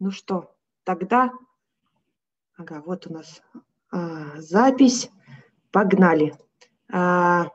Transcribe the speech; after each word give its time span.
Ну 0.00 0.10
что, 0.12 0.54
тогда... 0.84 1.32
Ага, 2.56 2.82
вот 2.86 3.06
у 3.06 3.12
нас 3.12 3.42
а, 3.90 4.40
запись. 4.40 5.10
Погнали. 5.70 6.34
А, 6.92 7.48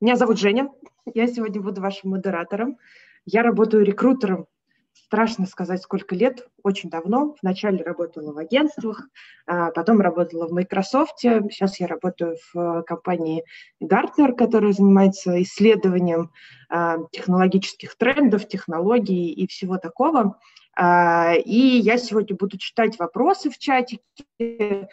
меня 0.00 0.16
зовут 0.16 0.38
Женя. 0.38 0.70
Я 1.06 1.26
сегодня 1.26 1.60
буду 1.60 1.80
вашим 1.80 2.10
модератором. 2.10 2.78
Я 3.24 3.42
работаю 3.42 3.84
рекрутером 3.84 4.46
страшно 4.94 5.44
сказать, 5.46 5.82
сколько 5.82 6.14
лет, 6.14 6.48
очень 6.62 6.88
давно. 6.88 7.34
Вначале 7.42 7.84
работала 7.84 8.32
в 8.32 8.38
агентствах, 8.38 9.08
а 9.46 9.70
потом 9.70 10.00
работала 10.00 10.48
в 10.48 10.52
Microsoft. 10.52 11.18
Сейчас 11.18 11.80
я 11.80 11.86
работаю 11.86 12.36
в 12.52 12.82
компании 12.84 13.44
Gartner, 13.82 14.34
которая 14.34 14.72
занимается 14.72 15.42
исследованием 15.42 16.30
а, 16.70 16.96
технологических 17.10 17.94
трендов, 17.96 18.48
технологий 18.48 19.30
и 19.32 19.46
всего 19.46 19.76
такого. 19.76 20.38
А, 20.74 21.34
и 21.34 21.58
я 21.58 21.98
сегодня 21.98 22.36
буду 22.36 22.58
читать 22.58 22.98
вопросы 22.98 23.50
в 23.50 23.58
чатике, 23.58 24.88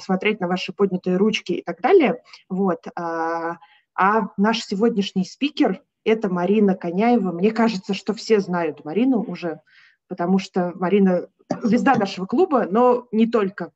смотреть 0.00 0.40
на 0.40 0.48
ваши 0.48 0.72
поднятые 0.72 1.16
ручки 1.16 1.52
и 1.52 1.62
так 1.62 1.80
далее. 1.80 2.22
Вот. 2.48 2.86
А 2.96 3.58
наш 4.36 4.64
сегодняшний 4.64 5.24
спикер 5.24 5.82
это 6.04 6.28
Марина 6.28 6.74
Коняева. 6.74 7.32
Мне 7.32 7.50
кажется, 7.50 7.94
что 7.94 8.14
все 8.14 8.40
знают 8.40 8.84
Марину 8.84 9.22
уже, 9.22 9.60
потому 10.08 10.38
что 10.38 10.72
Марина 10.74 11.28
звезда 11.62 11.94
нашего 11.94 12.26
клуба, 12.26 12.66
но 12.70 13.06
не 13.12 13.26
только. 13.26 13.72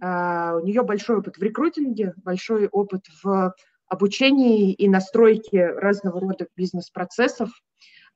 У 0.00 0.04
нее 0.04 0.82
большой 0.82 1.18
опыт 1.18 1.38
в 1.38 1.42
рекрутинге, 1.42 2.14
большой 2.16 2.66
опыт 2.68 3.06
в 3.22 3.54
обучении 3.86 4.72
и 4.72 4.88
настройке 4.88 5.66
разного 5.68 6.20
рода 6.20 6.46
бизнес-процессов. 6.56 7.50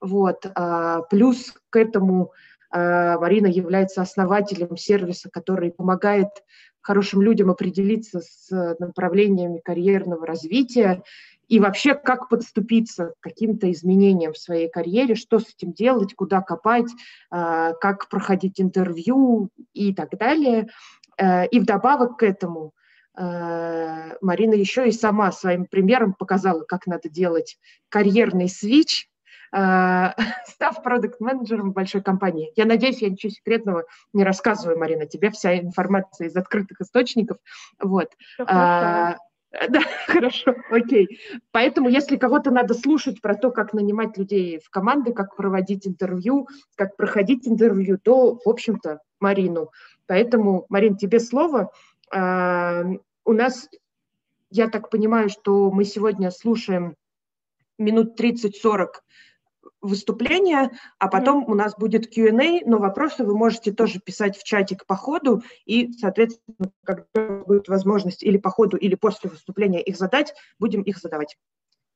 Вот. 0.00 0.45
Плюс 1.11 1.55
к 1.70 1.77
этому 1.77 2.33
Марина 2.73 3.47
является 3.47 4.03
основателем 4.03 4.77
сервиса, 4.77 5.29
который 5.31 5.73
помогает 5.73 6.29
хорошим 6.81 7.23
людям 7.23 7.51
определиться 7.51 8.20
с 8.20 8.77
направлениями 8.79 9.61
карьерного 9.62 10.27
развития 10.27 11.03
и 11.48 11.61
вообще 11.61 11.95
как 11.95 12.29
подступиться 12.29 13.12
к 13.20 13.23
каким-то 13.23 13.70
изменениям 13.70 14.33
в 14.33 14.39
своей 14.39 14.70
карьере, 14.70 15.14
что 15.14 15.39
с 15.39 15.55
этим 15.55 15.73
делать, 15.73 16.14
куда 16.14 16.41
копать, 16.41 16.91
а, 17.31 17.75
как 17.75 18.09
проходить 18.09 18.61
интервью 18.61 19.51
и 19.75 19.95
так 19.95 20.17
далее. 20.19 20.69
Э, 21.19 21.47
и 21.47 21.61
вдобавок 21.61 22.19
к 22.19 22.23
этому 22.23 22.73
э, 23.17 24.17
Марина 24.20 24.55
еще 24.55 24.89
и 24.89 24.92
сама 24.92 25.31
своим 25.33 25.67
примером 25.67 26.14
показала, 26.14 26.62
как 26.64 26.86
надо 26.86 27.09
делать 27.09 27.59
карьерный 27.89 28.48
свич, 28.48 29.07
э, 29.07 29.11
став 30.47 30.83
продукт-менеджером 30.83 31.72
большой 31.72 32.03
компании. 32.03 32.53
Я 32.56 32.64
надеюсь, 32.64 33.03
я 33.03 33.11
ничего 33.11 33.31
секретного 33.31 33.84
не 34.12 34.25
рассказываю, 34.25 34.78
Марина, 34.78 35.06
тебе 35.06 35.31
вся 35.31 35.58
информация 35.58 36.28
из 36.28 36.36
открытых 36.36 36.81
источников. 36.81 37.39
Вот. 37.78 38.08
Да, 39.69 39.80
хорошо, 40.06 40.55
окей. 40.70 41.20
Поэтому, 41.50 41.91
если 41.91 42.17
кого-то 42.17 42.50
надо 42.50 42.73
слушать 42.73 43.20
про 43.20 43.34
то, 43.34 43.50
как 43.50 43.75
нанимать 43.75 44.17
людей 44.17 44.58
в 44.58 44.70
команды, 44.70 45.12
как 45.12 45.36
проводить 45.36 45.86
интервью, 45.86 46.48
как 46.75 46.97
проходить 46.97 47.47
интервью, 47.47 47.98
то, 47.98 48.39
в 48.42 48.48
общем-то, 48.48 49.00
Марину. 49.20 49.70
Поэтому, 50.06 50.64
Марин, 50.70 50.97
тебе 50.97 51.20
слово. 51.20 51.70
А, 52.11 52.83
у 53.27 53.33
нас, 53.34 53.69
я 54.50 54.69
так 54.69 54.89
понимаю, 54.89 55.28
что 55.28 55.70
мы 55.70 55.84
сегодня 55.84 56.30
слушаем 56.30 56.97
минут 57.78 58.19
30-40 58.19 58.86
выступления, 59.83 60.70
а 60.98 61.08
потом 61.08 61.42
mm-hmm. 61.44 61.50
у 61.50 61.55
нас 61.55 61.77
будет 61.77 62.12
Q&A, 62.14 62.61
но 62.64 62.78
вопросы 62.78 63.25
вы 63.25 63.36
можете 63.36 63.72
тоже 63.72 64.00
писать 64.00 64.36
в 64.39 64.44
чатик 64.44 64.86
по 64.86 64.97
ходу, 64.97 65.42
и, 65.66 65.92
соответственно, 65.92 66.70
когда 66.84 67.42
будет 67.44 67.69
возможность 67.69 68.22
или 68.22 68.39
по 68.39 68.50
ходу, 68.50 68.77
или 68.77 68.94
после 68.94 69.28
выступления 69.28 69.83
их 69.83 69.97
задать, 69.97 70.34
будем 70.58 70.83
их 70.83 70.98
задавать. 70.98 71.36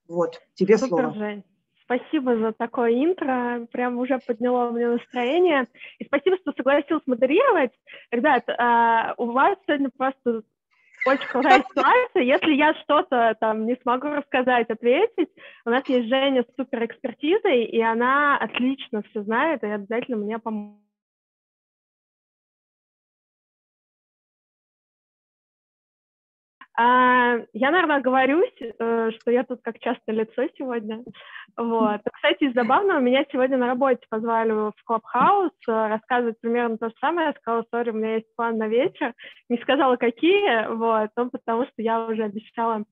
Вот, 0.09 0.41
тебе 0.55 0.77
Супер, 0.77 0.89
слово. 0.89 1.15
Жень. 1.15 1.45
Спасибо 1.85 2.37
за 2.37 2.53
такое 2.53 2.93
интро, 2.93 3.67
прям 3.71 3.99
уже 3.99 4.19
подняло 4.19 4.71
мне 4.73 4.89
настроение. 4.89 5.67
И 6.01 6.05
спасибо, 6.05 6.37
что 6.39 6.53
согласился 6.57 7.05
модерировать. 7.07 7.71
Ребят, 8.11 8.43
а, 8.49 9.15
у 9.19 9.27
вас 9.27 9.57
сегодня 9.67 9.91
просто 9.97 10.43
очень 11.07 11.29
крутая 11.29 11.65
ситуация. 11.69 12.23
Если 12.23 12.53
я 12.55 12.75
что-то 12.83 13.37
там 13.41 13.67
не 13.67 13.77
смогу 13.83 14.09
рассказать, 14.09 14.69
ответить, 14.71 15.29
у 15.65 15.71
нас 15.71 15.89
есть 15.89 16.09
Женя 16.09 16.43
с 16.43 16.57
суперэкспертизой, 16.57 17.65
и 17.65 17.81
она 17.81 18.37
отлично 18.39 19.03
все 19.11 19.23
знает, 19.23 19.63
и 19.63 19.67
обязательно 19.67 20.17
мне 20.17 20.39
поможет. 20.39 20.86
А, 26.79 27.37
я, 27.55 27.71
наверное, 27.71 27.97
оговорюсь, 27.97 28.53
э, 28.61 29.11
что 29.19 29.31
я 29.31 29.45
тут 29.45 29.61
как 29.63 29.79
часто 29.79 30.13
лицо 30.13 30.43
сегодня. 30.59 31.03
Вот. 31.57 32.03
Кстати, 32.13 32.53
забавно, 32.53 33.01
меня 33.01 33.25
сегодня 33.33 33.57
на 33.57 33.69
работе 33.69 34.05
позвали 34.11 34.53
в 34.53 34.75
Клабхаус 34.85 35.53
э, 35.69 35.73
рассказывать 35.73 36.39
примерно 36.41 36.77
то 36.77 36.89
же 36.89 36.95
самое. 37.01 37.29
Я 37.29 37.33
сказала, 37.41 37.65
сори, 37.71 37.91
у 37.91 37.95
меня 37.95 38.17
есть 38.17 38.27
план 38.37 38.59
на 38.59 38.69
вечер. 38.69 39.15
Не 39.49 39.57
сказала, 39.59 39.97
какие, 39.97 40.69
вот, 40.69 41.11
но 41.17 41.31
потому 41.31 41.65
что 41.65 41.75
я 41.79 42.05
уже 42.05 42.25
обещала 42.25 42.85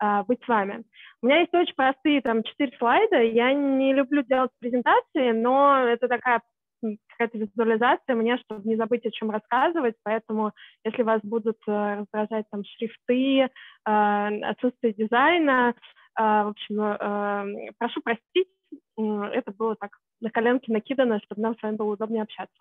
а, 0.00 0.24
быть 0.24 0.42
с 0.44 0.48
вами. 0.48 0.82
У 1.22 1.26
меня 1.26 1.40
есть 1.40 1.54
очень 1.54 1.74
простые 1.74 2.20
там 2.22 2.42
четыре 2.42 2.76
слайда. 2.78 3.22
Я 3.22 3.52
не 3.52 3.94
люблю 3.94 4.22
делать 4.22 4.50
презентации, 4.58 5.30
но 5.30 5.84
это 5.86 6.08
такая 6.08 6.40
какая-то 6.82 7.38
визуализация 7.38 8.14
мне, 8.14 8.38
чтобы 8.38 8.68
не 8.68 8.76
забыть, 8.76 9.04
о 9.06 9.10
чем 9.10 9.30
рассказывать, 9.30 9.96
поэтому 10.02 10.52
если 10.84 11.02
вас 11.02 11.20
будут 11.22 11.58
э, 11.66 12.00
раздражать 12.00 12.46
там 12.50 12.62
шрифты, 12.64 13.40
э, 13.40 13.48
отсутствие 13.84 14.94
дизайна, 14.94 15.74
э, 16.18 16.22
в 16.22 16.48
общем, 16.48 17.74
прошу 17.78 18.00
простить, 18.02 18.48
это 18.96 19.52
было 19.56 19.76
так 19.76 19.90
на 20.20 20.30
коленке 20.30 20.72
накидано, 20.72 21.20
чтобы 21.20 21.42
нам 21.42 21.56
с 21.56 21.62
вами 21.62 21.76
было 21.76 21.92
удобнее 21.92 22.22
общаться. 22.22 22.56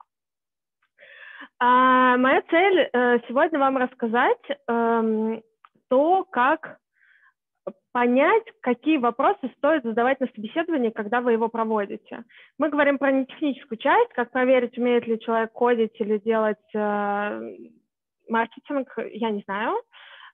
А, 1.60 2.18
моя 2.18 2.42
цель 2.44 2.90
сегодня 3.28 3.58
вам 3.58 3.78
рассказать 3.78 4.38
эм, 4.68 5.42
то, 5.90 6.24
как 6.26 6.78
понять, 7.98 8.44
какие 8.62 8.98
вопросы 8.98 9.52
стоит 9.58 9.82
задавать 9.82 10.20
на 10.20 10.28
собеседовании, 10.28 10.92
когда 10.92 11.20
вы 11.20 11.32
его 11.32 11.50
проводите. 11.50 12.26
Мы 12.60 12.70
говорим 12.70 13.00
про 13.00 13.12
нетехническую 13.12 13.80
часть, 13.80 14.14
как 14.14 14.30
проверить, 14.30 14.78
умеет 14.78 15.08
ли 15.08 15.20
человек 15.20 15.52
кодить 15.52 16.00
или 16.00 16.20
делать 16.20 16.76
э, 16.76 17.56
маркетинг, 18.30 18.94
я 19.14 19.32
не 19.32 19.42
знаю. 19.48 19.82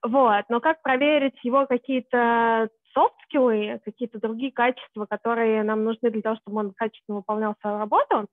Вот. 0.06 0.44
Но 0.50 0.60
как 0.60 0.82
проверить 0.82 1.40
его 1.44 1.66
какие-то 1.66 2.68
софт-скиллы, 2.94 3.80
какие-то 3.86 4.20
другие 4.20 4.52
качества, 4.52 5.06
которые 5.06 5.64
нам 5.64 5.86
нужны 5.86 6.12
для 6.12 6.22
того, 6.22 6.36
чтобы 6.42 6.60
он 6.60 6.74
качественно 6.76 7.20
выполнял 7.20 7.56
свою 7.62 7.78
работу, 7.78 8.28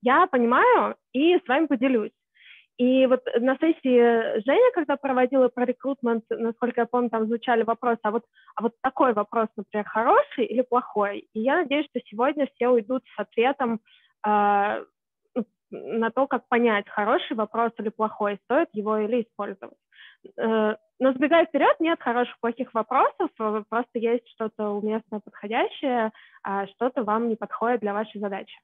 я 0.00 0.28
понимаю 0.28 0.94
и 1.12 1.34
с 1.38 1.48
вами 1.48 1.66
поделюсь. 1.66 2.12
И 2.78 3.06
вот 3.06 3.24
на 3.40 3.56
сессии 3.56 4.40
Женя, 4.44 4.70
когда 4.74 4.96
проводила 4.96 5.48
про 5.48 5.64
рекрутмент, 5.64 6.24
насколько 6.28 6.82
я 6.82 6.86
помню, 6.86 7.08
там 7.08 7.26
звучали 7.26 7.62
вопросы, 7.62 8.00
а 8.02 8.10
вот, 8.10 8.24
а 8.54 8.62
вот 8.62 8.72
такой 8.82 9.14
вопрос, 9.14 9.48
например, 9.56 9.86
хороший 9.86 10.44
или 10.44 10.60
плохой? 10.60 11.26
И 11.32 11.40
я 11.40 11.56
надеюсь, 11.56 11.86
что 11.86 12.00
сегодня 12.04 12.48
все 12.54 12.68
уйдут 12.68 13.02
с 13.16 13.18
ответом 13.18 13.80
э, 14.26 14.84
на 15.70 16.10
то, 16.10 16.26
как 16.26 16.48
понять, 16.48 16.88
хороший 16.88 17.34
вопрос 17.34 17.72
или 17.78 17.88
плохой, 17.88 18.38
стоит 18.44 18.68
его 18.74 18.98
или 18.98 19.22
использовать. 19.22 19.78
Э, 20.36 20.76
но 20.98 21.12
сбегая 21.12 21.46
вперед, 21.46 21.76
нет 21.80 22.00
хороших, 22.00 22.38
плохих 22.40 22.74
вопросов, 22.74 23.30
просто 23.36 23.98
есть 23.98 24.28
что-то 24.30 24.70
уместное, 24.70 25.20
подходящее, 25.20 26.10
а 26.42 26.66
что-то 26.66 27.04
вам 27.04 27.28
не 27.28 27.36
подходит 27.36 27.80
для 27.80 27.94
вашей 27.94 28.20
задачи. 28.20 28.56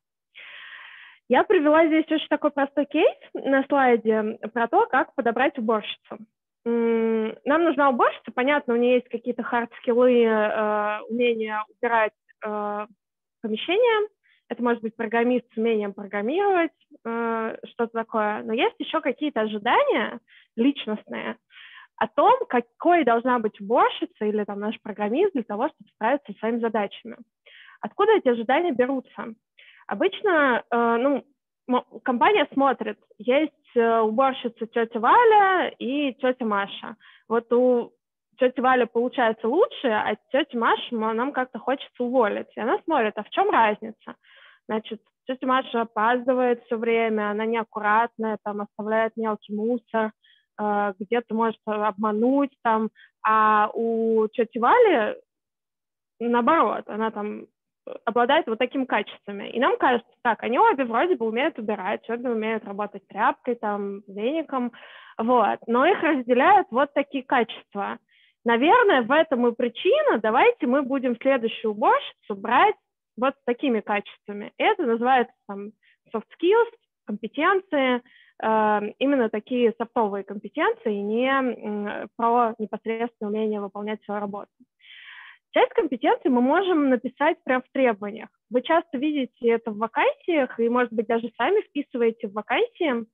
Я 1.28 1.44
привела 1.44 1.86
здесь 1.86 2.04
очень 2.10 2.28
такой 2.28 2.50
простой 2.50 2.86
кейс 2.86 3.16
на 3.34 3.64
слайде 3.64 4.38
про 4.52 4.68
то, 4.68 4.86
как 4.86 5.14
подобрать 5.14 5.58
уборщицу. 5.58 6.18
Нам 6.64 7.64
нужна 7.64 7.90
уборщица, 7.90 8.30
понятно, 8.32 8.74
у 8.74 8.76
нее 8.76 8.94
есть 8.94 9.08
какие-то 9.08 9.42
хард-скиллы, 9.42 10.22
э, 10.24 11.00
умение 11.08 11.58
убирать 11.68 12.12
э, 12.44 12.86
помещение, 13.40 14.08
это 14.48 14.62
может 14.62 14.80
быть 14.82 14.94
программист 14.94 15.46
с 15.52 15.56
умением 15.56 15.92
программировать, 15.92 16.70
э, 17.04 17.56
что-то 17.64 17.92
такое, 17.92 18.42
но 18.44 18.52
есть 18.52 18.76
еще 18.78 19.00
какие-то 19.00 19.40
ожидания 19.40 20.20
личностные 20.54 21.36
о 21.96 22.06
том, 22.06 22.32
какой 22.48 23.04
должна 23.04 23.38
быть 23.38 23.60
уборщица 23.60 24.24
или 24.24 24.44
там 24.44 24.60
наш 24.60 24.80
программист 24.82 25.32
для 25.32 25.42
того, 25.42 25.68
чтобы 25.68 25.90
справиться 25.94 26.32
со 26.32 26.38
своими 26.38 26.58
задачами. 26.58 27.16
Откуда 27.80 28.12
эти 28.12 28.28
ожидания 28.28 28.72
берутся? 28.72 29.34
Обычно, 29.92 30.64
э, 30.70 30.96
ну, 30.96 31.22
компания 32.02 32.48
смотрит, 32.54 32.98
есть 33.18 33.76
э, 33.76 34.00
уборщица 34.00 34.66
тетя 34.66 34.98
Валя 34.98 35.68
и 35.78 36.14
тетя 36.14 36.46
Маша. 36.46 36.96
Вот 37.28 37.52
у 37.52 37.92
тети 38.38 38.58
Вали 38.60 38.86
получается 38.86 39.46
лучше, 39.48 39.88
а 39.88 40.16
тетя 40.30 40.56
Маша 40.58 40.94
нам 40.94 41.32
как-то 41.32 41.58
хочется 41.58 42.02
уволить. 42.02 42.48
И 42.56 42.60
она 42.60 42.78
смотрит, 42.84 43.12
а 43.16 43.22
в 43.22 43.28
чем 43.28 43.50
разница? 43.50 44.14
Значит, 44.66 45.02
Если 45.28 45.44
Маша 45.44 45.82
опаздывает 45.82 46.64
все 46.64 46.78
время, 46.78 47.30
она 47.30 47.44
неаккуратная, 47.44 48.38
там 48.42 48.62
оставляет 48.62 49.12
мелкий 49.16 49.54
мусор, 49.54 50.12
э, 50.58 50.92
где-то 51.00 51.34
может 51.34 51.60
обмануть 51.66 52.56
там, 52.62 52.88
а 53.22 53.68
у 53.74 54.26
тети 54.28 54.56
Вали 54.56 55.16
наоборот, 56.18 56.84
она 56.86 57.10
там 57.10 57.46
обладает 58.04 58.46
вот 58.46 58.58
такими 58.58 58.84
качествами. 58.84 59.50
И 59.50 59.60
нам 59.60 59.76
кажется, 59.76 60.10
так, 60.22 60.42
они 60.42 60.58
обе 60.58 60.84
вроде 60.84 61.16
бы 61.16 61.26
умеют 61.26 61.58
убирать, 61.58 62.08
обе 62.08 62.30
умеют 62.30 62.64
работать 62.64 63.06
тряпкой, 63.08 63.56
там, 63.56 64.02
веником, 64.06 64.72
вот, 65.18 65.58
но 65.66 65.86
их 65.86 66.02
разделяют 66.02 66.68
вот 66.70 66.92
такие 66.94 67.24
качества. 67.24 67.98
Наверное, 68.44 69.02
в 69.02 69.12
этом 69.12 69.46
и 69.46 69.54
причина, 69.54 70.18
давайте 70.18 70.66
мы 70.66 70.82
будем 70.82 71.16
следующую 71.16 71.72
уборщицу 71.72 72.34
брать 72.34 72.74
вот 73.16 73.34
с 73.34 73.44
такими 73.44 73.80
качествами. 73.80 74.52
Это 74.58 74.82
называется 74.84 75.34
там 75.46 75.70
soft 76.14 76.26
skills, 76.40 76.70
компетенции, 77.06 78.02
э, 78.42 78.80
именно 78.98 79.28
такие 79.28 79.74
софтовые 79.78 80.24
компетенции, 80.24 80.94
не 80.94 82.08
про 82.16 82.54
непосредственное 82.58 83.30
умение 83.30 83.60
выполнять 83.60 84.02
свою 84.04 84.20
работу. 84.20 84.50
Часть 85.52 85.72
компетенций 85.74 86.30
мы 86.30 86.40
можем 86.40 86.88
написать 86.88 87.36
прямо 87.44 87.62
в 87.62 87.72
требованиях. 87.72 88.30
Вы 88.50 88.62
часто 88.62 88.96
видите 88.96 89.48
это 89.48 89.70
в 89.70 89.76
вакансиях 89.76 90.58
и, 90.58 90.68
может 90.68 90.92
быть, 90.92 91.06
даже 91.06 91.30
сами 91.36 91.60
вписываете 91.62 92.28
в 92.28 92.32
вакансии, 92.32 93.04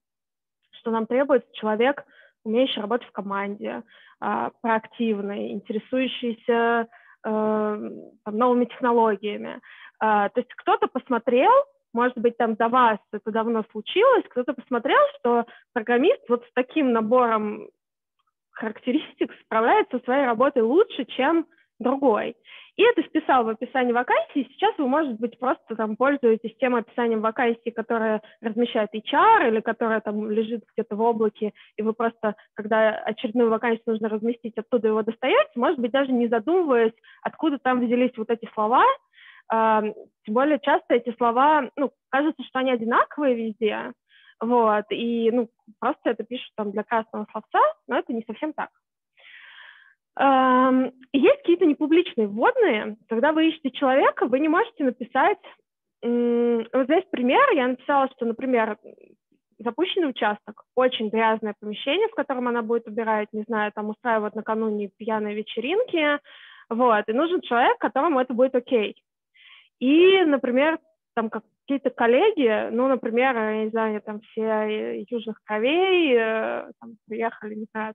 что 0.70 0.93
нам 0.93 1.06
требуется 1.06 1.49
человек, 1.55 2.05
умеющий 2.44 2.81
работать 2.81 3.08
в 3.08 3.12
команде, 3.12 3.82
а, 4.20 4.50
проактивный, 4.62 5.52
интересующийся 5.52 6.82
э, 6.82 6.87
там, 7.25 8.12
новыми 8.25 8.67
технологиями. 8.67 9.61
А, 9.99 10.29
то 10.29 10.41
есть 10.41 10.55
кто-то 10.55 10.87
посмотрел, 10.87 11.50
может 11.93 12.17
быть, 12.19 12.37
там 12.37 12.55
до 12.55 12.69
вас 12.69 12.99
это 13.12 13.32
давно 13.32 13.64
случилось, 13.73 14.25
кто-то 14.31 14.52
посмотрел, 14.52 15.00
что 15.19 15.44
программист 15.73 16.23
вот 16.29 16.44
с 16.44 16.52
таким 16.55 16.93
набором 16.93 17.69
характеристик 18.52 19.32
справляется 19.44 19.99
со 19.99 20.05
своей 20.05 20.25
работой 20.25 20.62
лучше, 20.62 21.05
чем 21.05 21.46
другой. 21.79 22.37
И 22.77 22.83
это 22.83 23.03
вписал 23.03 23.43
в 23.45 23.49
описание 23.49 23.93
вакансии. 23.93 24.49
Сейчас 24.53 24.77
вы, 24.79 24.87
может 24.87 25.19
быть, 25.19 25.37
просто 25.39 25.75
там 25.75 25.97
пользуетесь 25.97 26.57
тем 26.59 26.77
описанием 26.77 27.21
вакансии, 27.21 27.71
которое 27.71 28.23
размещает 28.41 28.95
HR 28.95 29.49
или 29.49 29.61
которое 29.61 30.01
там 30.01 30.31
лежит 30.31 30.63
где-то 30.75 30.95
в 30.95 31.01
облаке, 31.01 31.53
и 31.77 31.83
вы 31.83 31.93
просто, 31.93 32.37
когда 32.55 32.91
очередную 32.91 33.51
вакансию 33.51 33.83
нужно 33.87 34.09
разместить, 34.09 34.57
оттуда 34.57 34.89
его 34.89 35.03
достаете, 35.03 35.51
может 35.57 35.81
быть, 35.81 35.91
даже 35.91 36.13
не 36.13 36.29
задумываясь, 36.29 36.95
откуда 37.23 37.59
там 37.59 37.81
взялись 37.85 38.17
вот 38.17 38.31
эти 38.31 38.49
слова. 38.55 38.85
Тем 39.51 39.95
более 40.35 40.61
часто 40.61 40.95
эти 40.95 41.13
слова, 41.17 41.71
ну, 41.75 41.91
кажется, 42.11 42.43
что 42.45 42.59
они 42.61 42.71
одинаковые 42.71 43.35
везде, 43.35 43.93
вот, 44.41 44.85
и, 44.91 45.31
ну, 45.33 45.49
просто 45.81 46.11
это 46.11 46.23
пишут 46.23 46.51
там 46.55 46.71
для 46.71 46.85
красного 46.85 47.27
словца, 47.33 47.59
но 47.89 47.99
это 47.99 48.13
не 48.13 48.23
совсем 48.25 48.53
так. 48.53 48.69
Есть 50.19 51.38
какие-то 51.38 51.65
непубличные 51.65 52.26
вводные, 52.26 52.97
когда 53.09 53.32
вы 53.32 53.49
ищете 53.49 53.70
человека, 53.70 54.26
вы 54.26 54.41
не 54.41 54.49
можете 54.49 54.85
написать... 54.85 55.38
Вот 56.03 56.85
здесь 56.85 57.05
пример, 57.11 57.50
я 57.55 57.69
написала, 57.69 58.09
что, 58.15 58.25
например, 58.25 58.79
запущенный 59.59 60.11
участок, 60.11 60.65
очень 60.75 61.09
грязное 61.09 61.55
помещение, 61.59 62.09
в 62.09 62.15
котором 62.15 62.49
она 62.49 62.62
будет 62.62 62.87
убирать, 62.87 63.29
не 63.32 63.43
знаю, 63.43 63.73
там 63.73 63.88
устраивать 63.88 64.35
накануне 64.35 64.91
пьяные 64.97 65.35
вечеринки, 65.35 66.20
вот, 66.69 67.09
и 67.09 67.12
нужен 67.12 67.41
человек, 67.41 67.79
которому 67.79 68.20
это 68.20 68.35
будет 68.35 68.55
окей. 68.55 68.97
И, 69.81 70.23
например, 70.25 70.79
там 71.15 71.31
какие-то 71.31 71.91
коллеги, 71.91 72.70
ну, 72.70 72.88
например, 72.88 73.37
я 73.37 73.65
не 73.65 73.70
знаю, 73.70 74.00
там 74.03 74.20
все 74.20 75.05
южных 75.09 75.41
кровей 75.44 76.15
э, 76.15 76.70
там, 76.81 76.97
приехали, 77.09 77.55
не 77.55 77.67
знаю, 77.73 77.94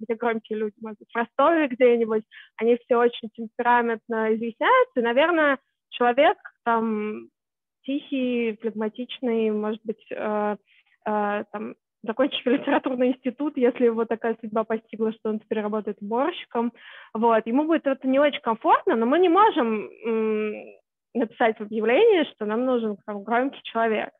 где 0.00 0.14
громкие 0.14 0.58
люди, 0.58 0.74
может 0.80 0.98
быть, 0.98 1.10
в 1.12 1.16
Ростове 1.16 1.68
где-нибудь, 1.68 2.24
они 2.56 2.78
все 2.84 2.96
очень 2.96 3.28
темпераментно 3.30 4.34
изъясняются, 4.34 5.00
и, 5.00 5.02
наверное, 5.02 5.58
человек 5.90 6.38
там 6.64 7.28
тихий, 7.84 8.56
флегматичный, 8.60 9.50
может 9.50 9.80
быть, 9.84 10.04
э, 10.10 10.56
э, 11.06 11.44
там, 11.52 11.74
закончив 12.02 12.46
литературный 12.46 13.08
институт, 13.08 13.56
если 13.56 13.86
его 13.86 14.04
такая 14.04 14.36
судьба 14.40 14.64
постигла, 14.64 15.12
что 15.12 15.30
он 15.30 15.40
теперь 15.40 15.60
работает 15.60 15.98
уборщиком, 16.00 16.72
вот, 17.14 17.46
ему 17.46 17.64
будет 17.64 17.86
это 17.86 18.06
не 18.06 18.18
очень 18.18 18.40
комфортно, 18.40 18.96
но 18.96 19.06
мы 19.06 19.18
не 19.18 19.28
можем 19.28 19.88
написать 21.12 21.58
в 21.58 21.62
объявлении, 21.62 22.30
что 22.32 22.46
нам 22.46 22.64
нужен 22.64 22.96
там, 23.04 23.24
громкий 23.24 23.60
человек. 23.64 24.10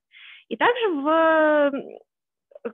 И 0.49 0.57
также 0.57 0.89
в 0.89 1.73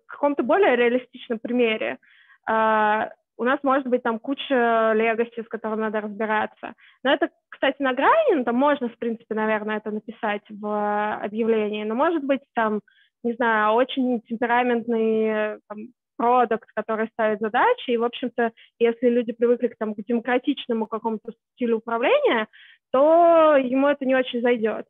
каком-то 0.06 0.42
более 0.42 0.76
реалистичном 0.76 1.38
примере 1.38 1.98
у 2.48 3.44
нас 3.44 3.58
может 3.62 3.86
быть 3.86 4.02
там 4.02 4.18
куча 4.18 4.92
легаси, 4.94 5.42
с 5.42 5.48
которым 5.48 5.80
надо 5.80 6.00
разбираться. 6.00 6.74
Но 7.02 7.12
это, 7.12 7.28
кстати, 7.48 7.82
на 7.82 7.92
грани, 7.92 8.36
ну, 8.36 8.44
там 8.44 8.56
можно, 8.56 8.88
в 8.88 8.96
принципе, 8.98 9.34
наверное, 9.34 9.78
это 9.78 9.90
написать 9.90 10.42
в 10.48 11.16
объявлении, 11.22 11.84
но 11.84 11.94
может 11.94 12.24
быть 12.24 12.40
там, 12.54 12.80
не 13.22 13.34
знаю, 13.34 13.74
очень 13.74 14.22
темпераментный 14.22 15.60
там, 15.68 15.88
продукт, 16.16 16.68
который 16.74 17.08
ставит 17.08 17.40
задачи, 17.40 17.90
и, 17.90 17.96
в 17.96 18.04
общем-то, 18.04 18.52
если 18.78 19.08
люди 19.08 19.32
привыкли 19.32 19.68
к, 19.68 19.76
там, 19.76 19.94
к 19.94 19.98
демократичному 19.98 20.86
какому-то 20.86 21.32
стилю 21.52 21.78
управления, 21.78 22.48
то 22.90 23.56
ему 23.56 23.88
это 23.88 24.06
не 24.06 24.14
очень 24.14 24.40
зайдет. 24.40 24.86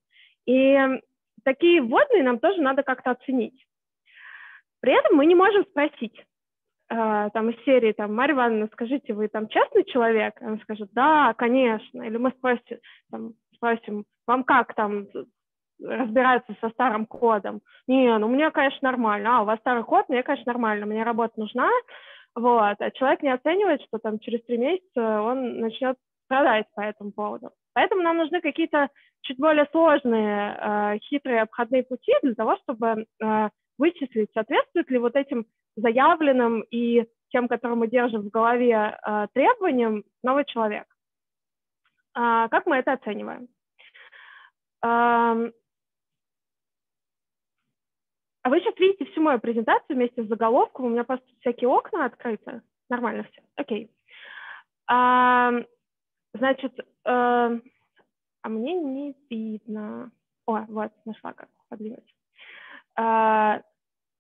И 0.47 0.79
такие 1.45 1.83
вводные 1.83 2.23
нам 2.23 2.39
тоже 2.39 2.63
надо 2.63 2.83
как-то 2.85 3.11
оценить. 3.11 3.67
При 4.81 4.97
этом 4.97 5.17
мы 5.17 5.27
не 5.27 5.35
можем 5.35 5.65
спросить, 5.65 6.15
там 6.89 7.51
из 7.51 7.65
серии, 7.65 7.93
там, 7.93 8.15
Марья 8.15 8.35
Ивановна, 8.35 8.69
скажите, 8.73 9.13
вы 9.13 9.29
там 9.29 9.49
честный 9.49 9.85
человек? 9.85 10.41
Она 10.41 10.59
скажет, 10.59 10.91
да, 10.93 11.35
конечно. 11.35 12.03
Или 12.03 12.17
мы 12.17 12.31
спросим, 12.31 12.79
там, 13.11 13.33
спросим, 13.55 14.05
вам 14.27 14.45
как 14.45 14.75
там 14.75 15.07
разбираться 15.83 16.55
со 16.61 16.71
старым 16.71 17.07
кодом? 17.07 17.61
Не, 17.87 18.17
ну 18.19 18.29
мне, 18.29 18.51
конечно, 18.51 18.91
нормально. 18.91 19.39
А, 19.39 19.43
у 19.43 19.45
вас 19.45 19.59
старый 19.61 19.85
код, 19.85 20.09
мне, 20.09 20.23
конечно, 20.23 20.53
нормально, 20.53 20.87
мне 20.87 21.03
работа 21.03 21.35
нужна. 21.37 21.69
Вот. 22.35 22.77
А 22.79 22.91
человек 22.93 23.23
не 23.23 23.33
оценивает, 23.33 23.83
что 23.83 23.99
там 23.99 24.19
через 24.19 24.45
три 24.45 24.59
месяца 24.59 25.23
он 25.23 25.61
начнет 25.61 25.97
страдать 26.27 26.67
по 26.75 26.83
этому 26.83 27.13
поводу. 27.13 27.51
Поэтому 27.73 28.03
нам 28.03 28.19
нужны 28.19 28.41
какие-то 28.41 28.89
чуть 29.23 29.39
более 29.39 29.67
сложные, 29.71 30.57
э, 30.59 30.99
хитрые 30.99 31.43
обходные 31.43 31.83
пути 31.83 32.13
для 32.23 32.35
того, 32.35 32.57
чтобы 32.63 33.07
э, 33.23 33.49
вычислить, 33.79 34.31
соответствует 34.35 34.91
ли 34.91 34.99
вот 34.99 35.17
этим 35.17 35.47
заявленным 35.77 36.63
и 36.71 37.07
тем, 37.31 37.49
которые 37.49 37.77
мы 37.77 37.89
держим 37.89 38.23
в 38.23 38.31
голове 38.31 38.99
э, 39.07 39.27
требованиям 39.33 40.05
новый 40.23 40.45
человек. 40.45 40.87
Э, 42.15 42.49
как 42.51 42.67
мы 42.67 42.77
это 42.77 42.93
оцениваем? 42.93 43.49
Э, 44.85 45.51
а 48.43 48.49
вы 48.49 48.61
сейчас 48.61 48.79
видите 48.79 49.07
всю 49.07 49.21
мою 49.23 49.41
презентацию 49.41 49.97
вместе 49.97 50.23
с 50.23 50.29
заголовком. 50.29 50.87
У 50.87 50.89
меня 50.91 51.03
просто 51.03 51.27
всякие 51.41 51.69
окна 51.69 52.05
открыты. 52.05 52.63
Нормально 52.89 53.25
все. 53.25 53.43
Окей. 53.57 53.91
А, 54.87 55.51
значит, 56.33 56.73
а, 57.05 57.51
а 58.43 58.49
мне 58.49 58.75
не 58.75 59.17
видно. 59.29 60.13
О, 60.47 60.61
вот, 60.69 60.93
нашла 61.05 61.33
как 61.33 61.49
подвинуть. 61.69 62.16
А, 62.97 63.61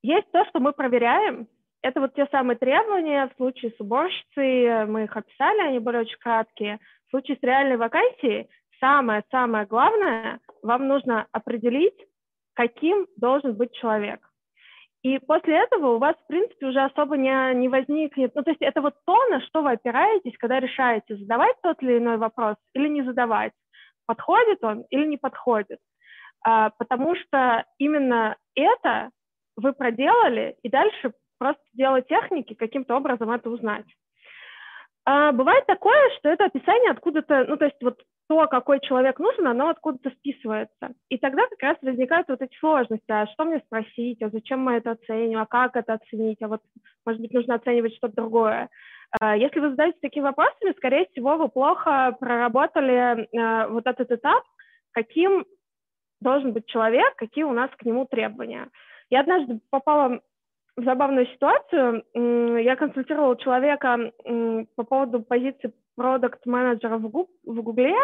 есть 0.02 0.30
то, 0.33 0.45
что 0.47 0.61
мы 0.61 0.73
проверяем. 0.73 1.49
Это 1.83 2.00
вот 2.00 2.14
те 2.14 2.26
самые 2.26 2.56
требования 2.56 3.28
в 3.28 3.37
случае 3.37 3.73
с 3.73 3.80
уборщицей, 3.80 4.87
мы 4.87 5.04
их 5.04 5.16
описали, 5.16 5.61
они 5.61 5.78
были 5.78 5.99
очень 5.99 6.18
краткие. 6.18 6.78
В 7.06 7.11
случае 7.11 7.37
с 7.37 7.42
реальной 7.42 7.76
вакансией 7.76 8.49
самое-самое 8.80 9.66
главное, 9.66 10.40
вам 10.62 10.88
нужно 10.88 11.26
определить, 11.33 11.97
каким 12.54 13.06
должен 13.16 13.54
быть 13.54 13.73
человек. 13.75 14.21
И 15.02 15.18
после 15.21 15.56
этого 15.62 15.95
у 15.95 15.99
вас, 15.99 16.16
в 16.16 16.26
принципе, 16.26 16.66
уже 16.66 16.80
особо 16.80 17.16
не, 17.16 17.54
не 17.54 17.68
возникнет... 17.68 18.35
Ну, 18.35 18.42
то 18.42 18.50
есть 18.50 18.62
это 18.62 18.80
вот 18.80 18.95
то, 19.04 19.16
на 19.28 19.40
что 19.42 19.62
вы 19.62 19.73
опираетесь, 19.73 20.37
когда 20.38 20.59
решаете, 20.59 21.16
задавать 21.16 21.54
тот 21.62 21.80
или 21.83 21.99
иной 21.99 22.16
вопрос 22.16 22.56
или 22.75 22.88
не 22.88 23.02
задавать. 23.02 23.52
Подходит 24.06 24.64
он 24.64 24.85
или 24.90 25.06
не 25.06 25.16
подходит. 25.16 25.78
А, 26.45 26.71
потому 26.71 27.14
что 27.16 27.64
именно 27.78 28.37
это 28.55 29.11
вы 29.57 29.73
проделали, 29.73 30.57
и 30.62 30.69
дальше 30.69 31.12
просто 31.38 31.62
дело 31.73 32.02
техники 32.02 32.55
каким-то 32.55 32.97
образом 32.97 33.31
это 33.31 33.50
узнать. 33.50 33.87
А, 35.05 35.33
бывает 35.33 35.66
такое, 35.66 36.11
что 36.19 36.28
это 36.28 36.47
описание 36.47 36.90
откуда-то, 36.90 37.45
ну, 37.49 37.57
то 37.57 37.66
есть 37.66 37.76
вот 37.81 38.02
то, 38.28 38.47
какой 38.49 38.81
человек 38.81 39.21
нужен, 39.21 39.47
оно 39.47 39.69
откуда-то 39.69 40.11
списывается. 40.16 40.95
И 41.09 41.19
тогда 41.19 41.47
как 41.49 41.62
раз 41.62 41.76
возникают 41.81 42.28
вот 42.28 42.43
эти 42.43 42.57
сложности. 42.59 43.05
А 43.09 43.26
что 43.28 43.45
мне 43.45 43.62
спросить? 43.64 44.21
А 44.21 44.31
зачем 44.31 44.61
мы 44.61 44.75
это 44.75 44.93
оценим? 44.93 45.38
А 45.38 45.47
как 45.47 45.76
это 45.76 45.95
оценить? 45.95 46.43
А 46.43 46.49
вот, 46.49 46.61
может 47.05 47.21
быть, 47.21 47.33
нужно 47.33 47.55
оценивать 47.55 47.95
что-то 47.95 48.16
другое. 48.16 48.69
А, 49.21 49.37
если 49.37 49.61
вы 49.61 49.71
задаете 49.71 49.99
такие 50.02 50.23
вопросы, 50.23 50.75
скорее 50.76 51.07
всего, 51.12 51.37
вы 51.37 51.49
плохо 51.49 52.16
проработали 52.19 53.28
а, 53.38 53.69
вот 53.69 53.87
этот 53.87 54.11
этап, 54.11 54.43
каким 54.90 55.45
должен 56.20 56.52
быть 56.52 56.66
человек, 56.66 57.14
какие 57.16 57.44
у 57.44 57.52
нас 57.52 57.70
к 57.76 57.85
нему 57.85 58.06
требования. 58.06 58.68
Я 59.11 59.20
однажды 59.20 59.61
попала 59.70 60.20
в 60.76 60.85
забавную 60.85 61.26
ситуацию. 61.26 62.04
Я 62.14 62.76
консультировала 62.76 63.37
человека 63.37 64.12
по 64.76 64.82
поводу 64.85 65.23
позиции 65.23 65.73
продукт-менеджера 65.96 66.99
в 66.99 67.08
Гугле. 67.08 67.96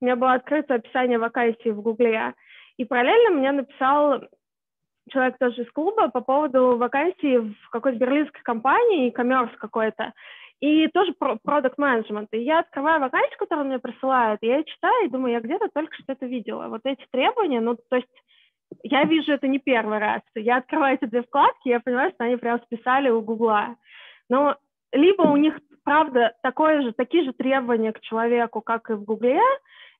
У 0.00 0.04
меня 0.04 0.16
было 0.16 0.34
открыто 0.34 0.74
описание 0.74 1.18
вакансии 1.18 1.68
в 1.68 1.82
Гугле. 1.82 2.34
И 2.76 2.84
параллельно 2.84 3.30
мне 3.38 3.52
написал 3.52 4.22
человек 5.10 5.36
тоже 5.38 5.62
из 5.62 5.70
клуба 5.72 6.08
по 6.08 6.20
поводу 6.20 6.76
вакансии 6.76 7.38
в 7.38 7.70
какой-то 7.70 7.98
берлинской 7.98 8.42
компании, 8.42 9.10
коммерс 9.10 9.50
какой-то, 9.58 10.14
и 10.60 10.88
тоже 10.88 11.12
продукт 11.12 11.78
менеджмент. 11.78 12.28
И 12.32 12.38
я 12.38 12.60
открываю 12.60 13.00
вакансию, 13.00 13.38
которую 13.38 13.66
мне 13.66 13.78
присылают, 13.78 14.42
и 14.42 14.46
я 14.46 14.62
читаю 14.62 15.06
и 15.06 15.10
думаю, 15.10 15.32
я 15.32 15.40
где-то 15.40 15.68
только 15.74 15.94
что 15.94 16.12
это 16.12 16.26
видела. 16.26 16.68
Вот 16.68 16.80
эти 16.84 17.04
требования, 17.10 17.60
ну, 17.60 17.76
то 17.76 17.96
есть 17.96 18.08
я 18.82 19.04
вижу 19.04 19.32
это 19.32 19.46
не 19.46 19.58
первый 19.58 19.98
раз. 19.98 20.22
Я 20.34 20.56
открываю 20.58 20.96
эти 20.96 21.04
две 21.04 21.22
вкладки, 21.22 21.68
я 21.68 21.80
понимаю, 21.80 22.12
что 22.12 22.24
они 22.24 22.36
прям 22.36 22.60
списали 22.62 23.10
у 23.10 23.20
Гугла. 23.20 23.76
Но 24.28 24.56
либо 24.92 25.22
у 25.22 25.36
них, 25.36 25.58
правда, 25.84 26.34
такое 26.42 26.82
же, 26.82 26.92
такие 26.92 27.24
же 27.24 27.32
требования 27.32 27.92
к 27.92 28.00
человеку, 28.00 28.60
как 28.60 28.90
и 28.90 28.94
в 28.94 29.04
Гугле, 29.04 29.40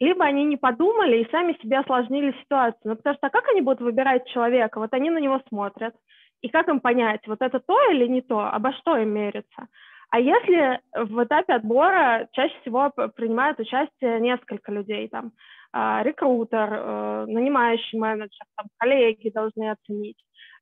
либо 0.01 0.25
они 0.25 0.45
не 0.45 0.57
подумали 0.57 1.19
и 1.19 1.31
сами 1.31 1.57
себе 1.63 1.79
осложнили 1.79 2.35
ситуацию. 2.43 2.81
Ну, 2.85 2.97
потому 2.97 3.17
что 3.17 3.27
а 3.27 3.31
как 3.31 3.49
они 3.49 3.61
будут 3.61 3.81
выбирать 3.81 4.27
человека? 4.29 4.79
Вот 4.79 4.93
они 4.93 5.11
на 5.11 5.19
него 5.19 5.41
смотрят. 5.49 5.95
И 6.43 6.49
как 6.49 6.69
им 6.69 6.81
понять, 6.81 7.27
вот 7.27 7.41
это 7.41 7.59
то 7.59 7.91
или 7.91 8.07
не 8.07 8.21
то, 8.21 8.41
обо 8.41 8.73
что 8.73 8.97
им 8.99 9.11
мерится? 9.11 9.69
А 10.15 10.21
если 10.21 10.81
в 10.95 11.25
этапе 11.25 11.55
отбора 11.55 12.29
чаще 12.31 12.55
всего 12.61 12.93
принимают 13.17 13.59
участие 13.59 14.21
несколько 14.21 14.71
людей, 14.71 15.09
там, 15.09 15.33
а, 15.73 16.05
рекрутер, 16.05 16.73
э, 16.73 17.25
нанимающий 17.27 17.99
менеджер, 17.99 18.47
там, 18.57 18.67
коллеги 18.79 19.31
должны 19.31 19.73
оценить, 19.73 20.17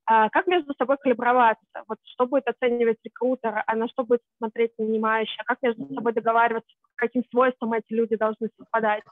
а 0.06 0.30
как 0.30 0.46
между 0.46 0.72
собой 0.78 0.96
калиброваться, 0.96 1.66
вот 1.86 1.98
что 2.14 2.26
будет 2.26 2.48
оценивать 2.48 2.96
рекрутер, 3.04 3.62
а 3.66 3.76
на 3.76 3.88
что 3.88 4.04
будет 4.04 4.22
смотреть 4.38 4.72
нанимающий, 4.78 5.36
а 5.40 5.44
как 5.44 5.58
между 5.60 5.86
собой 5.92 6.14
договариваться, 6.14 6.74
каким 6.94 7.22
свойствам 7.30 7.74
эти 7.74 7.92
люди 7.92 8.16
должны 8.16 8.48
совпадать. 8.56 9.02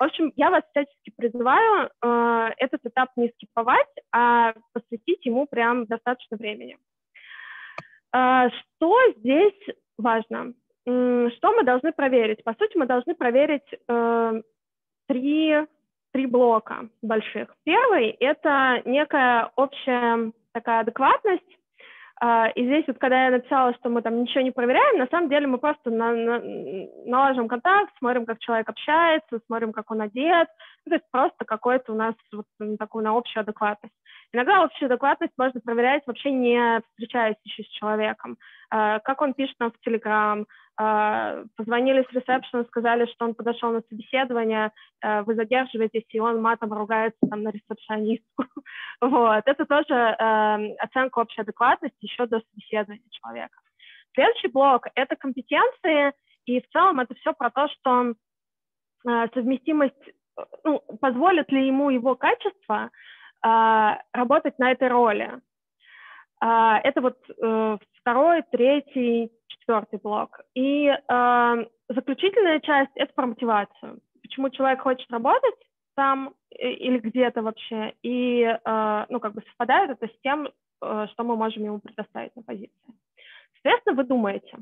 В 0.00 0.02
общем, 0.02 0.32
я 0.34 0.50
вас 0.50 0.64
всячески 0.70 1.12
призываю 1.16 1.88
э, 2.02 2.50
этот 2.56 2.84
этап 2.84 3.10
не 3.14 3.28
скиповать, 3.28 3.94
а 4.10 4.54
посвятить 4.72 5.24
ему 5.24 5.46
прям 5.46 5.86
достаточно 5.86 6.36
времени. 6.36 6.78
Э, 8.14 8.48
что 8.50 8.96
здесь 9.18 9.76
важно? 9.98 10.54
Что 10.84 11.52
мы 11.52 11.64
должны 11.64 11.92
проверить? 11.92 12.42
По 12.44 12.54
сути, 12.54 12.76
мы 12.78 12.86
должны 12.86 13.14
проверить 13.14 13.68
э, 13.88 14.42
три 15.06 15.66
три 16.12 16.26
блока 16.26 16.88
больших. 17.02 17.54
Первый— 17.64 18.08
это 18.20 18.80
некая 18.86 19.50
общая 19.56 20.32
такая 20.52 20.80
адекватность, 20.80 21.58
а, 22.20 22.48
и 22.48 22.64
здесь 22.64 22.84
вот, 22.88 22.98
когда 22.98 23.26
я 23.26 23.30
написала, 23.30 23.72
что 23.74 23.88
мы 23.90 24.02
там 24.02 24.20
ничего 24.20 24.40
не 24.40 24.50
проверяем, 24.50 24.98
на 24.98 25.06
самом 25.06 25.28
деле 25.28 25.46
мы 25.46 25.58
просто 25.58 25.90
на, 25.90 26.12
на, 26.12 26.40
налаживаем 27.06 27.48
контакт, 27.48 27.92
смотрим, 27.98 28.26
как 28.26 28.40
человек 28.40 28.68
общается, 28.68 29.40
смотрим, 29.46 29.72
как 29.72 29.90
он 29.92 30.00
одет, 30.00 30.48
ну, 30.84 30.90
то 30.90 30.94
есть 30.94 31.04
просто 31.12 31.44
какой-то 31.44 31.92
у 31.92 31.94
нас 31.94 32.14
вот 32.32 32.46
такую 32.78 33.04
на 33.04 33.16
общую 33.16 33.42
адекватность. 33.42 33.94
Иногда 34.32 34.62
общую 34.62 34.86
адекватность 34.86 35.32
можно 35.38 35.60
проверять 35.60 36.02
вообще 36.06 36.30
не 36.30 36.80
встречаясь 36.90 37.36
еще 37.44 37.62
с 37.62 37.68
человеком. 37.68 38.36
А, 38.70 38.98
как 39.00 39.22
он 39.22 39.32
пишет 39.32 39.56
нам 39.58 39.72
в 39.72 39.80
Телеграм, 39.80 40.46
а, 40.76 41.44
позвонили 41.56 42.02
с 42.02 42.12
ресепшена, 42.12 42.64
сказали, 42.64 43.06
что 43.06 43.24
он 43.24 43.34
подошел 43.34 43.72
на 43.72 43.80
собеседование, 43.88 44.70
а, 45.00 45.22
вы 45.22 45.34
задерживаетесь, 45.34 46.04
и 46.10 46.20
он 46.20 46.42
матом 46.42 46.72
ругается 46.74 47.18
там 47.30 47.42
на 47.42 47.50
ресепшионистку. 47.50 48.44
вот. 49.00 49.42
Это 49.46 49.64
тоже 49.64 49.94
оценка 50.78 51.20
общей 51.20 51.40
адекватности 51.40 51.96
еще 52.00 52.26
до 52.26 52.42
собеседования 52.50 53.08
человека. 53.10 53.58
Следующий 54.14 54.48
блок— 54.48 54.88
это 54.94 55.16
компетенции, 55.16 56.12
и 56.44 56.60
в 56.60 56.68
целом 56.70 57.00
это 57.00 57.14
все 57.14 57.32
про 57.32 57.50
то, 57.50 57.68
что 57.68 58.14
совместимость, 59.04 59.94
ну, 60.64 60.80
позволит 61.00 61.50
ли 61.52 61.66
ему 61.66 61.90
его 61.90 62.14
качество 62.16 62.90
работать 63.42 64.58
на 64.58 64.72
этой 64.72 64.88
роли. 64.88 65.40
Это 66.40 67.00
вот 67.00 67.18
э, 67.30 67.78
второй, 68.00 68.42
третий, 68.52 69.30
четвертый 69.48 69.98
блок. 69.98 70.40
И 70.54 70.86
э, 70.86 71.64
заключительная 71.88 72.60
часть— 72.60 72.92
это 72.94 73.12
про 73.12 73.26
мотивацию. 73.26 74.00
Почему 74.22 74.50
человек 74.50 74.80
хочет 74.80 75.10
работать 75.10 75.54
там 75.94 76.34
или 76.50 76.98
где-то 77.00 77.42
вообще, 77.42 77.92
и, 78.02 78.42
э, 78.42 79.06
ну, 79.08 79.20
как 79.20 79.34
бы 79.34 79.42
совпадает 79.42 79.90
это 79.90 80.06
с 80.06 80.20
тем, 80.22 80.46
э, 80.46 81.06
что 81.12 81.24
мы 81.24 81.36
можем 81.36 81.64
ему 81.64 81.80
предоставить 81.80 82.34
на 82.36 82.42
позиции. 82.42 82.94
Соответственно, 83.54 83.96
вы 83.96 84.04
думаете, 84.04 84.58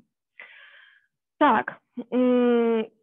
так, 1.38 1.78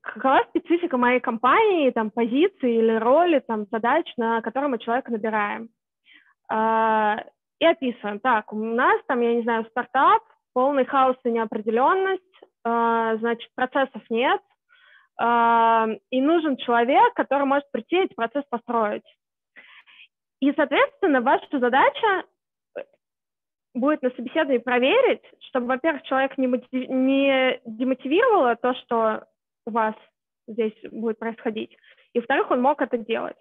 какова 0.01 0.43
специфика 0.49 0.97
моей 0.97 1.19
компании, 1.19 1.91
там, 1.91 2.11
позиции 2.11 2.77
или 2.77 2.93
роли, 2.93 3.39
там, 3.39 3.65
задач, 3.71 4.05
на 4.17 4.41
которые 4.41 4.69
мы 4.69 4.79
человека 4.79 5.11
набираем? 5.11 5.69
Э, 6.51 7.17
и 7.59 7.65
описываем. 7.65 8.19
Так, 8.19 8.51
у 8.53 8.57
нас 8.57 9.01
там, 9.07 9.21
я 9.21 9.35
не 9.35 9.43
знаю, 9.43 9.65
стартап, 9.69 10.21
полный 10.53 10.85
хаос 10.85 11.17
и 11.23 11.31
неопределенность, 11.31 12.21
э, 12.65 13.17
значит, 13.19 13.49
процессов 13.55 14.01
нет, 14.09 14.41
э, 15.21 15.85
и 16.11 16.21
нужен 16.21 16.57
человек, 16.57 17.13
который 17.15 17.45
может 17.45 17.69
прийти 17.71 17.95
и 17.95 18.05
этот 18.05 18.15
процесс 18.15 18.43
построить. 18.49 19.05
И, 20.41 20.51
соответственно, 20.53 21.21
ваша 21.21 21.47
задача 21.57 22.23
будет 23.73 24.01
на 24.01 24.09
собеседовании 24.11 24.59
проверить, 24.59 25.23
чтобы, 25.49 25.67
во-первых, 25.67 26.03
человек 26.03 26.37
не, 26.37 26.47
мотив... 26.47 26.69
не 26.71 27.59
демотивировало 27.65 28.55
то, 28.55 28.73
что 28.75 29.25
у 29.65 29.71
вас 29.71 29.95
здесь 30.47 30.75
будет 30.91 31.19
происходить, 31.19 31.75
и, 32.13 32.19
во-вторых, 32.19 32.51
он 32.51 32.61
мог 32.61 32.81
это 32.81 32.97
делать. 32.97 33.39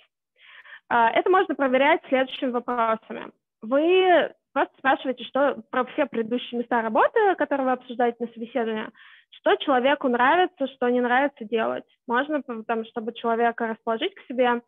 Э, 0.91 1.09
это 1.15 1.29
можно 1.31 1.55
проверять 1.55 2.01
следующими 2.09 2.51
вопросами. 2.51 3.33
Вы 3.61 4.33
Просто 4.53 4.75
спрашивайте, 4.79 5.25
что 5.25 5.63
про 5.71 5.85
все 5.87 6.07
предыдущие 6.07 6.61
места 6.61 6.83
работы, 6.83 7.35
которые 7.39 7.67
вы 7.67 7.73
обсуждаете 7.73 8.19
на 8.21 8.27
собеседовании, 8.33 8.89
что 9.31 9.57
человеку 9.57 10.09
нравится, 10.09 10.67
что 10.75 10.91
не 10.91 11.01
нравится 11.01 11.45
делать. 11.45 11.85
Можно, 12.07 12.43
там, 12.43 12.85
чтобы 12.85 13.15
человека 13.15 13.67
расположить 13.67 14.15
к 14.15 14.27
себе, 14.29 14.61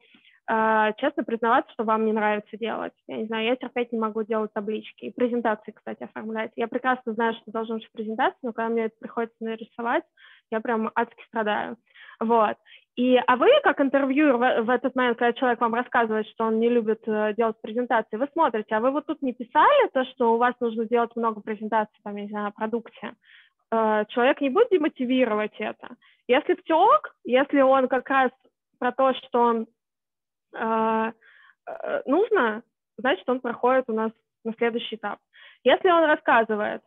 честно 0.46 1.24
признаваться, 1.24 1.72
что 1.72 1.84
вам 1.84 2.04
не 2.04 2.12
нравится 2.12 2.58
делать. 2.58 2.92
Я 3.08 3.16
не 3.16 3.26
знаю, 3.26 3.46
я 3.46 3.56
терпеть 3.56 3.92
не 3.92 3.98
могу 3.98 4.22
делать 4.24 4.52
таблички. 4.52 5.06
И 5.06 5.12
презентации, 5.12 5.72
кстати, 5.72 6.02
оформлять. 6.02 6.52
Я 6.56 6.68
прекрасно 6.68 7.14
знаю, 7.14 7.34
что 7.34 7.50
должен 7.50 7.76
быть 7.76 7.90
презентация, 7.92 8.38
но 8.42 8.52
когда 8.52 8.68
мне 8.68 8.84
это 8.84 8.96
приходится 9.00 9.36
нарисовать, 9.40 10.04
я 10.50 10.60
прям 10.60 10.90
адски 10.94 11.24
страдаю. 11.28 11.76
Вот. 12.20 12.56
И, 12.96 13.16
а 13.16 13.36
вы, 13.36 13.48
как 13.62 13.80
интервьюер, 13.80 14.36
в, 14.36 14.62
в 14.62 14.70
этот 14.70 14.94
момент, 14.94 15.18
когда 15.18 15.32
человек 15.32 15.60
вам 15.60 15.74
рассказывает, 15.74 16.26
что 16.28 16.44
он 16.44 16.60
не 16.60 16.68
любит 16.68 17.00
э, 17.06 17.34
делать 17.36 17.56
презентации, 17.60 18.16
вы 18.16 18.28
смотрите, 18.32 18.74
а 18.74 18.80
вы 18.80 18.92
вот 18.92 19.06
тут 19.06 19.20
не 19.20 19.32
писали 19.32 19.88
то, 19.92 20.04
что 20.04 20.34
у 20.34 20.38
вас 20.38 20.54
нужно 20.60 20.84
делать 20.84 21.14
много 21.16 21.40
презентаций, 21.40 21.98
там, 22.04 22.14
я 22.16 22.22
не 22.22 22.28
знаю, 22.28 22.48
о 22.48 22.52
продукте. 22.52 23.14
Э, 23.72 24.04
человек 24.08 24.40
не 24.40 24.50
будет 24.50 24.68
демотивировать 24.70 25.54
это. 25.58 25.96
Если 26.28 26.54
все 26.62 26.74
ок, 26.74 27.14
если 27.24 27.60
он 27.62 27.88
как 27.88 28.08
раз 28.08 28.30
про 28.78 28.92
то, 28.92 29.12
что 29.14 29.66
нужно, 32.06 32.62
значит, 32.98 33.28
он 33.28 33.40
проходит 33.40 33.84
у 33.88 33.92
нас 33.92 34.12
на 34.44 34.52
следующий 34.54 34.96
этап. 34.96 35.18
Если 35.64 35.88
он 35.88 36.04
рассказывает, 36.04 36.82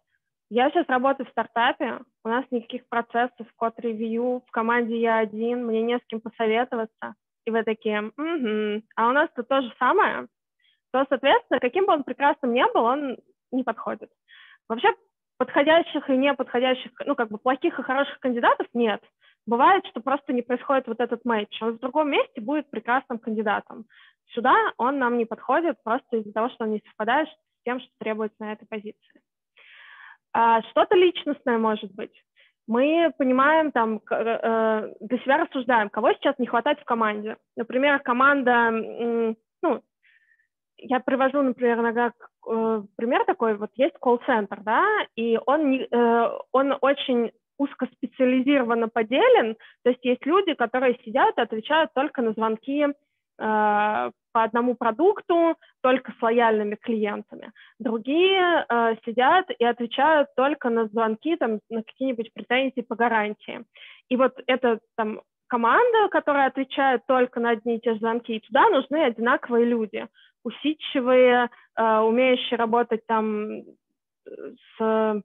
я 0.50 0.70
сейчас 0.70 0.88
работаю 0.88 1.28
в 1.28 1.32
стартапе, 1.32 2.00
у 2.24 2.30
нас 2.30 2.46
никаких 2.52 2.88
процессов, 2.88 3.48
код-ревью, 3.58 4.44
в 4.48 4.52
команде 4.52 4.98
я 5.00 5.18
один, 5.18 5.66
мне 5.66 5.82
не 5.82 5.98
с 5.98 6.06
кем 6.08 6.22
посоветоваться. 6.22 7.16
И 7.46 7.52
вы 7.52 7.64
такие, 7.64 8.02
угу. 8.02 8.84
а 8.96 9.10
у 9.10 9.12
нас 9.12 9.30
тут 9.36 9.48
то 9.48 9.62
же 9.62 9.74
самое, 9.80 10.28
то, 10.92 11.06
соответственно, 11.10 11.60
каким 11.60 11.86
бы 11.86 11.94
он 11.94 12.04
прекрасным 12.04 12.54
ни 12.54 12.64
был, 12.74 12.84
он 12.84 13.18
не 13.52 13.64
подходит. 13.64 14.10
Вообще 14.70 14.90
подходящих 15.38 16.10
и 16.10 16.18
неподходящих, 16.18 16.92
ну, 17.06 17.16
как 17.16 17.30
бы 17.30 17.38
плохих 17.38 17.78
и 17.78 17.84
хороших 17.84 18.20
кандидатов 18.20 18.68
нет. 18.74 19.02
Бывает, 19.48 19.86
что 19.88 20.02
просто 20.02 20.34
не 20.34 20.42
происходит 20.42 20.88
вот 20.88 21.00
этот 21.00 21.24
матч. 21.24 21.62
Он 21.62 21.78
в 21.78 21.80
другом 21.80 22.12
месте 22.12 22.42
будет 22.42 22.70
прекрасным 22.70 23.18
кандидатом. 23.18 23.86
Сюда 24.34 24.54
он 24.78 25.00
нам 25.00 25.18
не 25.18 25.26
подходит 25.26 25.78
просто 25.84 26.18
из-за 26.18 26.34
того, 26.34 26.50
что 26.50 26.66
он 26.66 26.72
не 26.72 26.82
совпадает 26.86 27.30
с 27.30 27.64
тем, 27.64 27.80
что 27.80 27.90
требуется 27.98 28.36
на 28.40 28.52
этой 28.52 28.68
позиции. 28.68 29.22
А, 30.34 30.62
что-то 30.64 30.96
личностное 30.96 31.58
может 31.58 31.94
быть. 31.96 32.12
Мы 32.68 33.14
понимаем, 33.18 33.72
там, 33.72 34.02
э, 34.12 34.94
для 35.00 35.18
себя 35.20 35.38
рассуждаем, 35.38 35.90
кого 35.90 36.12
сейчас 36.12 36.38
не 36.38 36.48
хватает 36.48 36.82
в 36.82 36.84
команде. 36.84 37.38
Например, 37.56 38.00
команда, 38.00 38.72
ну, 39.62 39.82
я 40.78 41.00
привожу, 41.00 41.42
например, 41.42 41.80
иногда 41.80 42.12
э, 42.46 42.84
пример 42.98 43.24
такой, 43.24 43.56
вот 43.56 43.72
есть 43.76 43.98
колл-центр, 44.00 44.60
да, 44.64 44.86
и 45.16 45.40
он, 45.46 45.72
не, 45.72 45.88
э, 45.90 46.30
он 46.52 46.78
очень 46.82 47.32
узкоспециализированно 47.58 48.90
поделен, 48.90 49.56
то 49.84 49.90
есть 49.90 50.04
есть 50.04 50.26
люди, 50.26 50.54
которые 50.54 51.00
сидят 51.04 51.38
и 51.38 51.42
отвечают 51.42 51.92
только 51.94 52.22
на 52.22 52.34
звонки 52.34 52.86
э, 52.86 52.92
по 53.38 54.44
одному 54.44 54.76
продукту, 54.76 55.56
только 55.82 56.12
с 56.12 56.22
лояльными 56.22 56.76
клиентами. 56.76 57.52
Другие 57.80 58.66
э, 58.70 58.96
сидят 59.06 59.50
и 59.58 59.66
отвечают 59.66 60.30
только 60.36 60.70
на 60.70 60.88
звонки, 60.88 61.36
там, 61.38 61.60
на 61.70 61.84
какие-нибудь 61.84 62.32
претензии 62.34 62.82
по 62.82 62.96
гарантии. 62.96 63.66
И 64.10 64.16
вот 64.16 64.34
эта 64.46 64.80
там 64.96 65.22
команда, 65.48 66.10
которая 66.12 66.48
отвечает 66.48 67.02
только 67.08 67.40
на 67.40 67.52
одни 67.52 67.78
и 67.78 67.80
те 67.80 67.94
же 67.94 68.00
звонки, 68.00 68.36
и 68.36 68.40
туда 68.42 68.70
нужны 68.70 69.06
одинаковые 69.06 69.66
люди, 69.66 70.08
усидчивые, 70.44 71.50
э, 71.76 71.98
умеющие 72.00 72.58
работать 72.58 73.06
там 73.08 73.64
с 74.78 75.22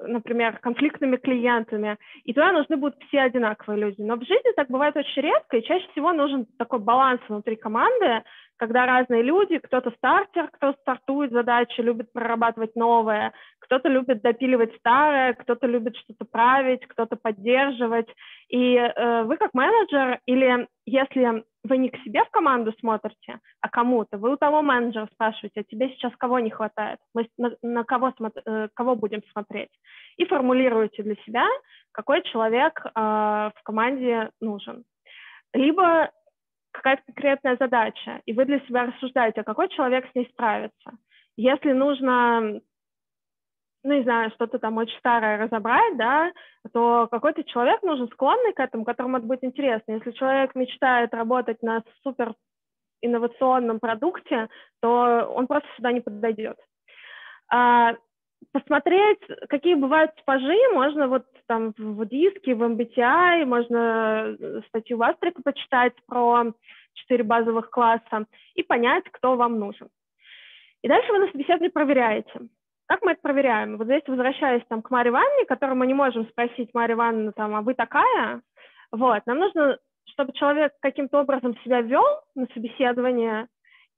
например, 0.00 0.58
конфликтными 0.58 1.16
клиентами, 1.16 1.96
и 2.24 2.32
туда 2.32 2.52
нужны 2.52 2.76
будут 2.76 3.02
все 3.04 3.20
одинаковые 3.20 3.80
люди. 3.80 4.00
Но 4.00 4.16
в 4.16 4.20
жизни 4.22 4.52
так 4.56 4.68
бывает 4.68 4.96
очень 4.96 5.22
редко, 5.22 5.56
и 5.56 5.64
чаще 5.64 5.86
всего 5.92 6.12
нужен 6.12 6.46
такой 6.58 6.78
баланс 6.78 7.20
внутри 7.28 7.56
команды, 7.56 8.22
когда 8.58 8.86
разные 8.86 9.22
люди, 9.22 9.58
кто-то 9.58 9.90
стартер, 9.92 10.48
кто 10.48 10.72
стартует 10.80 11.30
задачи, 11.30 11.80
любит 11.80 12.12
прорабатывать 12.12 12.74
новое, 12.76 13.32
кто-то 13.60 13.88
любит 13.88 14.20
допиливать 14.20 14.74
старое, 14.76 15.34
кто-то 15.34 15.66
любит 15.66 15.96
что-то 15.96 16.24
править, 16.24 16.86
кто-то 16.86 17.16
поддерживать. 17.16 18.08
И 18.48 18.74
э, 18.74 19.22
вы 19.22 19.36
как 19.36 19.54
менеджер, 19.54 20.18
или 20.26 20.66
если 20.86 21.44
вы 21.64 21.76
не 21.76 21.88
к 21.90 21.98
себе 21.98 22.24
в 22.24 22.30
команду 22.30 22.74
смотрите, 22.80 23.38
а 23.60 23.68
кому-то, 23.68 24.18
вы 24.18 24.32
у 24.32 24.36
того 24.36 24.62
менеджера 24.62 25.08
спрашиваете, 25.12 25.60
а 25.60 25.64
тебе 25.64 25.90
сейчас 25.90 26.12
кого 26.16 26.38
не 26.40 26.50
хватает, 26.50 26.98
мы 27.14 27.28
на, 27.38 27.54
на 27.62 27.84
кого, 27.84 28.12
э, 28.44 28.68
кого 28.74 28.96
будем 28.96 29.22
смотреть, 29.32 29.70
и 30.16 30.24
формулируете 30.24 31.02
для 31.02 31.14
себя, 31.26 31.46
какой 31.92 32.22
человек 32.22 32.82
э, 32.84 32.90
в 32.94 33.62
команде 33.62 34.30
нужен. 34.40 34.84
Либо 35.54 36.10
какая-то 36.72 37.02
конкретная 37.06 37.56
задача, 37.58 38.20
и 38.26 38.32
вы 38.32 38.44
для 38.44 38.60
себя 38.60 38.86
рассуждаете, 38.86 39.40
а 39.40 39.44
какой 39.44 39.68
человек 39.68 40.06
с 40.10 40.14
ней 40.14 40.28
справится. 40.32 40.92
Если 41.36 41.72
нужно, 41.72 42.60
ну, 43.84 43.92
не 43.92 44.02
знаю, 44.02 44.30
что-то 44.32 44.58
там 44.58 44.76
очень 44.76 44.98
старое 44.98 45.38
разобрать, 45.38 45.96
да, 45.96 46.32
то 46.72 47.08
какой-то 47.10 47.44
человек 47.44 47.82
нужен 47.82 48.08
склонный 48.08 48.52
к 48.52 48.60
этому, 48.60 48.84
которому 48.84 49.18
это 49.18 49.26
будет 49.26 49.44
интересно. 49.44 49.92
Если 49.92 50.10
человек 50.12 50.54
мечтает 50.54 51.14
работать 51.14 51.62
на 51.62 51.82
супер 52.02 52.34
инновационном 53.00 53.78
продукте, 53.78 54.48
то 54.80 55.30
он 55.34 55.46
просто 55.46 55.68
сюда 55.76 55.92
не 55.92 56.00
подойдет. 56.00 56.58
Посмотреть, 58.52 59.20
какие 59.48 59.74
бывают 59.74 60.14
типажи, 60.16 60.56
можно 60.72 61.08
вот 61.08 61.26
там 61.46 61.74
в 61.76 62.06
диске, 62.06 62.54
в 62.54 62.62
MBTI, 62.62 63.44
можно 63.44 64.36
э, 64.38 64.60
статью 64.68 64.96
Вастрика 64.96 65.42
почитать 65.42 65.94
про 66.06 66.52
четыре 66.94 67.24
базовых 67.24 67.70
класса 67.70 68.26
и 68.54 68.62
понять, 68.62 69.04
кто 69.10 69.36
вам 69.36 69.58
нужен. 69.58 69.88
И 70.82 70.88
дальше 70.88 71.12
вы 71.12 71.18
на 71.18 71.30
собеседовании 71.30 71.68
проверяете. 71.68 72.40
Как 72.86 73.02
мы 73.02 73.12
это 73.12 73.20
проверяем? 73.20 73.76
Вот 73.76 73.86
здесь 73.86 74.02
возвращаясь 74.06 74.62
там, 74.68 74.80
к 74.80 74.90
Марье 74.90 75.10
Ивановне, 75.10 75.44
которую 75.44 75.76
мы 75.76 75.86
не 75.86 75.94
можем 75.94 76.26
спросить, 76.28 76.70
Марья 76.72 76.94
Ивановна, 76.94 77.32
там, 77.32 77.54
а 77.54 77.60
вы 77.60 77.74
такая? 77.74 78.40
Вот, 78.90 79.26
нам 79.26 79.38
нужно, 79.38 79.78
чтобы 80.06 80.32
человек 80.32 80.72
каким-то 80.80 81.20
образом 81.20 81.58
себя 81.58 81.82
вел 81.82 82.04
на 82.34 82.46
собеседование, 82.54 83.48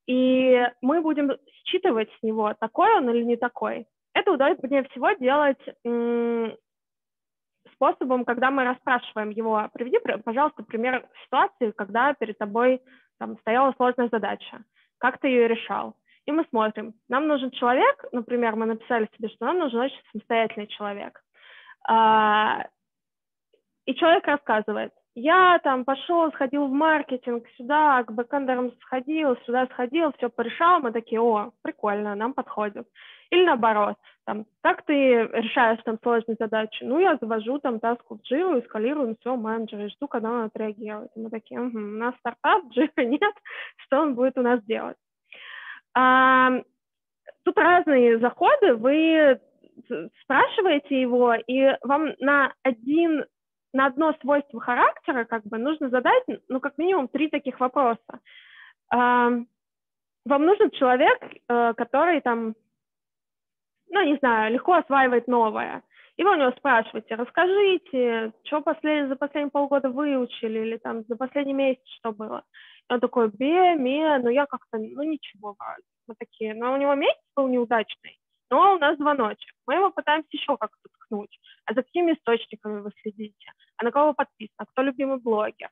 и 0.06 0.66
мы 0.82 1.02
будем 1.02 1.30
считывать 1.64 2.10
с 2.18 2.22
него, 2.22 2.52
такой 2.58 2.92
он 2.96 3.08
или 3.10 3.22
не 3.22 3.36
такой. 3.36 3.86
Это 4.14 4.32
удобнее 4.32 4.84
всего 4.84 5.12
делать 5.12 5.60
способом, 7.74 8.24
когда 8.24 8.50
мы 8.50 8.64
расспрашиваем 8.64 9.30
его, 9.30 9.68
приведи, 9.72 9.98
пожалуйста, 10.24 10.62
пример 10.62 11.06
ситуации, 11.24 11.70
когда 11.70 12.12
перед 12.14 12.36
тобой 12.36 12.82
там, 13.18 13.38
стояла 13.38 13.72
сложная 13.76 14.08
задача, 14.10 14.62
как 14.98 15.18
ты 15.18 15.28
ее 15.28 15.48
решал. 15.48 15.94
И 16.26 16.32
мы 16.32 16.44
смотрим, 16.50 16.94
нам 17.08 17.26
нужен 17.26 17.50
человек, 17.52 18.04
например, 18.12 18.54
мы 18.56 18.66
написали 18.66 19.08
себе, 19.16 19.28
что 19.28 19.46
нам 19.46 19.58
нужен 19.58 19.80
очень 19.80 20.00
самостоятельный 20.12 20.66
человек. 20.66 21.20
А, 21.88 22.66
и 23.86 23.94
человек 23.94 24.26
рассказывает, 24.26 24.92
я 25.14 25.58
там 25.62 25.84
пошел, 25.84 26.30
сходил 26.32 26.66
в 26.66 26.72
маркетинг, 26.72 27.44
сюда, 27.56 28.04
к 28.04 28.12
бэкэндерам 28.12 28.72
сходил, 28.82 29.36
сюда 29.44 29.66
сходил, 29.66 30.12
все 30.12 30.28
порешал, 30.28 30.80
мы 30.80 30.92
такие, 30.92 31.20
о, 31.20 31.52
прикольно, 31.62 32.14
нам 32.14 32.32
подходит. 32.32 32.86
Или 33.30 33.44
наоборот, 33.44 33.96
там, 34.26 34.44
как 34.62 34.84
ты 34.84 34.92
решаешь 34.94 35.80
там 35.84 35.98
сложные 36.02 36.36
задачи? 36.38 36.82
Ну, 36.82 36.98
я 36.98 37.16
завожу 37.20 37.58
там 37.58 37.80
таску 37.80 38.16
в 38.18 38.32
Jira, 38.32 38.60
эскалирую 38.60 39.08
на 39.08 39.14
своего 39.22 39.40
менеджера 39.40 39.86
и 39.86 39.90
жду, 39.90 40.08
когда 40.08 40.30
он 40.30 40.44
отреагирует. 40.44 41.10
И 41.14 41.20
мы 41.20 41.30
такие, 41.30 41.60
угу, 41.60 41.78
у 41.78 41.80
нас 41.80 42.14
стартап, 42.18 42.64
Jira 42.76 43.04
нет, 43.04 43.34
что 43.76 44.00
он 44.00 44.14
будет 44.14 44.36
у 44.36 44.42
нас 44.42 44.62
делать? 44.64 44.96
А, 45.94 46.50
тут 47.44 47.56
разные 47.56 48.18
заходы, 48.18 48.74
вы 48.74 49.40
спрашиваете 50.22 51.00
его, 51.00 51.34
и 51.34 51.76
вам 51.82 52.12
на 52.18 52.52
один 52.62 53.24
на 53.72 53.86
одно 53.86 54.12
свойство 54.20 54.60
характера 54.60 55.24
как 55.24 55.44
бы 55.44 55.56
нужно 55.56 55.90
задать, 55.90 56.24
ну, 56.48 56.58
как 56.58 56.76
минимум, 56.76 57.06
три 57.06 57.28
таких 57.28 57.60
вопроса. 57.60 58.20
Вам 58.90 59.46
нужен 60.44 60.70
человек, 60.72 61.18
э, 61.48 61.72
который 61.74 62.20
там, 62.20 62.54
ну, 63.90 64.02
не 64.04 64.16
знаю, 64.16 64.52
легко 64.52 64.74
осваивает 64.74 65.26
новое. 65.26 65.82
И 66.16 66.24
вы 66.24 66.32
у 66.32 66.36
него 66.36 66.52
спрашиваете, 66.52 67.14
расскажите, 67.14 68.32
что 68.44 68.60
послед... 68.60 69.08
за 69.08 69.16
последние 69.16 69.50
полгода 69.50 69.88
выучили, 69.88 70.58
или 70.58 70.76
там 70.76 71.02
за 71.08 71.16
последний 71.16 71.54
месяц 71.54 71.82
что 71.98 72.12
было. 72.12 72.42
И 72.88 72.92
он 72.92 73.00
такой, 73.00 73.28
бе, 73.28 73.74
ме, 73.76 74.18
ну 74.18 74.28
я 74.28 74.46
как-то, 74.46 74.78
ну 74.78 75.02
ничего. 75.02 75.56
Мы 76.06 76.14
такие, 76.18 76.54
ну 76.54 76.72
у 76.72 76.76
него 76.76 76.94
месяц 76.94 77.22
был 77.34 77.48
неудачный, 77.48 78.18
но 78.50 78.74
у 78.74 78.78
нас 78.78 78.98
звоночек. 78.98 79.54
Мы 79.66 79.76
его 79.76 79.90
пытаемся 79.90 80.28
еще 80.32 80.56
как-то 80.58 80.88
ткнуть. 80.92 81.38
А 81.64 81.72
за 81.72 81.82
какими 81.82 82.12
источниками 82.12 82.80
вы 82.80 82.90
следите? 83.00 83.52
А 83.78 83.84
на 83.84 83.90
кого 83.90 84.08
вы 84.08 84.14
подписаны? 84.14 84.66
Кто 84.72 84.82
любимый 84.82 85.20
блогер? 85.20 85.70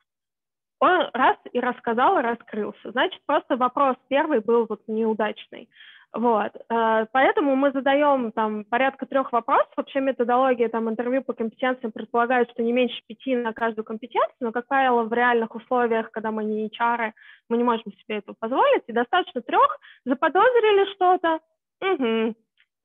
Он 0.79 1.09
раз 1.13 1.37
и 1.51 1.59
рассказал, 1.59 2.17
и 2.17 2.23
раскрылся. 2.23 2.91
Значит, 2.91 3.21
просто 3.25 3.57
вопрос 3.57 3.97
первый 4.07 4.39
был 4.39 4.65
вот 4.67 4.81
неудачный. 4.87 5.69
Вот. 6.11 6.51
Э, 6.69 7.05
поэтому 7.11 7.55
мы 7.55 7.71
задаем 7.71 8.31
там 8.31 8.63
порядка 8.65 9.05
трех 9.05 9.31
вопросов. 9.31 9.71
Вообще 9.77 9.99
методология 9.99 10.67
там 10.67 10.89
интервью 10.89 11.23
по 11.23 11.33
компетенциям 11.33 11.91
предполагает, 11.91 12.49
что 12.51 12.63
не 12.63 12.71
меньше 12.71 12.99
пяти 13.07 13.35
на 13.35 13.53
каждую 13.53 13.85
компетенцию, 13.85 14.35
но, 14.39 14.51
как 14.51 14.67
правило, 14.67 15.03
в 15.03 15.13
реальных 15.13 15.53
условиях, 15.53 16.09
когда 16.11 16.31
мы 16.31 16.43
не 16.43 16.67
HR, 16.67 17.11
мы 17.49 17.57
не 17.57 17.63
можем 17.63 17.93
себе 17.93 18.17
это 18.17 18.33
позволить, 18.39 18.83
и 18.87 18.93
достаточно 18.93 19.41
трех. 19.41 19.79
Заподозрили 20.05 20.93
что-то, 20.95 21.39
угу. 21.81 22.35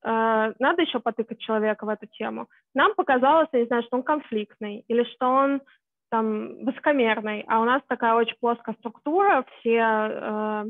Надо 0.03 0.83
еще 0.83 0.99
потыкать 0.99 1.39
человека 1.39 1.85
в 1.85 1.89
эту 1.89 2.05
тему. 2.05 2.47
Нам 2.75 2.93
показалось, 2.93 3.49
я 3.53 3.61
не 3.61 3.65
знаю, 3.65 3.81
что 3.81 3.97
он 3.97 4.03
конфликтный 4.03 4.85
или 4.87 5.03
что 5.15 5.27
он 5.27 5.61
там 6.11 6.63
высокомерный, 6.63 7.43
а 7.47 7.59
у 7.59 7.65
нас 7.65 7.81
такая 7.87 8.13
очень 8.13 8.35
плоская 8.39 8.75
структура, 8.75 9.43
все 9.59 9.79
э, 9.79 10.65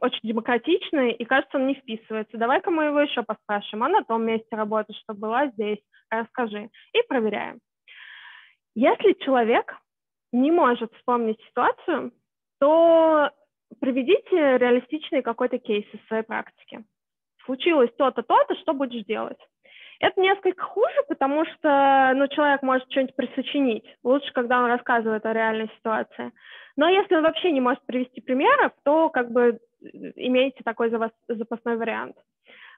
очень 0.00 0.20
демократичные, 0.22 1.14
и 1.14 1.24
кажется, 1.24 1.58
он 1.58 1.66
не 1.66 1.74
вписывается. 1.74 2.36
Давай-ка 2.36 2.70
мы 2.70 2.84
его 2.84 3.00
еще 3.00 3.22
поспрашиваем, 3.22 3.84
а 3.84 3.88
на 3.88 4.04
том 4.04 4.24
месте 4.24 4.56
работы, 4.56 4.92
что 4.94 5.14
была 5.14 5.48
здесь, 5.48 5.78
расскажи. 6.10 6.70
И 6.92 7.02
проверяем. 7.08 7.58
Если 8.74 9.12
человек 9.24 9.74
не 10.32 10.50
может 10.50 10.92
вспомнить 10.94 11.40
ситуацию, 11.48 12.12
то 12.60 13.30
приведите 13.80 14.58
реалистичный 14.58 15.22
какой-то 15.22 15.58
кейс 15.58 15.86
из 15.92 16.06
своей 16.06 16.22
практики 16.22 16.84
случилось 17.48 17.90
то-то, 17.96 18.22
то-то, 18.22 18.54
что 18.56 18.74
будешь 18.74 19.04
делать? 19.06 19.38
Это 20.00 20.20
несколько 20.20 20.64
хуже, 20.64 20.96
потому 21.08 21.44
что 21.44 22.12
ну, 22.14 22.28
человек 22.28 22.62
может 22.62 22.90
что-нибудь 22.90 23.16
присочинить. 23.16 23.84
Лучше, 24.04 24.32
когда 24.32 24.60
он 24.60 24.66
рассказывает 24.66 25.26
о 25.26 25.32
реальной 25.32 25.68
ситуации. 25.76 26.32
Но 26.76 26.88
если 26.88 27.16
он 27.16 27.24
вообще 27.24 27.50
не 27.50 27.60
может 27.60 27.84
привести 27.84 28.20
примеров, 28.20 28.72
то 28.84 29.08
как 29.10 29.32
бы 29.32 29.58
имейте 29.80 30.62
такой 30.64 30.90
запасной 30.90 31.76
вариант. 31.76 32.16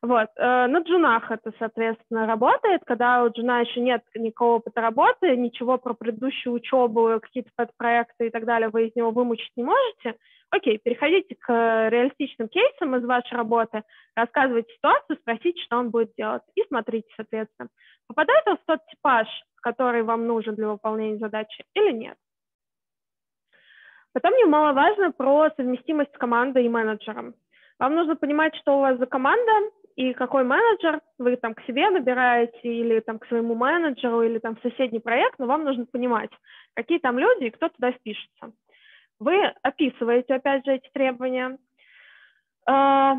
Вот. 0.03 0.29
Э, 0.37 0.67
на 0.67 0.79
джунах 0.79 1.31
это, 1.31 1.53
соответственно, 1.59 2.27
работает, 2.27 2.83
когда 2.87 3.23
у 3.23 3.29
джуна 3.29 3.61
еще 3.61 3.81
нет 3.81 4.03
никакого 4.15 4.57
опыта 4.57 4.81
работы, 4.81 5.37
ничего 5.37 5.77
про 5.77 5.93
предыдущую 5.93 6.55
учебу, 6.55 7.21
какие-то 7.21 7.51
подпроекты 7.55 8.29
и 8.29 8.31
так 8.31 8.47
далее 8.47 8.71
вы 8.71 8.87
из 8.87 8.97
него 8.97 9.11
вымучить 9.11 9.53
не 9.57 9.65
можете, 9.65 10.17
Окей, 10.51 10.79
переходите 10.79 11.37
к 11.37 11.49
реалистичным 11.49 12.49
кейсам 12.49 12.97
из 12.97 13.05
вашей 13.05 13.37
работы, 13.37 13.85
рассказывайте 14.17 14.75
ситуацию, 14.75 15.17
спросите, 15.21 15.63
что 15.63 15.79
он 15.79 15.91
будет 15.91 16.13
делать, 16.17 16.43
и 16.57 16.65
смотрите, 16.67 17.09
соответственно, 17.17 17.69
попадает 18.09 18.47
он 18.49 18.57
в 18.57 18.65
тот 18.67 18.85
типаж, 18.87 19.29
который 19.63 20.03
вам 20.03 20.27
нужен 20.27 20.57
для 20.57 20.69
выполнения 20.69 21.19
задачи 21.19 21.65
или 21.75 21.93
нет. 21.93 22.17
Потом 24.13 24.33
немаловажно 24.33 25.13
про 25.13 25.51
совместимость 25.57 26.13
с 26.13 26.19
командой 26.19 26.67
и 26.67 26.69
менеджером. 26.69 27.35
Вам 27.79 27.95
нужно 27.95 28.17
понимать, 28.17 28.57
что 28.57 28.79
у 28.79 28.81
вас 28.81 28.99
за 28.99 29.07
команда 29.07 29.53
и 29.97 30.13
какой 30.15 30.45
менеджер 30.45 31.01
вы 31.19 31.37
там 31.37 31.55
к 31.55 31.63
себе 31.65 31.91
набираете 31.91 32.61
или 32.63 33.01
там 33.01 33.19
к 33.19 33.27
своему 33.27 33.55
менеджеру 33.55 34.23
или 34.23 34.39
там 34.39 34.57
в 34.57 34.63
соседний 34.63 35.01
проект, 35.01 35.39
но 35.39 35.47
вам 35.47 35.65
нужно 35.65 35.87
понимать, 35.87 36.31
какие 36.75 36.99
там 36.99 37.19
люди 37.19 37.45
и 37.45 37.51
кто 37.51 37.69
туда 37.69 37.93
впишется. 37.93 38.53
Вы 39.19 39.53
описываете, 39.63 40.35
опять 40.35 40.65
же, 40.65 40.73
эти 40.73 40.89
требования. 40.93 41.59
А, 42.67 43.17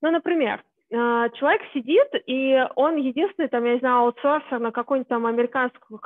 ну, 0.00 0.10
например, 0.10 0.62
а, 0.90 1.28
человек 1.30 1.60
сидит, 1.74 2.08
и 2.26 2.66
он 2.76 2.96
единственный, 2.96 3.48
там, 3.48 3.64
я 3.64 3.74
не 3.74 3.80
знаю, 3.80 4.06
аутсорсер 4.06 4.58
на 4.58 4.72
какую-нибудь 4.72 5.08
там 5.08 5.26
американскую 5.26 5.98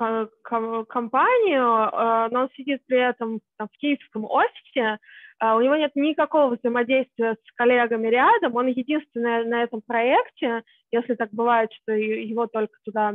компанию, 0.86 1.64
а, 1.64 2.28
но 2.30 2.42
он 2.42 2.50
сидит 2.56 2.84
при 2.86 2.98
этом 2.98 3.40
там, 3.58 3.68
в 3.72 3.78
киевском 3.78 4.24
офисе, 4.24 4.98
у 5.40 5.60
него 5.60 5.76
нет 5.76 5.92
никакого 5.94 6.56
взаимодействия 6.56 7.34
с 7.34 7.52
коллегами 7.54 8.08
рядом, 8.08 8.56
он 8.56 8.66
единственный 8.66 9.44
на 9.44 9.62
этом 9.62 9.82
проекте, 9.86 10.62
если 10.90 11.14
так 11.14 11.30
бывает, 11.32 11.70
что 11.72 11.92
его 11.92 12.46
только 12.46 12.74
туда 12.84 13.14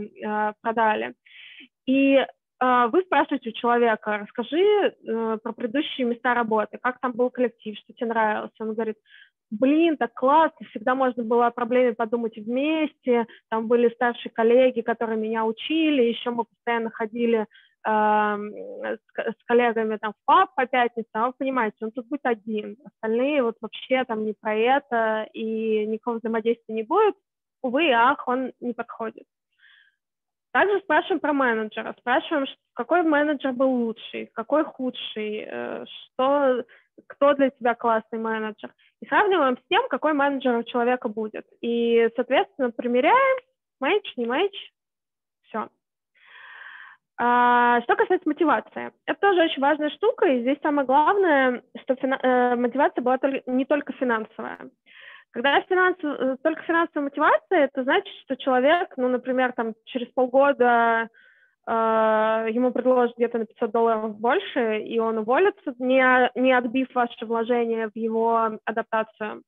продали. 0.62 1.14
И 1.86 2.26
вы 2.60 3.02
спрашиваете 3.04 3.50
у 3.50 3.54
человека, 3.54 4.18
расскажи 4.18 4.58
э, 4.58 5.38
про 5.44 5.54
предыдущие 5.54 6.08
места 6.08 6.34
работы, 6.34 6.80
как 6.82 7.00
там 7.00 7.12
был 7.12 7.30
коллектив, 7.30 7.78
что 7.78 7.94
тебе 7.94 8.08
нравилось. 8.08 8.50
Он 8.60 8.74
говорит, 8.74 8.96
блин, 9.52 9.96
так 9.96 10.14
классно, 10.14 10.66
всегда 10.70 10.96
можно 10.96 11.24
было 11.24 11.48
о 11.48 11.52
проблеме 11.52 11.94
подумать 11.94 12.36
вместе, 12.36 13.28
там 13.50 13.68
были 13.68 13.94
старшие 13.94 14.32
коллеги, 14.32 14.82
которые 14.82 15.20
меня 15.20 15.46
учили, 15.46 16.02
еще 16.02 16.32
мы 16.32 16.46
постоянно 16.46 16.90
ходили 16.90 17.46
с, 17.88 19.00
с 19.18 19.44
коллегами 19.46 19.98
там 19.98 20.14
в 20.14 20.26
паб 20.26 20.54
по 20.56 20.66
пятницам, 20.66 21.24
а 21.24 21.28
вы 21.28 21.34
понимаете, 21.34 21.78
он 21.82 21.92
тут 21.92 22.08
будет 22.08 22.26
один, 22.26 22.78
остальные 22.84 23.44
вот 23.44 23.58
вообще 23.62 24.04
там 24.04 24.26
не 24.26 24.34
про 24.34 24.56
это, 24.56 25.30
и 25.34 25.86
никакого 25.86 26.18
взаимодействия 26.18 26.76
не 26.76 26.84
будет, 26.84 27.16
увы 27.62 27.92
ах, 27.92 28.28
он 28.28 28.52
не 28.60 28.74
подходит. 28.74 29.26
Также 30.52 30.80
спрашиваем 30.80 31.20
про 31.20 31.34
менеджера, 31.34 31.96
спрашиваем, 32.00 32.46
какой 32.74 33.04
менеджер 33.04 33.54
был 33.54 33.70
лучший, 33.70 34.28
какой 34.34 34.64
худший, 34.64 35.46
э, 35.48 35.86
что, 35.86 36.64
кто 37.08 37.34
для 37.36 37.52
тебя 37.52 37.76
классный 37.76 38.20
менеджер 38.20 38.74
и 39.02 39.06
сравниваем 39.06 39.58
с 39.58 39.68
тем, 39.70 39.88
какой 39.88 40.14
менеджер 40.14 40.58
у 40.58 40.64
человека 40.64 41.10
будет. 41.10 41.46
И, 41.62 42.10
соответственно, 42.16 42.72
примеряем, 42.72 43.38
мэйч, 43.80 44.18
не 44.18 44.26
мэйч, 44.26 44.54
все. 45.44 45.70
А, 47.20 47.82
что 47.82 47.96
касается 47.96 48.30
мотивации, 48.30 48.92
это 49.08 49.20
тоже 49.20 49.42
очень 49.42 49.62
важная 49.62 49.90
штука, 49.90 50.28
и 50.28 50.42
здесь 50.42 50.60
самое 50.62 50.86
главное, 50.86 51.64
что 51.82 51.96
фина- 51.96 52.20
э, 52.22 52.56
мотивация 52.56 53.02
была 53.02 53.18
не 53.48 53.66
только 53.66 53.92
финансовая. 53.94 54.70
Когда 55.32 55.60
финанс, 55.62 55.98
э, 56.04 56.36
только 56.44 56.62
финансовая 56.62 57.06
мотивация, 57.06 57.66
это 57.66 57.84
значит, 57.84 58.14
что 58.24 58.36
человек, 58.38 58.94
ну, 58.98 59.08
например, 59.08 59.52
там 59.54 59.74
через 59.86 60.08
полгода 60.14 61.10
э, 61.68 61.72
ему 62.52 62.72
предложат 62.72 63.18
где-то 63.18 63.40
на 63.40 63.46
500 63.46 63.72
долларов 63.72 64.20
больше, 64.20 64.80
и 64.80 65.00
он 65.00 65.18
уволится, 65.18 65.74
не, 65.80 66.32
не 66.36 66.54
отбив 66.54 66.94
ваше 66.94 67.26
вложение 67.26 67.90
в 67.90 67.96
его 67.96 68.60
адаптацию. 68.64 69.42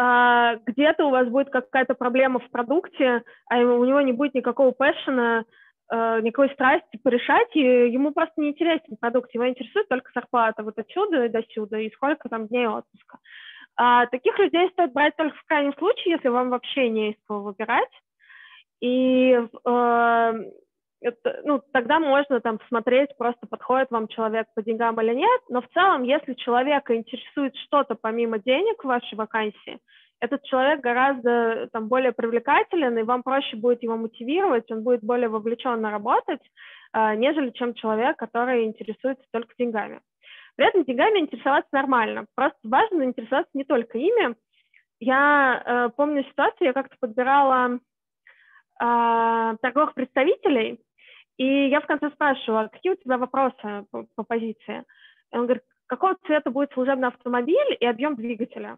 Uh, 0.00 0.58
где-то 0.64 1.04
у 1.04 1.10
вас 1.10 1.28
будет 1.28 1.50
какая-то 1.50 1.92
проблема 1.92 2.38
в 2.38 2.50
продукте, 2.50 3.22
а 3.50 3.58
у 3.58 3.84
него 3.84 4.00
не 4.00 4.12
будет 4.12 4.32
никакого 4.32 4.70
пэшена, 4.70 5.44
uh, 5.92 6.22
никакой 6.22 6.50
страсти 6.50 6.96
порешать, 7.02 7.48
и 7.54 7.60
ему 7.60 8.12
просто 8.12 8.40
не 8.40 8.50
интересен 8.50 8.96
продукт, 9.00 9.34
его 9.34 9.48
интересует 9.48 9.88
только 9.88 10.10
зарплата 10.14 10.62
вот 10.62 10.78
отсюда 10.78 11.24
и 11.24 11.28
до 11.28 11.42
сюда, 11.50 11.78
и 11.78 11.90
сколько 11.90 12.28
там 12.28 12.46
дней 12.48 12.66
отпуска. 12.66 13.18
Uh, 13.80 14.06
таких 14.10 14.38
людей 14.38 14.68
стоит 14.70 14.92
брать 14.92 15.16
только 15.16 15.36
в 15.36 15.44
крайнем 15.46 15.74
случае, 15.74 16.14
если 16.14 16.28
вам 16.28 16.50
вообще 16.50 16.88
не 16.88 17.10
из 17.12 17.16
кого 17.26 17.42
выбирать. 17.42 17.90
И 18.80 19.38
это, 21.02 21.40
ну, 21.44 21.62
тогда 21.72 21.98
можно 21.98 22.40
там 22.40 22.58
смотреть, 22.68 23.16
просто 23.16 23.46
подходит 23.46 23.90
вам 23.90 24.08
человек 24.08 24.48
по 24.54 24.62
деньгам 24.62 25.00
или 25.00 25.14
нет, 25.14 25.40
но 25.48 25.62
в 25.62 25.68
целом, 25.68 26.02
если 26.02 26.34
человека 26.34 26.94
интересует 26.94 27.56
что-то 27.56 27.94
помимо 27.94 28.38
денег 28.38 28.82
в 28.82 28.86
вашей 28.86 29.16
вакансии, 29.16 29.78
этот 30.20 30.42
человек 30.44 30.80
гораздо 30.80 31.68
там, 31.72 31.88
более 31.88 32.12
привлекателен, 32.12 32.96
и 32.98 33.02
вам 33.02 33.22
проще 33.22 33.56
будет 33.56 33.82
его 33.82 33.96
мотивировать, 33.96 34.70
он 34.70 34.82
будет 34.82 35.02
более 35.02 35.28
вовлеченно 35.28 35.90
работать, 35.90 36.42
э, 36.92 37.14
нежели 37.16 37.50
чем 37.50 37.74
человек, 37.74 38.16
который 38.16 38.64
интересуется 38.64 39.24
только 39.32 39.54
деньгами. 39.58 40.00
При 40.56 40.66
этом 40.66 40.84
деньгами 40.84 41.20
интересоваться 41.20 41.70
нормально, 41.72 42.26
просто 42.34 42.58
важно 42.64 43.04
интересоваться 43.04 43.50
не 43.54 43.64
только 43.64 43.96
ими. 43.98 44.36
Я 45.00 45.62
э, 45.64 45.88
помню 45.96 46.22
ситуацию, 46.24 46.66
я 46.68 46.72
как-то 46.74 46.96
подбирала 47.00 47.78
э, 48.80 49.56
торговых 49.62 49.94
представителей, 49.94 50.80
и 51.38 51.68
я 51.68 51.80
в 51.80 51.86
конце 51.86 52.10
спрашиваю, 52.10 52.66
а 52.66 52.68
какие 52.68 52.92
у 52.92 52.96
тебя 52.96 53.16
вопросы 53.16 53.86
по, 53.90 54.04
по 54.14 54.22
позиции? 54.22 54.84
И 55.32 55.36
он 55.36 55.44
говорит, 55.44 55.62
какого 55.86 56.16
цвета 56.26 56.50
будет 56.50 56.72
служебный 56.74 57.08
автомобиль 57.08 57.76
и 57.80 57.86
объем 57.86 58.16
двигателя? 58.16 58.76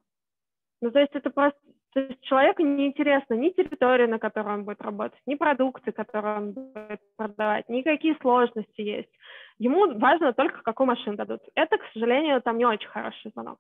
Ну, 0.83 0.91
то 0.91 0.99
есть 0.99 1.15
это 1.15 1.31
просто 1.31 1.59
то 1.95 2.01
есть 2.01 2.23
человеку 2.23 2.63
не 2.63 2.87
интересно 2.87 3.35
ни 3.35 3.51
территория, 3.51 4.07
на 4.07 4.19
которой 4.19 4.55
он 4.55 4.65
будет 4.65 4.81
работать, 4.81 5.21
ни 5.27 5.35
продукты, 5.35 5.93
которые 5.93 6.37
он 6.37 6.53
будет 6.53 7.01
продавать, 7.17 7.69
никакие 7.69 8.17
сложности 8.23 8.81
есть. 8.81 9.11
Ему 9.59 9.99
важно 9.99 10.33
только, 10.33 10.63
какую 10.63 10.87
машину 10.87 11.17
дадут. 11.17 11.41
Это, 11.55 11.77
к 11.77 11.85
сожалению, 11.93 12.41
там 12.41 12.57
не 12.57 12.65
очень 12.65 12.89
хороший 12.89 13.31
звонок. 13.33 13.59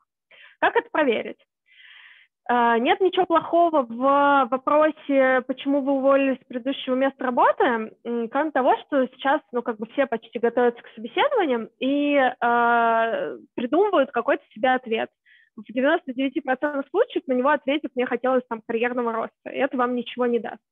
Как 0.61 0.77
это 0.77 0.89
проверить? 0.91 1.39
А, 2.49 2.79
нет 2.79 3.01
ничего 3.01 3.27
плохого 3.27 3.83
в 3.83 4.49
вопросе, 4.51 5.43
почему 5.47 5.83
вы 5.83 5.93
уволились 5.93 6.41
с 6.41 6.47
предыдущего 6.47 6.95
места 6.95 7.25
работы, 7.25 7.93
кроме 8.31 8.51
того, 8.51 8.77
что 8.79 9.07
сейчас, 9.09 9.41
ну, 9.53 9.63
как 9.63 9.77
бы 9.79 9.87
все 9.93 10.07
почти 10.07 10.39
готовятся 10.39 10.83
к 10.83 10.89
собеседованиям 10.95 11.69
и 11.79 12.15
э, 12.15 13.39
придумывают 13.55 14.11
какой-то 14.11 14.43
себе 14.55 14.71
ответ. 14.71 15.11
В 15.57 15.62
99% 15.71 16.88
случаев 16.91 17.27
на 17.27 17.33
него 17.35 17.51
ответить 17.51 17.91
мне 17.95 18.07
хотелось 18.07 18.45
там 18.49 18.62
карьерного 18.67 19.12
роста, 19.12 19.51
и 19.51 19.59
это 19.59 19.77
вам 19.77 19.95
ничего 19.95 20.27
не 20.27 20.38
даст. 20.38 20.62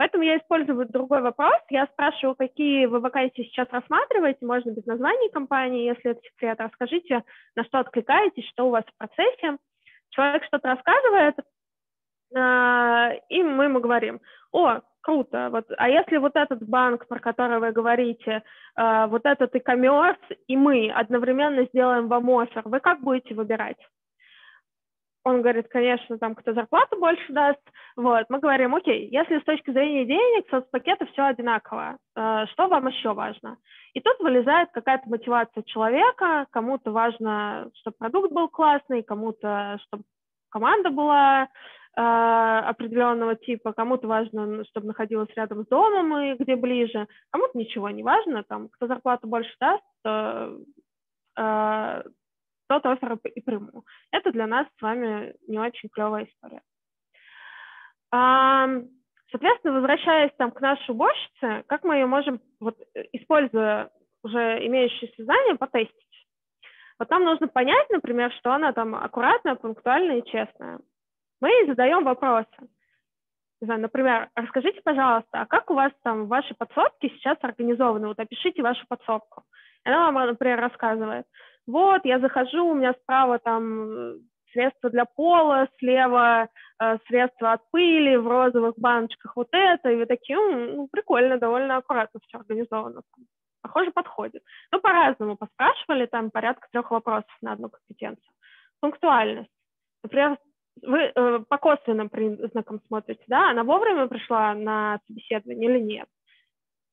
Поэтому 0.00 0.24
я 0.24 0.38
использую 0.38 0.88
другой 0.88 1.20
вопрос. 1.20 1.60
Я 1.68 1.86
спрашиваю, 1.86 2.34
какие 2.34 2.86
вы 2.86 3.00
вакансии 3.00 3.42
сейчас 3.42 3.68
рассматриваете, 3.70 4.46
можно 4.46 4.70
без 4.70 4.86
названий 4.86 5.28
компании, 5.28 5.88
если 5.88 6.12
это 6.12 6.20
секрет. 6.22 6.58
Расскажите, 6.58 7.22
на 7.54 7.64
что 7.64 7.80
откликаетесь, 7.80 8.48
что 8.48 8.66
у 8.66 8.70
вас 8.70 8.84
в 8.86 8.96
процессе 8.96 9.58
человек 10.08 10.44
что-то 10.44 10.68
рассказывает, 10.68 11.36
а, 12.34 13.12
и 13.28 13.42
мы 13.42 13.64
ему 13.64 13.80
говорим, 13.80 14.20
о, 14.52 14.80
круто, 15.00 15.48
вот, 15.50 15.66
а 15.76 15.88
если 15.88 16.16
вот 16.16 16.36
этот 16.36 16.62
банк, 16.66 17.06
про 17.08 17.18
который 17.18 17.58
вы 17.58 17.72
говорите, 17.72 18.42
а, 18.76 19.06
вот 19.06 19.26
этот 19.26 19.54
e-commerce, 19.54 20.36
и 20.46 20.56
мы 20.56 20.90
одновременно 20.90 21.64
сделаем 21.64 22.08
вам 22.08 22.30
офер, 22.30 22.62
вы 22.64 22.80
как 22.80 23.00
будете 23.00 23.34
выбирать? 23.34 23.78
Он 25.24 25.42
говорит, 25.42 25.68
конечно, 25.68 26.18
там, 26.18 26.34
кто 26.34 26.54
зарплату 26.54 26.98
больше 26.98 27.32
даст. 27.32 27.60
Вот, 27.96 28.24
мы 28.30 28.38
говорим, 28.38 28.74
окей, 28.74 29.08
если 29.10 29.38
с 29.38 29.44
точки 29.44 29.70
зрения 29.70 30.06
денег, 30.06 30.48
соцпакета 30.48 31.06
все 31.06 31.24
одинаково, 31.24 31.98
а, 32.14 32.46
что 32.46 32.68
вам 32.68 32.86
еще 32.86 33.12
важно? 33.12 33.58
И 33.92 34.00
тут 34.00 34.18
вылезает 34.20 34.70
какая-то 34.72 35.08
мотивация 35.10 35.62
человека, 35.64 36.46
кому-то 36.50 36.90
важно, 36.92 37.70
чтобы 37.80 37.96
продукт 37.98 38.32
был 38.32 38.48
классный, 38.48 39.02
кому-то, 39.02 39.78
чтобы 39.82 40.04
команда 40.48 40.90
была 40.90 41.48
э, 41.96 42.00
определенного 42.00 43.36
типа, 43.36 43.72
кому-то 43.72 44.06
важно, 44.06 44.64
чтобы 44.64 44.88
находилась 44.88 45.28
рядом 45.34 45.64
с 45.64 45.68
домом 45.68 46.16
и 46.18 46.34
где 46.34 46.56
ближе, 46.56 47.08
кому-то 47.30 47.58
ничего 47.58 47.90
не 47.90 48.02
важно, 48.02 48.42
там, 48.44 48.68
кто 48.68 48.86
зарплату 48.86 49.26
больше 49.26 49.54
даст, 49.60 49.84
то, 50.02 50.56
э, 51.36 52.02
тот 52.70 52.86
офер 52.86 53.18
и 53.24 53.40
приму. 53.40 53.84
Это 54.12 54.30
для 54.30 54.46
нас 54.46 54.66
с 54.78 54.82
вами 54.82 55.34
не 55.48 55.58
очень 55.58 55.88
клевая 55.88 56.26
история. 56.26 56.62
Соответственно, 59.30 59.74
возвращаясь 59.74 60.32
там 60.38 60.52
к 60.52 60.60
нашей 60.60 60.90
уборщице, 60.90 61.64
как 61.66 61.84
мы 61.84 61.96
ее 61.96 62.06
можем, 62.06 62.40
вот, 62.58 62.76
э, 62.94 63.04
используя 63.12 63.90
уже 64.24 64.66
имеющиеся 64.66 65.22
знания, 65.22 65.54
потестить? 65.54 66.26
Вот 66.98 67.08
нам 67.10 67.24
нужно 67.24 67.46
понять, 67.46 67.88
например, 67.90 68.32
что 68.32 68.52
она 68.52 68.72
там 68.72 68.94
аккуратная, 68.96 69.54
пунктуальная 69.54 70.18
и 70.18 70.28
честная. 70.28 70.80
Мы 71.40 71.48
ей 71.48 71.66
задаем 71.66 72.02
вопросы. 72.02 72.48
Знаю, 73.60 73.80
например, 73.80 74.30
расскажите, 74.34 74.80
пожалуйста, 74.82 75.42
а 75.42 75.46
как 75.46 75.70
у 75.70 75.74
вас 75.74 75.92
там 76.02 76.26
ваши 76.26 76.54
подсобки 76.54 77.08
сейчас 77.14 77.38
организованы? 77.42 78.08
Вот 78.08 78.18
опишите 78.18 78.62
вашу 78.62 78.84
подсобку. 78.88 79.44
Она 79.84 80.10
вам, 80.10 80.26
например, 80.26 80.60
рассказывает. 80.60 81.26
Вот, 81.66 82.04
я 82.04 82.18
захожу, 82.18 82.66
у 82.66 82.74
меня 82.74 82.94
справа 83.02 83.38
там 83.38 84.14
средства 84.52 84.90
для 84.90 85.04
пола, 85.04 85.68
слева 85.78 86.48
э, 86.82 86.98
средства 87.06 87.52
от 87.52 87.70
пыли, 87.70 88.16
в 88.16 88.26
розовых 88.26 88.74
баночках 88.76 89.36
вот 89.36 89.48
это, 89.52 89.90
и 89.90 89.96
вы 89.96 90.06
такие, 90.06 90.36
ну, 90.38 90.88
прикольно, 90.90 91.38
довольно 91.38 91.76
аккуратно 91.76 92.20
все 92.26 92.38
организовано. 92.38 93.02
Похоже, 93.62 93.90
подходит. 93.92 94.42
Ну, 94.72 94.80
по-разному 94.80 95.36
поспрашивали, 95.36 96.06
там 96.06 96.30
порядка 96.30 96.66
трех 96.72 96.90
вопросов 96.90 97.30
на 97.42 97.52
одну 97.52 97.68
компетенцию. 97.68 98.32
Пунктуальность. 98.80 99.50
Например, 100.02 100.38
вы 100.82 101.12
э, 101.14 101.38
по 101.48 101.58
косвенным 101.58 102.08
признакам 102.08 102.80
смотрите, 102.86 103.22
да, 103.26 103.50
она 103.50 103.64
вовремя 103.64 104.06
пришла 104.06 104.54
на 104.54 104.98
собеседование 105.06 105.70
или 105.70 105.78
нет. 105.78 106.08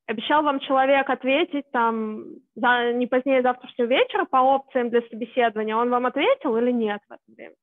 Обещал 0.08 0.42
вам 0.42 0.62
человек 0.62 1.10
ответить 1.10 1.70
там 1.72 2.24
за, 2.56 2.94
не 2.94 3.08
позднее 3.08 3.42
завтрашнего 3.42 3.88
вечера 3.88 4.24
по 4.24 4.38
опциям 4.38 4.90
для 4.90 5.02
собеседования. 5.02 5.76
Он 5.76 5.90
вам 5.90 6.06
ответил 6.06 6.56
или 6.56 6.72
нет 6.72 7.02
в 7.10 7.12
это 7.12 7.22
время? 7.28 7.56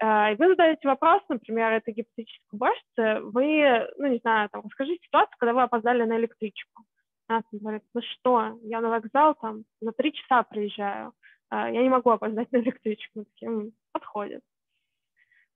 Э, 0.00 0.32
и 0.32 0.36
вы 0.36 0.48
задаете 0.48 0.86
вопрос, 0.86 1.22
например, 1.28 1.72
это 1.72 1.90
гипотетической 1.90 2.48
уборщице, 2.52 3.20
вы, 3.22 3.88
ну, 3.98 4.06
не 4.06 4.18
знаю, 4.18 4.48
там, 4.50 4.62
расскажите 4.64 5.04
ситуацию, 5.04 5.36
когда 5.38 5.54
вы 5.54 5.62
опоздали 5.62 6.04
на 6.04 6.18
электричку. 6.18 6.84
Она 7.26 7.42
говорит, 7.50 7.82
ну 7.94 8.00
что, 8.02 8.58
я 8.62 8.80
на 8.80 8.88
вокзал 8.88 9.34
там 9.34 9.64
на 9.80 9.92
три 9.92 10.12
часа 10.12 10.44
приезжаю, 10.44 11.12
э, 11.50 11.56
я 11.56 11.82
не 11.82 11.88
могу 11.88 12.10
опоздать 12.10 12.50
на 12.52 12.58
электричку. 12.58 13.20
Мы 13.20 13.24
такие, 13.24 13.72
подходит. 13.90 14.42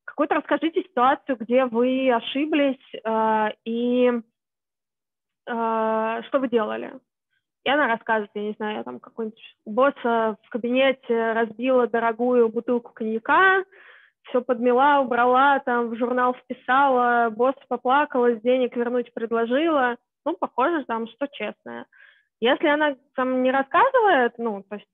Какую-то 0.05 0.37
расскажите 0.37 0.83
ситуацию, 0.83 1.37
где 1.37 1.67
вы 1.67 2.11
ошиблись 2.11 2.81
э, 5.47 6.23
что 6.27 6.39
вы 6.39 6.49
делали. 6.49 6.93
И 7.65 7.69
она 7.69 7.89
рассказывает, 7.89 8.31
я 8.35 8.43
не 8.43 8.53
знаю, 8.53 8.85
там 8.85 9.01
какой-нибудь 9.01 9.57
босса 9.65 10.37
в 10.45 10.51
кабинете 10.51 11.33
разбила 11.33 11.89
дорогую 11.89 12.49
бутылку 12.49 12.93
коньяка, 12.93 13.65
все 14.29 14.41
подмела, 14.41 15.01
убрала, 15.01 15.59
там 15.61 15.89
в 15.91 15.97
журнал 15.97 16.35
вписала, 16.35 17.31
босс 17.31 17.57
поплакалась, 17.69 18.41
денег 18.41 18.77
вернуть 18.77 19.13
предложила. 19.13 19.97
Ну, 20.25 20.37
похоже, 20.39 20.85
там, 20.85 21.09
что 21.09 21.27
честное. 21.29 21.87
Если 22.41 22.67
она 22.69 22.97
там 23.15 23.43
не 23.43 23.51
рассказывает, 23.51 24.35
ну, 24.39 24.63
то 24.69 24.77
есть 24.77 24.89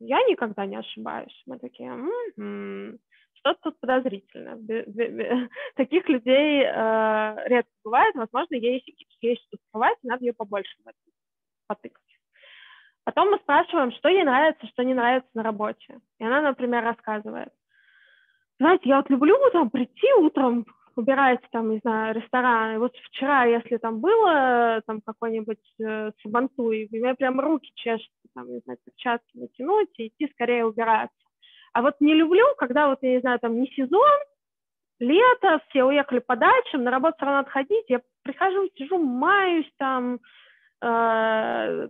я 0.00 0.18
никогда 0.24 0.66
не 0.66 0.76
ошибаюсь. 0.76 1.42
Мы 1.46 1.58
такие, 1.58 1.90
м-м, 1.90 2.98
что-то 3.42 3.58
тут 3.62 3.80
подозрительно. 3.80 4.56
Таких 5.76 6.08
людей 6.08 6.62
э, 6.62 7.48
редко 7.48 7.72
бывает. 7.84 8.14
Возможно, 8.14 8.54
ей 8.54 8.82
есть 9.20 9.42
что 9.46 9.58
скрывать, 9.68 9.98
надо 10.02 10.24
ее 10.24 10.32
побольше 10.32 10.74
потыкать. 11.66 12.02
Потом 13.04 13.30
мы 13.30 13.38
спрашиваем, 13.38 13.92
что 13.92 14.08
ей 14.08 14.24
нравится, 14.24 14.66
что 14.68 14.84
не 14.84 14.94
нравится 14.94 15.30
на 15.34 15.42
работе. 15.42 15.98
И 16.18 16.24
она, 16.24 16.40
например, 16.40 16.84
рассказывает 16.84 17.52
знаете, 18.62 18.88
я 18.88 18.98
вот 18.98 19.10
люблю 19.10 19.36
там 19.52 19.70
прийти 19.70 20.12
утром, 20.18 20.64
убирать 20.94 21.40
там, 21.50 21.70
не 21.70 21.78
знаю, 21.78 22.14
ресторан. 22.14 22.74
И 22.74 22.78
вот 22.78 22.94
вчера, 23.08 23.44
если 23.44 23.76
там 23.78 24.00
было 24.00 24.80
там 24.86 25.00
какой-нибудь 25.00 25.58
э, 25.80 26.12
сабантуй, 26.22 26.88
у 26.92 26.94
меня 26.94 27.14
прям 27.14 27.40
руки 27.40 27.72
чешутся, 27.74 28.28
там, 28.34 28.48
не 28.52 28.60
знаю, 28.60 28.78
перчатки 28.84 29.36
натянуть 29.36 29.90
и 29.98 30.08
идти 30.08 30.30
скорее 30.32 30.64
убираться. 30.64 31.16
А 31.72 31.82
вот 31.82 31.96
не 32.00 32.14
люблю, 32.14 32.44
когда 32.58 32.88
вот, 32.88 32.98
я 33.02 33.12
не 33.12 33.20
знаю, 33.20 33.38
там 33.40 33.60
не 33.60 33.66
сезон, 33.68 34.18
лето, 35.00 35.60
все 35.68 35.84
уехали 35.84 36.20
по 36.20 36.36
дачам, 36.36 36.84
на 36.84 36.90
работу 36.90 37.16
все 37.16 37.26
равно 37.26 37.40
отходить, 37.40 37.86
я 37.88 38.00
прихожу, 38.22 38.68
сижу, 38.76 38.98
маюсь 38.98 39.70
там, 39.78 40.20
э, 40.82 41.88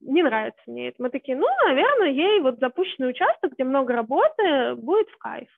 не 0.00 0.22
нравится 0.22 0.60
мне 0.66 0.88
это. 0.88 1.02
Мы 1.02 1.10
такие, 1.10 1.36
ну, 1.36 1.46
наверное, 1.66 2.10
ей 2.10 2.40
вот 2.40 2.58
запущенный 2.58 3.10
участок, 3.10 3.52
где 3.52 3.64
много 3.64 3.92
работы, 3.92 4.74
будет 4.76 5.08
в 5.10 5.18
кайф. 5.18 5.48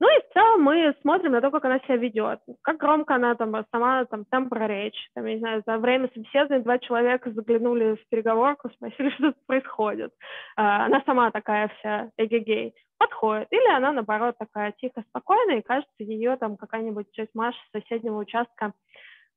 Ну 0.00 0.06
и 0.08 0.20
в 0.22 0.32
целом 0.32 0.62
мы 0.62 0.94
смотрим 1.00 1.32
на 1.32 1.40
то, 1.40 1.50
как 1.50 1.64
она 1.64 1.80
себя 1.80 1.96
ведет, 1.96 2.40
как 2.62 2.76
громко 2.76 3.16
она 3.16 3.34
там 3.34 3.52
сама 3.72 4.04
там 4.04 4.24
темпора 4.26 4.66
речь. 4.66 5.08
Там, 5.14 5.26
я 5.26 5.34
не 5.34 5.40
знаю, 5.40 5.62
за 5.66 5.78
время 5.78 6.08
собеседования 6.14 6.62
два 6.62 6.78
человека 6.78 7.32
заглянули 7.32 7.96
в 7.96 8.08
переговорку, 8.08 8.70
спросили, 8.70 9.10
что 9.14 9.32
тут 9.32 9.46
происходит. 9.46 10.12
А, 10.56 10.86
она 10.86 11.02
сама 11.04 11.32
такая 11.32 11.68
вся 11.78 12.10
эгегей 12.16 12.74
подходит. 12.96 13.48
Или 13.50 13.68
она, 13.72 13.92
наоборот, 13.92 14.36
такая 14.38 14.72
тихо, 14.72 15.02
спокойная, 15.08 15.58
и 15.58 15.62
кажется, 15.62 15.92
ее 15.98 16.36
там 16.36 16.56
какая-нибудь 16.56 17.10
часть 17.12 17.34
Маша 17.34 17.58
с 17.68 17.80
соседнего 17.80 18.18
участка 18.18 18.72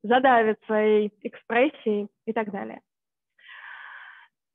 задавит 0.04 0.60
своей 0.66 1.12
экспрессией 1.22 2.08
и 2.26 2.34
так 2.34 2.52
далее. 2.52 2.82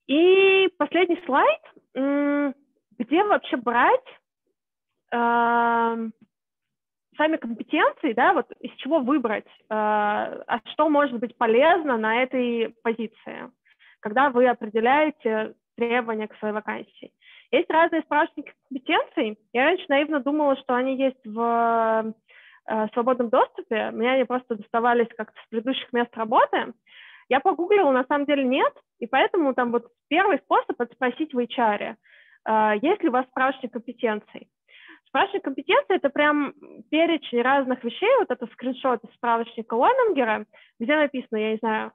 И 0.06 0.68
последний 0.78 1.20
слайд. 1.26 2.54
Где 2.98 3.24
вообще 3.24 3.56
брать 3.56 4.04
сами 7.16 7.36
компетенции, 7.36 8.12
да, 8.12 8.32
вот 8.32 8.50
из 8.60 8.72
чего 8.76 9.00
выбрать, 9.00 9.46
э, 9.46 9.50
а 9.70 10.60
что 10.72 10.88
может 10.88 11.18
быть 11.18 11.36
полезно 11.36 11.96
на 11.96 12.22
этой 12.22 12.74
позиции, 12.82 13.50
когда 14.00 14.30
вы 14.30 14.46
определяете 14.48 15.54
требования 15.76 16.28
к 16.28 16.36
своей 16.36 16.54
вакансии. 16.54 17.12
Есть 17.52 17.70
разные 17.70 18.02
справочники 18.02 18.52
компетенций. 18.68 19.38
Я 19.52 19.64
раньше 19.64 19.84
наивно 19.88 20.20
думала, 20.20 20.56
что 20.56 20.74
они 20.74 20.96
есть 20.96 21.24
в 21.24 22.14
э, 22.66 22.86
свободном 22.92 23.28
доступе. 23.28 23.90
Мне 23.92 24.12
они 24.12 24.24
просто 24.24 24.56
доставались 24.56 25.08
как-то 25.16 25.38
с 25.42 25.48
предыдущих 25.48 25.92
мест 25.92 26.14
работы. 26.16 26.72
Я 27.28 27.40
погуглила, 27.40 27.90
на 27.90 28.04
самом 28.04 28.26
деле 28.26 28.44
нет, 28.44 28.72
и 29.00 29.06
поэтому 29.06 29.52
там 29.54 29.72
вот 29.72 29.86
первый 30.08 30.38
способ— 30.38 30.76
это 30.80 30.92
спросить 30.94 31.34
в 31.34 31.38
HR, 31.38 31.96
э, 32.48 32.72
есть 32.82 33.02
ли 33.02 33.08
у 33.08 33.12
вас 33.12 33.26
справочник 33.26 33.72
компетенций. 33.72 34.48
Справочник 35.16 35.44
компетенции— 35.44 35.96
это 35.96 36.10
прям 36.10 36.52
перечень 36.90 37.40
разных 37.40 37.82
вещей, 37.82 38.10
вот 38.18 38.30
это 38.30 38.46
скриншот 38.52 39.02
из 39.02 39.14
справочника 39.14 39.72
Лойнингера, 39.72 40.44
где 40.78 40.94
написано, 40.94 41.38
я 41.38 41.52
не 41.52 41.56
знаю, 41.56 41.92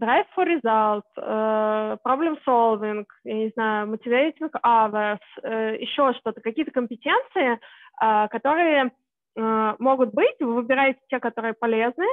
drive 0.00 0.26
for 0.36 0.44
results, 0.44 1.02
uh, 1.16 1.96
problem 2.04 2.36
solving, 2.44 3.04
я 3.22 3.34
не 3.34 3.50
знаю, 3.50 3.94
motivating 3.94 4.50
others, 4.66 5.20
uh, 5.44 5.78
еще 5.78 6.14
что-то, 6.14 6.40
какие-то 6.40 6.72
компетенции, 6.72 7.60
uh, 8.02 8.26
которые 8.28 8.90
могут 9.36 10.14
быть, 10.14 10.36
вы 10.38 10.54
выбираете 10.54 11.00
те, 11.08 11.18
которые 11.18 11.54
полезны, 11.54 12.06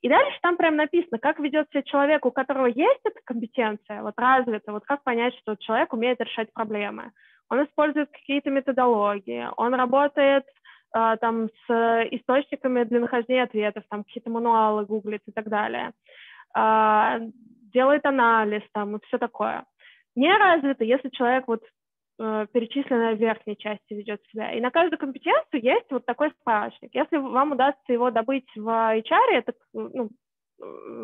и 0.00 0.08
дальше 0.08 0.38
там 0.42 0.56
прям 0.56 0.76
написано, 0.76 1.18
как 1.18 1.40
ведет 1.40 1.68
себя 1.70 1.82
человек, 1.82 2.24
у 2.24 2.30
которого 2.30 2.66
есть 2.66 3.00
эта 3.02 3.18
компетенция, 3.24 4.02
вот 4.02 4.14
развита, 4.16 4.70
вот 4.70 4.84
как 4.84 5.02
понять, 5.02 5.34
что 5.40 5.56
человек 5.56 5.92
умеет 5.92 6.20
решать 6.20 6.52
проблемы 6.52 7.10
он 7.50 7.64
использует 7.64 8.10
какие-то 8.10 8.50
методологии, 8.50 9.48
он 9.56 9.74
работает 9.74 10.44
э, 10.94 11.16
там 11.20 11.48
с 11.48 11.70
источниками 12.10 12.84
для 12.84 13.00
нахождения 13.00 13.44
ответов, 13.44 13.84
там 13.88 14.04
какие-то 14.04 14.30
мануалы 14.30 14.84
гуглит 14.84 15.22
и 15.26 15.32
так 15.32 15.48
далее, 15.48 15.92
э, 16.56 17.30
делает 17.72 18.04
анализ 18.06 18.62
там 18.72 18.96
и 18.96 19.00
все 19.06 19.18
такое. 19.18 19.64
Не 20.14 20.36
развито, 20.36 20.84
если 20.84 21.10
человек 21.10 21.46
вот 21.46 21.62
э, 22.18 22.46
перечисленная 22.52 23.14
в 23.14 23.20
верхней 23.20 23.56
части 23.56 23.94
ведет 23.94 24.20
себя. 24.32 24.52
И 24.52 24.60
на 24.60 24.70
каждую 24.70 24.98
компетенцию 24.98 25.62
есть 25.62 25.90
вот 25.90 26.04
такой 26.06 26.30
справочник. 26.40 26.94
Если 26.94 27.16
вам 27.16 27.52
удастся 27.52 27.92
его 27.92 28.10
добыть 28.10 28.48
в 28.56 28.68
HR, 28.68 29.32
это 29.32 29.52
ну, 29.72 30.10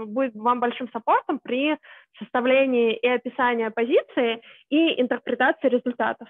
будет 0.06 0.34
вам 0.34 0.60
большим 0.60 0.88
саппортом 0.90 1.38
при 1.38 1.76
составлении 2.18 2.96
и 2.96 3.08
описании 3.08 3.68
позиции 3.68 4.42
и 4.68 5.00
интерпретации 5.00 5.68
результатов. 5.68 6.28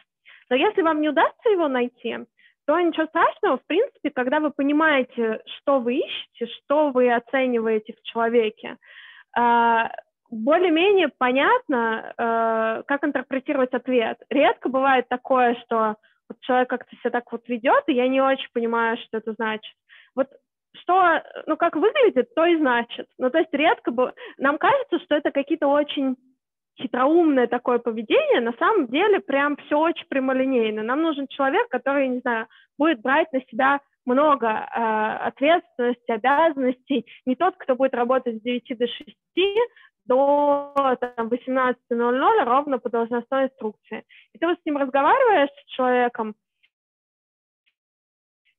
Но 0.51 0.57
если 0.57 0.83
вам 0.83 1.01
не 1.01 1.09
удастся 1.09 1.49
его 1.49 1.69
найти, 1.69 2.19
то 2.67 2.81
ничего 2.81 3.07
страшного, 3.07 3.59
в 3.59 3.67
принципе, 3.67 4.11
когда 4.11 4.41
вы 4.41 4.51
понимаете, 4.51 5.41
что 5.59 5.81
вы 5.81 5.97
ищете, 5.97 6.47
что 6.47 6.91
вы 6.91 7.13
оцениваете 7.13 7.95
в 7.95 8.03
человеке, 8.03 8.77
а, 9.37 9.91
более-менее 10.31 11.09
понятно, 11.19 12.15
а, 12.17 12.83
как 12.85 13.05
интерпретировать 13.05 13.75
ответ. 13.75 14.19
Редко 14.31 14.69
бывает 14.69 15.09
такое, 15.09 15.57
что 15.65 15.97
человек 16.41 16.71
как-то 16.71 16.97
себя 16.97 17.11
так 17.11 17.31
вот 17.31 17.47
ведет, 17.49 17.85
и 17.87 17.95
я 17.95 18.09
не 18.09 18.21
очень 18.21 18.49
понимаю, 18.53 18.97
что 18.97 19.19
это 19.19 19.33
значит. 19.35 19.75
Вот 20.15 20.29
что, 20.81 21.23
ну, 21.47 21.57
как 21.57 21.77
выглядит, 21.77 22.35
то 22.35 22.45
и 22.47 22.57
значит. 22.57 23.07
Ну, 23.19 23.31
то 23.31 23.39
есть 23.39 23.53
редко 23.53 23.91
бы... 23.91 24.13
Нам 24.39 24.59
кажется, 24.59 24.99
что 25.01 25.15
это 25.15 25.31
какие-то 25.31 25.69
очень 25.69 26.17
хитроумное 26.81 27.47
такое 27.47 27.79
поведение, 27.79 28.41
на 28.41 28.53
самом 28.59 28.89
деле 28.89 29.21
прям 29.21 29.57
все 29.57 29.79
очень 29.79 30.07
прямолинейно. 30.09 30.83
Нам 30.83 31.03
нужен 31.03 31.29
человек, 31.29 31.69
который, 31.69 32.09
не 32.09 32.19
знаю, 32.19 32.49
будет 32.77 33.01
брать 33.01 33.33
на 33.33 33.41
себя 33.43 33.81
много 34.05 34.47
э, 34.49 35.17
ответственности, 35.29 36.11
обязанностей, 36.11 37.07
не 37.27 37.37
тот, 37.37 37.55
кто 37.57 37.77
будет 37.77 37.95
работать 37.95 38.39
с 38.39 38.43
9 38.43 38.79
до 38.79 38.87
6 38.87 39.17
до 40.07 40.97
там, 41.01 41.29
18.00 41.29 42.45
ровно 42.45 42.79
по 42.79 42.91
должностной 42.91 43.45
инструкции. 43.45 44.05
И 44.35 44.39
ты 44.39 44.47
вот 44.47 44.59
с 44.61 44.67
ним 44.67 44.77
разговариваешь, 44.77 45.49
с 45.49 45.71
человеком, 45.71 46.35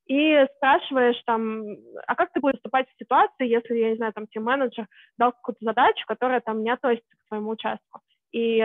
и 0.08 0.46
спрашиваешь 0.58 1.22
там, 1.26 1.64
а 2.06 2.16
как 2.16 2.32
ты 2.32 2.40
будешь 2.40 2.56
выступать 2.56 2.88
в 2.90 3.00
ситуации, 3.00 3.48
если, 3.48 3.76
я 3.76 3.90
не 3.90 3.96
знаю, 3.98 4.14
там, 4.14 4.28
тим-менеджер 4.28 4.88
дал 5.18 5.32
какую-то 5.32 5.66
задачу, 5.66 6.04
которая 6.08 6.42
там 6.42 6.64
не 6.64 6.70
относится 6.70 7.10
к 7.10 7.28
твоему 7.28 7.52
участку. 7.52 8.02
И 8.32 8.62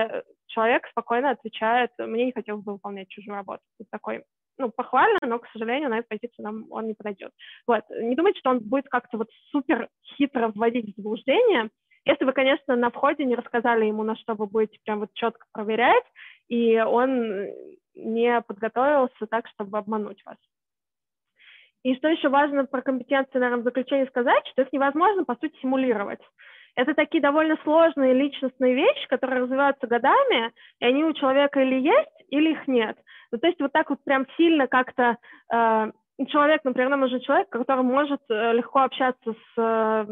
человек 0.49 0.87
спокойно 0.89 1.31
отвечает, 1.31 1.91
мне 1.99 2.27
не 2.27 2.33
хотелось 2.33 2.65
бы 2.65 2.73
выполнять 2.73 3.09
чужую 3.09 3.37
работу. 3.37 3.63
Это 3.79 3.89
такой, 3.91 4.25
ну, 4.59 4.71
похвально, 4.71 5.19
но, 5.23 5.39
к 5.39 5.49
сожалению, 5.53 5.91
на 5.91 5.99
эту 5.99 6.09
позицию 6.09 6.45
нам 6.45 6.67
он 6.71 6.89
не 6.89 6.95
подойдет. 6.95 7.33
Вот. 7.67 7.85
Не 7.89 8.17
думайте, 8.17 8.41
что 8.41 8.51
он 8.51 8.61
будет 8.61 8.89
как-то 8.89 9.17
вот 9.17 9.29
супер 9.51 9.89
хитро 10.17 10.53
вводить 10.55 10.93
в 10.93 10.97
заблуждение. 10.97 11.71
Если 12.05 12.25
вы, 12.25 12.33
конечно, 12.33 12.77
на 12.77 12.91
входе 12.91 13.25
не 13.25 13.35
рассказали 13.35 13.87
ему, 13.87 14.03
на 14.03 14.17
что 14.17 14.35
вы 14.35 14.47
будете 14.47 14.79
прям 14.85 15.01
вот 15.01 15.13
четко 15.15 15.47
проверять, 15.53 16.05
и 16.49 16.79
он 16.81 17.47
не 17.95 18.41
подготовился 18.43 19.27
так, 19.27 19.47
чтобы 19.49 19.79
обмануть 19.79 20.23
вас. 20.25 20.37
И 21.83 21.95
что 21.97 22.09
еще 22.09 22.29
важно 22.29 22.67
про 22.67 22.83
компетенции, 22.83 23.39
наверное, 23.39 23.63
в 23.63 23.65
заключении 23.65 24.07
сказать, 24.07 24.47
что 24.53 24.63
их 24.63 24.73
невозможно, 24.73 25.25
по 25.25 25.35
сути, 25.37 25.57
симулировать. 25.61 26.21
Это 26.77 26.95
такие 26.95 27.21
довольно 27.21 27.57
сложные 27.65 28.15
личностные 28.15 28.75
вещи, 28.75 29.09
которые 29.09 29.43
развиваются 29.43 29.87
годами, 29.87 30.53
и 30.79 30.85
они 30.85 31.05
у 31.05 31.13
человека 31.13 31.61
или 31.61 31.81
есть, 31.81 32.25
или 32.29 32.53
их 32.53 32.69
нет. 32.69 32.97
Ну, 33.33 33.39
то 33.39 33.47
есть 33.47 33.61
вот 33.61 33.73
так 33.73 33.91
вот 33.91 33.99
прям 34.05 34.27
сильно 34.37 34.67
как-то 34.67 35.17
э, 35.53 35.91
человек, 36.29 36.65
например, 36.65 36.91
нам 36.91 37.01
нужен 37.01 37.21
человек, 37.21 37.49
который 37.49 37.83
может 37.83 38.21
э, 38.29 38.53
легко 38.53 38.81
общаться 38.81 39.33
с 39.33 39.59
э, 39.61 40.05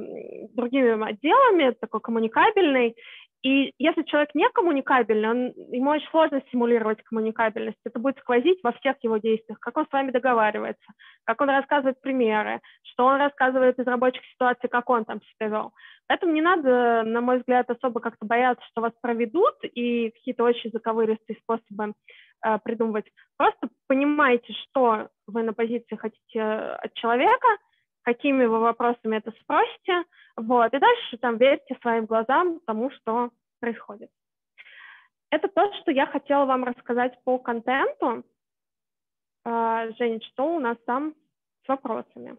другими 0.55 1.09
отделами, 1.09 1.75
такой 1.81 2.01
коммуникабельный, 2.01 2.97
и 3.43 3.73
если 3.79 4.03
человек 4.03 4.35
не 4.35 4.49
коммуникабельный, 4.51 5.31
он, 5.31 5.53
ему 5.73 5.91
очень 5.91 6.09
сложно 6.09 6.43
стимулировать 6.49 7.03
коммуникабельность. 7.05 7.79
Это 7.85 8.01
будет 8.01 8.19
сквозить 8.19 8.59
во 8.65 8.73
всех 8.73 8.97
его 9.03 9.19
действиях, 9.19 9.61
как 9.61 9.77
он 9.77 9.87
с 9.87 9.93
вами 9.93 10.11
договаривается, 10.11 10.85
как 11.25 11.41
он 11.41 11.49
рассказывает 11.51 12.01
примеры, 12.01 12.61
что 12.83 13.07
он 13.07 13.19
рассказывает 13.19 13.79
из 13.79 13.87
рабочих 13.87 14.25
ситуаций, 14.33 14.69
как 14.69 14.91
он 14.91 15.05
там 15.05 15.21
себя 15.23 15.49
вел. 15.49 15.73
Поэтому 16.09 16.33
не 16.33 16.43
надо, 16.43 17.05
на 17.05 17.21
мой 17.21 17.39
взгляд, 17.39 17.71
особо 17.71 18.01
как-то 18.01 18.27
бояться, 18.27 18.65
что 18.71 18.81
вас 18.81 18.93
проведут 19.01 19.55
и 19.63 20.11
какие-то 20.11 20.43
очень 20.43 20.71
заковыристые 20.73 21.37
способы 21.43 21.93
э, 22.45 22.59
придумывать. 22.65 23.07
Просто 23.37 23.69
понимайте, 23.87 24.53
что 24.53 25.11
вы 25.29 25.45
на 25.45 25.53
позиции 25.53 25.95
хотите 25.95 26.43
от 26.43 26.93
человека, 26.95 27.47
какими 28.03 28.45
вы 28.45 28.59
вопросами 28.61 29.17
это 29.17 29.33
спросите, 29.43 30.05
вот, 30.37 30.73
и 30.73 30.79
дальше 30.79 31.19
там 31.19 31.37
верьте 31.37 31.77
своим 31.81 32.07
глазам 32.07 32.61
тому, 32.67 32.91
что 32.91 33.31
происходит. 33.61 34.11
Это 35.31 35.49
то, 35.49 35.73
что 35.81 35.91
я 35.91 36.07
хотела 36.07 36.47
вам 36.47 36.65
рассказать 36.65 37.19
по 37.25 37.39
контенту. 37.39 38.25
А, 39.45 39.91
Жень, 39.99 40.23
что 40.23 40.57
у 40.57 40.61
нас 40.61 40.77
там 40.87 41.15
с 41.65 41.69
вопросами? 41.69 42.37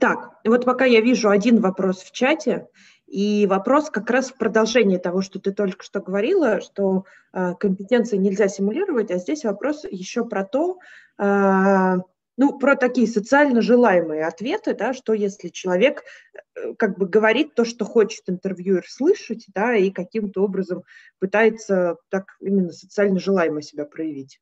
Так, 0.00 0.40
вот 0.44 0.64
пока 0.64 0.84
я 0.84 1.00
вижу 1.00 1.30
один 1.30 1.60
вопрос 1.60 2.02
в 2.02 2.10
чате, 2.12 2.68
и 3.06 3.46
вопрос 3.46 3.90
как 3.90 4.10
раз 4.10 4.30
в 4.30 4.38
продолжении 4.38 4.96
того, 4.96 5.20
что 5.20 5.38
ты 5.38 5.52
только 5.52 5.84
что 5.84 6.00
говорила, 6.00 6.60
что 6.60 7.04
э, 7.32 7.54
компетенции 7.54 8.16
нельзя 8.16 8.48
симулировать, 8.48 9.10
а 9.10 9.18
здесь 9.18 9.44
вопрос 9.44 9.84
еще 9.84 10.24
про 10.24 10.44
то, 10.44 10.78
э, 11.18 11.96
ну, 12.36 12.58
про 12.58 12.76
такие 12.76 13.06
социально 13.06 13.62
желаемые 13.62 14.26
ответы, 14.26 14.74
да, 14.74 14.92
что 14.92 15.12
если 15.12 15.48
человек 15.48 16.02
э, 16.34 16.74
как 16.74 16.98
бы 16.98 17.06
говорит 17.06 17.54
то, 17.54 17.64
что 17.64 17.84
хочет 17.84 18.28
интервьюер 18.28 18.84
слышать, 18.88 19.46
да, 19.54 19.76
и 19.76 19.90
каким-то 19.90 20.42
образом 20.42 20.82
пытается 21.20 21.96
так 22.08 22.36
именно 22.40 22.72
социально 22.72 23.20
желаемо 23.20 23.62
себя 23.62 23.84
проявить. 23.84 24.40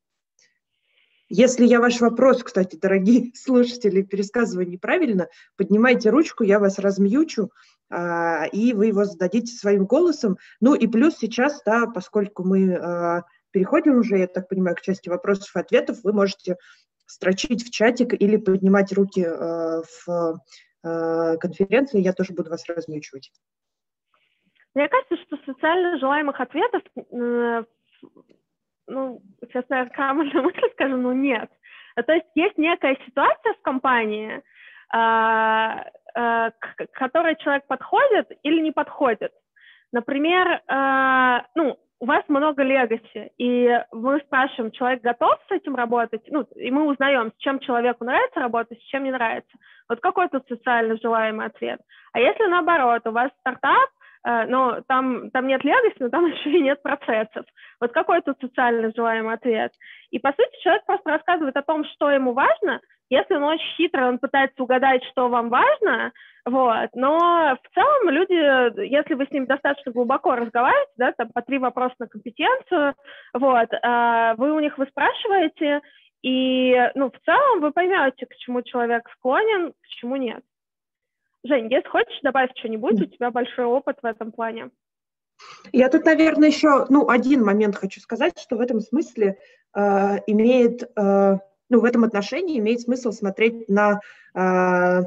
Если 1.29 1.65
я 1.65 1.79
ваш 1.79 1.99
вопрос, 2.01 2.43
кстати, 2.43 2.75
дорогие 2.75 3.31
слушатели, 3.35 4.01
пересказываю 4.01 4.67
неправильно, 4.67 5.29
поднимайте 5.55 6.09
ручку, 6.09 6.43
я 6.43 6.59
вас 6.59 6.79
размьючу, 6.79 7.51
а, 7.89 8.45
и 8.51 8.73
вы 8.73 8.87
его 8.87 9.05
зададите 9.05 9.55
своим 9.55 9.85
голосом. 9.85 10.37
Ну 10.61 10.73
и 10.73 10.87
плюс 10.87 11.17
сейчас, 11.17 11.61
да, 11.65 11.85
поскольку 11.85 12.43
мы 12.43 12.75
а, 12.75 13.23
переходим 13.51 13.97
уже, 13.97 14.17
я 14.17 14.27
так 14.27 14.49
понимаю, 14.49 14.75
к 14.75 14.81
части 14.81 15.09
вопросов 15.09 15.55
и 15.55 15.59
ответов, 15.59 15.99
вы 16.03 16.11
можете 16.11 16.57
строчить 17.13 17.63
в 17.63 17.71
чатик 17.71 18.13
или 18.13 18.37
поднимать 18.37 18.91
руки 18.91 19.21
э, 19.21 19.81
в 20.05 20.39
э, 20.83 21.37
конференции, 21.37 22.01
я 22.01 22.13
тоже 22.13 22.33
буду 22.33 22.49
вас 22.49 22.67
размечивать. 22.67 23.31
Мне 24.73 24.89
кажется, 24.89 25.17
что 25.17 25.37
социально 25.45 25.99
желаемых 25.99 26.39
ответов, 26.39 26.81
э, 26.95 27.63
ну, 28.87 29.21
сейчас, 29.41 29.65
наверное, 29.69 29.93
камерную 29.93 30.43
мысль 30.43 30.71
скажу, 30.73 30.97
но 30.97 31.13
нет. 31.13 31.49
То 31.95 32.13
есть 32.13 32.25
есть 32.33 32.57
некая 32.57 32.97
ситуация 33.05 33.53
в 33.53 33.61
компании, 33.61 34.41
к 34.91 35.73
которой 36.93 37.35
человек 37.37 37.67
подходит 37.67 38.31
или 38.41 38.61
не 38.61 38.71
подходит. 38.71 39.31
Например, 39.91 40.61
ну, 41.55 41.79
у 42.03 42.05
вас 42.05 42.25
много 42.27 42.63
легаси, 42.63 43.31
и 43.37 43.81
мы 43.93 44.19
спрашиваем, 44.25 44.71
человек 44.71 45.01
готов 45.01 45.39
с 45.47 45.51
этим 45.53 45.73
работать, 45.73 46.21
ну, 46.27 46.41
и 46.53 46.69
мы 46.69 46.85
узнаем, 46.85 47.31
с 47.31 47.37
чем 47.37 47.59
человеку 47.59 48.03
нравится 48.03 48.41
работать, 48.41 48.77
с 48.77 48.85
чем 48.87 49.05
не 49.05 49.11
нравится. 49.11 49.57
Вот 49.87 50.01
какой 50.01 50.27
тут 50.27 50.45
социально 50.49 50.97
желаемый 51.01 51.45
ответ. 51.45 51.79
А 52.11 52.19
если 52.19 52.43
наоборот, 52.47 53.07
у 53.07 53.11
вас 53.11 53.31
стартап, 53.39 53.89
э, 54.27 54.45
но 54.47 54.81
там, 54.85 55.31
там 55.31 55.47
нет 55.47 55.63
легаси, 55.63 55.95
но 55.99 56.09
там 56.09 56.25
еще 56.31 56.51
и 56.51 56.61
нет 56.61 56.83
процессов. 56.83 57.45
Вот 57.79 57.93
какой 57.93 58.21
тут 58.21 58.37
социально 58.41 58.91
желаемый 58.93 59.35
ответ? 59.35 59.71
И, 60.11 60.19
по 60.19 60.33
сути, 60.33 60.61
человек 60.61 60.85
просто 60.85 61.09
рассказывает 61.09 61.55
о 61.55 61.63
том, 61.63 61.85
что 61.85 62.11
ему 62.11 62.33
важно, 62.33 62.81
если 63.09 63.35
он 63.35 63.43
очень 63.43 63.75
хитрый, 63.77 64.07
он 64.07 64.19
пытается 64.19 64.61
угадать, 64.63 65.03
что 65.11 65.29
вам 65.29 65.49
важно, 65.49 66.11
вот. 66.45 66.89
Но 66.93 67.57
в 67.61 67.73
целом 67.73 68.09
люди, 68.09 68.81
если 68.89 69.13
вы 69.13 69.25
с 69.25 69.31
ним 69.31 69.45
достаточно 69.45 69.91
глубоко 69.91 70.35
разговариваете, 70.35 70.91
да, 70.97 71.13
там 71.13 71.29
по 71.29 71.41
три 71.41 71.57
вопроса 71.57 71.95
на 71.99 72.07
компетенцию, 72.07 72.95
вот, 73.33 73.71
э, 73.71 74.33
вы 74.37 74.53
у 74.53 74.59
них 74.59 74.77
выспрашиваете, 74.77 75.81
и, 76.21 76.75
ну, 76.95 77.11
в 77.11 77.19
целом 77.25 77.61
вы 77.61 77.71
поймете, 77.71 78.25
к 78.25 78.35
чему 78.37 78.61
человек 78.61 79.09
склонен, 79.17 79.73
к 79.73 79.87
чему 79.99 80.15
нет. 80.15 80.41
Жень, 81.45 81.67
если 81.69 81.87
хочешь 81.87 82.21
добавить 82.21 82.57
что-нибудь, 82.57 83.01
у 83.01 83.05
тебя 83.05 83.29
большой 83.29 83.65
опыт 83.65 83.97
в 84.01 84.05
этом 84.05 84.31
плане. 84.31 84.69
Я 85.73 85.89
тут, 85.89 86.05
наверное, 86.05 86.47
еще, 86.49 86.85
ну, 86.89 87.09
один 87.09 87.43
момент 87.43 87.75
хочу 87.75 87.99
сказать, 87.99 88.39
что 88.39 88.55
в 88.55 88.61
этом 88.61 88.79
смысле 88.79 89.37
э, 89.75 89.79
имеет 90.27 90.83
э, 90.83 91.37
ну, 91.73 91.79
в 91.79 91.85
этом 91.85 92.03
отношении 92.03 92.59
имеет 92.59 92.81
смысл 92.81 93.11
смотреть 93.11 93.67
на 93.67 93.99
э, 94.35 95.01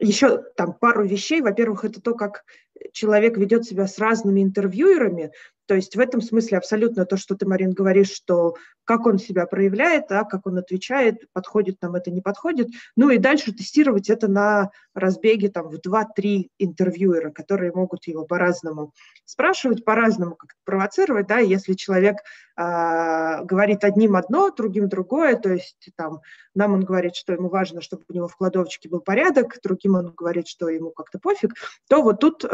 еще 0.00 0.42
там 0.56 0.72
пару 0.72 1.06
вещей. 1.06 1.40
Во-первых, 1.40 1.84
это 1.84 2.02
то, 2.02 2.14
как 2.14 2.44
человек 2.92 3.36
ведет 3.36 3.64
себя 3.64 3.86
с 3.86 3.98
разными 3.98 4.42
интервьюерами, 4.42 5.32
то 5.66 5.74
есть 5.74 5.96
в 5.96 6.00
этом 6.00 6.20
смысле 6.20 6.58
абсолютно 6.58 7.06
то, 7.06 7.16
что 7.16 7.36
ты, 7.36 7.46
Марин, 7.46 7.72
говоришь, 7.72 8.10
что 8.10 8.54
как 8.84 9.06
он 9.06 9.18
себя 9.18 9.46
проявляет, 9.46 10.08
да, 10.08 10.24
как 10.24 10.46
он 10.46 10.58
отвечает, 10.58 11.24
подходит 11.32 11.80
нам 11.80 11.94
это, 11.94 12.10
не 12.10 12.20
подходит. 12.20 12.68
Ну 12.96 13.08
и 13.08 13.16
дальше 13.16 13.52
тестировать 13.52 14.10
это 14.10 14.28
на 14.28 14.70
разбеге 14.92 15.48
там, 15.48 15.70
в 15.70 15.76
2-3 15.76 16.48
интервьюера, 16.58 17.30
которые 17.30 17.72
могут 17.72 18.06
его 18.06 18.26
по-разному 18.26 18.92
спрашивать, 19.24 19.84
по-разному 19.84 20.36
как 20.36 20.50
провоцировать. 20.64 21.26
Да, 21.26 21.38
если 21.38 21.72
человек 21.72 22.16
э, 22.58 23.44
говорит 23.44 23.84
одним 23.84 24.16
одно, 24.16 24.50
другим 24.50 24.90
другое, 24.90 25.36
то 25.36 25.50
есть 25.50 25.88
там, 25.96 26.20
нам 26.54 26.74
он 26.74 26.84
говорит, 26.84 27.16
что 27.16 27.32
ему 27.32 27.48
важно, 27.48 27.80
чтобы 27.80 28.04
у 28.08 28.12
него 28.12 28.28
в 28.28 28.36
кладовочке 28.36 28.90
был 28.90 29.00
порядок, 29.00 29.56
другим 29.62 29.94
он 29.94 30.12
говорит, 30.14 30.46
что 30.46 30.68
ему 30.68 30.90
как-то 30.90 31.18
пофиг, 31.18 31.54
то 31.88 32.02
вот 32.02 32.20
тут 32.20 32.44
э, 32.44 32.48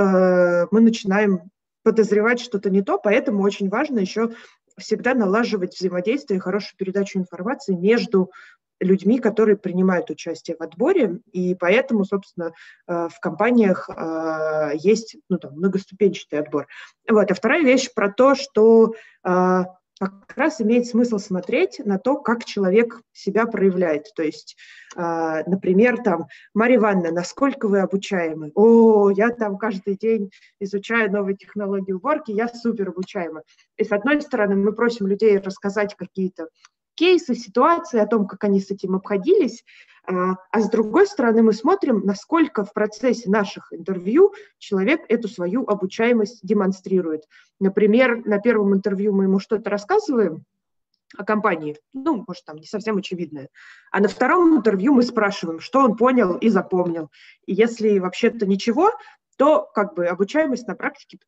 мы 0.70 0.80
начинаем 0.80 1.50
подозревать 1.82 2.40
что-то 2.40 2.70
не 2.70 2.82
то, 2.82 2.98
поэтому 2.98 3.42
очень 3.42 3.68
важно 3.68 4.00
еще 4.00 4.30
всегда 4.78 5.14
налаживать 5.14 5.74
взаимодействие 5.74 6.38
и 6.38 6.40
хорошую 6.40 6.76
передачу 6.76 7.18
информации 7.18 7.74
между 7.74 8.30
людьми, 8.80 9.18
которые 9.18 9.56
принимают 9.56 10.10
участие 10.10 10.56
в 10.58 10.62
отборе, 10.62 11.20
и 11.32 11.54
поэтому, 11.54 12.04
собственно, 12.04 12.52
э, 12.88 13.08
в 13.08 13.20
компаниях 13.20 13.88
э, 13.90 14.70
есть 14.74 15.16
ну, 15.28 15.38
там, 15.38 15.52
многоступенчатый 15.52 16.40
отбор. 16.40 16.66
Вот. 17.08 17.30
А 17.30 17.34
вторая 17.34 17.62
вещь 17.62 17.92
про 17.94 18.10
то, 18.10 18.34
что 18.34 18.94
э, 19.22 19.64
как 20.00 20.32
раз 20.34 20.62
имеет 20.62 20.86
смысл 20.86 21.18
смотреть 21.18 21.78
на 21.84 21.98
то, 21.98 22.16
как 22.16 22.46
человек 22.46 23.02
себя 23.12 23.44
проявляет. 23.44 24.06
То 24.14 24.22
есть, 24.22 24.56
э, 24.96 25.42
например, 25.46 26.02
там, 26.02 26.26
Мария 26.54 26.78
Ивановна, 26.78 27.10
насколько 27.10 27.68
вы 27.68 27.80
обучаемы? 27.80 28.50
О, 28.54 29.10
я 29.10 29.28
там 29.28 29.58
каждый 29.58 29.96
день 29.96 30.30
изучаю 30.58 31.12
новые 31.12 31.36
технологии 31.36 31.92
уборки, 31.92 32.30
я 32.30 32.48
супер 32.48 32.88
обучаема. 32.88 33.42
И 33.76 33.84
с 33.84 33.92
одной 33.92 34.22
стороны, 34.22 34.56
мы 34.56 34.72
просим 34.72 35.06
людей 35.06 35.36
рассказать 35.38 35.94
какие-то 35.94 36.48
кейсы, 37.00 37.34
ситуации, 37.34 37.98
о 37.98 38.06
том, 38.06 38.26
как 38.26 38.44
они 38.44 38.60
с 38.60 38.70
этим 38.70 38.94
обходились, 38.94 39.64
а, 40.06 40.34
а 40.50 40.60
с 40.60 40.68
другой 40.68 41.06
стороны 41.06 41.42
мы 41.42 41.54
смотрим, 41.54 42.02
насколько 42.04 42.62
в 42.62 42.74
процессе 42.74 43.30
наших 43.30 43.72
интервью 43.72 44.34
человек 44.58 45.00
эту 45.08 45.26
свою 45.26 45.66
обучаемость 45.66 46.40
демонстрирует. 46.42 47.24
Например, 47.58 48.22
на 48.26 48.38
первом 48.38 48.74
интервью 48.74 49.14
мы 49.14 49.24
ему 49.24 49.38
что-то 49.38 49.70
рассказываем, 49.70 50.44
о 51.18 51.24
компании, 51.24 51.76
ну, 51.92 52.24
может, 52.28 52.44
там 52.44 52.56
не 52.56 52.66
совсем 52.66 52.98
очевидное. 52.98 53.48
А 53.90 53.98
на 53.98 54.06
втором 54.06 54.58
интервью 54.58 54.94
мы 54.94 55.02
спрашиваем, 55.02 55.58
что 55.58 55.80
он 55.80 55.96
понял 55.96 56.36
и 56.36 56.48
запомнил. 56.48 57.10
И 57.46 57.54
если 57.54 57.98
вообще-то 57.98 58.46
ничего, 58.46 58.92
то 59.40 59.70
как 59.74 59.94
бы 59.94 60.06
обучаемость 60.06 60.68
на 60.68 60.74
практике 60.74 61.18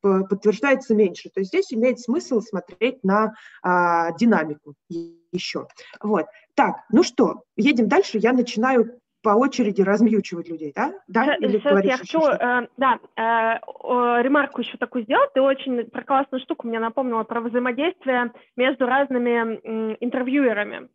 подтверждается 0.00 0.94
меньше. 0.94 1.28
То 1.28 1.40
есть 1.40 1.48
здесь 1.48 1.70
имеет 1.70 2.00
смысл 2.00 2.40
смотреть 2.40 3.04
на 3.04 3.34
а, 3.62 4.12
динамику 4.12 4.74
еще. 4.88 5.68
Вот. 6.00 6.24
Так, 6.54 6.76
ну 6.90 7.02
что, 7.02 7.42
едем 7.56 7.88
дальше. 7.88 8.16
Я 8.16 8.32
начинаю 8.32 9.01
по 9.22 9.30
очереди 9.30 9.82
размьючивать 9.82 10.48
людей, 10.48 10.72
да? 10.74 10.92
Да, 11.08 11.34
Или 11.36 11.58
сейчас 11.58 11.84
я 11.84 11.96
хочу, 11.96 12.20
э, 12.20 12.66
да, 12.76 12.98
э, 13.16 14.22
ремарку 14.22 14.60
еще 14.60 14.76
такую 14.78 15.04
сделать. 15.04 15.32
Ты 15.32 15.40
очень 15.40 15.84
про 15.90 16.02
классную 16.02 16.40
штуку 16.42 16.66
мне 16.66 16.80
напомнила 16.80 17.22
про 17.22 17.40
взаимодействие 17.40 18.32
между 18.56 18.86
разными 18.86 19.60
э, 19.92 19.96
интервьюерами. 20.00 20.88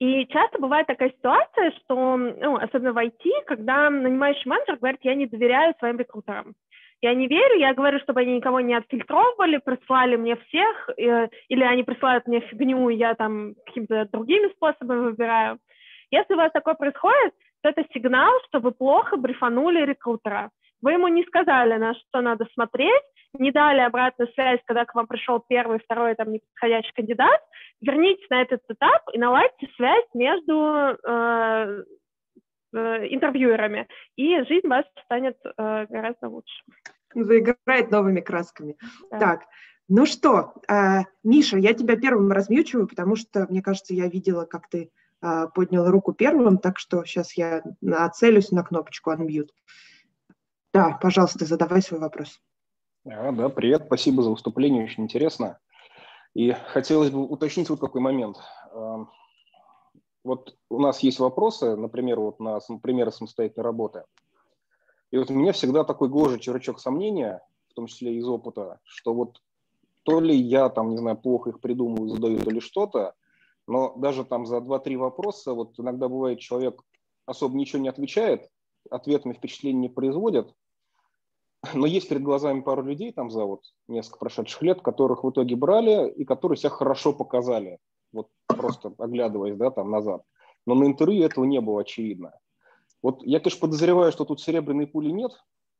И 0.00 0.26
часто 0.26 0.58
бывает 0.58 0.86
такая 0.86 1.10
ситуация, 1.10 1.72
что, 1.82 2.16
ну, 2.16 2.56
особенно 2.56 2.92
в 2.92 2.98
IT, 2.98 3.44
когда 3.46 3.90
нанимающий 3.90 4.48
менеджер 4.48 4.76
говорит, 4.76 5.00
я 5.02 5.14
не 5.14 5.26
доверяю 5.26 5.74
своим 5.78 5.98
рекрутерам. 5.98 6.54
Я 7.00 7.14
не 7.14 7.28
верю, 7.28 7.60
я 7.60 7.74
говорю, 7.74 8.00
чтобы 8.00 8.20
они 8.20 8.36
никого 8.36 8.60
не 8.60 8.74
отфильтровывали, 8.74 9.58
прислали 9.58 10.16
мне 10.16 10.34
всех, 10.36 10.90
э, 10.96 11.28
или 11.48 11.62
они 11.62 11.84
присылают 11.84 12.26
мне 12.26 12.40
фигню, 12.40 12.88
и 12.88 12.96
я 12.96 13.14
там 13.14 13.54
какими-то 13.66 14.08
другими 14.12 14.48
способами 14.54 15.02
выбираю. 15.02 15.58
Если 16.10 16.34
у 16.34 16.38
вас 16.38 16.50
такое 16.52 16.74
происходит, 16.74 17.34
это 17.62 17.84
сигнал, 17.92 18.32
что 18.48 18.60
вы 18.60 18.72
плохо 18.72 19.16
брифанули 19.16 19.84
рекрутера. 19.84 20.50
Вы 20.80 20.92
ему 20.92 21.08
не 21.08 21.24
сказали, 21.24 21.76
на 21.76 21.94
что 21.94 22.20
надо 22.20 22.46
смотреть, 22.54 23.02
не 23.34 23.50
дали 23.50 23.80
обратную 23.80 24.32
связь, 24.32 24.60
когда 24.64 24.84
к 24.84 24.94
вам 24.94 25.06
пришел 25.06 25.40
первый, 25.48 25.80
второй, 25.80 26.14
там, 26.14 26.32
неподходящий 26.32 26.92
кандидат, 26.94 27.40
вернитесь 27.80 28.28
на 28.30 28.42
этот 28.42 28.62
этап 28.68 29.02
и 29.12 29.18
наладьте 29.18 29.68
связь 29.76 30.06
между 30.14 30.96
э, 31.06 31.84
э, 32.74 33.06
интервьюерами, 33.12 33.88
и 34.16 34.40
жизнь 34.44 34.68
ваша 34.68 34.88
станет 35.04 35.36
э, 35.44 35.86
гораздо 35.86 36.28
лучше. 36.28 36.62
Заиграет 37.12 37.90
новыми 37.90 38.20
красками. 38.20 38.76
Да. 39.10 39.18
Так, 39.18 39.40
ну 39.88 40.06
что, 40.06 40.54
э, 40.68 41.00
Миша, 41.24 41.58
я 41.58 41.74
тебя 41.74 41.96
первым 41.96 42.30
размьючиваю, 42.30 42.86
потому 42.86 43.16
что, 43.16 43.46
мне 43.48 43.62
кажется, 43.62 43.94
я 43.94 44.06
видела, 44.06 44.44
как 44.44 44.68
ты 44.68 44.90
поднял 45.20 45.90
руку 45.90 46.12
первым, 46.12 46.58
так 46.58 46.78
что 46.78 47.04
сейчас 47.04 47.32
я 47.36 47.62
нацелюсь 47.80 48.50
на 48.50 48.62
кнопочку 48.62 49.12
Unmute. 49.12 49.50
Да, 50.72 50.98
пожалуйста, 51.00 51.44
задавай 51.44 51.82
свой 51.82 52.00
вопрос. 52.00 52.40
А, 53.06 53.32
да, 53.32 53.48
привет, 53.48 53.84
спасибо 53.86 54.22
за 54.22 54.30
выступление, 54.30 54.84
очень 54.84 55.04
интересно. 55.04 55.58
И 56.34 56.52
хотелось 56.52 57.10
бы 57.10 57.24
уточнить 57.24 57.70
вот 57.70 57.80
какой 57.80 58.00
момент. 58.00 58.36
Вот 60.24 60.56
у 60.68 60.80
нас 60.80 61.00
есть 61.00 61.18
вопросы, 61.18 61.74
например, 61.74 62.20
вот 62.20 62.38
на 62.38 62.58
примеры 62.82 63.10
самостоятельной 63.10 63.64
работы. 63.64 64.04
И 65.10 65.16
вот 65.16 65.30
у 65.30 65.34
меня 65.34 65.52
всегда 65.52 65.84
такой 65.84 66.10
гложий 66.10 66.38
червячок 66.38 66.80
сомнения, 66.80 67.40
в 67.70 67.74
том 67.74 67.86
числе 67.86 68.14
из 68.14 68.28
опыта, 68.28 68.78
что 68.84 69.14
вот 69.14 69.40
то 70.02 70.20
ли 70.20 70.36
я 70.36 70.68
там, 70.68 70.90
не 70.90 70.98
знаю, 70.98 71.16
плохо 71.16 71.50
их 71.50 71.60
придумываю, 71.60 72.10
задаю, 72.10 72.38
то 72.40 72.50
ли 72.50 72.60
что-то, 72.60 73.14
но 73.68 73.94
даже 73.96 74.24
там 74.24 74.46
за 74.46 74.56
2-3 74.56 74.96
вопроса, 74.96 75.52
вот 75.52 75.78
иногда 75.78 76.08
бывает, 76.08 76.40
человек 76.40 76.82
особо 77.26 77.54
ничего 77.54 77.80
не 77.80 77.88
отвечает, 77.88 78.48
ответами 78.90 79.34
впечатления 79.34 79.78
не 79.80 79.88
производят, 79.90 80.54
но 81.74 81.86
есть 81.86 82.08
перед 82.08 82.22
глазами 82.22 82.62
пару 82.62 82.82
людей 82.82 83.12
там 83.12 83.30
за 83.30 83.44
вот 83.44 83.62
несколько 83.86 84.18
прошедших 84.18 84.62
лет, 84.62 84.80
которых 84.80 85.22
в 85.22 85.30
итоге 85.30 85.54
брали 85.54 86.10
и 86.10 86.24
которые 86.24 86.56
себя 86.56 86.70
хорошо 86.70 87.12
показали, 87.12 87.78
вот 88.10 88.28
просто 88.46 88.94
оглядываясь, 88.96 89.56
да, 89.56 89.70
там 89.70 89.90
назад. 89.90 90.22
Но 90.66 90.74
на 90.74 90.84
интервью 90.84 91.24
этого 91.24 91.44
не 91.44 91.60
было 91.60 91.82
очевидно. 91.82 92.32
Вот 93.02 93.22
я, 93.22 93.38
конечно, 93.38 93.60
подозреваю, 93.60 94.12
что 94.12 94.24
тут 94.24 94.40
серебряной 94.40 94.86
пули 94.86 95.10
нет, 95.10 95.32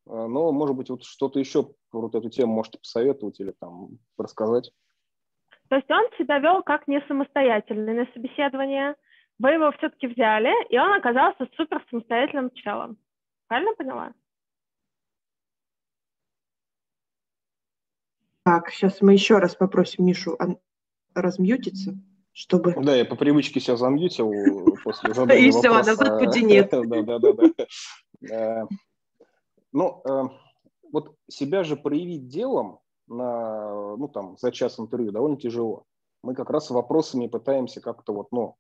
а, 0.07 0.29
но, 0.29 0.53
может 0.53 0.77
быть, 0.77 0.91
вот 0.91 1.05
что-то 1.05 1.39
еще 1.39 1.71
вот 1.91 2.15
эту 2.15 2.29
тему 2.29 2.53
можете 2.53 2.79
посоветовать 2.79 3.41
или 3.41 3.55
там 3.59 3.99
рассказать. 4.19 4.73
То 5.69 5.77
есть 5.77 5.91
он 5.91 6.05
себя 6.19 6.39
вел 6.39 6.63
как 6.63 6.89
не 6.89 7.01
самостоятельный 7.03 7.95
на 7.95 8.07
собеседование, 8.13 8.95
вы 9.39 9.51
его 9.51 9.71
все-таки 9.73 10.07
взяли, 10.07 10.53
и 10.69 10.79
он 10.79 10.93
оказался 10.93 11.47
супер 11.57 11.85
самостоятельным 11.91 12.51
челом. 12.53 12.99
Правильно 13.47 13.75
поняла? 13.75 14.13
Так, 18.45 18.71
сейчас 18.71 19.03
мы 19.03 19.13
еще 19.13 19.39
раз 19.39 19.55
попросим 19.55 20.07
Мишу 20.07 20.39
размьютиться, 21.15 21.95
чтобы... 22.33 22.75
Да, 22.83 22.97
я 22.97 23.05
по 23.05 23.15
привычке 23.15 23.61
себя 23.61 23.77
замьютил 23.77 24.33
после 24.85 25.13
задания 25.13 25.49
И 25.49 25.51
все, 25.51 25.71
назад 25.71 26.19
пути 26.19 26.43
нет. 26.43 26.71
Да, 26.73 27.03
да, 27.03 27.19
да. 27.19 27.33
да. 27.33 28.63
Э, 28.63 28.67
ну, 29.73 30.03
э, 30.05 30.23
вот 30.91 31.15
себя 31.29 31.63
же 31.63 31.77
проявить 31.77 32.29
делом 32.29 32.81
на, 33.09 33.97
ну, 33.97 34.09
там, 34.09 34.37
за 34.39 34.53
час 34.53 34.79
интервью 34.79 35.13
довольно 35.13 35.37
тяжело. 35.37 35.85
Мы 36.23 36.35
как 36.35 36.51
раз 36.51 36.71
вопросами 36.71 37.27
пытаемся 37.27 37.81
как-то 37.81 38.13
вот, 38.13 38.29
ну, 38.33 38.57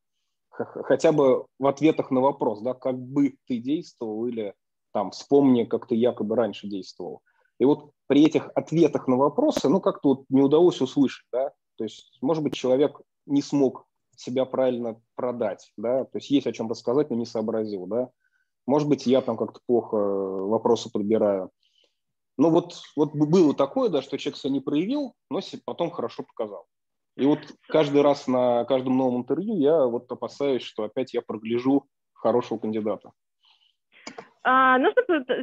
хотя 0.51 1.13
бы 1.13 1.47
в 1.59 1.67
ответах 1.67 2.11
на 2.11 2.21
вопрос, 2.21 2.61
да, 2.61 2.75
как 2.75 2.99
бы 2.99 3.37
ты 3.47 3.59
действовал 3.59 4.27
или 4.27 4.55
там 4.93 5.11
вспомни, 5.11 5.65
как 5.65 5.87
ты 5.87 5.95
якобы 5.95 6.37
раньше 6.37 6.69
действовал. 6.69 7.23
И 7.59 7.65
вот 7.65 7.91
при 8.07 8.25
этих 8.25 8.51
ответах 8.55 9.09
на 9.09 9.17
вопросы, 9.17 9.69
ну, 9.69 9.81
как-то 9.81 10.09
вот 10.11 10.25
не 10.29 10.43
удалось 10.43 10.81
услышать, 10.81 11.27
да, 11.33 11.53
то 11.77 11.85
есть, 11.85 12.19
может 12.21 12.43
быть, 12.43 12.55
человек 12.55 13.01
не 13.27 13.43
смог 13.43 13.87
себя 14.17 14.45
правильно 14.45 15.01
продать, 15.15 15.73
да, 15.77 16.05
то 16.05 16.19
есть 16.19 16.31
есть 16.31 16.47
о 16.47 16.53
чем 16.53 16.69
рассказать, 16.69 17.11
но 17.11 17.17
не 17.17 17.27
сообразил, 17.27 17.87
да. 17.87 18.11
Может 18.67 18.89
быть, 18.89 19.07
я 19.07 19.23
там 19.23 19.37
как-то 19.37 19.61
плохо 19.67 19.97
вопросы 19.97 20.91
подбираю. 20.91 21.51
Ну 22.39 22.51
вот, 22.51 22.74
вот 22.97 23.14
было 23.14 23.55
такое, 23.55 23.89
да, 23.91 24.01
что 24.01 24.16
человек 24.16 24.39
себя 24.39 24.53
не 24.53 24.61
проявил, 24.61 25.14
но 25.28 25.41
потом 25.66 25.91
хорошо 25.91 26.22
показал. 26.22 26.66
И 27.16 27.26
вот 27.26 27.41
каждый 27.66 28.01
раз 28.03 28.28
на 28.28 28.64
каждом 28.64 28.97
новом 28.97 29.22
интервью 29.22 29.57
я 29.57 29.84
вот 29.84 30.11
опасаюсь, 30.11 30.62
что 30.62 30.84
опять 30.84 31.12
я 31.14 31.20
прогляжу 31.20 31.86
хорошего 32.14 32.59
кандидата 32.59 33.11
а, 34.45 34.78
нужно 34.78 35.03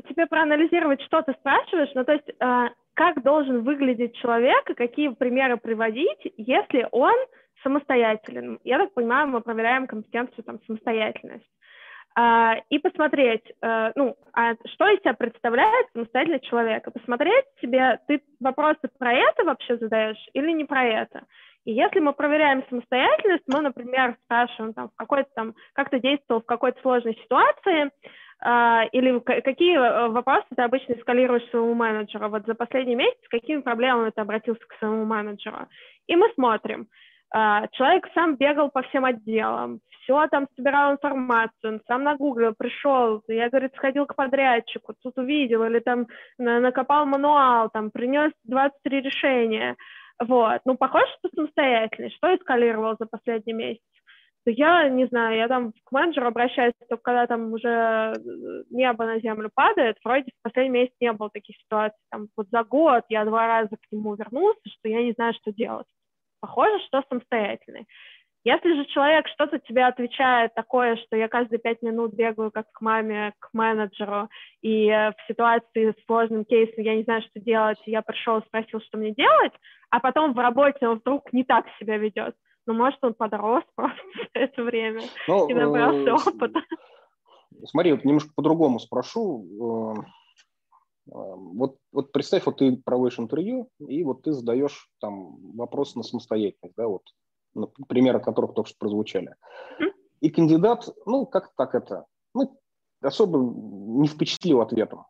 тебе 0.09 0.25
проанализировать, 0.25 1.01
что 1.03 1.21
ты 1.21 1.33
спрашиваешь, 1.33 1.91
ну, 1.93 2.05
то 2.05 2.13
есть, 2.13 2.27
а, 2.39 2.69
как 2.95 3.21
должен 3.21 3.61
выглядеть 3.61 4.15
человек 4.15 4.67
и 4.69 4.73
какие 4.73 5.09
примеры 5.09 5.57
приводить, 5.57 6.33
если 6.37 6.87
он 6.91 7.13
самостоятелен. 7.61 8.59
Я 8.63 8.79
так 8.79 8.93
понимаю, 8.93 9.27
мы 9.27 9.41
проверяем 9.41 9.85
компетенцию, 9.85 10.43
там, 10.43 10.59
самостоятельность. 10.65 11.45
А, 12.18 12.55
и 12.70 12.80
посмотреть, 12.80 13.43
а, 13.61 13.91
ну, 13.95 14.16
а 14.34 14.53
что 14.74 14.88
из 14.88 14.99
себя 15.01 15.13
представляет 15.13 15.88
самостоятельный 15.93 16.39
человек, 16.39 16.88
и 16.88 16.91
посмотреть 16.91 17.45
себе, 17.61 17.99
ты 18.07 18.22
вопросы 18.39 18.89
про 18.97 19.13
это 19.13 19.43
вообще 19.43 19.78
задаешь 19.78 20.26
или 20.34 20.51
не 20.51 20.63
про 20.63 20.86
это. 20.86 21.24
И 21.66 21.74
если 21.74 21.99
мы 21.99 22.13
проверяем 22.13 22.63
самостоятельность, 22.70 23.43
мы, 23.47 23.59
например, 23.59 24.16
спрашиваем, 24.26 24.74
там, 24.74 24.89
в 24.89 24.95
какой-то 24.95 25.30
там, 25.36 25.55
как 25.74 25.89
ты 25.89 25.99
действовал 25.99 26.41
в 26.41 26.45
какой-то 26.45 26.80
сложной 26.82 27.16
ситуации, 27.16 27.91
а, 28.39 28.84
или 28.91 29.20
какие 29.20 29.76
э, 29.76 30.07
вопросы 30.09 30.45
ты 30.55 30.61
обычно 30.61 30.93
эскалируешь 30.93 31.49
своему 31.49 31.74
менеджеру? 31.74 32.30
Вот 32.30 32.45
за 32.45 32.53
последний 32.53 32.95
месяц 32.95 33.18
с 33.26 33.30
какими 33.30 33.61
проблемами 33.61 34.11
ты 34.11 34.22
обратился 34.22 34.61
к 34.68 34.78
своему 34.78 35.05
менеджеру? 35.05 35.68
И 36.07 36.16
мы 36.16 36.30
смотрим. 36.36 36.88
А, 37.34 37.68
человек 37.70 38.07
сам 38.13 38.36
бегал 38.36 38.70
по 38.70 38.84
всем 38.84 39.03
отделам, 39.03 39.80
все 40.06 40.28
там 40.28 40.47
собирал 40.56 40.93
информацию, 40.93 41.74
он 41.74 41.82
сам 41.88 42.03
на 42.03 42.16
Гугле 42.16 42.53
пришел, 42.53 43.22
я, 43.28 43.49
говорит, 43.49 43.74
сходил 43.76 44.06
к 44.06 44.16
подрядчику, 44.16 44.93
тут 45.01 45.18
увидел, 45.18 45.64
или 45.64 45.80
там 45.80 46.08
накопал 46.38 47.06
мануал, 47.06 47.70
там 47.70 47.91
принес 47.91 48.32
23 48.43 49.01
решения. 49.01 49.76
Вот. 50.20 50.62
Ну, 50.66 50.78
похоже, 50.78 51.08
что 51.20 51.30
самостоятельный. 51.36 52.12
Что 52.12 52.34
эскалировал 52.36 52.95
за 52.97 53.06
последний 53.06 53.53
месяц? 53.53 53.82
я 54.47 54.88
не 54.89 55.08
знаю, 55.08 55.38
я 55.38 55.47
там 55.47 55.74
к 55.84 55.91
менеджеру 55.91 56.28
обращаюсь, 56.28 56.74
только 56.88 57.01
когда 57.01 57.26
там 57.26 57.51
уже 57.51 57.68
э, 57.68 58.14
небо 58.70 59.06
на 59.06 59.20
землю 59.20 59.49
падает, 59.51 59.97
вроде 60.03 60.30
в 60.32 60.43
последний 60.43 60.82
месяц 60.82 60.93
не 61.01 61.12
было 61.14 61.32
таких 61.32 61.58
ситуаций. 61.58 61.97
Там 62.12 62.28
вот 62.38 62.47
за 62.51 62.64
год 62.64 63.03
я 63.10 63.26
два 63.26 63.47
раза 63.47 63.76
к 63.76 63.91
нему 63.91 64.14
вернулся, 64.14 64.62
что 64.66 64.88
я 64.88 65.01
не 65.01 65.14
знаю, 65.14 65.34
что 65.34 65.51
делать. 65.51 65.88
Похоже, 66.41 66.78
что 66.86 67.01
самостоятельный. 67.10 67.88
Если 68.45 68.75
же 68.75 68.85
человек 68.85 69.27
что-то 69.27 69.57
тебе 69.57 69.85
отвечает 69.85 70.53
такое, 70.53 70.97
что 70.97 71.17
я 71.17 71.27
каждые 71.27 71.57
пять 71.57 71.81
минут 71.81 72.13
бегаю 72.13 72.51
как 72.51 72.71
к 72.71 72.79
маме, 72.79 73.33
к 73.39 73.49
менеджеру, 73.53 74.29
и 74.61 74.87
э, 74.87 75.11
в 75.11 75.15
ситуации 75.27 75.91
с 75.91 76.05
сложным 76.05 76.45
кейсом 76.45 76.83
я 76.83 76.95
не 76.95 77.03
знаю, 77.03 77.23
что 77.23 77.39
делать, 77.39 77.79
я 77.87 78.03
пришел, 78.03 78.41
спросил, 78.43 78.79
что 78.81 78.99
мне 78.99 79.15
делать, 79.15 79.53
а 79.89 79.99
потом 79.99 80.33
в 80.33 80.37
работе 80.37 80.87
он 80.87 80.99
вдруг 80.99 81.33
не 81.33 81.43
так 81.43 81.65
себя 81.79 81.97
ведет, 81.97 82.35
ну, 82.67 82.75
может, 82.75 82.99
он 83.01 83.15
подрос 83.15 83.63
просто 83.75 84.01
за 84.15 84.39
это 84.39 84.63
время 84.63 85.01
ну, 85.27 85.47
и 85.47 85.53
набрался 85.55 86.09
э, 86.09 86.13
опыта. 86.13 86.61
Смотри, 87.65 87.93
вот 87.93 88.05
немножко 88.05 88.31
по-другому 88.35 88.79
спрошу. 88.79 89.95
Э, 89.97 90.01
э, 91.07 91.13
вот, 91.13 91.77
вот 91.91 92.11
представь, 92.11 92.45
вот 92.45 92.57
ты 92.57 92.77
проводишь 92.77 93.19
интервью, 93.19 93.69
и 93.79 94.03
вот 94.03 94.21
ты 94.21 94.33
задаешь 94.33 94.87
там 94.99 95.55
вопрос 95.55 95.95
на 95.95 96.03
самостоятельность, 96.03 96.75
да, 96.77 96.87
вот, 96.87 97.01
примеры 97.88 98.20
которых 98.20 98.53
только 98.53 98.70
что 98.70 98.78
прозвучали. 98.80 99.36
И 100.22 100.30
кандидат, 100.30 100.89
ну, 101.06 101.26
как 101.26 101.53
так 101.56 101.76
это, 101.76 102.06
ну, 102.34 102.60
особо 103.01 103.39
не 103.39 104.08
впечатлил 104.08 104.62
ответом. 104.62 105.06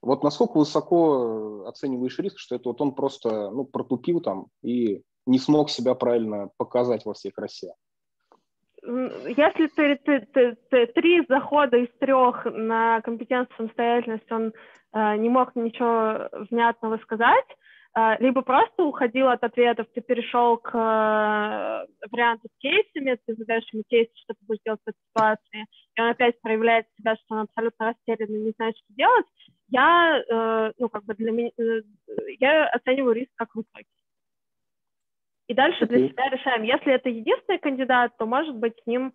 Вот 0.00 0.24
насколько 0.24 0.58
высоко 0.58 1.64
оцениваешь 1.66 2.18
риск, 2.18 2.38
что 2.38 2.56
это 2.56 2.68
вот 2.68 2.80
он 2.80 2.94
просто, 2.94 3.50
ну, 3.50 3.64
протупил 3.64 4.20
там 4.20 4.46
и 4.62 5.02
не 5.26 5.38
смог 5.38 5.70
себя 5.70 5.94
правильно 5.94 6.50
показать 6.56 7.04
во 7.04 7.14
всей 7.14 7.30
красе. 7.30 7.72
если 8.82 9.68
ты, 9.68 9.96
ты, 9.96 10.20
ты, 10.32 10.56
ты 10.70 10.86
три 10.88 11.24
захода 11.28 11.76
из 11.76 11.88
трех 12.00 12.44
на 12.46 13.00
компетенцию 13.02 13.56
самостоятельность 13.56 14.30
он 14.32 14.52
э, 14.92 15.16
не 15.18 15.28
мог 15.28 15.54
ничего 15.54 16.28
внятного 16.50 16.98
сказать, 16.98 17.46
э, 17.48 17.54
либо 18.20 18.40
просто 18.40 18.84
уходил 18.84 19.28
от 19.28 19.44
ответов, 19.44 19.86
ты 19.94 20.00
перешел 20.00 20.56
к 20.56 20.70
э, 20.74 22.06
варианту 22.10 22.48
с 22.48 22.58
кейсами, 22.58 23.18
ты 23.26 23.34
задаешь 23.34 23.68
ему 23.70 23.82
кейс, 23.86 24.08
что 24.14 24.32
ты 24.32 24.46
будешь 24.46 24.62
делать 24.64 24.80
в 24.84 24.88
этой 24.88 24.98
ситуации, 25.10 25.66
и 25.96 26.00
он 26.00 26.08
опять 26.08 26.40
проявляет 26.40 26.86
себя, 26.96 27.16
что 27.16 27.34
он 27.34 27.40
абсолютно 27.40 27.88
растерян 27.88 28.30
и 28.30 28.44
не 28.44 28.52
знает, 28.52 28.76
что 28.78 28.94
делать, 28.94 29.26
я, 29.68 30.22
э, 30.26 30.72
ну, 30.78 30.88
как 30.88 31.04
бы 31.04 31.14
для 31.14 31.32
меня, 31.32 31.50
э, 31.58 31.82
я 32.40 32.66
оцениваю 32.68 33.14
риск 33.14 33.30
как 33.34 33.54
высокий. 33.54 33.86
И 35.48 35.54
дальше 35.54 35.86
для 35.86 36.08
себя 36.08 36.30
решаем, 36.30 36.62
если 36.62 36.94
это 36.94 37.10
единственный 37.10 37.58
кандидат, 37.58 38.16
то, 38.16 38.24
может 38.24 38.56
быть, 38.56 38.74
с 38.82 38.86
ним, 38.86 39.12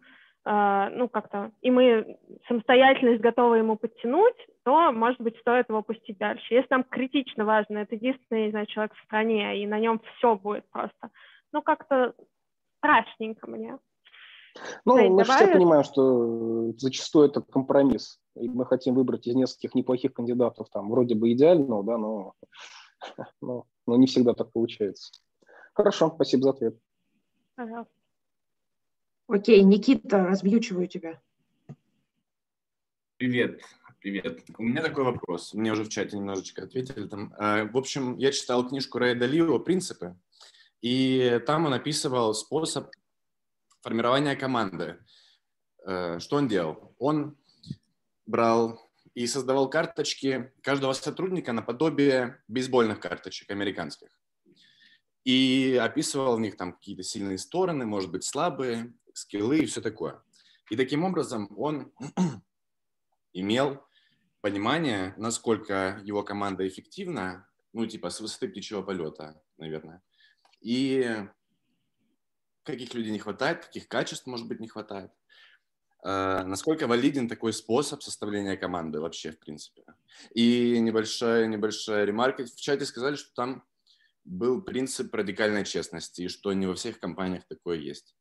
ну, 0.50 1.10
как-то, 1.10 1.52
и 1.62 1.70
мы 1.72 2.18
самостоятельность 2.48 3.22
готовы 3.22 3.58
ему 3.58 3.76
подтянуть, 3.76 4.38
то, 4.64 4.93
может 4.93 5.20
быть, 5.20 5.38
стоит 5.39 5.68
его 5.68 5.82
пустить 5.82 6.18
дальше. 6.18 6.54
Если 6.54 6.68
нам 6.70 6.86
критично 6.86 7.43
важно, 7.43 7.80
это 7.80 7.95
единственный, 7.95 8.52
знаю, 8.52 8.66
человек 8.68 8.93
в 8.93 9.04
стране, 9.04 9.62
и 9.62 9.68
на 9.68 9.78
нем 9.78 10.00
все 10.00 10.38
будет 10.38 10.64
просто, 10.70 11.10
ну, 11.52 11.62
как-то 11.62 12.14
страшненько 12.78 13.50
мне. 13.50 13.78
Ну, 14.86 14.98
Жень, 14.98 15.12
мы 15.12 15.24
давай... 15.24 15.38
все 15.43 15.54
понимаем, 15.54 15.84
что 15.84 16.72
зачастую 16.78 17.28
это 17.28 17.41
компромисс. 17.41 18.20
И 18.36 18.48
мы 18.48 18.66
хотим 18.66 18.95
выбрать 18.95 19.28
из 19.28 19.36
нескольких 19.36 19.76
неплохих 19.76 20.14
кандидатов, 20.14 20.70
там, 20.72 20.89
вроде 20.89 21.16
бы 21.16 21.32
идеального, 21.34 21.84
да, 21.84 21.98
но, 21.98 22.34
но, 23.41 23.66
но 23.86 23.98
не 23.98 24.08
всегда 24.08 24.34
так 24.34 24.52
получается. 24.54 25.12
Хорошо, 25.74 26.12
спасибо 26.16 26.43
за 26.43 26.50
ответ. 26.52 26.78
Пожалуйста. 27.56 27.97
Окей, 29.28 29.62
Никита, 29.64 30.26
размьючиваю 30.26 30.88
тебя. 30.88 31.22
Привет, 33.18 33.62
привет. 34.00 34.46
У 34.58 34.64
меня 34.64 34.82
такой 34.82 35.04
вопрос. 35.04 35.54
Мне 35.54 35.74
уже 35.74 35.84
в 35.84 35.90
чате 35.90 36.16
немножечко 36.16 36.64
ответили. 36.64 37.08
Там, 37.08 37.34
э, 37.34 37.66
в 37.66 37.78
общем, 37.78 38.18
я 38.18 38.32
читал 38.32 38.66
книжку 38.66 39.00
Рэя 39.00 39.16
Далио 39.16 39.60
«Принципы», 39.60 40.16
и 40.82 41.42
там 41.46 41.66
он 41.66 41.74
описывал 41.74 42.34
способ 42.34 42.90
формирования 43.82 44.38
команды. 44.38 44.98
Э, 45.86 46.20
что 46.20 46.38
он 46.38 46.48
делал? 46.48 46.96
Он 46.98 47.36
брал 48.26 48.80
и 49.14 49.28
создавал 49.28 49.70
карточки 49.70 50.54
каждого 50.62 50.94
сотрудника 50.94 51.52
наподобие 51.52 52.42
бейсбольных 52.48 53.02
карточек 53.02 53.52
американских 53.52 54.18
и 55.28 55.78
описывал 55.82 56.38
в 56.38 56.40
них 56.40 56.56
там 56.56 56.72
какие-то 56.72 57.04
сильные 57.04 57.38
стороны, 57.38 57.86
может 57.86 58.10
быть, 58.10 58.24
слабые, 58.24 58.94
скиллы 59.18 59.59
и 59.59 59.65
все 59.65 59.82
такое. 59.82 60.22
И 60.70 60.76
таким 60.76 61.03
образом 61.03 61.49
он 61.57 61.91
имел 63.34 63.84
понимание, 64.41 65.13
насколько 65.18 65.99
его 66.03 66.24
команда 66.24 66.68
эффективна, 66.68 67.47
ну, 67.74 67.86
типа, 67.86 68.09
с 68.09 68.22
высоты 68.22 68.47
птичьего 68.47 68.82
полета, 68.82 69.41
наверное, 69.57 70.01
и 70.61 71.28
каких 72.63 72.93
людей 72.93 73.11
не 73.11 73.20
хватает, 73.20 73.65
каких 73.65 73.88
качеств, 73.88 74.28
может 74.28 74.47
быть, 74.47 74.59
не 74.59 74.68
хватает. 74.68 75.11
Uh, 76.05 76.43
насколько 76.43 76.86
валиден 76.86 77.28
такой 77.28 77.51
способ 77.53 78.03
составления 78.03 78.55
команды 78.55 78.99
вообще, 78.99 79.32
в 79.32 79.39
принципе. 79.39 79.84
И 80.34 80.80
небольшая, 80.80 81.47
небольшая 81.47 82.05
ремарка. 82.05 82.45
В 82.45 82.55
чате 82.55 82.86
сказали, 82.86 83.15
что 83.15 83.34
там 83.34 83.63
был 84.24 84.61
принцип 84.61 85.13
радикальной 85.13 85.65
честности, 85.65 86.24
и 86.24 86.28
что 86.28 86.53
не 86.53 86.68
во 86.68 86.76
всех 86.76 86.99
компаниях 86.99 87.45
такое 87.47 87.78
есть. 87.78 88.15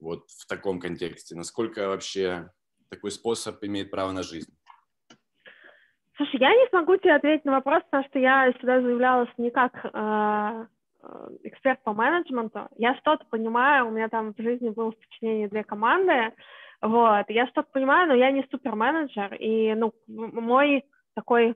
Вот 0.00 0.30
в 0.30 0.46
таком 0.46 0.80
контексте. 0.80 1.34
Насколько 1.34 1.88
вообще 1.88 2.50
такой 2.90 3.10
способ 3.10 3.62
имеет 3.64 3.90
право 3.90 4.12
на 4.12 4.22
жизнь? 4.22 4.52
Слушай, 6.16 6.40
я 6.40 6.50
не 6.50 6.68
смогу 6.68 6.96
тебе 6.96 7.14
ответить 7.14 7.44
на 7.44 7.52
вопрос, 7.52 7.82
потому 7.84 8.04
что 8.04 8.18
я 8.18 8.52
сюда 8.60 8.80
заявлялась 8.80 9.30
не 9.36 9.50
как 9.50 9.84
э, 9.84 10.66
э, 11.02 11.28
эксперт 11.42 11.82
по 11.82 11.92
менеджменту. 11.92 12.68
Я 12.76 12.94
что-то 12.98 13.24
понимаю, 13.30 13.88
у 13.88 13.90
меня 13.90 14.08
там 14.08 14.32
в 14.32 14.40
жизни 14.40 14.68
было 14.68 14.92
в 14.92 14.96
подчинении 14.96 15.48
две 15.48 15.64
команды, 15.64 16.32
вот, 16.84 17.24
я 17.28 17.46
что-то 17.46 17.70
понимаю, 17.72 18.08
но 18.08 18.14
я 18.14 18.30
не 18.30 18.46
суперменеджер, 18.50 19.34
и, 19.36 19.74
ну, 19.74 19.94
мой 20.06 20.84
такой 21.14 21.54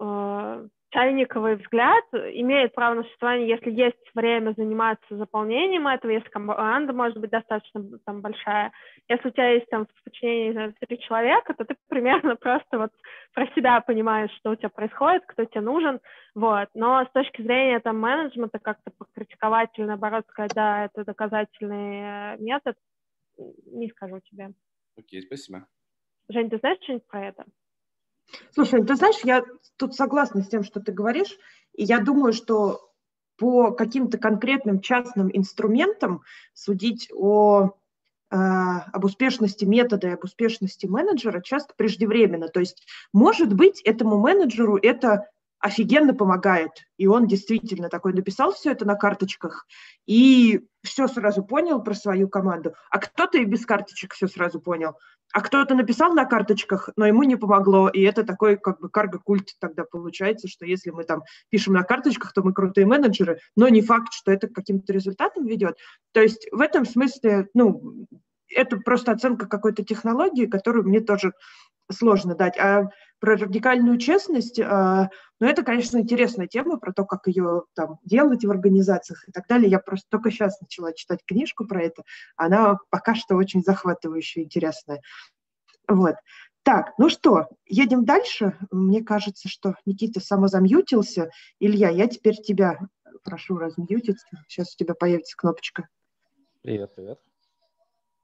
э, 0.00 0.68
чайниковый 0.94 1.56
взгляд 1.56 2.04
имеет 2.12 2.72
право 2.72 2.94
на 2.94 3.02
существование, 3.02 3.48
если 3.48 3.70
есть 3.70 3.98
время 4.14 4.54
заниматься 4.56 5.16
заполнением 5.16 5.88
этого, 5.88 6.12
если 6.12 6.28
команда 6.28 6.92
может 6.92 7.18
быть 7.18 7.30
достаточно 7.30 7.82
там 8.06 8.20
большая. 8.20 8.72
Если 9.08 9.28
у 9.28 9.30
тебя 9.32 9.50
есть 9.50 9.68
там 9.68 9.86
в 9.86 10.04
подчинении 10.04 10.52
знаю, 10.52 10.74
три 10.78 11.00
человека, 11.00 11.52
то 11.54 11.64
ты 11.64 11.74
примерно 11.88 12.36
просто 12.36 12.78
вот 12.78 12.92
про 13.34 13.46
себя 13.54 13.80
понимаешь, 13.80 14.30
что 14.38 14.52
у 14.52 14.54
тебя 14.54 14.68
происходит, 14.68 15.24
кто 15.26 15.44
тебе 15.44 15.62
нужен, 15.62 16.00
вот. 16.34 16.68
Но 16.74 17.04
с 17.04 17.10
точки 17.12 17.42
зрения 17.42 17.80
там 17.80 17.98
менеджмента 17.98 18.60
как-то 18.60 18.92
покритиковать 18.96 19.70
или 19.76 19.86
наоборот 19.86 20.24
сказать, 20.28 20.52
да, 20.54 20.84
это 20.84 21.04
доказательный 21.04 22.34
э, 22.34 22.36
метод, 22.38 22.76
не 23.66 23.88
скажу 23.90 24.20
тебе. 24.20 24.50
Окей, 24.96 25.22
спасибо. 25.22 25.66
Жень, 26.28 26.48
ты 26.48 26.58
знаешь 26.58 26.78
что-нибудь 26.82 27.06
про 27.08 27.26
это? 27.26 27.44
Слушай, 28.52 28.84
ты 28.84 28.96
знаешь, 28.96 29.20
я 29.24 29.42
тут 29.76 29.94
согласна 29.94 30.42
с 30.42 30.48
тем, 30.48 30.64
что 30.64 30.80
ты 30.80 30.92
говоришь, 30.92 31.36
и 31.74 31.84
я 31.84 32.00
думаю, 32.00 32.32
что 32.32 32.90
по 33.36 33.72
каким-то 33.72 34.18
конкретным 34.18 34.80
частным 34.80 35.28
инструментам 35.32 36.22
судить 36.52 37.10
о, 37.12 37.72
э, 38.30 38.36
об 38.36 39.04
успешности 39.04 39.64
метода 39.64 40.08
и 40.08 40.12
об 40.12 40.24
успешности 40.24 40.86
менеджера 40.86 41.40
часто 41.40 41.74
преждевременно. 41.76 42.48
То 42.48 42.60
есть, 42.60 42.86
может 43.12 43.52
быть, 43.52 43.80
этому 43.82 44.18
менеджеру 44.18 44.76
это 44.76 45.28
офигенно 45.64 46.12
помогает, 46.12 46.72
и 46.98 47.06
он 47.06 47.26
действительно 47.26 47.88
такой 47.88 48.12
написал 48.12 48.52
все 48.52 48.72
это 48.72 48.84
на 48.84 48.96
карточках, 48.96 49.66
и 50.04 50.60
все 50.82 51.08
сразу 51.08 51.42
понял 51.42 51.82
про 51.82 51.94
свою 51.94 52.28
команду, 52.28 52.74
а 52.90 52.98
кто-то 52.98 53.38
и 53.38 53.46
без 53.46 53.64
карточек 53.64 54.12
все 54.12 54.28
сразу 54.28 54.60
понял 54.60 54.94
а 55.32 55.40
кто-то 55.40 55.74
написал 55.74 56.12
на 56.12 56.26
карточках, 56.26 56.90
но 56.96 57.06
ему 57.06 57.24
не 57.24 57.34
помогло, 57.34 57.88
и 57.88 58.02
это 58.02 58.22
такой 58.22 58.56
как 58.56 58.80
бы 58.80 58.88
карго-культ 58.88 59.56
тогда 59.58 59.82
получается, 59.82 60.46
что 60.46 60.64
если 60.64 60.90
мы 60.90 61.02
там 61.02 61.24
пишем 61.50 61.74
на 61.74 61.82
карточках, 61.82 62.32
то 62.32 62.42
мы 62.44 62.52
крутые 62.52 62.86
менеджеры, 62.86 63.40
но 63.56 63.66
не 63.68 63.82
факт, 63.82 64.12
что 64.12 64.30
это 64.30 64.46
к 64.46 64.52
каким-то 64.52 64.92
результатам 64.92 65.44
ведет. 65.44 65.76
То 66.12 66.20
есть 66.22 66.46
в 66.52 66.60
этом 66.60 66.84
смысле, 66.86 67.48
ну, 67.52 68.06
это 68.48 68.76
просто 68.76 69.10
оценка 69.10 69.48
какой-то 69.48 69.82
технологии, 69.82 70.46
которую 70.46 70.86
мне 70.86 71.00
тоже 71.00 71.32
сложно 71.90 72.36
дать. 72.36 72.56
А 72.56 72.90
про 73.18 73.36
радикальную 73.36 73.98
честность, 73.98 74.60
а, 74.60 75.10
ну, 75.40 75.46
это, 75.46 75.62
конечно, 75.62 75.98
интересная 75.98 76.46
тема 76.46 76.78
про 76.78 76.92
то, 76.92 77.04
как 77.04 77.26
ее 77.26 77.64
там 77.74 77.98
делать 78.04 78.44
в 78.44 78.50
организациях 78.50 79.28
и 79.28 79.32
так 79.32 79.46
далее. 79.46 79.70
Я 79.70 79.78
просто 79.78 80.06
только 80.10 80.30
сейчас 80.30 80.60
начала 80.60 80.92
читать 80.92 81.20
книжку 81.26 81.66
про 81.66 81.82
это. 81.82 82.02
Она 82.36 82.78
пока 82.90 83.14
что 83.14 83.36
очень 83.36 83.62
захватывающая, 83.62 84.44
интересная. 84.44 85.00
Вот. 85.88 86.16
Так, 86.62 86.94
ну 86.96 87.10
что, 87.10 87.48
едем 87.66 88.04
дальше. 88.04 88.56
Мне 88.70 89.02
кажется, 89.02 89.48
что 89.48 89.74
Никита 89.84 90.20
самозамьютился. 90.20 91.30
Илья, 91.60 91.90
я 91.90 92.08
теперь 92.08 92.36
тебя 92.36 92.78
прошу 93.22 93.58
размьютиться. 93.58 94.26
Сейчас 94.48 94.74
у 94.74 94.78
тебя 94.78 94.94
появится 94.94 95.36
кнопочка. 95.36 95.88
Привет, 96.62 96.94
привет. 96.94 97.20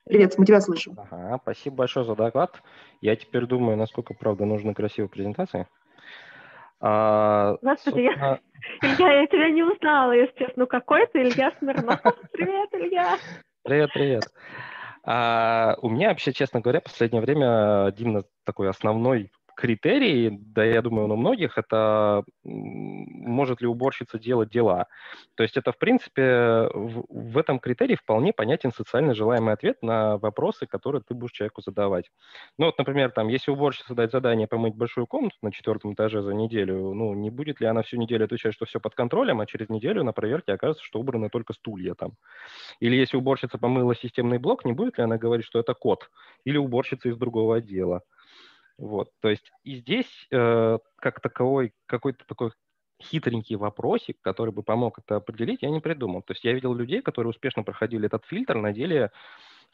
Привет, 0.05 0.35
мы 0.39 0.47
тебя 0.47 0.61
слышим. 0.61 0.97
Ага, 0.99 1.39
спасибо 1.43 1.77
большое 1.77 2.05
за 2.05 2.15
доклад. 2.15 2.63
Я 3.01 3.17
теперь 3.17 3.47
думаю, 3.47 3.77
насколько, 3.77 4.15
правда, 4.15 4.45
нужны 4.45 4.75
красивые 4.75 5.09
презентации. 5.09 5.67
А, 6.81 7.57
Господи, 7.63 8.07
собственно... 8.07 8.41
я, 8.83 8.95
Илья, 8.95 9.21
я 9.21 9.27
тебя 9.27 9.51
не 9.51 9.63
узнала, 9.63 10.13
если 10.13 10.39
честно. 10.39 10.55
Ну, 10.57 10.67
какой 10.67 11.07
ты 11.09 11.23
Илья 11.23 11.53
Смирнов? 11.59 12.01
Привет, 12.33 12.69
Илья. 12.73 13.19
Привет, 13.63 13.91
привет. 13.93 14.25
А, 15.05 15.77
у 15.83 15.91
меня 15.91 16.09
вообще, 16.09 16.33
честно 16.33 16.61
говоря, 16.61 16.81
в 16.81 16.85
последнее 16.85 17.21
время 17.21 17.85
один 17.85 18.25
такой 18.45 18.71
основной 18.71 19.31
критерий, 19.61 20.31
да, 20.31 20.65
я 20.65 20.81
думаю, 20.81 21.05
он 21.05 21.13
у 21.13 21.17
многих, 21.17 21.59
это 21.59 22.25
может 22.45 23.61
ли 23.61 23.67
уборщица 23.67 24.19
делать 24.19 24.49
дела. 24.49 24.87
То 25.35 25.43
есть 25.43 25.59
это, 25.59 25.71
в 25.73 25.79
принципе, 25.79 26.71
в, 26.73 27.05
в 27.09 27.39
этом 27.39 27.59
критерии 27.59 27.95
вполне 27.95 28.33
понятен 28.33 28.73
социально 28.73 29.15
желаемый 29.15 29.53
ответ 29.53 29.83
на 29.83 30.17
вопросы, 30.17 30.67
которые 30.67 31.03
ты 31.07 31.13
будешь 31.13 31.33
человеку 31.33 31.61
задавать. 31.61 32.11
Ну 32.59 32.67
вот, 32.67 32.79
например, 32.79 33.11
там, 33.11 33.29
если 33.29 33.51
уборщица 33.51 33.95
дать 33.95 34.13
задание 34.13 34.47
помыть 34.47 34.75
большую 34.75 35.07
комнату 35.07 35.37
на 35.43 35.53
четвертом 35.53 35.93
этаже 35.93 36.23
за 36.23 36.33
неделю, 36.33 36.95
ну, 36.95 37.13
не 37.13 37.31
будет 37.31 37.61
ли 37.61 37.67
она 37.67 37.83
всю 37.83 37.99
неделю 37.99 38.25
отвечать, 38.25 38.55
что 38.55 38.65
все 38.65 38.81
под 38.81 38.95
контролем, 38.95 39.41
а 39.41 39.47
через 39.47 39.69
неделю 39.69 40.03
на 40.05 40.13
проверке 40.13 40.55
окажется, 40.55 40.85
что 40.85 41.01
убраны 41.01 41.29
только 41.29 41.53
стулья 41.53 41.95
там. 41.95 42.13
Или 42.81 42.97
если 42.97 43.19
уборщица 43.19 43.59
помыла 43.59 43.95
системный 43.95 44.39
блок, 44.39 44.65
не 44.65 44.73
будет 44.73 44.97
ли 44.97 45.05
она 45.05 45.19
говорить, 45.19 45.45
что 45.45 45.59
это 45.59 45.75
код? 45.75 46.11
Или 46.45 46.57
уборщица 46.57 47.11
из 47.11 47.19
другого 47.19 47.57
отдела? 47.57 48.03
Вот, 48.81 49.11
то 49.21 49.29
есть 49.29 49.53
и 49.63 49.77
здесь 49.77 50.27
э, 50.31 50.79
как 50.97 51.21
таковой 51.21 51.75
какой-то 51.85 52.25
такой 52.27 52.53
хитренький 53.03 53.57
вопросик, 53.57 54.17
который 54.23 54.55
бы 54.55 54.63
помог 54.63 54.99
это 54.99 55.17
определить, 55.17 55.61
я 55.61 55.69
не 55.69 55.81
придумал. 55.81 56.23
То 56.23 56.33
есть 56.33 56.45
я 56.45 56.55
видел 56.55 56.73
людей, 56.73 57.03
которые 57.03 57.29
успешно 57.29 57.63
проходили 57.63 58.07
этот 58.07 58.25
фильтр, 58.25 58.57
на 58.57 58.73
деле 58.73 59.11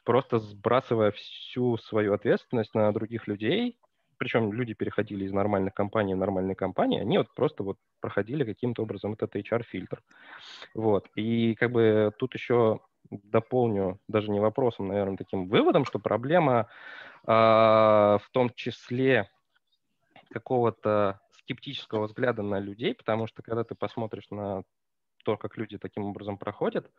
просто 0.05 0.41
сбрасывая 0.41 1.13
всю 1.13 1.77
свою 1.77 2.15
ответственность 2.15 2.75
на 2.75 2.93
других 2.93 3.29
людей, 3.29 3.79
причем 4.19 4.53
люди 4.53 4.75
переходили 4.75 5.25
из 5.25 5.33
нормальных 5.33 5.73
компаний 5.73 6.15
в 6.15 6.19
нормальные 6.19 6.57
компании, 6.57 7.01
они 7.01 7.19
вот 7.19 7.33
просто 7.33 7.63
вот 7.63 7.77
проходили 8.01 8.43
каким-то 8.43 8.83
образом 8.83 9.13
этот 9.13 9.37
HR-фильтр. 9.37 10.03
Вот. 10.75 11.09
И 11.15 11.55
как 11.55 11.71
бы 11.71 12.13
тут 12.19 12.35
еще 12.35 12.81
дополню, 13.11 14.01
даже 14.09 14.31
не 14.31 14.41
вопросом, 14.41 14.89
наверное, 14.89 15.17
таким 15.17 15.49
выводом, 15.49 15.85
что 15.85 15.99
проблема 15.99 16.69
э, 17.27 17.31
в 17.31 18.25
том 18.33 18.51
числе 18.55 19.31
какого-то 20.31 21.21
скептического 21.39 22.07
взгляда 22.07 22.43
на 22.43 22.59
людей, 22.59 22.95
потому 22.95 23.27
что 23.27 23.43
когда 23.43 23.65
ты 23.65 23.75
посмотришь 23.75 24.29
на 24.31 24.63
то, 25.25 25.37
как 25.37 25.57
люди 25.57 25.79
таким 25.79 26.05
образом 26.05 26.39
проходят 26.39 26.91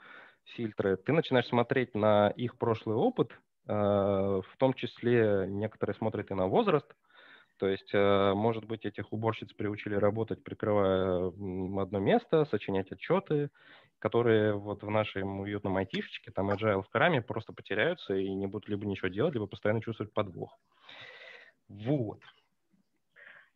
фильтры, 0.43 0.97
ты 0.97 1.13
начинаешь 1.13 1.47
смотреть 1.47 1.95
на 1.95 2.29
их 2.29 2.57
прошлый 2.57 2.95
опыт, 2.95 3.31
э, 3.31 3.73
в 3.73 4.57
том 4.57 4.73
числе 4.73 5.45
некоторые 5.47 5.95
смотрят 5.95 6.31
и 6.31 6.33
на 6.33 6.47
возраст, 6.47 6.93
то 7.57 7.67
есть, 7.67 7.89
э, 7.93 8.33
может 8.35 8.65
быть, 8.65 8.85
этих 8.85 9.11
уборщиц 9.11 9.51
приучили 9.53 9.95
работать, 9.95 10.43
прикрывая 10.43 11.27
одно 11.27 11.99
место, 11.99 12.45
сочинять 12.45 12.91
отчеты, 12.91 13.49
которые 13.99 14.53
вот 14.53 14.83
в 14.83 14.89
нашем 14.89 15.39
уютном 15.39 15.77
айтишечке, 15.77 16.31
там 16.31 16.51
agile 16.51 16.83
в 16.83 16.89
краме 16.89 17.21
просто 17.21 17.53
потеряются 17.53 18.13
и 18.15 18.29
не 18.33 18.47
будут 18.47 18.69
либо 18.69 18.85
ничего 18.85 19.07
делать, 19.07 19.33
либо 19.33 19.47
постоянно 19.47 19.81
чувствовать 19.81 20.13
подвох. 20.13 20.57
Вот. 21.67 22.19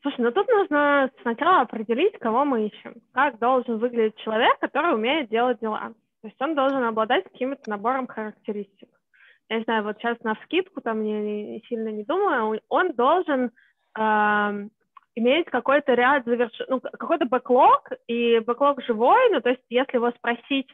Слушай, 0.01 0.21
ну 0.21 0.31
тут 0.31 0.47
нужно 0.47 1.11
сначала 1.21 1.61
определить, 1.61 2.17
кого 2.19 2.43
мы 2.43 2.67
ищем. 2.67 2.95
Как 3.13 3.37
должен 3.37 3.77
выглядеть 3.77 4.17
человек, 4.17 4.57
который 4.59 4.95
умеет 4.95 5.29
делать 5.29 5.59
дела. 5.59 5.93
То 6.21 6.27
есть 6.27 6.41
он 6.41 6.55
должен 6.55 6.83
обладать 6.83 7.25
каким-то 7.25 7.69
набором 7.69 8.07
характеристик. 8.07 8.89
Я 9.49 9.57
не 9.57 9.63
знаю, 9.63 9.83
вот 9.83 9.97
сейчас 9.97 10.19
на 10.21 10.35
вскидку, 10.35 10.81
там 10.81 11.03
не, 11.03 11.61
сильно 11.67 11.89
не 11.89 12.03
думаю, 12.03 12.61
он 12.69 12.93
должен 12.93 13.51
э, 13.97 14.69
иметь 15.15 15.45
какой-то 15.49 15.93
ряд 15.93 16.25
заверш... 16.25 16.53
ну, 16.67 16.79
какой-то 16.79 17.25
бэклог, 17.25 17.89
и 18.07 18.39
бэклог 18.39 18.83
живой, 18.83 19.29
ну, 19.31 19.41
то 19.41 19.49
есть 19.49 19.61
если 19.69 19.97
его 19.97 20.11
спросить, 20.11 20.67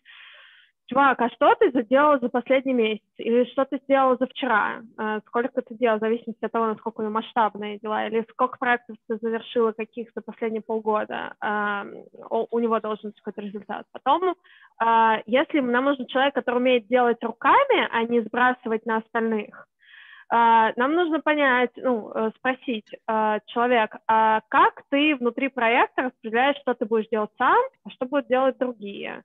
чувак, 0.87 1.21
а 1.21 1.29
что 1.29 1.53
ты 1.55 1.69
сделал 1.83 2.19
за 2.19 2.29
последний 2.29 2.73
месяц? 2.73 3.03
Или 3.17 3.45
что 3.51 3.65
ты 3.65 3.79
сделал 3.83 4.17
за 4.17 4.27
вчера? 4.27 4.81
А, 4.97 5.19
сколько 5.27 5.61
ты 5.61 5.75
делал, 5.75 5.97
в 5.97 6.01
зависимости 6.01 6.43
от 6.43 6.51
того, 6.51 6.67
насколько 6.67 7.01
у 7.01 7.03
него 7.03 7.13
масштабные 7.13 7.79
дела? 7.79 8.07
Или 8.07 8.25
сколько 8.29 8.57
проектов 8.57 8.95
ты 9.07 9.17
завершила 9.17 9.73
каких 9.73 10.09
за 10.15 10.21
последние 10.21 10.61
полгода? 10.61 11.33
А, 11.41 11.85
у 12.29 12.59
него 12.59 12.79
должен 12.79 13.09
быть 13.09 13.21
какой-то 13.21 13.41
результат. 13.41 13.85
Потом, 13.91 14.35
а, 14.79 15.21
если 15.25 15.59
нам 15.59 15.85
нужен 15.85 16.07
человек, 16.07 16.33
который 16.33 16.57
умеет 16.57 16.87
делать 16.87 17.21
руками, 17.23 17.87
а 17.91 18.03
не 18.03 18.21
сбрасывать 18.21 18.85
на 18.85 18.97
остальных, 18.97 19.67
нам 20.29 20.93
нужно 20.93 21.21
понять, 21.21 21.71
ну, 21.77 22.11
э, 22.13 22.31
спросить 22.37 22.89
человек, 23.47 23.95
а 24.07 24.41
как 24.49 24.83
ты 24.89 25.15
внутри 25.15 25.47
проекта 25.47 26.03
распределяешь, 26.03 26.57
что 26.61 26.73
ты 26.73 26.85
будешь 26.85 27.09
делать 27.09 27.31
сам, 27.37 27.57
а 27.85 27.89
что 27.89 28.05
будут 28.05 28.27
делать 28.27 28.57
другие? 28.57 29.23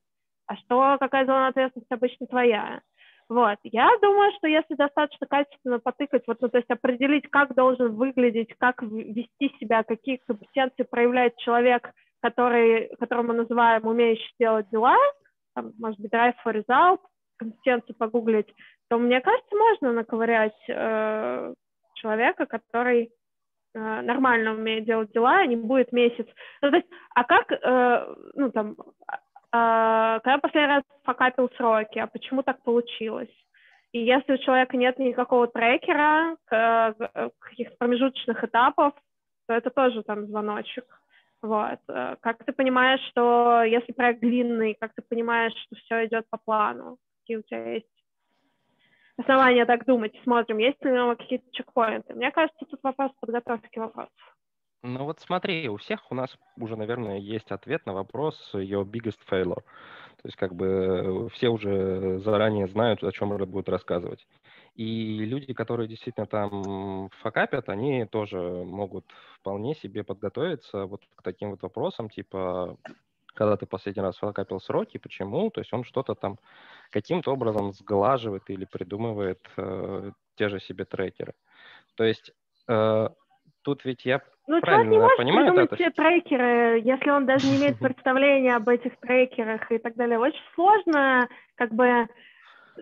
а 0.52 0.56
что, 0.56 0.96
какая 0.98 1.24
зона 1.26 1.48
ответственности 1.48 1.92
обычно 1.92 2.26
твоя. 2.26 2.80
Вот. 3.28 3.58
Я 3.62 3.88
думаю, 4.02 4.32
что 4.36 4.46
если 4.46 4.74
достаточно 4.74 5.26
качественно 5.26 5.78
потыкать, 5.78 6.24
вот, 6.26 6.40
ну, 6.40 6.48
то 6.48 6.58
есть 6.58 6.70
определить, 6.70 7.28
как 7.30 7.54
должен 7.54 7.94
выглядеть, 7.94 8.54
как 8.58 8.82
вести 8.82 9.54
себя, 9.58 9.82
какие 9.84 10.20
компетенции 10.26 10.82
проявляет 10.82 11.36
человек, 11.38 11.90
который, 12.20 12.94
которого 12.98 13.28
мы 13.28 13.34
называем 13.34 13.86
умеющий 13.86 14.34
делать 14.38 14.68
дела, 14.70 14.96
там, 15.54 15.72
может 15.78 15.98
быть, 16.00 16.12
drive 16.12 16.34
for 16.44 16.52
result, 16.54 17.00
компетенции 17.36 17.94
погуглить, 17.94 18.52
то, 18.92 18.98
мне 18.98 19.22
кажется, 19.22 19.56
можно 19.56 19.92
наковырять 19.94 20.68
э, 20.68 21.54
человека, 21.94 22.44
который 22.44 23.10
э, 23.74 24.00
нормально 24.02 24.52
умеет 24.52 24.84
делать 24.84 25.10
дела, 25.12 25.46
не 25.46 25.56
будет 25.56 25.92
месяц. 25.92 26.26
Ну, 26.60 26.68
то 26.70 26.76
есть, 26.76 26.88
а 27.14 27.24
как, 27.24 27.50
э, 27.52 28.14
ну, 28.34 28.50
там, 28.50 28.76
а, 29.50 30.20
когда 30.20 30.36
последний 30.36 30.74
раз 30.74 30.82
факапил 31.04 31.48
сроки, 31.56 32.00
а 32.00 32.06
почему 32.06 32.42
так 32.42 32.62
получилось? 32.64 33.32
И 33.92 33.98
если 33.98 34.34
у 34.34 34.36
человека 34.36 34.76
нет 34.76 34.98
никакого 34.98 35.46
трекера, 35.46 36.36
каких-то 36.44 37.74
промежуточных 37.78 38.44
этапов, 38.44 38.92
то 39.48 39.54
это 39.54 39.70
тоже 39.70 40.02
там 40.02 40.26
звоночек. 40.26 40.84
Вот. 41.40 41.78
Э, 41.88 42.16
как 42.20 42.44
ты 42.44 42.52
понимаешь, 42.52 43.00
что 43.08 43.62
если 43.62 43.92
проект 43.92 44.20
длинный, 44.20 44.76
как 44.78 44.92
ты 44.94 45.00
понимаешь, 45.00 45.54
что 45.64 45.76
все 45.76 46.04
идет 46.04 46.26
по 46.28 46.36
плану? 46.36 46.98
Какие 47.22 47.38
у 47.38 47.42
тебя 47.42 47.72
есть 47.72 48.01
основания 49.16 49.66
так 49.66 49.84
думать? 49.84 50.12
Смотрим, 50.24 50.58
есть 50.58 50.82
ли 50.84 50.90
у 50.90 50.94
него 50.94 51.16
какие-то 51.16 51.46
чекпоинты. 51.52 52.14
Мне 52.14 52.30
кажется, 52.30 52.64
тут 52.68 52.80
вопрос 52.82 53.12
подготовки 53.20 53.78
вопросов. 53.78 54.12
Ну 54.84 55.04
вот 55.04 55.20
смотри, 55.20 55.68
у 55.68 55.76
всех 55.76 56.10
у 56.10 56.14
нас 56.14 56.36
уже, 56.56 56.76
наверное, 56.76 57.18
есть 57.18 57.52
ответ 57.52 57.86
на 57.86 57.92
вопрос 57.92 58.50
your 58.52 58.84
biggest 58.84 59.20
failure. 59.30 59.62
То 60.22 60.28
есть 60.28 60.36
как 60.36 60.54
бы 60.54 61.28
все 61.32 61.48
уже 61.48 62.18
заранее 62.18 62.66
знают, 62.66 63.02
о 63.04 63.12
чем 63.12 63.32
это 63.32 63.46
будет 63.46 63.68
рассказывать. 63.68 64.26
И 64.74 65.18
люди, 65.24 65.52
которые 65.52 65.88
действительно 65.88 66.26
там 66.26 67.10
факапят, 67.20 67.68
они 67.68 68.06
тоже 68.06 68.38
могут 68.38 69.04
вполне 69.38 69.74
себе 69.74 70.02
подготовиться 70.02 70.86
вот 70.86 71.02
к 71.14 71.22
таким 71.22 71.50
вот 71.50 71.62
вопросам, 71.62 72.08
типа, 72.08 72.76
когда 73.34 73.56
ты 73.56 73.66
последний 73.66 74.02
раз 74.02 74.16
факапил 74.16 74.60
сроки, 74.60 74.98
почему, 74.98 75.50
то 75.50 75.60
есть 75.60 75.72
он 75.72 75.84
что-то 75.84 76.14
там 76.14 76.38
каким-то 76.90 77.32
образом 77.32 77.72
сглаживает 77.72 78.42
или 78.48 78.64
придумывает 78.64 79.40
э, 79.56 80.10
те 80.36 80.48
же 80.48 80.60
себе 80.60 80.84
трекеры. 80.84 81.34
То 81.96 82.04
есть 82.04 82.32
э, 82.68 83.08
тут 83.62 83.84
ведь 83.84 84.04
я 84.04 84.20
ну, 84.46 84.60
человек 84.60 84.88
не 84.88 84.98
может 84.98 85.16
понимаю, 85.16 85.46
придумать 85.46 85.72
это? 85.72 85.76
все 85.76 85.90
трекеры, 85.90 86.80
если 86.80 87.10
он 87.10 87.26
даже 87.26 87.46
не 87.46 87.56
имеет 87.56 87.78
представления 87.80 88.56
об 88.56 88.68
этих 88.68 88.96
трекерах 88.98 89.70
и 89.70 89.78
так 89.78 89.94
далее. 89.94 90.18
Очень 90.18 90.42
сложно, 90.54 91.28
как 91.54 91.72
бы, 91.72 92.08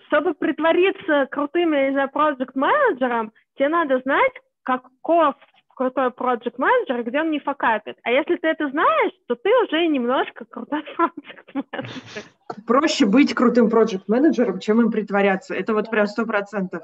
чтобы 0.07 0.35
притвориться 0.35 1.27
крутым, 1.31 1.73
я 1.73 1.87
не 1.87 1.93
знаю, 1.93 2.11
проект-менеджером, 2.11 3.33
тебе 3.57 3.69
надо 3.69 4.01
знать, 4.01 4.33
каков 4.63 5.35
крутой 5.75 6.11
проект 6.11 6.59
менеджер, 6.59 7.03
где 7.05 7.21
он 7.21 7.31
не 7.31 7.41
факапит. 7.41 7.97
А 8.03 8.11
если 8.11 8.37
ты 8.37 8.49
это 8.49 8.69
знаешь, 8.71 9.13
то 9.27 9.35
ты 9.35 9.51
уже 9.65 9.87
немножко 9.87 10.45
крутой 10.45 10.83
проект 10.97 11.55
менеджер. 11.55 12.23
Проще 12.67 13.07
быть 13.07 13.35
крутым 13.35 13.71
проект 13.71 14.09
менеджером, 14.09 14.61
чем 14.61 14.81
им 14.81 14.91
притворяться. 14.91 15.55
Это 15.55 15.75
вот 15.75 15.91
прям 15.91 16.07
сто 16.07 16.27
процентов. 16.27 16.83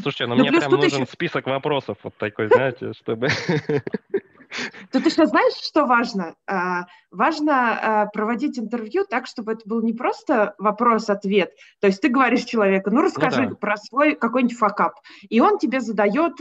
Слушайте, 0.00 0.26
ну, 0.26 0.36
ну 0.36 0.42
мне 0.42 0.52
прям 0.52 0.70
нужен 0.70 1.02
еще... 1.02 1.12
список 1.12 1.46
вопросов 1.46 1.98
вот 2.02 2.14
такой, 2.16 2.48
знаете, 2.48 2.92
чтобы... 2.98 3.28
Тут 4.92 5.04
еще 5.04 5.26
знаешь, 5.26 5.54
что 5.62 5.84
важно? 5.84 6.34
А, 6.46 6.86
важно 7.10 8.02
а, 8.02 8.06
проводить 8.06 8.58
интервью 8.58 9.04
так, 9.08 9.26
чтобы 9.26 9.52
это 9.52 9.62
был 9.66 9.82
не 9.82 9.92
просто 9.92 10.54
вопрос-ответ. 10.58 11.52
То 11.80 11.86
есть 11.86 12.00
ты 12.00 12.08
говоришь 12.08 12.44
человеку, 12.44 12.90
ну 12.90 13.02
расскажи 13.02 13.42
ну, 13.42 13.50
да. 13.50 13.54
про 13.56 13.76
свой 13.76 14.14
какой-нибудь 14.14 14.56
факап. 14.56 14.94
И 15.28 15.40
он 15.40 15.58
тебе 15.58 15.80
задает 15.80 16.32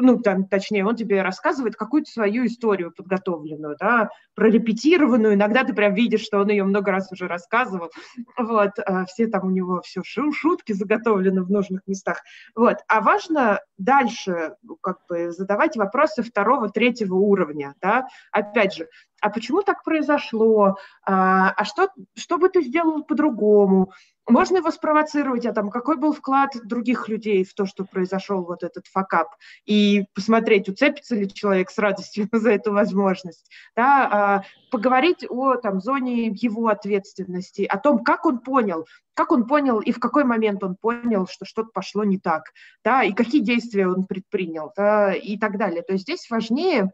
ну, 0.00 0.18
там, 0.18 0.46
точнее, 0.46 0.84
он 0.84 0.96
тебе 0.96 1.22
рассказывает 1.22 1.76
какую-то 1.76 2.10
свою 2.10 2.46
историю 2.46 2.92
подготовленную, 2.92 3.76
да, 3.78 4.10
прорепетированную, 4.34 5.34
иногда 5.34 5.64
ты 5.64 5.74
прям 5.74 5.94
видишь, 5.94 6.22
что 6.22 6.38
он 6.38 6.48
ее 6.48 6.64
много 6.64 6.90
раз 6.90 7.10
уже 7.12 7.28
рассказывал, 7.28 7.90
вот, 8.38 8.70
а 8.84 9.04
все 9.06 9.26
там 9.26 9.46
у 9.46 9.50
него 9.50 9.82
все 9.82 10.02
шутки 10.04 10.72
заготовлены 10.72 11.42
в 11.42 11.50
нужных 11.50 11.82
местах, 11.86 12.22
вот, 12.54 12.78
а 12.88 13.00
важно 13.00 13.60
дальше, 13.78 14.54
ну, 14.62 14.76
как 14.80 14.98
бы, 15.08 15.30
задавать 15.32 15.76
вопросы 15.76 16.22
второго, 16.22 16.70
третьего 16.70 17.14
уровня, 17.14 17.74
да, 17.80 18.08
опять 18.32 18.74
же, 18.74 18.88
а 19.20 19.30
почему 19.30 19.62
так 19.62 19.84
произошло, 19.84 20.76
а, 21.04 21.50
а 21.50 21.64
что, 21.64 21.88
что 22.16 22.38
бы 22.38 22.48
ты 22.48 22.62
сделал 22.62 23.04
по-другому, 23.04 23.92
можно 24.30 24.58
его 24.58 24.70
спровоцировать, 24.70 25.46
а 25.46 25.52
там 25.52 25.70
какой 25.70 25.96
был 25.96 26.12
вклад 26.12 26.50
других 26.64 27.08
людей 27.08 27.44
в 27.44 27.52
то, 27.54 27.66
что 27.66 27.84
произошел 27.84 28.44
вот 28.44 28.62
этот 28.62 28.86
факап, 28.86 29.34
и 29.66 30.04
посмотреть, 30.14 30.68
уцепится 30.68 31.16
ли 31.16 31.32
человек 31.32 31.70
с 31.70 31.78
радостью 31.78 32.28
за 32.32 32.50
эту 32.50 32.72
возможность, 32.72 33.50
да, 33.76 34.08
а, 34.10 34.44
поговорить 34.70 35.26
о 35.28 35.56
там, 35.56 35.80
зоне 35.80 36.28
его 36.28 36.68
ответственности, 36.68 37.62
о 37.62 37.78
том, 37.78 38.04
как 38.04 38.24
он 38.24 38.38
понял, 38.38 38.86
как 39.14 39.32
он 39.32 39.46
понял 39.46 39.80
и 39.80 39.92
в 39.92 39.98
какой 39.98 40.24
момент 40.24 40.62
он 40.62 40.76
понял, 40.76 41.26
что 41.26 41.44
что-то 41.44 41.70
пошло 41.74 42.04
не 42.04 42.18
так, 42.18 42.44
да, 42.84 43.02
и 43.02 43.12
какие 43.12 43.42
действия 43.42 43.88
он 43.88 44.04
предпринял, 44.04 44.72
да, 44.76 45.12
и 45.12 45.36
так 45.38 45.58
далее. 45.58 45.82
То 45.82 45.92
есть 45.92 46.04
здесь 46.04 46.30
важнее 46.30 46.92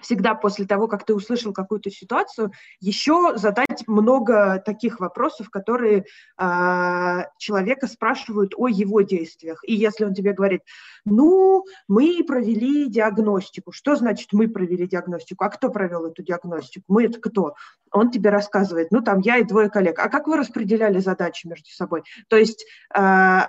всегда 0.00 0.34
после 0.34 0.66
того, 0.66 0.88
как 0.88 1.04
ты 1.04 1.14
услышал 1.14 1.52
какую-то 1.52 1.90
ситуацию, 1.90 2.52
еще 2.80 3.36
задать 3.36 3.86
много 3.86 4.62
таких 4.64 5.00
вопросов, 5.00 5.50
которые 5.50 6.04
э, 6.38 7.18
человека 7.38 7.86
спрашивают 7.86 8.54
о 8.56 8.68
его 8.68 9.00
действиях. 9.02 9.62
И 9.66 9.74
если 9.74 10.04
он 10.04 10.14
тебе 10.14 10.32
говорит, 10.32 10.62
ну, 11.04 11.64
мы 11.88 12.22
провели 12.26 12.88
диагностику, 12.88 13.72
что 13.72 13.96
значит 13.96 14.28
мы 14.32 14.48
провели 14.48 14.86
диагностику? 14.86 15.44
А 15.44 15.50
кто 15.50 15.70
провел 15.70 16.06
эту 16.06 16.22
диагностику? 16.22 16.84
Мы 16.88 17.04
это 17.04 17.20
кто? 17.20 17.54
Он 17.92 18.10
тебе 18.10 18.30
рассказывает, 18.30 18.90
ну, 18.90 19.00
там 19.02 19.20
я 19.20 19.38
и 19.38 19.44
двое 19.44 19.68
коллег. 19.70 19.98
А 19.98 20.08
как 20.08 20.26
вы 20.26 20.36
распределяли 20.36 21.00
задачи 21.00 21.46
между 21.46 21.68
собой? 21.70 22.02
То 22.28 22.36
есть 22.36 22.64
э, 22.94 22.98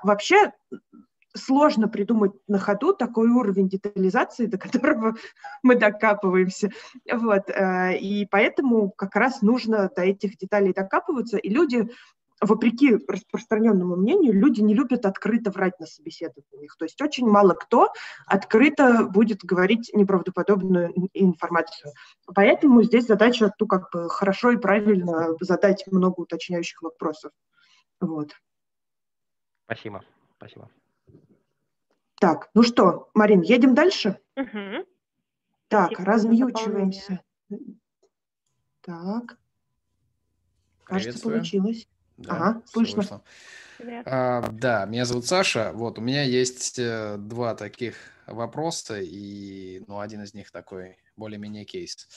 вообще 0.04 0.52
сложно 1.36 1.88
придумать 1.88 2.34
на 2.48 2.60
ходу 2.60 2.94
такой 2.94 3.30
уровень 3.30 3.70
детализации, 3.70 4.46
до 4.46 4.58
которого 4.58 5.16
мы 5.64 5.76
докапываемся. 5.76 6.72
Вот. 7.12 7.50
Э, 7.50 7.98
и 7.98 8.26
поэтому 8.26 8.92
как 8.92 9.16
раз 9.16 9.42
нужно 9.42 9.90
до 9.96 10.04
этих 10.04 10.38
деталей 10.38 10.74
докапываться, 10.74 11.38
и 11.38 11.50
люди 11.50 11.90
вопреки 12.42 12.98
распространенному 13.08 13.96
мнению, 13.96 14.34
люди 14.34 14.62
не 14.62 14.74
любят 14.74 15.06
открыто 15.06 15.52
врать 15.52 15.80
на 15.80 15.86
собеседованиях. 15.86 16.76
То 16.76 16.86
есть 16.86 17.00
очень 17.02 17.28
мало 17.28 17.54
кто 17.54 17.94
открыто 18.26 19.06
будет 19.06 19.44
говорить 19.44 19.92
неправдоподобную 19.94 20.92
информацию. 21.14 21.92
Поэтому 22.34 22.82
здесь 22.82 23.06
задача 23.06 23.54
ну, 23.60 23.68
как 23.68 23.92
бы 23.92 24.10
хорошо 24.10 24.52
и 24.52 24.58
правильно 24.58 25.36
задать 25.40 25.86
много 25.88 26.22
уточняющих 26.22 26.82
вопросов. 26.82 27.32
Вот. 28.00 28.32
Спасибо. 29.66 30.04
Спасибо. 30.38 30.70
Так, 32.22 32.52
ну 32.54 32.62
что, 32.62 33.10
Марин, 33.16 33.42
едем 33.42 33.74
дальше? 33.74 34.20
Угу. 34.36 34.86
Так, 35.70 35.88
Спасибо 35.88 36.06
размьючиваемся. 36.06 37.20
Так. 38.82 39.40
Кажется, 40.84 41.24
получилось. 41.24 41.88
Да, 42.18 42.32
ага, 42.32 42.62
слышно. 42.68 43.24
А, 44.06 44.48
да, 44.52 44.86
меня 44.86 45.06
зовут 45.06 45.26
Саша. 45.26 45.72
Вот, 45.74 45.98
у 45.98 46.02
меня 46.04 46.22
есть 46.22 46.78
э, 46.78 47.18
два 47.18 47.56
таких 47.56 47.96
вопроса, 48.28 49.00
и 49.02 49.84
ну, 49.88 50.00
один 50.00 50.22
из 50.22 50.36
них 50.36 50.52
такой 50.52 50.98
более-менее 51.16 51.66
кейс. 51.66 52.08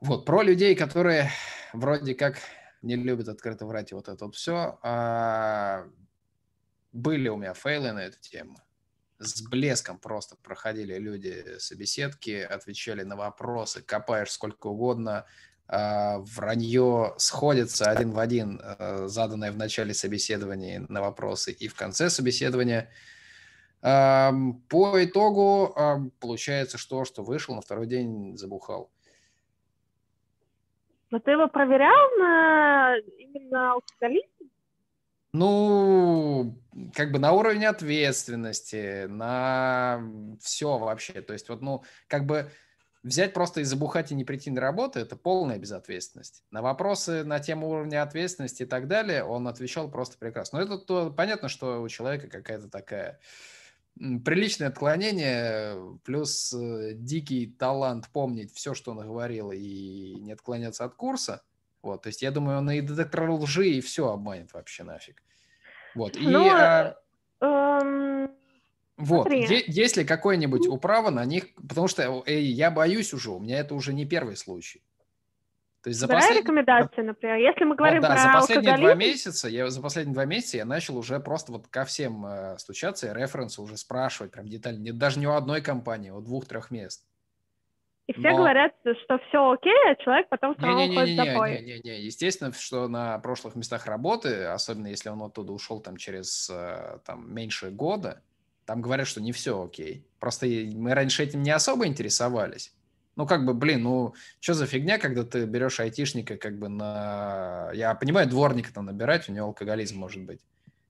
Вот, 0.00 0.24
про 0.24 0.44
людей, 0.44 0.76
которые 0.76 1.30
вроде 1.72 2.14
как 2.14 2.38
не 2.80 2.94
любят 2.94 3.26
открыто 3.26 3.66
врать 3.66 3.90
и 3.90 3.96
вот 3.96 4.08
это 4.08 4.24
вот 4.24 4.36
все. 4.36 4.78
А, 4.84 5.88
были 6.92 7.28
у 7.28 7.36
меня 7.36 7.54
фейлы 7.54 7.90
на 7.90 8.04
эту 8.04 8.20
тему. 8.20 8.56
С 9.22 9.42
блеском 9.42 9.98
просто 9.98 10.34
проходили 10.42 10.96
люди 10.96 11.58
собеседки, 11.58 12.40
отвечали 12.40 13.02
на 13.02 13.16
вопросы, 13.16 13.82
копаешь 13.82 14.30
сколько 14.30 14.68
угодно, 14.68 15.26
а, 15.68 16.20
вранье 16.20 17.12
сходится 17.18 17.90
один 17.90 18.12
в 18.12 18.18
один, 18.18 18.58
а, 18.62 19.08
заданное 19.08 19.52
в 19.52 19.58
начале 19.58 19.92
собеседования 19.92 20.86
на 20.88 21.02
вопросы 21.02 21.52
и 21.52 21.68
в 21.68 21.74
конце 21.74 22.08
собеседования. 22.08 22.90
По 23.82 24.92
итогу 24.96 25.74
получается 26.18 26.76
что, 26.76 27.04
что 27.04 27.22
вышел, 27.22 27.54
на 27.54 27.62
второй 27.62 27.86
день 27.86 28.36
забухал. 28.36 28.90
Но 31.10 31.18
ты 31.18 31.32
его 31.32 31.48
проверял 31.48 32.10
на 32.18 32.96
именно 33.18 33.72
алкоголизм? 33.72 34.29
Ну, 35.32 36.60
как 36.94 37.12
бы 37.12 37.18
на 37.18 37.32
уровне 37.32 37.68
ответственности, 37.68 39.06
на 39.06 40.02
все 40.40 40.78
вообще. 40.78 41.22
То 41.22 41.32
есть 41.32 41.48
вот, 41.48 41.62
ну, 41.62 41.84
как 42.08 42.26
бы 42.26 42.50
Взять 43.02 43.32
просто 43.32 43.62
и 43.62 43.64
забухать 43.64 44.12
и 44.12 44.14
не 44.14 44.24
прийти 44.24 44.50
на 44.50 44.60
работу– 44.60 44.98
это 45.00 45.16
полная 45.16 45.58
безответственность. 45.58 46.44
На 46.50 46.60
вопросы 46.60 47.24
на 47.24 47.40
тему 47.40 47.70
уровня 47.70 48.02
ответственности 48.02 48.64
и 48.64 48.66
так 48.66 48.88
далее 48.88 49.24
он 49.24 49.48
отвечал 49.48 49.90
просто 49.90 50.18
прекрасно. 50.18 50.58
Но 50.58 50.64
это 50.66 50.76
то, 50.76 51.10
понятно, 51.10 51.48
что 51.48 51.80
у 51.80 51.88
человека 51.88 52.28
какая-то 52.28 52.68
такая 52.68 53.18
приличное 53.96 54.68
отклонение, 54.68 55.98
плюс 56.04 56.52
э, 56.52 56.92
дикий 56.92 57.46
талант 57.46 58.06
помнить 58.12 58.52
все, 58.54 58.74
что 58.74 58.90
он 58.90 58.98
говорил, 58.98 59.50
и 59.50 60.16
не 60.20 60.32
отклоняться 60.32 60.84
от 60.84 60.94
курса. 60.94 61.42
Вот, 61.82 62.02
то 62.02 62.08
есть 62.08 62.22
я 62.22 62.30
думаю, 62.30 62.58
он 62.58 62.70
и 62.70 62.80
детектор 62.80 63.30
лжи, 63.30 63.68
и 63.68 63.80
все 63.80 64.10
обманет 64.10 64.52
вообще 64.52 64.84
нафиг. 64.84 65.22
Вот, 65.94 66.16
и... 66.16 66.26
Ну, 66.26 66.48
а... 66.50 66.96
эм... 67.40 68.30
Вот, 68.96 69.28
Смотри. 69.28 69.64
есть 69.66 69.96
ли 69.96 70.04
какое-нибудь 70.04 70.68
управа 70.68 71.08
на 71.08 71.24
них, 71.24 71.54
потому 71.54 71.88
что 71.88 72.22
эй, 72.26 72.44
я 72.44 72.70
боюсь 72.70 73.14
уже, 73.14 73.30
у 73.30 73.38
меня 73.38 73.58
это 73.58 73.74
уже 73.74 73.94
не 73.94 74.04
первый 74.04 74.36
случай. 74.36 74.82
То 75.82 75.88
есть 75.88 75.98
за 75.98 76.06
послед... 76.06 76.40
рекомендации, 76.40 77.00
например, 77.00 77.36
если 77.36 77.64
мы 77.64 77.74
говорим 77.74 78.02
вот, 78.02 78.08
да, 78.08 78.14
про 78.14 78.22
за 78.22 78.32
последние 78.32 78.72
алкоголизм... 78.72 78.98
два 78.98 79.06
месяца, 79.06 79.48
я 79.48 79.70
за 79.70 79.80
последние 79.80 80.12
два 80.12 80.26
месяца 80.26 80.58
я 80.58 80.66
начал 80.66 80.98
уже 80.98 81.18
просто 81.20 81.52
вот 81.52 81.68
ко 81.68 81.86
всем 81.86 82.26
э, 82.26 82.58
стучаться 82.58 83.10
и 83.10 83.14
референсы 83.14 83.62
уже 83.62 83.78
спрашивать 83.78 84.32
прям 84.32 84.46
детально, 84.46 84.92
даже 84.92 85.18
не 85.18 85.26
у 85.26 85.32
одной 85.32 85.62
компании, 85.62 86.10
у 86.10 86.20
двух-трех 86.20 86.70
мест. 86.70 87.06
И 88.10 88.12
все 88.12 88.30
Но... 88.32 88.38
говорят, 88.38 88.72
что 88.80 89.20
все 89.28 89.52
окей, 89.52 89.72
а 89.88 89.94
человек 90.02 90.28
потом 90.28 90.56
все 90.56 90.66
равно 90.66 90.84
уходит 90.86 91.16
запой. 91.16 91.62
Не-не-не, 91.62 92.00
естественно, 92.00 92.52
что 92.52 92.88
на 92.88 93.16
прошлых 93.20 93.54
местах 93.54 93.86
работы, 93.86 94.46
особенно 94.46 94.88
если 94.88 95.10
он 95.10 95.22
оттуда 95.22 95.52
ушел 95.52 95.78
там 95.78 95.96
через 95.96 96.50
э, 96.50 96.98
там 97.04 97.32
меньше 97.32 97.70
года, 97.70 98.20
там 98.66 98.82
говорят, 98.82 99.06
что 99.06 99.20
не 99.20 99.30
все 99.30 99.62
окей. 99.62 100.04
Просто 100.18 100.46
мы 100.46 100.92
раньше 100.92 101.22
этим 101.22 101.44
не 101.44 101.52
особо 101.52 101.86
интересовались. 101.86 102.74
Ну, 103.14 103.28
как 103.28 103.44
бы, 103.44 103.54
блин, 103.54 103.84
ну, 103.84 104.14
что 104.40 104.54
за 104.54 104.66
фигня, 104.66 104.98
когда 104.98 105.22
ты 105.22 105.44
берешь 105.44 105.78
айтишника 105.78 106.36
как 106.36 106.58
бы 106.58 106.68
на... 106.68 107.70
Я 107.74 107.94
понимаю, 107.94 108.28
дворника 108.28 108.74
там 108.74 108.86
набирать, 108.86 109.28
у 109.28 109.32
него 109.32 109.46
алкоголизм 109.46 110.00
может 110.00 110.24
быть 110.24 110.40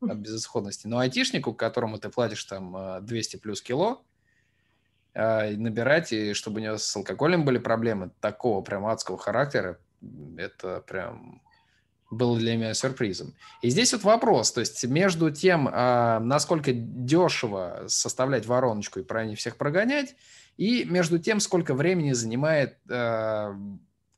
от 0.00 0.16
безысходности. 0.16 0.86
Но 0.86 0.98
айтишнику, 0.98 1.52
которому 1.52 1.98
ты 1.98 2.08
платишь 2.08 2.44
там 2.44 3.04
200 3.04 3.36
э, 3.36 3.38
плюс 3.40 3.60
кило, 3.60 4.02
набирать, 5.14 6.12
и 6.12 6.34
чтобы 6.34 6.60
у 6.60 6.62
него 6.62 6.78
с 6.78 6.96
алкоголем 6.96 7.44
были 7.44 7.58
проблемы 7.58 8.10
такого 8.20 8.62
прям 8.62 8.86
адского 8.86 9.18
характера, 9.18 9.78
это 10.36 10.82
прям 10.86 11.42
было 12.10 12.38
для 12.38 12.56
меня 12.56 12.74
сюрпризом. 12.74 13.34
И 13.62 13.70
здесь 13.70 13.92
вот 13.92 14.02
вопрос, 14.02 14.52
то 14.52 14.60
есть 14.60 14.84
между 14.84 15.30
тем, 15.30 15.68
а, 15.72 16.18
насколько 16.18 16.72
дешево 16.72 17.84
составлять 17.86 18.46
вороночку 18.46 18.98
и 19.00 19.24
них 19.26 19.38
всех 19.38 19.56
прогонять, 19.56 20.16
и 20.56 20.84
между 20.84 21.18
тем, 21.18 21.40
сколько 21.40 21.72
времени 21.72 22.12
занимает 22.12 22.78
а, 22.90 23.56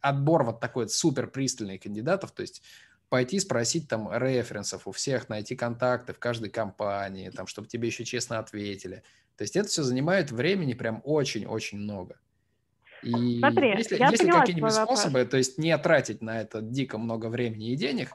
отбор 0.00 0.44
вот 0.44 0.60
такой 0.60 0.84
вот 0.84 0.92
супер 0.92 1.26
пристальных 1.26 1.82
кандидатов, 1.82 2.32
то 2.32 2.40
есть 2.40 2.62
пойти 3.12 3.40
спросить 3.40 3.88
там 3.88 4.10
референсов 4.10 4.88
у 4.88 4.90
всех, 4.90 5.28
найти 5.28 5.54
контакты 5.54 6.14
в 6.14 6.18
каждой 6.18 6.48
компании, 6.48 7.28
там, 7.28 7.46
чтобы 7.46 7.68
тебе 7.68 7.88
еще 7.88 8.06
честно 8.06 8.38
ответили. 8.38 9.02
То 9.36 9.42
есть 9.42 9.54
это 9.54 9.68
все 9.68 9.82
занимает 9.82 10.30
времени 10.30 10.72
прям 10.72 11.02
очень-очень 11.04 11.76
много. 11.76 12.18
И 13.02 13.38
Смотри, 13.38 13.68
если, 13.76 13.98
я 13.98 14.08
если 14.08 14.30
какие-нибудь 14.30 14.72
способы, 14.72 15.18
вопрос. 15.18 15.30
то 15.30 15.36
есть 15.36 15.58
не 15.58 15.76
тратить 15.76 16.22
на 16.22 16.40
это 16.40 16.62
дико 16.62 16.96
много 16.96 17.26
времени 17.26 17.72
и 17.72 17.76
денег, 17.76 18.12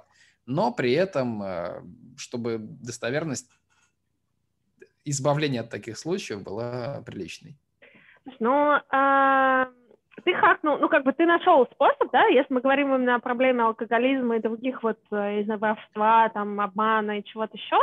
но 0.48 0.74
при 0.74 0.93
этом, 0.93 1.43
э, 1.43 1.84
чтобы 2.18 2.58
достоверность 2.58 3.52
избавления 5.06 5.62
от 5.62 5.70
таких 5.70 6.00
случаев 6.00 6.41
была 6.41 7.04
приличной. 7.06 7.56
Ну, 8.39 8.78
э, 8.78 9.66
ты 10.24 10.34
хакнул, 10.34 10.78
ну, 10.78 10.89
как 10.89 11.03
бы 11.03 11.13
ты 11.13 11.26
нашел 11.26 11.65
способ, 11.68 12.11
да, 12.11 12.26
если 12.28 12.53
мы 12.53 12.61
говорим 12.61 12.93
именно 12.93 13.15
о 13.15 13.20
проблеме 13.20 13.63
алкоголизма 13.63 14.38
и 14.38 14.41
других 14.41 14.84
вот, 14.84 14.99
э, 15.11 15.41
из 15.41 15.47
воровства, 15.47 16.30
там, 16.30 16.59
обмана 16.59 17.20
и 17.20 17.24
чего-то 17.24 17.55
еще, 17.57 17.78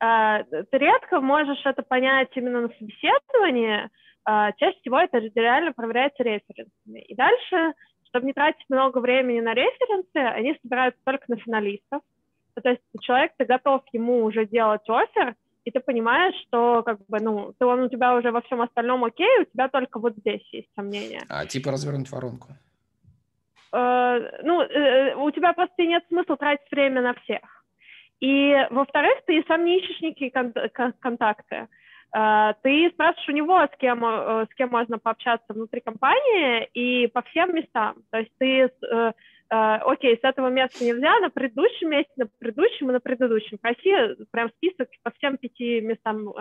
э, 0.00 0.64
ты 0.70 0.78
редко 0.78 1.20
можешь 1.20 1.64
это 1.64 1.82
понять 1.82 2.28
именно 2.34 2.62
на 2.62 2.68
собеседовании, 2.68 3.90
а, 4.24 4.52
чаще 4.52 4.78
всего 4.80 4.98
это 4.98 5.18
реально 5.18 5.72
проверяется 5.72 6.22
референсами. 6.22 7.00
И 7.00 7.14
дальше, 7.14 7.74
чтобы 8.08 8.26
не 8.26 8.32
тратить 8.32 8.64
много 8.68 8.98
времени 8.98 9.40
на 9.40 9.54
референсы, 9.54 10.16
они 10.16 10.58
собираются 10.62 11.00
только 11.04 11.24
на 11.28 11.36
финалистов. 11.36 12.02
То 12.54 12.68
есть 12.68 12.82
человек, 13.00 13.32
ты 13.36 13.44
готов 13.44 13.82
ему 13.92 14.24
уже 14.24 14.46
делать 14.46 14.88
офер, 14.88 15.34
и 15.64 15.70
ты 15.70 15.80
понимаешь, 15.80 16.34
что 16.46 16.82
как 16.82 16.98
бы, 17.06 17.20
ну, 17.20 17.54
ты, 17.58 17.64
он 17.66 17.80
у 17.80 17.88
тебя 17.88 18.14
уже 18.14 18.30
во 18.30 18.40
всем 18.42 18.60
остальном 18.60 19.04
окей, 19.04 19.40
у 19.40 19.44
тебя 19.44 19.68
только 19.68 19.98
вот 19.98 20.14
здесь 20.16 20.42
есть 20.52 20.68
сомнения. 20.74 21.22
А 21.28 21.46
типа 21.46 21.70
развернуть 21.70 22.10
воронку? 22.10 22.48
Э, 23.72 24.40
ну, 24.42 24.62
э, 24.62 25.14
у 25.14 25.30
тебя 25.30 25.52
просто 25.52 25.82
нет 25.82 26.04
смысла 26.08 26.36
тратить 26.36 26.70
время 26.70 27.02
на 27.02 27.14
всех. 27.14 27.42
И, 28.20 28.54
во-вторых, 28.70 29.14
ты 29.26 29.42
сам 29.48 29.64
не 29.64 29.78
ищешь 29.78 30.00
никакие 30.00 30.30
кон- 30.30 30.92
контакты. 31.00 31.68
Э, 32.14 32.52
ты 32.62 32.90
спрашиваешь 32.90 33.28
у 33.28 33.32
него, 33.32 33.58
с 33.60 33.76
кем, 33.78 34.04
э, 34.04 34.46
с 34.50 34.54
кем 34.54 34.70
можно 34.70 34.98
пообщаться 34.98 35.52
внутри 35.52 35.80
компании 35.80 36.68
и 36.74 37.06
по 37.08 37.22
всем 37.22 37.54
местам. 37.54 37.96
То 38.10 38.18
есть 38.18 38.32
ты, 38.38 38.70
э, 38.70 39.12
окей, 39.48 40.16
с 40.16 40.24
этого 40.24 40.48
места 40.48 40.84
нельзя, 40.84 41.18
на 41.20 41.30
предыдущем 41.30 41.90
месте, 41.90 42.12
на 42.16 42.26
предыдущем 42.38 42.90
и 42.90 42.92
на 42.92 43.00
предыдущем. 43.00 43.58
Проси 43.58 44.16
прям 44.30 44.50
список 44.50 44.88
по 45.02 45.10
всем 45.12 45.36
пяти 45.36 45.80
местам. 45.80 46.32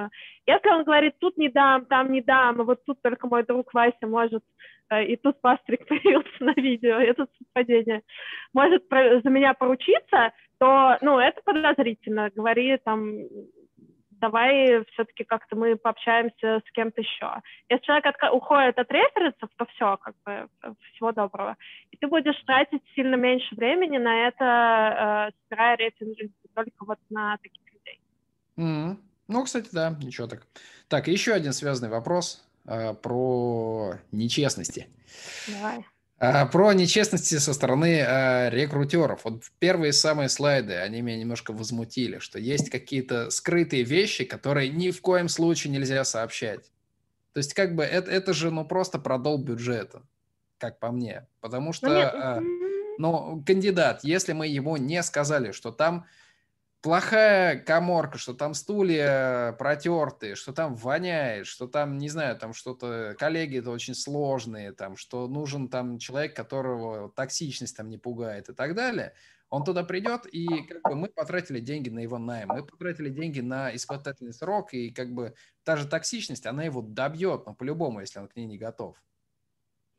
Если 0.46 0.70
он 0.70 0.84
говорит, 0.84 1.16
тут 1.20 1.38
не 1.38 1.50
дам, 1.50 1.86
там 1.86 2.12
не 2.12 2.22
дам, 2.22 2.62
а 2.62 2.64
вот 2.64 2.84
тут 2.86 3.02
только 3.02 3.28
мой 3.28 3.44
друг 3.44 3.74
Вася 3.74 4.08
может, 4.08 4.44
и 5.06 5.18
тут 5.18 5.42
Пастрик 5.42 5.86
появился 5.90 6.44
на 6.44 6.54
видео, 6.56 7.00
это 7.00 7.28
совпадение, 7.38 8.02
может 8.54 8.84
за 8.90 9.30
меня 9.30 9.54
поручиться, 9.56 10.32
то, 10.58 10.98
ну, 11.02 11.20
это 11.20 11.42
подозрительно. 11.44 12.30
Говори 12.34 12.78
там, 12.78 13.18
давай 14.22 14.86
все-таки 14.94 15.24
как-то 15.24 15.56
мы 15.56 15.76
пообщаемся 15.76 16.62
с 16.66 16.72
кем-то 16.72 17.02
еще. 17.02 17.42
Если 17.70 17.84
человек 17.84 18.06
от, 18.06 18.34
уходит 18.34 18.78
от 18.78 18.92
референсов, 18.92 19.50
то 19.58 19.66
все, 19.66 19.98
как 19.98 20.16
бы, 20.24 20.48
всего 20.94 21.12
доброго. 21.12 21.58
И 21.92 21.98
ты 21.98 22.08
будешь 22.08 22.40
тратить 22.46 22.84
сильно 22.96 23.16
меньше 23.16 23.56
времени 23.56 23.98
на 23.98 24.28
это, 24.28 25.32
э, 25.34 25.38
собирая 25.44 25.78
референсы 25.78 26.32
только 26.54 26.86
вот 26.86 27.00
на 27.10 27.38
таких 27.38 27.64
людей. 27.74 28.00
Mm-hmm. 28.58 28.98
Ну, 29.28 29.44
кстати, 29.44 29.70
да, 29.72 29.96
ничего 30.02 30.28
так. 30.28 30.48
Так, 30.88 31.08
еще 31.08 31.34
один 31.34 31.54
связанный 31.54 31.90
вопрос 31.90 32.48
э, 32.66 32.94
про 32.94 33.96
нечестности. 34.12 34.88
Давай. 35.48 35.86
А, 36.24 36.46
про 36.46 36.72
нечестности 36.74 37.40
со 37.40 37.52
стороны 37.52 38.00
а, 38.00 38.50
рекрутеров. 38.52 39.22
Вот 39.24 39.42
первые 39.58 39.92
самые 39.92 40.30
слайды, 40.30 40.76
они 40.76 41.02
меня 41.02 41.18
немножко 41.18 41.52
возмутили, 41.52 42.20
что 42.20 42.38
есть 42.38 42.70
какие-то 42.70 43.32
скрытые 43.32 43.82
вещи, 43.82 44.24
которые 44.24 44.70
ни 44.70 44.92
в 44.92 45.02
коем 45.02 45.28
случае 45.28 45.74
нельзя 45.74 46.04
сообщать. 46.04 46.72
То 47.34 47.40
есть 47.40 47.56
как 47.56 47.74
бы 47.74 47.84
это, 47.84 48.12
это 48.12 48.34
же 48.34 48.52
ну 48.52 48.64
просто 48.66 49.00
продол 49.00 49.40
бюджета, 49.40 50.04
как 50.60 50.78
по 50.78 50.92
мне. 50.92 51.26
Потому 51.40 51.74
что, 51.74 51.90
а, 51.90 52.40
ну, 53.00 53.44
кандидат, 53.44 54.02
если 54.04 54.34
мы 54.34 54.46
ему 54.46 54.78
не 54.78 55.02
сказали, 55.02 55.52
что 55.52 55.72
там 55.72 56.06
плохая 56.82 57.60
коморка, 57.60 58.18
что 58.18 58.34
там 58.34 58.54
стулья 58.54 59.54
протертые, 59.54 60.36
что 60.36 60.52
там 60.52 60.76
воняет, 60.76 61.46
что 61.46 61.68
там, 61.68 61.98
не 61.98 62.10
знаю, 62.10 62.38
там 62.38 62.54
что-то, 62.54 63.16
коллеги 63.18 63.60
это 63.60 63.70
очень 63.70 63.94
сложные, 63.94 64.72
там, 64.72 64.98
что 64.98 65.28
нужен 65.28 65.70
там 65.70 66.00
человек, 66.00 66.36
которого 66.36 67.10
токсичность 67.12 67.78
там 67.78 67.90
не 67.90 67.98
пугает 67.98 68.50
и 68.50 68.54
так 68.54 68.76
далее, 68.76 69.14
он 69.50 69.64
туда 69.64 69.84
придет, 69.84 70.26
и 70.26 70.48
как 70.64 70.82
бы 70.84 70.96
мы 70.96 71.10
потратили 71.10 71.60
деньги 71.60 71.90
на 71.90 72.00
его 72.00 72.18
найм, 72.18 72.50
мы 72.50 72.66
потратили 72.66 73.10
деньги 73.10 73.42
на 73.42 73.76
испытательный 73.76 74.34
срок, 74.34 74.74
и 74.74 74.92
как 74.92 75.14
бы 75.14 75.36
та 75.64 75.76
же 75.76 75.88
токсичность, 75.88 76.46
она 76.46 76.64
его 76.64 76.82
добьет, 76.82 77.46
но 77.46 77.52
ну, 77.52 77.56
по-любому, 77.56 78.00
если 78.00 78.20
он 78.20 78.28
к 78.28 78.36
ней 78.36 78.46
не 78.46 78.58
готов. 78.58 78.98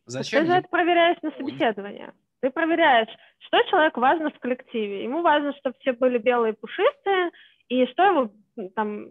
Зачем? 0.07 0.41
Ты 0.41 0.51
же 0.51 0.59
это 0.59 0.69
проверяешь 0.69 1.19
на 1.23 1.31
собеседование. 1.33 2.13
Ты 2.43 2.51
проверяешь, 2.51 3.09
что 3.39 3.63
человеку 3.71 4.01
важно 4.01 4.31
в 4.31 4.39
коллективе. 4.41 5.05
Ему 5.05 5.23
важно, 5.23 5.55
чтобы 5.59 5.77
все 5.79 5.93
были 5.93 6.19
белые, 6.19 6.55
пушистые, 6.55 7.31
и 7.69 7.87
что 7.87 8.03
его 8.03 8.31
там 8.75 9.11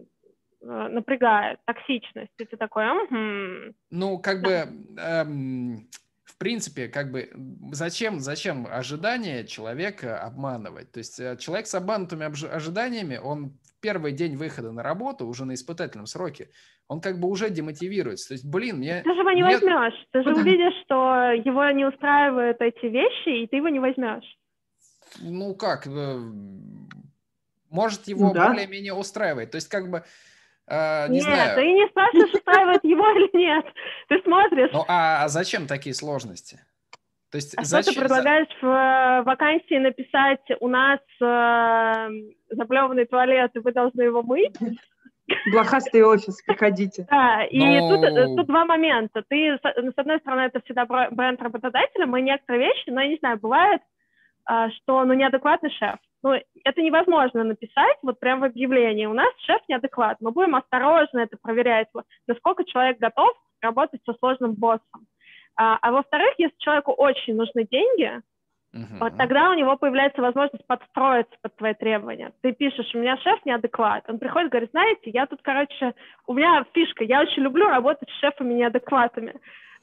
э, 0.60 0.88
напрягает, 0.90 1.58
токсичность. 1.64 2.32
И 2.38 2.44
ты 2.44 2.58
такой, 2.58 2.86
угу. 2.86 3.74
Ну, 3.90 4.18
как 4.18 4.42
бы, 4.42 4.68
эм, 4.98 5.88
в 6.24 6.36
принципе, 6.36 6.88
как 6.88 7.10
бы, 7.10 7.30
зачем, 7.72 8.20
зачем 8.20 8.66
ожидания 8.70 9.46
человека 9.46 10.20
обманывать? 10.20 10.92
То 10.92 10.98
есть 10.98 11.18
э, 11.18 11.38
человек 11.38 11.66
с 11.66 11.74
обманутыми 11.74 12.26
ожиданиями, 12.54 13.16
он 13.16 13.56
в 13.64 13.80
первый 13.80 14.12
день 14.12 14.36
выхода 14.36 14.72
на 14.72 14.82
работу, 14.82 15.26
уже 15.26 15.46
на 15.46 15.54
испытательном 15.54 16.06
сроке, 16.06 16.50
он 16.88 17.00
как 17.00 17.18
бы 17.18 17.28
уже 17.28 17.50
демотивируется. 17.50 18.28
То 18.28 18.34
есть, 18.34 18.44
блин, 18.44 18.78
мне... 18.78 19.02
Ты 19.02 19.12
же 19.14 19.20
его 19.20 19.30
не 19.30 19.42
мне... 19.42 19.54
возьмешь. 19.54 20.06
Ты 20.12 20.22
же 20.22 20.34
увидишь, 20.34 20.74
что 20.84 21.30
его 21.32 21.68
не 21.70 21.86
устраивают 21.86 22.60
эти 22.60 22.86
вещи, 22.86 23.42
и 23.42 23.46
ты 23.46 23.56
его 23.56 23.68
не 23.68 23.78
возьмешь. 23.78 24.24
Ну 25.20 25.54
как? 25.54 25.86
Э, 25.86 26.18
может, 27.70 28.08
его 28.08 28.28
ну, 28.28 28.34
да. 28.34 28.48
более-менее 28.48 28.94
устраивает. 28.94 29.50
То 29.50 29.56
есть, 29.56 29.68
как 29.68 29.90
бы... 29.90 30.04
Э, 30.66 31.08
не 31.08 31.16
нет, 31.16 31.24
знаю. 31.24 31.56
ты 31.56 31.72
не 31.72 31.88
спрашиваешь, 31.88 32.34
устраивает 32.34 32.84
его 32.84 33.08
или 33.10 33.36
нет. 33.36 33.64
Ты 34.08 34.20
смотришь. 34.22 34.70
Ну 34.72 34.84
а, 34.88 35.24
а 35.24 35.28
зачем 35.28 35.66
такие 35.66 35.94
сложности? 35.94 36.60
То 37.30 37.36
есть 37.36 37.54
а 37.56 37.64
зачем... 37.64 37.94
что 37.94 38.02
ты 38.02 38.08
предлагаешь 38.08 38.48
в 38.60 38.66
э, 38.66 39.22
вакансии 39.22 39.78
написать 39.78 40.44
у 40.60 40.68
нас 40.68 41.00
э, 41.18 42.08
заплеванный 42.50 43.06
туалет, 43.06 43.50
и 43.54 43.58
вы 43.58 43.72
должны 43.72 44.02
его 44.02 44.22
мыть? 44.22 44.54
Блохастый 45.52 46.02
офис, 46.02 46.42
приходите. 46.42 47.06
Да, 47.10 47.44
и 47.44 47.58
Но... 47.58 47.88
тут, 47.88 48.04
э, 48.04 48.36
тут 48.36 48.46
два 48.46 48.64
момента. 48.64 49.22
Ты, 49.28 49.58
с 49.58 49.98
одной 49.98 50.18
стороны, 50.18 50.40
это 50.42 50.60
всегда 50.64 50.86
бренд 50.86 51.40
работодателя, 51.42 52.06
мы 52.06 52.20
некоторые 52.20 52.68
вещи, 52.68 52.90
но 52.90 53.00
я 53.00 53.08
не 53.08 53.16
знаю, 53.16 53.38
бывает, 53.38 53.80
а, 54.44 54.70
что 54.70 55.04
ну, 55.04 55.14
неадекватный 55.14 55.70
шеф. 55.70 55.96
Ну, 56.22 56.34
это 56.64 56.82
невозможно 56.82 57.44
написать 57.44 57.96
вот 58.02 58.20
прямо 58.20 58.42
в 58.42 58.50
объявлении. 58.50 59.06
У 59.06 59.12
нас 59.12 59.32
шеф 59.44 59.60
неадекват. 59.68 60.18
Мы 60.20 60.30
будем 60.30 60.54
осторожно 60.54 61.20
это 61.20 61.36
проверять, 61.40 61.88
насколько 62.26 62.64
человек 62.64 62.98
готов 62.98 63.32
работать 63.60 64.00
со 64.04 64.14
сложным 64.14 64.54
боссом. 64.54 65.06
А, 65.56 65.78
а 65.80 65.92
во-вторых, 65.92 66.34
если 66.38 66.56
человеку 66.58 66.92
очень 66.92 67.34
нужны 67.34 67.66
деньги, 67.70 68.20
Uh-huh. 68.74 68.98
Вот 69.00 69.16
тогда 69.18 69.50
у 69.50 69.54
него 69.54 69.76
появляется 69.76 70.22
возможность 70.22 70.66
подстроиться 70.66 71.34
под 71.42 71.54
твои 71.56 71.74
требования. 71.74 72.32
Ты 72.40 72.52
пишешь, 72.52 72.94
у 72.94 72.98
меня 72.98 73.18
шеф 73.18 73.44
неадекват. 73.44 74.04
Он 74.08 74.18
приходит 74.18 74.50
говорит, 74.50 74.70
знаете, 74.70 75.10
я 75.10 75.26
тут, 75.26 75.40
короче, 75.42 75.94
у 76.26 76.32
меня 76.32 76.64
фишка, 76.72 77.04
я 77.04 77.20
очень 77.20 77.42
люблю 77.42 77.68
работать 77.68 78.08
с 78.08 78.20
шефами 78.20 78.54
неадекватами. 78.54 79.34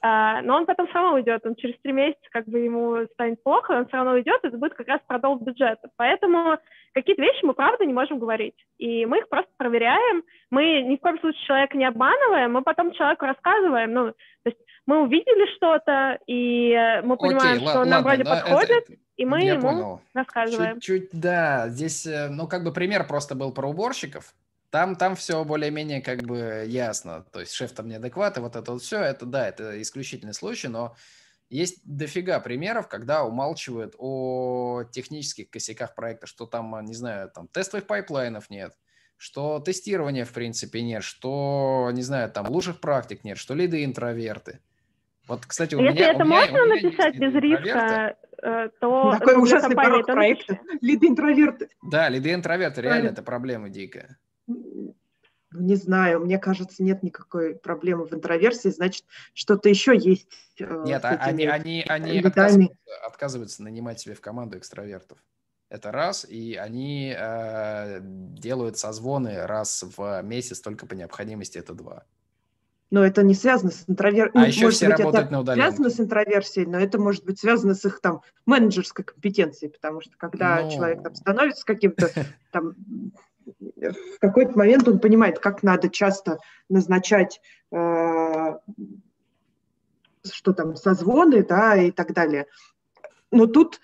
Uh, 0.02 0.42
но 0.44 0.56
он 0.56 0.66
потом 0.66 0.88
равно 0.94 1.16
уйдет, 1.16 1.46
он 1.46 1.56
через 1.56 1.78
три 1.82 1.92
месяца 1.92 2.22
как 2.32 2.48
бы 2.48 2.60
ему 2.60 3.06
станет 3.14 3.44
плохо, 3.44 3.72
он 3.72 3.88
все 3.88 3.98
равно 3.98 4.14
уйдет, 4.14 4.40
это 4.44 4.58
будет 4.58 4.74
как 4.74 4.88
раз 4.88 5.02
продол 5.06 5.38
бюджета. 5.38 5.90
Поэтому 5.98 6.58
какие-то 6.94 7.22
вещи 7.22 7.44
мы 7.44 7.54
правда 7.54 7.86
не 7.86 7.92
можем 7.92 8.18
говорить. 8.18 8.56
И 8.78 9.06
мы 9.06 9.20
их 9.20 9.30
просто 9.30 9.52
проверяем, 9.58 10.24
мы 10.52 10.84
ни 10.84 10.96
в 10.96 11.02
коем 11.02 11.20
случае 11.20 11.46
человека 11.46 11.78
не 11.78 11.86
обманываем, 11.86 12.54
мы 12.54 12.62
потом 12.62 12.94
человеку 12.94 13.26
рассказываем, 13.26 13.94
ну, 13.94 14.12
то 14.12 14.16
есть 14.46 14.60
мы 14.86 15.04
увидели 15.04 15.54
что-то, 15.58 16.18
и 16.28 17.02
мы 17.04 17.18
понимаем, 17.18 17.58
Окей, 17.58 17.68
что 17.68 17.78
ладно, 17.80 17.92
нам 17.92 18.04
вроде 18.04 18.24
подходит, 18.24 18.90
это, 18.90 18.94
и 19.18 19.26
мы 19.26 19.42
ему 19.42 19.62
понял. 19.62 20.02
рассказываем. 20.14 20.80
Чуть-чуть, 20.80 21.10
да, 21.12 21.68
здесь, 21.68 22.08
э, 22.08 22.30
ну, 22.30 22.48
как 22.48 22.64
бы 22.64 22.72
пример 22.72 23.06
просто 23.06 23.36
был 23.36 23.54
про 23.54 23.68
уборщиков. 23.68 24.34
Там, 24.70 24.96
там 24.96 25.16
все 25.16 25.44
более-менее 25.44 26.02
как 26.02 26.24
бы 26.24 26.66
ясно. 26.68 27.26
То 27.32 27.40
есть 27.40 27.54
шеф 27.54 27.72
там 27.72 27.88
неадекват, 27.88 28.38
и 28.38 28.42
вот 28.42 28.56
это 28.56 28.72
вот 28.72 28.82
все, 28.84 29.02
это 29.02 29.26
да, 29.26 29.48
это 29.48 29.82
исключительный 29.82 30.34
случай, 30.34 30.68
но 30.68 30.96
есть 31.50 31.82
дофига 31.84 32.40
примеров, 32.40 32.88
когда 32.88 33.24
умалчивают 33.24 33.96
о 33.98 34.84
технических 34.92 35.50
косяках 35.50 35.96
проекта, 35.96 36.28
что 36.28 36.46
там, 36.46 36.86
не 36.86 36.94
знаю, 36.94 37.32
там 37.34 37.48
тестовых 37.48 37.88
пайплайнов 37.88 38.52
нет, 38.52 38.78
что 39.18 39.60
тестирования 39.60 40.26
в 40.26 40.32
принципе 40.32 40.84
нет, 40.84 41.04
что, 41.04 41.90
не 41.94 42.04
знаю, 42.04 42.32
там 42.32 42.48
лучших 42.48 42.80
практик 42.80 43.24
нет, 43.24 43.40
что 43.40 43.56
лиды 43.56 43.84
интроверты. 43.84 44.60
Вот, 45.28 45.46
кстати, 45.46 45.74
у 45.76 45.82
Если 45.82 45.98
меня, 45.98 46.12
это 46.12 46.24
у 46.24 46.26
меня, 46.26 46.40
можно 46.40 46.62
у 46.62 46.66
меня 46.66 46.82
написать 46.82 47.16
без 47.18 47.34
риска, 47.34 48.16
э, 48.42 48.70
то 48.80 49.16
Такой 49.20 49.42
ужасный 49.42 49.76
порог 49.76 50.06
проекта. 50.06 50.60
Лиды 50.82 51.08
интроверты. 51.08 51.70
Да, 51.84 52.10
лиды 52.10 52.34
интроверты, 52.34 52.82
реально 52.82 53.10
это 53.10 53.24
проблема 53.24 53.70
дикая. 53.70 54.18
Ну, 54.50 54.96
не 55.52 55.76
знаю, 55.76 56.20
мне 56.20 56.38
кажется, 56.38 56.84
нет 56.84 57.02
никакой 57.02 57.56
проблемы 57.56 58.06
в 58.06 58.14
интроверсии, 58.14 58.70
значит, 58.70 59.06
что-то 59.34 59.70
еще 59.70 59.98
есть. 59.98 60.28
Э, 60.60 60.84
нет, 60.86 61.04
а 61.04 61.10
они, 61.10 61.46
они, 61.46 61.84
они 61.88 62.20
отказываются, 62.20 62.78
отказываются 63.06 63.64
нанимать 63.64 64.00
себе 64.00 64.14
в 64.14 64.22
команду 64.22 64.58
экстравертов. 64.58 65.18
Это 65.70 65.92
раз, 65.92 66.26
и 66.26 66.56
они 66.56 67.16
э, 67.18 68.00
делают 68.02 68.78
созвоны 68.78 69.46
раз 69.46 69.86
в 69.98 70.22
месяц 70.24 70.62
только 70.62 70.86
по 70.86 70.94
необходимости, 70.94 71.58
это 71.58 71.74
два 71.74 72.06
но 72.92 73.06
это 73.06 73.24
не 73.24 73.36
связано 73.36 73.72
с 73.72 73.84
интроверсией. 73.88 74.32
А 74.34 74.40
ну, 74.40 74.46
еще 74.46 74.70
все 74.72 74.88
быть, 74.88 75.00
работают 75.00 75.32
на 75.32 75.42
удаленке. 75.42 75.68
связано 75.68 75.90
с 75.90 76.00
интроверсией, 76.00 76.66
но 76.66 76.80
это 76.80 77.00
может 77.00 77.24
быть 77.24 77.40
связано 77.40 77.76
с 77.76 77.86
их 77.86 78.02
там 78.02 78.22
менеджерской 78.46 79.06
компетенцией, 79.06 79.72
потому 79.72 80.02
что 80.02 80.14
когда 80.18 80.64
ну... 80.64 80.72
человек 80.72 81.04
там 81.04 81.16
становится 81.16 81.66
каким-то 81.66 82.10
там 82.52 82.74
в 83.70 84.20
какой-то 84.20 84.58
момент 84.58 84.88
он 84.88 85.00
понимает, 85.00 85.40
как 85.40 85.64
надо 85.64 85.90
часто 85.90 86.40
назначать 86.70 87.42
э, 87.72 88.54
что 90.34 90.54
там, 90.54 90.76
созвоны, 90.76 91.44
да, 91.44 91.76
и 91.76 91.92
так 91.92 92.14
далее. 92.14 92.46
Но 93.32 93.48
тут, 93.48 93.80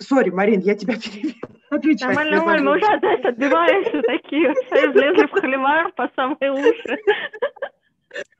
сори, 0.00 0.30
Марин, 0.30 0.60
я 0.60 0.74
тебя 0.74 0.94
перебью. 1.00 1.34
Отвечай. 1.70 2.08
Нормально, 2.08 2.36
нормально, 2.36 2.70
уже 2.72 2.86
опять 2.86 3.24
отбиваемся 3.24 4.02
такие, 4.02 4.52
влезли 4.92 5.26
в 5.26 5.30
холивар 5.32 5.92
по 5.92 6.10
самые 6.16 6.52
уши. 6.52 6.98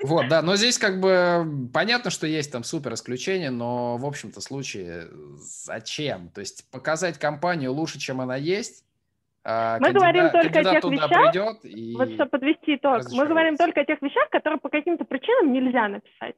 Вот, 0.02 0.28
да, 0.28 0.40
но 0.40 0.56
здесь 0.56 0.78
как 0.78 0.98
бы 0.98 1.68
понятно, 1.72 2.10
что 2.10 2.26
есть 2.26 2.50
там 2.50 2.64
супер 2.64 2.94
исключения, 2.94 3.50
но 3.50 3.98
в 3.98 4.06
общем-то 4.06 4.40
случае 4.40 5.08
зачем? 5.38 6.30
То 6.30 6.40
есть 6.40 6.68
показать 6.70 7.18
компанию 7.18 7.72
лучше, 7.72 7.98
чем 7.98 8.20
она 8.20 8.36
есть, 8.36 8.84
а, 9.44 9.78
мы 9.80 9.92
говорим 9.92 10.30
только 10.30 10.60
о 10.60 10.64
тех 10.64 10.84
вещах, 10.84 11.64
и... 11.64 11.94
вот 11.96 12.10
чтобы 12.12 12.30
подвести 12.30 12.76
итог, 12.76 13.02
мы 13.12 13.26
говорим 13.26 13.56
только 13.56 13.80
о 13.80 13.84
тех 13.84 14.00
вещах, 14.02 14.28
которые 14.30 14.58
по 14.58 14.68
каким-то 14.68 15.04
причинам 15.04 15.52
нельзя 15.52 15.88
написать. 15.88 16.34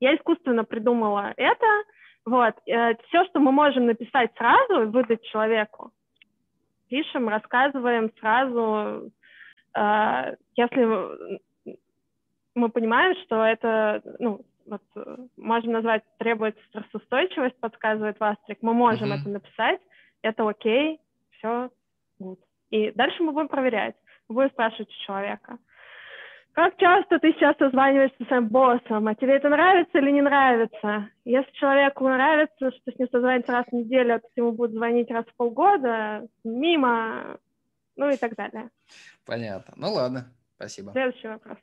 Я 0.00 0.14
искусственно 0.16 0.64
придумала 0.64 1.34
это, 1.36 1.66
вот, 2.24 2.54
э, 2.66 2.94
все, 3.08 3.24
что 3.26 3.40
мы 3.40 3.52
можем 3.52 3.86
написать 3.86 4.30
сразу 4.36 4.82
и 4.82 4.86
выдать 4.86 5.22
человеку, 5.24 5.92
пишем, 6.88 7.28
рассказываем 7.28 8.10
сразу, 8.18 9.10
э, 9.76 10.36
если 10.56 11.40
мы 12.54 12.68
понимаем, 12.68 13.14
что 13.24 13.44
это, 13.44 14.00
ну, 14.20 14.40
вот, 14.66 14.82
можем 15.36 15.72
назвать, 15.72 16.02
требует 16.18 16.56
стрессоустойчивость, 16.68 17.58
подсказывает 17.60 18.18
Вастрик, 18.20 18.58
мы 18.62 18.72
можем 18.72 19.12
mm-hmm. 19.12 19.20
это 19.20 19.28
написать, 19.28 19.80
это 20.22 20.48
окей, 20.48 21.00
все, 21.32 21.68
good. 22.20 22.38
И 22.70 22.90
дальше 22.92 23.22
мы 23.22 23.32
будем 23.32 23.48
проверять, 23.48 23.96
мы 24.28 24.34
будем 24.36 24.50
спрашивать 24.50 24.88
у 24.88 25.04
человека, 25.06 25.58
как 26.52 26.76
часто 26.76 27.18
ты 27.18 27.32
сейчас 27.32 27.56
созваниваешься 27.58 28.22
с 28.22 28.28
своим 28.28 28.48
боссом, 28.48 29.08
а 29.08 29.14
тебе 29.16 29.36
это 29.36 29.48
нравится 29.48 29.98
или 29.98 30.12
не 30.12 30.22
нравится? 30.22 31.10
Если 31.24 31.50
человеку 31.54 32.04
нравится, 32.08 32.70
что 32.70 32.92
с 32.92 32.96
ним 32.96 33.08
созваниваться 33.10 33.52
раз 33.52 33.66
в 33.66 33.72
неделю, 33.72 34.14
а 34.14 34.18
то 34.20 34.28
ему 34.36 34.52
будут 34.52 34.76
звонить 34.76 35.10
раз 35.10 35.26
в 35.26 35.34
полгода, 35.34 36.28
мимо, 36.44 37.38
ну 37.96 38.08
и 38.08 38.16
так 38.16 38.36
далее. 38.36 38.70
Понятно. 39.26 39.74
Ну 39.76 39.92
ладно. 39.92 40.32
Спасибо. 40.54 40.92
Следующий 40.92 41.26
вопрос. 41.26 41.58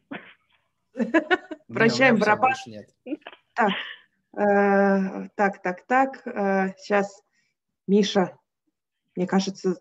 Всё, 0.94 2.18
барабан. 2.18 2.54
Так, 3.54 3.72
э, 4.38 5.30
так, 5.36 5.62
так, 5.62 5.86
так. 5.88 6.18
Сейчас, 6.78 7.24
Миша, 7.88 8.38
мне 9.16 9.26
кажется, 9.26 9.76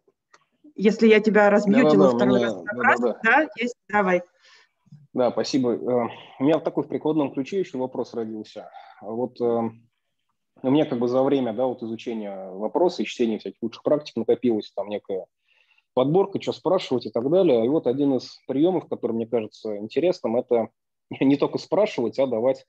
если 0.80 1.06
я 1.08 1.20
тебя 1.20 1.50
размьютила 1.50 2.10
Да-да-да, 2.10 2.12
у 2.12 2.16
второй 2.16 2.38
меня- 2.38 2.46
раз, 2.46 2.64
как 2.64 2.82
раз, 2.82 3.00
да-да-да. 3.00 3.20
да, 3.22 3.48
есть, 3.56 3.74
давай. 3.88 4.22
Да, 5.12 5.30
спасибо. 5.32 5.72
Э, 5.72 6.08
У 6.38 6.44
меня 6.44 6.58
такой 6.60 6.84
в 6.84 6.88
прикладном 6.88 7.32
ключе 7.32 7.58
еще 7.58 7.78
вопрос 7.78 8.14
родился. 8.14 8.70
Вот 9.02 9.40
э, 9.40 9.44
у 10.62 10.70
меня 10.70 10.84
как 10.86 10.98
бы 10.98 11.08
за 11.08 11.22
время 11.22 11.52
да, 11.52 11.66
вот 11.66 11.82
изучения 11.82 12.50
вопроса 12.50 13.02
и 13.02 13.06
чтения 13.06 13.38
всяких 13.38 13.58
лучших 13.62 13.82
практик 13.82 14.16
накопилась 14.16 14.72
там 14.72 14.88
некая 14.88 15.26
подборка, 15.94 16.40
что 16.40 16.52
спрашивать 16.52 17.06
и 17.06 17.10
так 17.10 17.28
далее. 17.30 17.64
И 17.64 17.68
вот 17.68 17.86
один 17.86 18.14
из 18.16 18.38
приемов, 18.46 18.88
который 18.88 19.12
мне 19.12 19.26
кажется 19.26 19.76
интересным, 19.78 20.36
это 20.36 20.68
не 21.20 21.36
только 21.36 21.58
спрашивать, 21.58 22.18
а 22.18 22.26
давать 22.26 22.64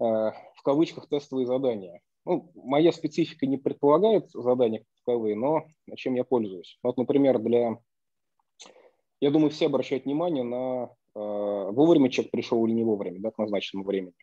э, 0.00 0.04
в 0.04 0.62
кавычках 0.64 1.08
тестовые 1.08 1.46
задания. 1.46 2.00
Ну, 2.26 2.50
моя 2.54 2.92
специфика 2.92 3.46
не 3.46 3.56
предполагает 3.56 4.30
задания 4.30 4.84
таковые, 5.04 5.36
но 5.36 5.66
чем 5.96 6.14
я 6.14 6.24
пользуюсь. 6.24 6.78
Вот, 6.82 6.96
например, 6.96 7.38
для... 7.38 7.78
Я 9.20 9.30
думаю, 9.30 9.50
все 9.50 9.66
обращают 9.66 10.04
внимание 10.04 10.44
на 10.44 10.84
э, 10.84 10.90
вовремя 11.14 12.10
человек 12.10 12.30
пришел 12.30 12.64
или 12.66 12.72
не 12.72 12.84
вовремя, 12.84 13.20
да, 13.20 13.30
к 13.30 13.38
назначенному 13.38 13.86
времени. 13.86 14.14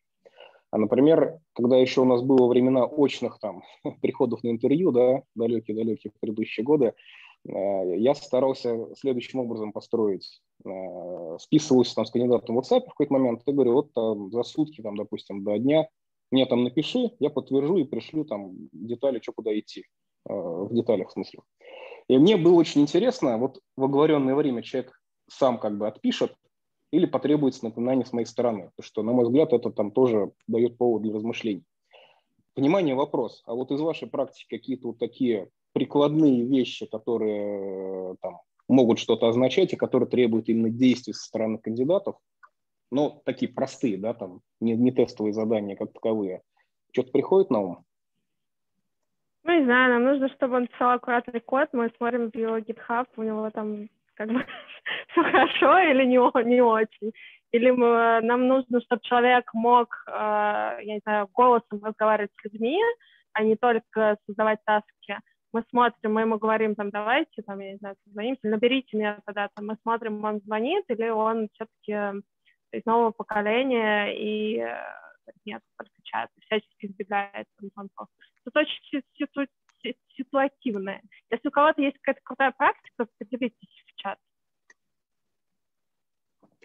А, 0.72 0.78
например, 0.78 1.40
когда 1.54 1.78
еще 1.78 2.02
у 2.02 2.06
нас 2.06 2.22
было 2.22 2.48
времена 2.48 2.86
очных 2.86 3.40
там 3.40 3.64
приходов 4.02 4.44
на 4.44 4.50
интервью, 4.50 4.92
да, 4.92 5.24
далекие-далекие 5.36 6.14
предыдущие 6.20 6.64
годы, 6.64 6.94
э, 7.48 7.98
я 7.98 8.14
старался 8.16 8.94
следующим 8.96 9.40
образом 9.40 9.72
построить. 9.72 10.42
Э, 10.66 11.38
списывался 11.40 11.96
там 11.96 12.06
с 12.06 12.12
кандидатом 12.12 12.56
в 12.56 12.60
WhatsApp 12.60 12.82
в 12.82 12.90
какой-то 12.90 13.14
момент 13.14 13.42
и 13.46 13.52
говорю, 13.52 13.74
вот 13.74 13.94
там 13.94 14.32
за 14.32 14.44
сутки, 14.44 14.82
там, 14.82 14.96
допустим, 14.96 15.44
до 15.44 15.58
дня 15.58 15.88
мне 16.32 16.46
там 16.46 16.64
напиши, 16.64 17.12
я 17.20 17.30
подтвержу 17.30 17.78
и 17.78 17.84
пришлю 17.84 18.26
там 18.26 18.54
детали, 18.72 19.20
что 19.22 19.34
куда 19.34 19.58
идти, 19.58 19.86
э, 20.30 20.34
в 20.34 20.74
деталях 20.74 21.10
в 21.10 21.14
смысле. 21.14 21.42
И 22.08 22.18
мне 22.18 22.38
было 22.38 22.54
очень 22.54 22.82
интересно, 22.82 23.38
вот 23.38 23.60
в 23.76 23.84
оговоренное 23.84 24.36
время 24.36 24.62
человек 24.62 25.00
сам 25.30 25.60
как 25.60 25.78
бы 25.78 25.88
отпишет, 25.88 26.34
или 26.92 27.06
потребуется 27.06 27.66
напоминание 27.66 28.06
с 28.06 28.14
моей 28.14 28.26
стороны. 28.26 28.72
Что, 28.80 29.04
на 29.04 29.12
мой 29.12 29.26
взгляд, 29.26 29.52
это 29.54 29.72
там 29.72 29.92
тоже 29.92 30.32
дает 30.48 30.78
повод 30.78 31.02
для 31.02 31.14
размышлений. 31.14 31.64
Внимание, 32.56 32.96
вопрос. 32.96 33.44
А 33.46 33.54
вот 33.54 33.72
из 33.72 33.82
вашей 33.82 34.08
практики 34.08 34.48
какие-то 34.50 34.88
вот 34.88 35.00
такие 35.00 35.50
прикладные 35.74 36.44
вещи, 36.44 36.86
которые 36.88 38.14
э, 38.14 38.16
там 38.22 38.40
могут 38.68 39.00
что-то 39.00 39.28
означать 39.28 39.74
и 39.74 39.78
которые 39.78 40.10
требуют 40.10 40.50
именно 40.50 40.70
действий 40.70 41.14
со 41.14 41.24
стороны 41.24 41.58
кандидатов, 41.60 42.16
ну, 42.92 43.22
такие 43.26 43.52
простые, 43.52 43.98
да, 43.98 44.14
там, 44.14 44.42
не, 44.60 44.76
не 44.76 44.92
тестовые 44.92 45.34
задания 45.34 45.76
как 45.76 45.94
таковые, 45.94 46.42
что-то 46.92 47.12
приходит 47.12 47.50
на 47.50 47.60
ум? 47.60 47.86
Ну, 49.44 49.60
не 49.60 49.66
знаю, 49.66 49.94
нам 49.94 50.04
нужно, 50.04 50.30
чтобы 50.30 50.58
он 50.58 50.68
писал 50.68 50.92
аккуратный 50.92 51.40
код, 51.40 51.70
мы 51.72 51.90
смотрим 51.98 52.32
в 52.32 52.36
его 52.36 52.58
GitHub, 52.58 53.08
у 53.16 53.24
него 53.24 53.50
там 53.52 53.88
как 54.16 54.30
бы 54.30 54.46
все 55.08 55.24
хорошо 55.24 55.80
или 55.80 56.04
не, 56.06 56.46
не 56.46 56.62
очень. 56.62 57.14
Или 57.54 57.72
мы, 57.72 58.20
нам 58.24 58.48
нужно, 58.48 58.82
чтобы 58.82 59.02
человек 59.04 59.50
мог, 59.54 60.04
э, 60.08 60.12
я 60.12 60.94
не 60.96 61.00
знаю, 61.04 61.30
голосом 61.34 61.82
разговаривать 61.82 62.32
с 62.36 62.44
людьми, 62.44 62.78
а 63.32 63.44
не 63.44 63.56
только 63.56 64.18
создавать 64.26 64.60
таски. 64.66 65.18
Мы 65.54 65.64
смотрим, 65.70 66.14
мы 66.14 66.22
ему 66.22 66.38
говорим, 66.38 66.76
там, 66.76 66.90
давайте, 66.90 67.42
там, 67.42 67.60
я 67.60 67.72
не 67.72 67.78
знаю, 67.78 67.96
созвонимся, 68.04 68.48
наберите 68.48 68.98
меня 68.98 69.20
тогда, 69.26 69.48
там, 69.56 69.68
мы 69.68 69.78
смотрим, 69.82 70.24
он 70.26 70.42
звонит, 70.42 70.84
или 70.90 71.08
он 71.08 71.48
все-таки 71.54 72.22
из 72.72 72.86
нового 72.86 73.12
поколения 73.12 74.14
и 74.16 74.60
э, 74.60 74.78
нет, 75.46 75.62
чат, 76.04 76.30
всячески 76.46 76.86
избегает 76.86 77.48
звонков. 77.60 78.08
Тут 78.44 78.56
очень 78.56 78.82
си- 78.86 79.06
ситу- 79.18 79.48
си- 79.82 79.98
ситуативное. 80.16 81.02
Если 81.30 81.48
у 81.48 81.52
кого-то 81.52 81.82
есть 81.82 81.98
какая-то 82.00 82.22
крутая 82.24 82.52
практика, 82.52 83.08
поделитесь 83.18 83.84
в 83.86 83.96
чат. 83.96 84.20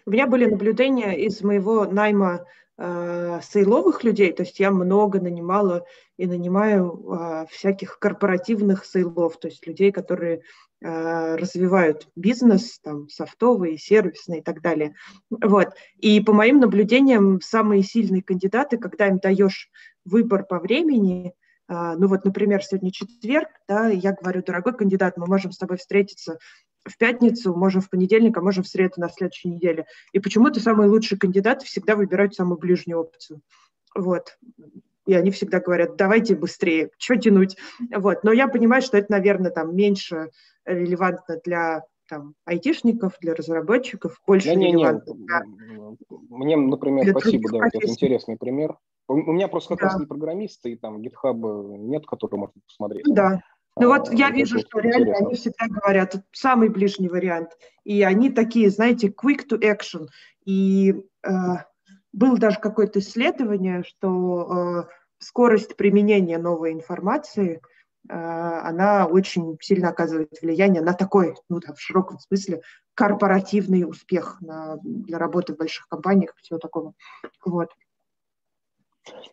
У 0.05 0.11
меня 0.11 0.27
были 0.27 0.45
наблюдения 0.45 1.13
из 1.13 1.41
моего 1.41 1.85
найма 1.85 2.45
э, 2.77 3.39
сейловых 3.41 4.03
людей, 4.03 4.33
то 4.33 4.43
есть 4.43 4.59
я 4.59 4.69
много 4.69 5.21
нанимала 5.21 5.85
и 6.17 6.25
нанимаю 6.25 6.91
э, 6.91 7.45
всяких 7.49 7.99
корпоративных 7.99 8.85
сейлов, 8.85 9.39
то 9.39 9.47
есть 9.47 9.65
людей, 9.65 9.91
которые 9.91 10.41
э, 10.81 11.35
развивают 11.35 12.09
бизнес, 12.17 12.79
там, 12.79 13.07
софтовый, 13.07 13.77
сервисный 13.77 14.39
и 14.39 14.43
так 14.43 14.61
далее. 14.61 14.95
Вот. 15.29 15.69
И 15.97 16.19
по 16.19 16.33
моим 16.33 16.59
наблюдениям, 16.59 17.39
самые 17.39 17.81
сильные 17.83 18.23
кандидаты, 18.23 18.77
когда 18.77 19.07
им 19.07 19.19
даешь 19.19 19.69
выбор 20.03 20.43
по 20.43 20.59
времени, 20.59 21.33
а, 21.67 21.95
ну 21.95 22.07
вот, 22.07 22.25
например, 22.25 22.61
сегодня 22.61 22.91
четверг, 22.91 23.47
да, 23.67 23.87
я 23.87 24.11
говорю, 24.11 24.43
дорогой 24.43 24.75
кандидат, 24.75 25.17
мы 25.17 25.27
можем 25.27 25.51
с 25.51 25.57
тобой 25.57 25.77
встретиться 25.77 26.37
в 26.85 26.97
пятницу, 26.97 27.55
можем 27.55 27.81
в 27.81 27.89
понедельник, 27.89 28.37
а 28.37 28.41
можем 28.41 28.63
в 28.63 28.67
среду 28.67 28.95
на 28.97 29.09
следующей 29.09 29.49
неделе. 29.49 29.85
И 30.11 30.19
почему-то 30.19 30.59
самые 30.59 30.89
лучшие 30.89 31.17
кандидаты 31.17 31.65
всегда 31.65 31.95
выбирают 31.95 32.35
самую 32.35 32.57
ближнюю 32.57 32.99
опцию. 32.99 33.41
Вот. 33.95 34.37
И 35.05 35.13
они 35.13 35.31
всегда 35.31 35.59
говорят, 35.59 35.95
давайте 35.97 36.35
быстрее, 36.35 36.89
что 36.97 37.15
тянуть. 37.15 37.57
Вот. 37.95 38.23
Но 38.23 38.31
я 38.31 38.47
понимаю, 38.47 38.81
что 38.81 38.97
это, 38.97 39.11
наверное, 39.11 39.51
там 39.51 39.75
меньше 39.75 40.29
релевантно 40.65 41.39
для 41.43 41.83
там, 42.09 42.35
айтишников, 42.45 43.17
для 43.21 43.33
разработчиков, 43.33 44.19
больше 44.27 44.49
Да, 44.49 44.55
не, 44.55 44.67
не, 44.67 44.73
релевантно 44.73 45.13
для 45.13 45.41
мне, 46.29 46.57
например, 46.57 47.05
для 47.05 47.13
спасибо, 47.13 47.49
да, 47.51 47.67
это 47.71 47.87
интересный 47.87 48.37
пример. 48.37 48.77
У 49.07 49.15
меня 49.15 49.47
просто 49.47 49.75
как 49.75 49.79
Да. 49.79 49.85
раз 49.85 49.99
не 49.99 50.05
программисты, 50.05 50.71
и 50.71 50.75
там 50.77 51.01
GitHub 51.01 51.77
нет, 51.77 52.05
который 52.05 52.37
можно 52.37 52.61
посмотреть. 52.65 53.05
Да. 53.09 53.41
Ну 53.75 53.87
вот 53.87 54.09
А, 54.09 54.13
я 54.13 54.29
вижу, 54.29 54.59
что 54.59 54.79
реально 54.79 55.09
интересно. 55.09 55.27
они 55.27 55.35
всегда 55.35 55.67
говорят, 55.67 56.15
самый 56.31 56.69
ближний 56.69 57.09
вариант. 57.09 57.57
И 57.83 58.03
они 58.03 58.29
такие, 58.29 58.69
знаете, 58.69 59.07
quick 59.07 59.47
to 59.49 59.59
action. 59.59 60.07
И 60.45 60.93
э, 61.23 61.29
было 62.11 62.37
даже 62.37 62.59
какое-то 62.59 62.99
исследование, 62.99 63.83
что 63.83 64.85
э, 64.87 64.93
скорость 65.17 65.75
применения 65.75 66.37
новой 66.37 66.71
информации, 66.71 67.61
э, 68.07 68.13
она 68.13 69.07
очень 69.07 69.57
сильно 69.59 69.89
оказывает 69.89 70.29
влияние 70.41 70.83
на 70.83 70.93
такой, 70.93 71.35
ну 71.49 71.59
там, 71.59 71.75
в 71.75 71.81
широком 71.81 72.19
смысле, 72.19 72.61
корпоративный 72.93 73.89
успех 73.89 74.37
на, 74.41 74.77
для 74.83 75.17
работы 75.17 75.55
в 75.55 75.57
больших 75.57 75.87
компаниях, 75.87 76.35
всего 76.37 76.59
такого. 76.59 76.93
Вот. 77.43 77.69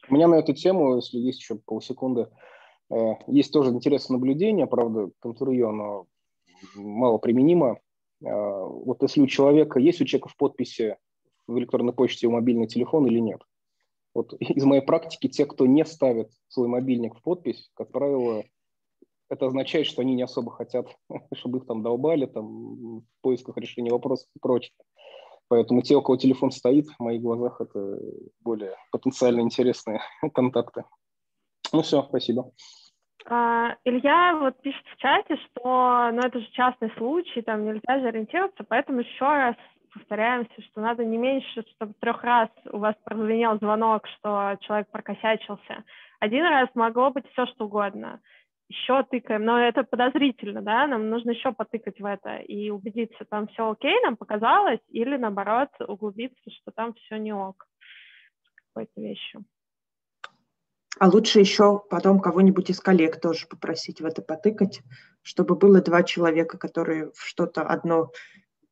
У 0.09 0.15
меня 0.15 0.27
на 0.29 0.37
эту 0.37 0.55
тему, 0.55 0.97
если 0.97 1.19
есть 1.19 1.41
еще 1.41 1.57
полсекунды, 1.57 2.23
э, 2.23 2.27
есть 3.27 3.53
тоже 3.53 3.71
интересное 3.71 4.17
наблюдение, 4.17 4.67
правда, 4.67 5.11
к 5.21 5.27
интервью 5.27 5.69
оно 5.69 6.07
мало 6.75 7.19
применимо. 7.19 7.79
Э, 8.23 8.65
Вот 8.65 9.03
если 9.03 9.21
у 9.21 9.27
человека, 9.27 9.79
есть 9.79 10.01
у 10.01 10.05
человека 10.05 10.29
в 10.29 10.37
подписи 10.37 10.97
в 11.47 11.59
электронной 11.59 11.93
почте 11.93 12.27
его 12.27 12.35
мобильный 12.35 12.67
телефон 12.67 13.07
или 13.07 13.19
нет? 13.19 13.41
Вот 14.15 14.33
из 14.41 14.65
моей 14.65 14.83
практики 14.83 15.29
те, 15.29 15.47
кто 15.47 15.67
не 15.67 15.85
ставит 15.85 16.31
свой 16.49 16.69
мобильник 16.69 17.17
в 17.17 17.23
подпись, 17.23 17.71
как 17.75 17.93
правило, 17.93 18.45
это 19.29 19.47
означает, 19.47 19.87
что 19.87 20.03
они 20.03 20.15
не 20.15 20.23
особо 20.23 20.51
хотят, 20.51 20.87
чтобы 21.35 21.59
их 21.59 21.67
там 21.67 21.83
долбали 21.83 22.27
там, 22.27 23.01
в 23.01 23.05
поисках 23.23 23.57
решения 23.57 23.93
вопросов 23.93 24.29
и 24.35 24.39
прочее. 24.41 24.73
Поэтому 25.49 25.83
те, 25.83 25.97
у 25.97 26.03
кого 26.03 26.17
телефон 26.17 26.53
стоит, 26.53 26.87
в 26.87 27.03
моих 27.03 27.23
глазах 27.23 27.61
это 27.61 27.99
более 28.41 28.77
потенциально 28.93 29.41
интересные 29.41 30.01
контакты. 30.35 30.85
Ну 31.73 31.83
все, 31.83 32.05
спасибо. 32.09 32.53
А, 33.33 33.77
Илья 33.85 34.37
вот 34.41 34.61
пишет 34.61 34.85
в 34.87 34.97
чате, 34.97 35.37
что 35.37 36.11
ну, 36.13 36.19
это 36.19 36.41
же 36.41 36.51
частный 36.51 36.91
случай, 36.97 37.43
там 37.43 37.65
нельзя 37.65 38.01
же 38.01 38.09
ориентироваться, 38.09 38.65
поэтому 38.65 39.03
еще 39.03 39.25
раз 39.25 39.55
повторяемся, 39.95 40.61
что 40.63 40.81
надо 40.81 41.05
не 41.05 41.17
меньше, 41.17 41.65
чтобы 41.77 41.95
трех 42.01 42.25
раз 42.25 42.49
у 42.73 42.79
вас 42.79 42.97
прозвенел 43.05 43.57
звонок, 43.59 44.09
что 44.19 44.57
человек 44.63 44.91
прокосячился. 44.91 45.85
Один 46.19 46.45
раз 46.45 46.71
могло 46.75 47.11
быть 47.13 47.25
все, 47.31 47.47
что 47.47 47.67
угодно. 47.67 48.21
Еще 48.69 49.05
тыкаем, 49.05 49.45
но 49.45 49.61
это 49.61 49.85
подозрительно, 49.85 50.61
да, 50.61 50.89
нам 50.89 51.09
нужно 51.09 51.31
еще 51.31 51.53
потыкать 51.53 52.01
в 52.01 52.05
это 52.05 52.39
и 52.39 52.71
убедиться, 52.71 53.25
там 53.31 53.47
все 53.47 53.71
окей, 53.71 53.95
нам 54.03 54.17
показалось, 54.17 54.81
или 54.89 55.17
наоборот 55.17 55.69
углубиться, 55.87 56.51
что 56.51 56.73
там 56.73 56.95
все 56.95 57.17
не 57.17 57.33
ок 57.33 57.69
с 58.43 58.75
какой-то 58.75 59.01
вещью. 59.01 59.45
А 60.99 61.09
лучше 61.09 61.41
еще 61.41 61.79
потом 61.89 62.21
кого-нибудь 62.21 62.71
из 62.71 62.81
коллег 62.81 63.21
тоже 63.21 63.47
попросить 63.47 64.01
в 64.01 64.05
это 64.05 64.23
потыкать, 64.23 64.83
чтобы 65.23 65.55
было 65.57 65.81
два 65.81 66.03
человека, 66.03 66.59
которые 66.59 67.11
в 67.13 67.21
что-то 67.25 67.63
одно 67.63 68.11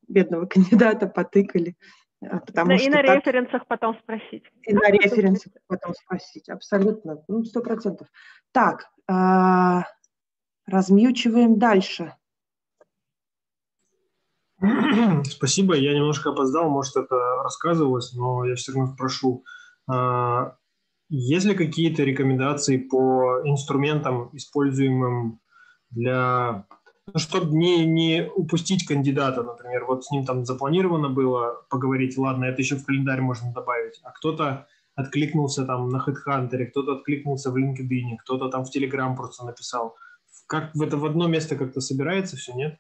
бедного 0.08 0.46
кандидата 0.46 1.06
потыкали. 1.06 1.76
а, 2.20 2.40
Потому 2.40 2.70
Да, 2.70 2.78
что 2.78 2.86
и 2.86 2.90
на 2.90 3.02
так- 3.02 3.16
референсах 3.18 3.66
потом 3.66 3.98
спросить. 3.98 4.44
и 4.62 4.74
на 4.74 4.90
референсах 4.90 5.52
потом 5.68 5.94
спросить. 5.94 6.48
Абсолютно, 6.48 7.22
ну, 7.28 7.44
сто 7.44 7.60
процентов. 7.62 8.08
Так, 8.52 8.86
а, 9.06 9.84
размьючиваем 10.66 11.58
дальше. 11.58 12.14
Спасибо, 15.24 15.74
я 15.76 15.94
немножко 15.94 16.30
опоздал, 16.30 16.68
может, 16.68 16.96
это 16.96 17.14
рассказывалось, 17.44 18.12
но 18.14 18.44
я 18.44 18.56
все 18.56 18.72
равно 18.72 18.92
спрошу. 18.92 19.44
А, 19.88 20.56
есть 21.09 21.46
ли 21.46 21.54
какие-то 21.54 22.04
рекомендации 22.04 22.76
по 22.76 23.40
инструментам, 23.44 24.30
используемым 24.32 25.40
для 25.90 26.66
ну, 27.14 27.18
чтобы 27.18 27.56
не, 27.56 27.86
не 27.86 28.28
упустить 28.34 28.86
кандидата, 28.86 29.42
например, 29.42 29.86
вот 29.86 30.04
с 30.04 30.11
ним 30.11 30.26
там 30.26 30.44
запланировано 30.44 31.09
было 31.09 31.64
поговорить, 31.70 32.18
ладно, 32.18 32.44
это 32.44 32.61
еще 32.61 32.76
в 32.76 32.84
календарь 32.84 33.22
можно 33.22 33.50
добавить, 33.52 33.98
а 34.02 34.11
кто-то 34.11 34.66
откликнулся 34.94 35.64
там 35.64 35.88
на 35.88 36.04
HeadHunter, 36.06 36.66
кто-то 36.66 36.96
откликнулся 36.96 37.50
в 37.50 37.56
LinkedIn, 37.56 38.16
кто-то 38.20 38.50
там 38.50 38.64
в 38.64 38.76
Telegram 38.76 39.16
просто 39.16 39.46
написал. 39.46 39.96
Как 40.46 40.74
в 40.74 40.82
это 40.82 40.98
в 40.98 41.06
одно 41.06 41.28
место 41.28 41.56
как-то 41.56 41.80
собирается 41.80 42.36
все, 42.36 42.52
нет? 42.52 42.78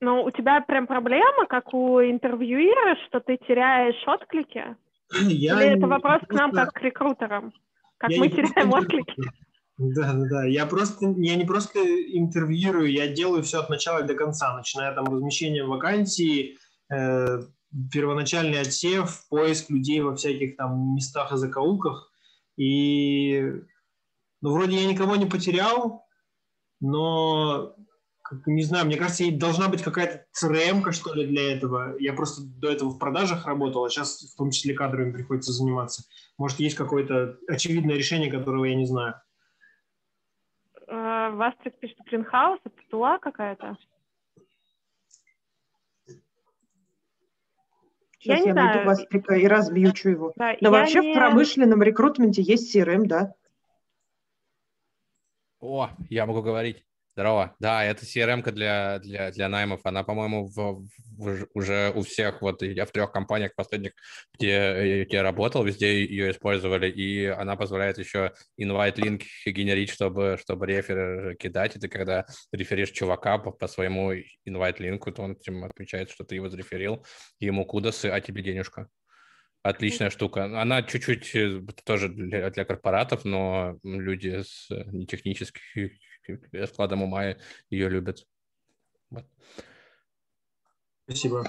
Ну, 0.00 0.22
у 0.22 0.30
тебя 0.30 0.60
прям 0.60 0.86
проблема, 0.86 1.46
как 1.46 1.72
у 1.72 2.00
интервьюера, 2.00 2.96
что 3.06 3.20
ты 3.20 3.36
теряешь 3.36 4.02
отклики? 4.06 4.76
Я 5.12 5.62
Или 5.62 5.76
это 5.76 5.86
вопрос 5.86 6.22
к 6.28 6.32
нам 6.32 6.52
как 6.52 6.72
к 6.72 6.80
рекрутерам? 6.80 7.52
Как 7.98 8.10
мы 8.10 8.28
теряем 8.28 8.72
отклики? 8.72 9.14
Да, 9.82 10.12
да, 10.12 10.26
да. 10.28 10.44
Я 10.44 10.66
просто, 10.66 11.14
я 11.16 11.36
не 11.36 11.44
просто 11.44 11.78
интервьюирую, 11.80 12.92
я 12.92 13.08
делаю 13.08 13.42
все 13.42 13.60
от 13.60 13.70
начала 13.70 14.02
до 14.02 14.14
конца, 14.14 14.54
начиная 14.54 14.94
там 14.94 15.06
размещением 15.06 15.68
вакансий, 15.68 16.58
э, 16.92 17.42
первоначальный 17.90 18.60
отсев, 18.60 19.26
поиск 19.30 19.70
людей 19.70 20.00
во 20.00 20.14
всяких 20.14 20.56
там 20.56 20.94
местах 20.94 21.32
и 21.32 21.36
закоулках. 21.36 22.12
И, 22.56 23.40
ну, 24.42 24.52
вроде 24.52 24.76
я 24.76 24.86
никого 24.86 25.16
не 25.16 25.24
потерял, 25.26 26.04
но, 26.80 27.74
не 28.46 28.62
знаю, 28.62 28.86
мне 28.86 28.96
кажется, 28.96 29.24
должна 29.32 29.68
быть 29.68 29.82
какая-то 29.82 30.26
crm 30.40 30.90
что 30.92 31.14
ли, 31.14 31.26
для 31.26 31.52
этого. 31.52 31.96
Я 31.98 32.12
просто 32.12 32.42
до 32.42 32.70
этого 32.70 32.90
в 32.90 32.98
продажах 32.98 33.46
работал, 33.46 33.84
а 33.84 33.90
сейчас 33.90 34.22
в 34.22 34.36
том 34.36 34.50
числе 34.50 34.74
кадрами 34.74 35.12
приходится 35.12 35.52
заниматься. 35.52 36.04
Может, 36.38 36.60
есть 36.60 36.76
какое-то 36.76 37.38
очевидное 37.48 37.96
решение, 37.96 38.30
которого 38.30 38.64
я 38.64 38.74
не 38.74 38.86
знаю. 38.86 39.14
Uh, 40.88 41.36
Вастрик 41.36 41.78
пишет 41.78 41.98
Greenhouse, 42.10 42.58
это 42.64 42.74
тула 42.90 43.18
какая-то? 43.18 43.76
Сейчас 48.18 48.40
я, 48.40 48.46
я 48.48 48.54
найду 48.54 48.72
знаю. 48.72 48.86
Вастрика 48.86 49.34
и 49.34 49.46
размьючу 49.46 50.10
его. 50.10 50.32
Да, 50.36 50.54
Но 50.60 50.70
вообще 50.70 51.00
не... 51.00 51.12
в 51.12 51.16
промышленном 51.16 51.82
рекрутменте 51.82 52.42
есть 52.42 52.74
CRM, 52.74 53.04
да. 53.06 53.34
О, 55.60 55.90
я 56.08 56.26
могу 56.26 56.42
говорить. 56.42 56.84
Здорово. 57.14 57.56
Да, 57.58 57.84
это 57.84 58.04
CRM 58.04 58.48
для, 58.52 59.00
для, 59.00 59.32
для 59.32 59.48
наймов. 59.48 59.80
Она, 59.84 60.04
по-моему, 60.04 60.46
в, 60.46 60.86
в, 61.18 61.46
уже 61.54 61.90
у 61.94 62.02
всех, 62.02 62.40
вот 62.40 62.62
я 62.62 62.86
в 62.86 62.92
трех 62.92 63.10
компаниях 63.10 63.54
последних, 63.56 63.92
где, 64.38 65.04
где 65.04 65.20
работал, 65.20 65.64
везде 65.64 66.04
ее 66.04 66.30
использовали, 66.30 66.88
и 66.88 67.26
она 67.26 67.56
позволяет 67.56 67.98
еще 67.98 68.32
invite 68.60 69.00
линк 69.00 69.22
генерить, 69.44 69.90
чтобы, 69.90 70.38
чтобы 70.40 70.66
рефер 70.66 71.34
кидать. 71.34 71.74
И 71.74 71.80
ты 71.80 71.88
когда 71.88 72.26
реферишь 72.52 72.92
чувака 72.92 73.38
по, 73.38 73.50
по 73.50 73.66
своему 73.66 74.12
invite 74.14 74.80
линку, 74.80 75.10
то 75.10 75.22
он 75.22 75.32
этим 75.32 75.64
отмечает, 75.64 76.10
что 76.10 76.24
ты 76.24 76.36
его 76.36 76.48
зареферил, 76.48 77.04
ему 77.40 77.64
кудосы, 77.66 78.06
а 78.06 78.20
тебе 78.20 78.42
денежка. 78.42 78.88
Отличная 79.62 80.08
штука. 80.08 80.44
Она 80.44 80.82
чуть-чуть 80.82 81.34
э, 81.34 81.60
тоже 81.84 82.08
для, 82.08 82.48
для 82.48 82.64
корпоратов, 82.64 83.26
но 83.26 83.78
люди 83.82 84.42
с 84.42 84.70
нетехнических 84.70 85.60
складом 86.66 87.02
ума 87.02 87.36
ее 87.70 87.88
любят. 87.88 88.26
Вот. 89.10 89.26
Спасибо. 91.04 91.44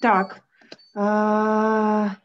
Так. 0.00 0.42
А... 0.94 2.16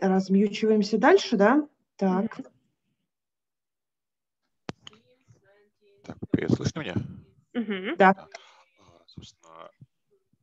Размьючиваемся 0.00 0.96
дальше, 0.96 1.36
да? 1.36 1.68
Так. 1.96 2.40
Так, 6.04 6.16
привет, 6.30 6.52
слышно 6.52 6.80
меня? 6.80 6.94
Угу. 7.52 7.96
Да. 7.98 8.28
А, 8.78 9.02
собственно, 9.06 9.70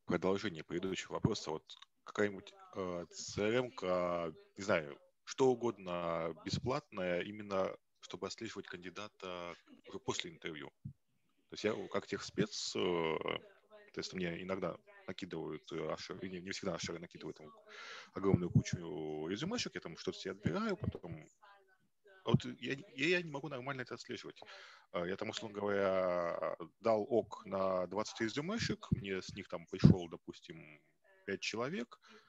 продолжение 0.06 0.64
предыдущего 0.64 1.14
вопроса. 1.14 1.50
Вот 1.50 1.64
какая-нибудь 2.04 2.54
э, 2.76 3.06
CRM, 3.12 4.34
не 4.58 4.64
знаю, 4.64 4.98
что 5.28 5.50
угодно 5.50 6.34
бесплатное, 6.46 7.22
именно 7.22 7.76
чтобы 8.00 8.28
отслеживать 8.28 8.68
кандидата 8.68 9.56
уже 9.90 10.00
после 10.00 10.32
интервью. 10.32 10.72
То 10.84 11.54
есть 11.54 11.64
я 11.66 11.76
как 11.90 12.08
техспец, 12.08 12.74
э, 12.78 12.80
то 12.80 14.00
есть 14.00 14.14
мне 14.14 14.42
иногда 14.42 14.78
накидывают 15.06 15.70
э, 15.74 15.92
ашеры, 15.92 16.30
не, 16.30 16.40
не 16.40 16.52
всегда 16.52 16.76
ашеры 16.76 17.00
накидывают 17.00 17.38
там, 17.38 17.48
огромную 18.14 18.50
кучу 18.50 19.28
резюмешек, 19.28 19.76
я 19.76 19.82
там 19.82 19.98
что-то 19.98 20.18
себе 20.18 20.32
отбираю, 20.32 20.78
потом 20.78 21.30
вот 22.24 22.46
я, 22.62 22.78
я 22.96 23.22
не 23.22 23.30
могу 23.30 23.50
нормально 23.50 23.82
это 23.82 23.96
отслеживать. 23.96 24.40
А, 24.94 25.06
я 25.06 25.18
там, 25.18 25.30
условно 25.30 25.60
говоря, 25.60 26.56
дал 26.80 27.06
ок 27.10 27.46
на 27.46 27.86
20 27.88 28.22
резюмешек, 28.22 28.88
мне 28.92 29.22
с 29.22 29.36
них 29.36 29.50
там 29.50 29.66
пришел, 29.66 30.08
допустим, 30.08 30.82
5 31.26 31.42
человек, 31.42 32.00
э, 32.02 32.27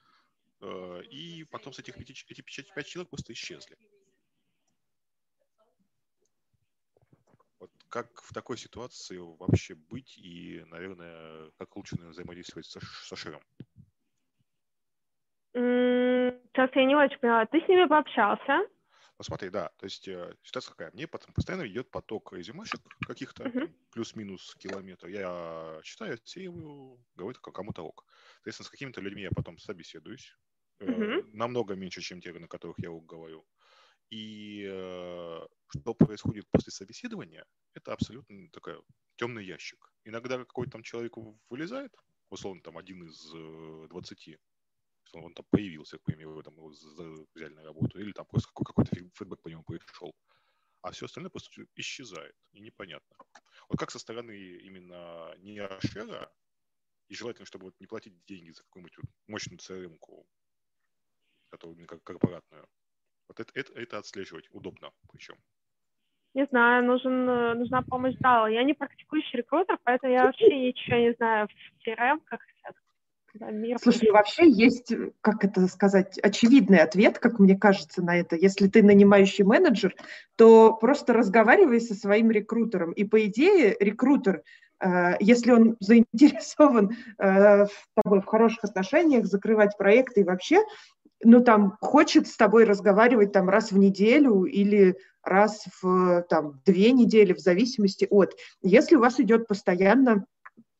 и 0.61 1.45
потом 1.51 1.73
с 1.73 1.79
этих 1.79 1.95
5, 1.95 2.09
эти 2.09 2.41
5 2.41 2.85
человек 2.85 3.09
просто 3.09 3.33
исчезли. 3.33 3.77
Вот 7.59 7.71
как 7.89 8.21
в 8.21 8.33
такой 8.33 8.57
ситуации 8.57 9.17
вообще 9.17 9.75
быть 9.75 10.17
и, 10.17 10.63
наверное, 10.67 11.51
как 11.57 11.75
лучше 11.75 11.95
наверное, 11.95 12.13
взаимодействовать 12.13 12.65
со, 12.65 12.79
со 12.79 13.15
Шером? 13.15 13.41
Сейчас 15.53 16.69
я 16.75 16.85
не 16.85 16.95
очень 16.95 17.17
поняла. 17.19 17.45
Ты 17.45 17.59
с 17.59 17.67
ними 17.67 17.87
пообщался? 17.87 18.67
Ну, 19.19 19.23
смотри, 19.23 19.49
да, 19.49 19.69
то 19.77 19.85
есть 19.85 20.07
э, 20.07 20.33
ситуация 20.43 20.71
какая? 20.71 20.91
Мне 20.91 21.05
потом 21.05 21.33
постоянно 21.33 21.67
идет 21.67 21.91
поток 21.91 22.31
резюмешек 22.31 22.79
каких-то, 23.05 23.43
uh-huh. 23.43 23.69
плюс-минус 23.91 24.55
километр. 24.55 25.07
Я 25.07 25.81
читаю, 25.83 26.13
отсеиваю, 26.13 26.97
говорю 27.15 27.37
кому-то 27.41 27.83
ок. 27.83 28.05
Соответственно, 28.35 28.67
с 28.67 28.69
какими-то 28.69 29.01
людьми 29.01 29.23
я 29.23 29.31
потом 29.31 29.57
собеседуюсь. 29.57 30.37
Э, 30.79 31.21
намного 31.33 31.75
меньше, 31.75 32.01
чем 32.01 32.21
те, 32.21 32.33
на 32.33 32.47
которых 32.47 32.79
я 32.79 32.89
говорю. 32.89 33.45
И 34.09 34.65
э, 34.67 35.47
что 35.67 35.93
происходит 35.93 36.47
после 36.51 36.71
собеседования, 36.71 37.45
это 37.73 37.93
абсолютно 37.93 38.49
такой 38.49 38.81
темный 39.17 39.45
ящик. 39.45 39.91
Иногда 40.05 40.37
какой-то 40.37 40.71
там 40.71 40.83
человек 40.83 41.13
вылезает, 41.49 41.95
условно 42.29 42.61
там 42.61 42.77
один 42.77 43.03
из 43.03 43.31
э, 43.35 43.87
20, 43.89 44.37
что 45.03 45.19
он 45.19 45.33
там 45.33 45.45
появился, 45.51 45.97
к 45.97 46.03
примеру, 46.03 46.41
там 46.41 46.55
его 46.55 46.69
взяли 46.69 47.53
на 47.53 47.63
работу, 47.63 47.99
или 47.99 48.11
там 48.13 48.25
просто 48.25 48.49
какой-то 48.53 48.95
фидбэк 48.95 49.41
по 49.41 49.49
нему 49.49 49.63
пришел. 49.63 50.15
А 50.81 50.91
все 50.91 51.05
остальное 51.05 51.29
просто 51.29 51.65
исчезает, 51.75 52.35
и 52.53 52.61
непонятно. 52.61 53.15
Вот 53.67 53.77
как 53.77 53.91
со 53.91 53.99
стороны 53.99 54.31
именно 54.31 55.35
не 55.39 55.59
Ашера, 55.59 56.31
и 57.09 57.15
желательно, 57.15 57.45
чтобы 57.45 57.65
вот 57.65 57.79
не 57.79 57.87
платить 57.87 58.23
деньги 58.25 58.51
за 58.51 58.63
какую-нибудь 58.63 58.97
вот 58.97 59.05
мощную 59.27 59.59
CRM-ку, 59.59 60.25
которую 61.49 61.75
именно 61.75 61.87
как 61.87 62.03
корпоратную, 62.03 62.65
вот 63.27 63.39
это, 63.39 63.51
это, 63.53 63.73
это 63.73 63.97
отслеживать 63.97 64.47
удобно 64.51 64.91
причем. 65.11 65.35
Не 66.35 66.45
знаю, 66.45 66.85
нужен, 66.85 67.27
э, 67.27 67.53
нужна 67.55 67.81
помощь 67.81 68.15
Да, 68.19 68.47
Я 68.47 68.63
не 68.63 68.73
практикующий 68.73 69.39
рекрутер, 69.39 69.79
поэтому 69.83 70.13
я 70.13 70.25
вообще 70.25 70.47
ничего 70.47 70.97
не 70.97 71.13
знаю 71.13 71.47
в 71.47 71.87
CRM, 71.87 72.21
как 72.25 72.39
да, 73.35 73.51
мир. 73.51 73.77
Слушай, 73.81 74.11
вообще 74.11 74.49
есть, 74.49 74.93
как 75.21 75.43
это 75.43 75.67
сказать, 75.67 76.17
очевидный 76.19 76.79
ответ, 76.79 77.19
как 77.19 77.39
мне 77.39 77.57
кажется, 77.57 78.01
на 78.01 78.17
это. 78.17 78.35
Если 78.35 78.67
ты 78.67 78.83
нанимающий 78.83 79.43
менеджер, 79.43 79.95
то 80.35 80.73
просто 80.73 81.13
разговаривай 81.13 81.79
со 81.79 81.93
своим 81.93 82.31
рекрутером. 82.31 82.91
И 82.91 83.03
по 83.03 83.23
идее 83.25 83.75
рекрутер, 83.79 84.43
э, 84.79 85.15
если 85.19 85.51
он 85.51 85.77
заинтересован 85.79 86.91
э, 87.17 87.65
в 87.65 88.01
тобой 88.01 88.21
в 88.21 88.25
хороших 88.25 88.63
отношениях, 88.63 89.25
закрывать 89.25 89.77
проекты 89.77 90.21
и 90.21 90.25
вообще, 90.25 90.59
ну, 91.23 91.43
там, 91.43 91.77
хочет 91.81 92.27
с 92.27 92.37
тобой 92.37 92.63
разговаривать 92.63 93.31
там 93.31 93.49
раз 93.49 93.71
в 93.71 93.77
неделю 93.77 94.43
или 94.43 94.97
раз 95.23 95.65
в 95.81 96.25
там, 96.29 96.61
две 96.65 96.91
недели, 96.91 97.33
в 97.33 97.39
зависимости 97.39 98.07
от. 98.09 98.35
Если 98.61 98.95
у 98.95 98.99
вас 98.99 99.19
идет 99.19 99.47
постоянно 99.47 100.25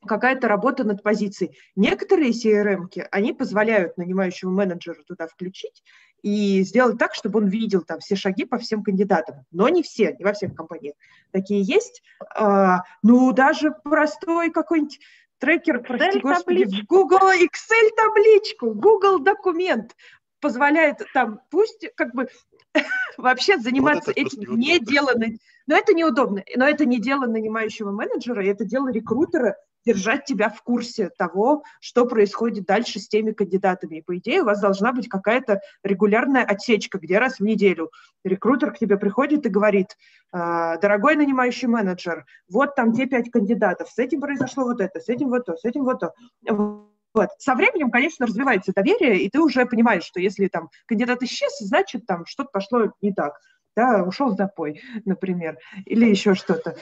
какая-то 0.07 0.47
работа 0.47 0.83
над 0.83 1.03
позицией. 1.03 1.57
Некоторые 1.75 2.31
CRM, 2.31 2.87
они 3.11 3.33
позволяют 3.33 3.97
нанимающему 3.97 4.51
менеджеру 4.51 5.03
туда 5.03 5.27
включить 5.27 5.83
и 6.21 6.63
сделать 6.63 6.97
так, 6.97 7.13
чтобы 7.13 7.39
он 7.39 7.47
видел 7.47 7.81
там 7.81 7.99
все 7.99 8.15
шаги 8.15 8.45
по 8.45 8.57
всем 8.57 8.83
кандидатам. 8.83 9.45
Но 9.51 9.69
не 9.69 9.83
все, 9.83 10.15
не 10.17 10.23
во 10.23 10.33
всех 10.33 10.55
компаниях 10.55 10.95
такие 11.31 11.61
есть. 11.61 12.01
А, 12.35 12.83
ну, 13.03 13.31
даже 13.33 13.71
простой 13.83 14.51
какой-нибудь 14.51 14.99
трекер, 15.39 15.81
прости 15.81 16.19
господи, 16.19 16.65
в 16.65 16.85
Google 16.85 17.31
Excel 17.31 17.89
табличку, 17.95 18.73
Google 18.73 19.19
документ 19.19 19.95
позволяет 20.41 21.01
там, 21.13 21.41
пусть 21.49 21.87
как 21.95 22.13
бы 22.13 22.27
вообще 23.17 23.57
заниматься 23.57 24.11
вот 24.11 24.17
этим 24.17 24.57
не 24.57 24.79
деланной, 24.79 25.39
Но 25.67 25.75
это 25.75 25.93
неудобно. 25.93 26.43
Но 26.55 26.67
это 26.67 26.85
не 26.85 26.99
дело 26.99 27.25
нанимающего 27.25 27.91
менеджера, 27.91 28.45
это 28.45 28.65
дело 28.65 28.91
рекрутера 28.91 29.55
держать 29.85 30.25
тебя 30.25 30.49
в 30.49 30.61
курсе 30.61 31.09
того, 31.17 31.63
что 31.79 32.05
происходит 32.05 32.65
дальше 32.65 32.99
с 32.99 33.07
теми 33.07 33.31
кандидатами. 33.31 33.97
И, 33.97 34.01
по 34.01 34.17
идее, 34.17 34.41
у 34.41 34.45
вас 34.45 34.59
должна 34.59 34.91
быть 34.91 35.07
какая-то 35.07 35.61
регулярная 35.83 36.43
отсечка, 36.43 36.99
где 36.99 37.17
раз 37.17 37.39
в 37.39 37.43
неделю 37.43 37.91
рекрутер 38.23 38.71
к 38.71 38.77
тебе 38.77 38.97
приходит 38.97 39.45
и 39.45 39.49
говорит, 39.49 39.97
«А, 40.31 40.77
дорогой 40.77 41.15
нанимающий 41.15 41.67
менеджер, 41.67 42.25
вот 42.49 42.75
там 42.75 42.93
те 42.93 43.05
пять 43.05 43.31
кандидатов, 43.31 43.89
с 43.89 43.97
этим 43.97 44.19
произошло 44.19 44.65
вот 44.65 44.81
это, 44.81 44.99
с 44.99 45.07
этим 45.09 45.29
вот 45.29 45.45
то, 45.45 45.55
с 45.55 45.63
этим 45.63 45.85
вот 45.85 45.99
то. 45.99 46.88
Вот. 47.13 47.29
Со 47.39 47.55
временем, 47.55 47.91
конечно, 47.91 48.25
развивается 48.25 48.71
доверие, 48.73 49.21
и 49.21 49.29
ты 49.29 49.39
уже 49.39 49.65
понимаешь, 49.65 50.03
что 50.03 50.19
если 50.19 50.47
там 50.47 50.69
кандидат 50.85 51.23
исчез, 51.23 51.57
значит, 51.59 52.05
там 52.05 52.25
что-то 52.25 52.49
пошло 52.51 52.91
не 53.01 53.13
так. 53.13 53.39
Да, 53.75 54.03
ушел 54.03 54.35
запой, 54.35 54.81
например, 55.05 55.57
или 55.85 56.05
еще 56.05 56.35
что-то. 56.35 56.75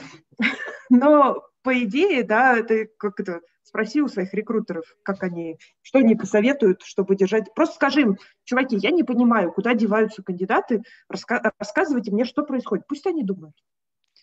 Но 0.90 1.44
по 1.62 1.78
идее, 1.84 2.24
да, 2.24 2.62
ты 2.62 2.90
как 2.98 3.20
это 3.20 3.40
спроси 3.62 4.00
у 4.00 4.08
своих 4.08 4.32
рекрутеров, 4.34 4.84
как 5.02 5.22
они, 5.22 5.58
что 5.82 5.98
они 5.98 6.16
посоветуют, 6.16 6.82
чтобы 6.82 7.14
держать. 7.14 7.52
Просто 7.54 7.76
скажи 7.76 8.00
им, 8.00 8.16
чуваки, 8.44 8.76
я 8.76 8.90
не 8.90 9.04
понимаю, 9.04 9.52
куда 9.52 9.74
деваются 9.74 10.22
кандидаты, 10.22 10.82
раска... 11.08 11.52
рассказывайте 11.58 12.10
мне, 12.10 12.24
что 12.24 12.44
происходит. 12.44 12.86
Пусть 12.88 13.06
они 13.06 13.22
думают. 13.22 13.54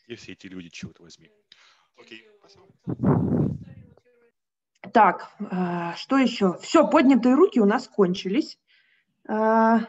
И 0.08 0.16
все 0.16 0.34
эти 0.34 0.48
люди 0.48 0.70
чего-то 0.70 1.04
возьми. 1.04 1.32
Окей, 1.98 2.28
спасибо. 2.40 2.66
Так, 4.96 5.30
э, 5.42 5.94
что 5.98 6.16
еще? 6.16 6.54
Все, 6.62 6.88
поднятые 6.88 7.36
руки 7.36 7.60
у 7.60 7.66
нас 7.66 7.86
кончились. 7.86 8.58
Э, 9.28 9.80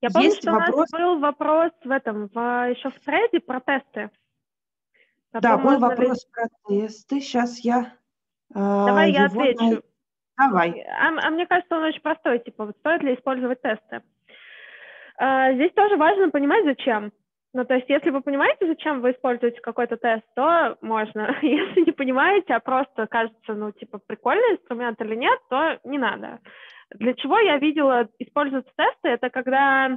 Я 0.00 0.10
помню, 0.12 0.32
что 0.32 0.50
вопрос... 0.50 0.74
у 0.74 0.80
нас 0.80 0.90
был 0.90 1.20
вопрос 1.20 1.70
в 1.84 1.90
этом, 1.92 2.26
в, 2.26 2.70
еще 2.70 2.90
в 2.90 2.98
трейде 3.04 3.38
про 3.38 3.60
тесты. 3.60 4.10
Да, 5.32 5.58
был 5.58 5.78
вопрос 5.78 6.24
ли... 6.24 6.30
про 6.32 6.48
тесты. 6.66 7.20
Сейчас 7.20 7.60
я 7.60 7.92
э, 8.50 8.54
Давай 8.54 9.12
я 9.12 9.26
отвечу. 9.26 9.64
На... 10.36 10.48
Давай. 10.48 10.80
А, 10.80 11.06
а 11.06 11.30
мне 11.30 11.46
кажется, 11.46 11.76
он 11.76 11.84
очень 11.84 12.02
простой. 12.02 12.40
Типа, 12.40 12.66
вот 12.66 12.76
стоит 12.78 13.04
ли 13.04 13.14
использовать 13.14 13.62
тесты? 13.62 14.02
А, 15.18 15.52
здесь 15.52 15.70
тоже 15.74 15.96
важно 15.96 16.30
понимать, 16.30 16.64
зачем. 16.64 17.12
Ну, 17.54 17.64
то 17.64 17.74
есть, 17.74 17.88
если 17.88 18.10
вы 18.10 18.20
понимаете, 18.20 18.66
зачем 18.66 19.00
вы 19.00 19.12
используете 19.12 19.60
какой-то 19.60 19.96
тест, 19.96 20.24
то 20.34 20.76
можно. 20.80 21.36
Если 21.42 21.86
не 21.86 21.92
понимаете, 21.92 22.54
а 22.54 22.60
просто 22.60 23.06
кажется, 23.06 23.54
ну, 23.54 23.70
типа, 23.70 24.00
прикольный 24.04 24.54
инструмент 24.56 25.00
или 25.00 25.14
нет, 25.14 25.38
то 25.48 25.78
не 25.84 25.98
надо. 25.98 26.40
Для 26.94 27.14
чего 27.14 27.38
я 27.38 27.58
видела 27.58 28.08
использовать 28.18 28.66
тесты? 28.76 29.08
Это 29.08 29.30
когда 29.30 29.96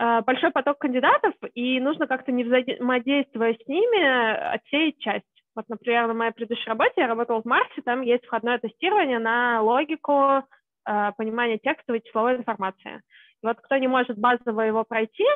э, 0.00 0.20
большой 0.22 0.50
поток 0.50 0.78
кандидатов, 0.78 1.34
и 1.52 1.78
нужно 1.78 2.06
как-то 2.06 2.32
не 2.32 2.44
взаимодействуя 2.44 3.52
с 3.52 3.68
ними, 3.68 4.54
отсеять 4.54 4.98
часть. 5.00 5.26
Вот, 5.54 5.68
например, 5.68 6.06
на 6.06 6.14
моей 6.14 6.32
предыдущей 6.32 6.70
работе 6.70 6.94
я 6.96 7.06
работала 7.06 7.42
в 7.42 7.44
Марсе, 7.44 7.82
там 7.84 8.00
есть 8.00 8.24
входное 8.24 8.58
тестирование 8.58 9.18
на 9.18 9.60
логику, 9.60 10.42
э, 10.88 11.12
понимание 11.18 11.58
текстовой 11.58 11.98
и 11.98 12.04
числовой 12.06 12.36
информации. 12.36 13.02
И 13.42 13.46
вот 13.46 13.58
кто 13.60 13.76
не 13.76 13.88
может 13.88 14.16
базово 14.16 14.62
его 14.62 14.84
пройти, 14.84 15.26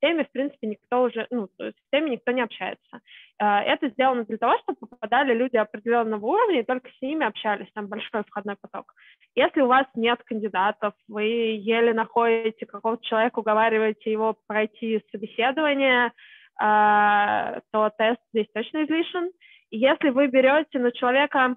теме, 0.00 0.24
в 0.24 0.30
принципе, 0.32 0.66
никто 0.66 1.02
уже, 1.02 1.26
ну, 1.30 1.48
то 1.56 1.66
есть 1.66 1.78
в 1.78 1.90
теме 1.90 2.10
никто 2.10 2.32
не 2.32 2.42
общается. 2.42 3.00
А, 3.38 3.62
это 3.62 3.88
сделано 3.90 4.24
для 4.24 4.38
того, 4.38 4.58
чтобы 4.58 4.86
попадали 4.86 5.34
люди 5.34 5.56
определенного 5.56 6.24
уровня 6.24 6.60
и 6.60 6.64
только 6.64 6.90
с 6.90 7.02
ними 7.02 7.26
общались, 7.26 7.70
там 7.74 7.88
большой 7.88 8.24
входной 8.24 8.56
поток. 8.60 8.94
Если 9.34 9.60
у 9.60 9.66
вас 9.66 9.86
нет 9.94 10.22
кандидатов, 10.24 10.94
вы 11.08 11.22
еле 11.22 11.94
находите 11.94 12.66
какого-то 12.66 13.04
человека, 13.04 13.38
уговариваете 13.38 14.10
его 14.10 14.36
пройти 14.46 15.04
собеседование, 15.10 16.12
а, 16.58 17.60
то 17.72 17.90
тест 17.96 18.20
здесь 18.32 18.48
точно 18.52 18.84
излишен. 18.84 19.30
Если 19.70 20.10
вы 20.10 20.26
берете 20.26 20.78
на 20.78 20.90
человека, 20.92 21.56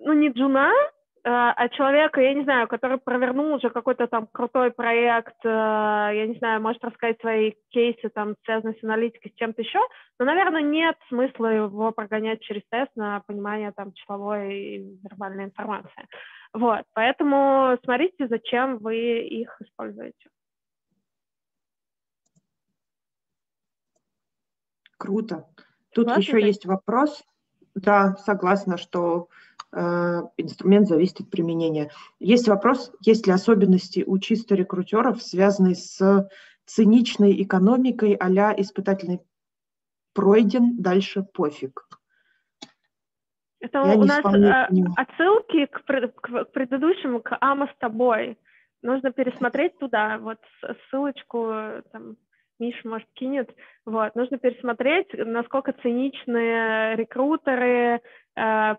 ну, 0.00 0.12
не 0.12 0.28
джуна, 0.28 0.72
Э, 0.72 0.95
от 1.28 1.72
человека, 1.72 2.20
я 2.20 2.34
не 2.34 2.44
знаю, 2.44 2.68
который 2.68 2.98
провернул 2.98 3.54
уже 3.54 3.68
какой-то 3.70 4.06
там 4.06 4.28
крутой 4.28 4.70
проект, 4.70 5.44
э, 5.44 5.48
я 5.48 6.26
не 6.26 6.38
знаю, 6.38 6.62
может 6.62 6.84
рассказать 6.84 7.20
свои 7.20 7.54
кейсы, 7.70 8.08
там, 8.10 8.36
связанные 8.44 8.78
с 8.78 8.84
аналитикой, 8.84 9.32
с 9.32 9.38
чем-то 9.38 9.60
еще, 9.60 9.80
но, 10.20 10.24
наверное, 10.24 10.62
нет 10.62 10.96
смысла 11.08 11.48
его 11.48 11.90
прогонять 11.90 12.42
через 12.42 12.62
тест 12.70 12.92
на 12.94 13.20
понимание 13.26 13.72
там 13.72 13.92
числовой 13.92 14.54
и 14.54 14.98
вербальной 15.02 15.46
информации. 15.46 16.06
Вот, 16.52 16.84
поэтому 16.92 17.76
смотрите, 17.82 18.28
зачем 18.28 18.78
вы 18.78 19.26
их 19.26 19.60
используете. 19.60 20.28
Круто. 24.96 25.48
Тут 25.92 26.06
Согласна 26.06 26.20
еще 26.20 26.46
есть 26.46 26.66
вопрос. 26.66 27.24
Да, 27.74 28.14
согласна, 28.16 28.78
что 28.78 29.28
Э, 29.28 29.45
инструмент 29.76 30.88
зависит 30.88 31.20
от 31.20 31.30
применения. 31.30 31.90
Есть 32.18 32.48
вопрос, 32.48 32.92
есть 33.00 33.26
ли 33.26 33.32
особенности 33.32 34.04
у 34.06 34.18
чисто 34.18 34.54
рекрутеров, 34.54 35.22
связанные 35.22 35.74
с 35.74 36.28
циничной 36.64 37.42
экономикой 37.42 38.14
а 38.14 38.28
испытательный 38.60 39.20
пройден, 40.14 40.80
дальше 40.80 41.22
пофиг. 41.22 41.86
Это 43.60 43.78
Я 43.78 43.96
у 43.96 44.04
нас 44.04 44.24
а, 44.24 44.68
отсылки 44.96 45.66
к, 45.66 45.82
к, 45.82 46.20
к 46.20 46.52
предыдущему, 46.52 47.20
к 47.20 47.36
Ама 47.40 47.66
с 47.66 47.78
тобой. 47.78 48.38
Нужно 48.82 49.12
пересмотреть 49.12 49.78
туда, 49.78 50.18
вот 50.18 50.38
ссылочку 50.88 51.52
там, 51.92 52.16
Миш, 52.58 52.74
может, 52.84 53.06
кинет. 53.14 53.50
Вот. 53.84 54.14
Нужно 54.14 54.38
пересмотреть, 54.38 55.08
насколько 55.12 55.74
циничные 55.82 56.96
рекрутеры, 56.96 58.00
э, 58.34 58.74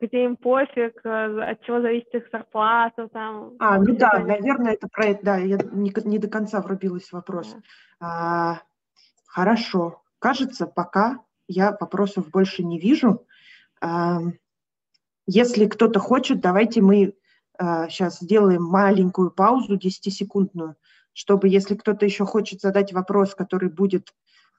где 0.00 0.24
им 0.24 0.36
пофиг, 0.36 1.00
э, 1.04 1.42
от 1.42 1.62
чего 1.62 1.80
зависит 1.80 2.12
их 2.14 2.28
зарплата. 2.32 3.08
Там, 3.08 3.52
а, 3.60 3.78
ну 3.78 3.96
да, 3.96 4.10
это... 4.14 4.26
наверное, 4.26 4.72
это 4.72 4.88
про 4.88 5.06
это, 5.06 5.24
да, 5.24 5.36
я 5.36 5.58
не, 5.72 5.92
не 6.04 6.18
до 6.18 6.28
конца 6.28 6.60
врубилась 6.60 7.08
в 7.08 7.12
вопрос. 7.12 7.54
Да. 8.00 8.06
А, 8.06 8.62
хорошо. 9.26 10.02
Кажется, 10.18 10.66
пока 10.66 11.20
я 11.46 11.76
вопросов 11.78 12.30
больше 12.30 12.64
не 12.64 12.78
вижу. 12.78 13.26
А, 13.80 14.18
если 15.26 15.66
кто-то 15.66 16.00
хочет, 16.00 16.40
давайте 16.40 16.82
мы 16.82 17.14
а, 17.56 17.88
сейчас 17.88 18.18
сделаем 18.18 18.64
маленькую 18.64 19.30
паузу, 19.30 19.76
10-секундную, 19.76 20.74
чтобы, 21.12 21.48
если 21.48 21.74
кто-то 21.74 22.04
еще 22.04 22.24
хочет 22.24 22.60
задать 22.60 22.92
вопрос, 22.92 23.34
который 23.34 23.68
будет 23.68 24.08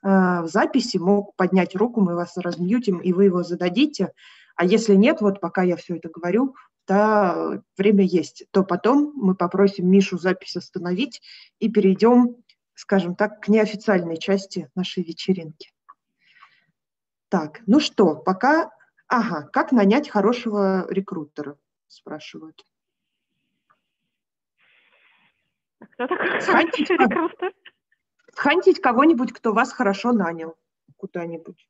э, 0.03 0.07
в 0.41 0.47
записи, 0.47 0.97
мог 0.97 1.35
поднять 1.35 1.75
руку, 1.75 2.01
мы 2.01 2.15
вас 2.15 2.37
размьютим, 2.37 2.99
и 2.99 3.13
вы 3.13 3.25
его 3.25 3.43
зададите. 3.43 4.13
А 4.55 4.65
если 4.65 4.95
нет, 4.95 5.21
вот 5.21 5.39
пока 5.41 5.63
я 5.63 5.75
все 5.75 5.95
это 5.95 6.09
говорю, 6.09 6.55
то 6.85 7.63
время 7.77 8.03
есть, 8.03 8.45
то 8.51 8.63
потом 8.63 9.13
мы 9.15 9.35
попросим 9.35 9.89
Мишу 9.89 10.17
запись 10.17 10.55
остановить 10.57 11.21
и 11.59 11.69
перейдем, 11.69 12.35
скажем 12.73 13.15
так, 13.15 13.41
к 13.41 13.47
неофициальной 13.47 14.17
части 14.17 14.69
нашей 14.75 15.03
вечеринки. 15.03 15.71
Так, 17.29 17.61
ну 17.65 17.79
что, 17.79 18.15
пока... 18.15 18.71
Ага, 19.07 19.49
как 19.51 19.73
нанять 19.73 20.09
хорошего 20.09 20.87
рекрутера, 20.89 21.57
спрашивают. 21.87 22.65
Кто 25.91 26.07
такой 26.07 26.41
схантить, 26.41 26.89
рекрутер? 26.89 27.53
Схантить 28.33 28.81
кого-нибудь, 28.81 29.33
кто 29.33 29.53
вас 29.53 29.73
хорошо 29.73 30.11
нанял 30.11 30.55
куда-нибудь. 30.97 31.67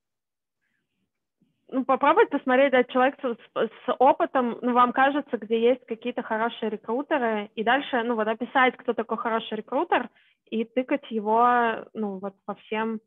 Ну, 1.69 1.85
попробовать 1.85 2.29
посмотреть, 2.29 2.73
да, 2.73 2.83
человек 2.83 3.15
с, 3.23 3.37
с 3.55 3.95
опытом, 3.97 4.57
ну, 4.61 4.73
вам 4.73 4.91
кажется, 4.91 5.37
где 5.37 5.69
есть 5.69 5.85
какие-то 5.85 6.21
хорошие 6.21 6.69
рекрутеры, 6.69 7.49
и 7.55 7.63
дальше, 7.63 8.03
ну, 8.03 8.15
вот 8.15 8.27
описать, 8.27 8.75
кто 8.75 8.93
такой 8.93 9.17
хороший 9.17 9.57
рекрутер, 9.57 10.09
и 10.49 10.65
тыкать 10.65 11.09
его, 11.09 11.85
ну, 11.93 12.19
вот 12.19 12.35
по 12.45 12.55
всем 12.55 12.99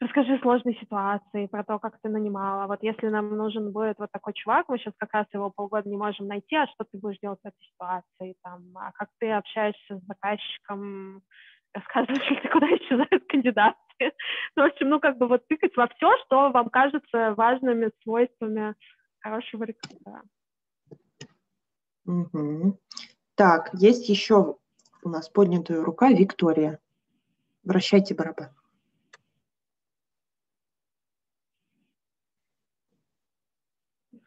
расскажи 0.00 0.38
сложные 0.40 0.74
ситуации, 0.80 1.46
про 1.46 1.62
то, 1.62 1.78
как 1.78 2.00
ты 2.00 2.08
нанимала. 2.08 2.66
Вот 2.66 2.82
если 2.82 3.08
нам 3.08 3.36
нужен 3.36 3.70
будет 3.72 3.98
вот 3.98 4.10
такой 4.10 4.32
чувак, 4.32 4.68
мы 4.68 4.78
сейчас 4.78 4.94
как 4.96 5.12
раз 5.12 5.26
его 5.32 5.50
полгода 5.50 5.88
не 5.88 5.96
можем 5.96 6.26
найти, 6.26 6.56
а 6.56 6.66
что 6.66 6.84
ты 6.90 6.98
будешь 6.98 7.18
делать 7.20 7.38
в 7.42 7.46
этой 7.46 7.62
ситуации, 7.62 8.34
там, 8.42 8.62
а 8.74 8.92
как 8.92 9.08
ты 9.18 9.30
общаешься 9.30 9.98
с 9.98 10.06
заказчиком, 10.06 11.22
рассказываешь, 11.74 12.42
ты 12.42 12.48
куда 12.48 12.66
исчезают 12.66 13.24
кандидаты. 13.28 13.76
Ну, 14.56 14.62
в 14.62 14.66
общем, 14.66 14.88
ну, 14.88 14.98
как 14.98 15.18
бы 15.18 15.28
вот 15.28 15.46
тыкать 15.46 15.76
во 15.76 15.86
все, 15.88 16.10
что 16.24 16.50
вам 16.50 16.70
кажется 16.70 17.34
важными 17.36 17.90
свойствами 18.02 18.74
хорошего 19.18 19.64
рекрутера. 19.64 20.22
Угу. 22.06 22.80
Так, 23.34 23.68
есть 23.74 24.08
еще 24.08 24.56
у 25.02 25.08
нас 25.10 25.28
поднятая 25.28 25.84
рука 25.84 26.08
Виктория. 26.08 26.78
Вращайте 27.62 28.14
барабан. 28.14 28.48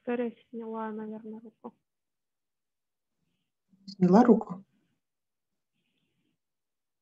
Виктория 0.06 0.34
сняла, 0.50 0.92
наверное, 0.92 1.40
руку. 1.40 1.74
Сняла 3.88 4.24
руку? 4.26 4.66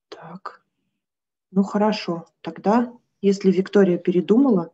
Так. 0.10 0.64
Ну, 1.50 1.64
хорошо, 1.64 2.28
тогда, 2.42 2.94
если 3.22 3.52
Виктория 3.52 3.98
передумала, 3.98 4.72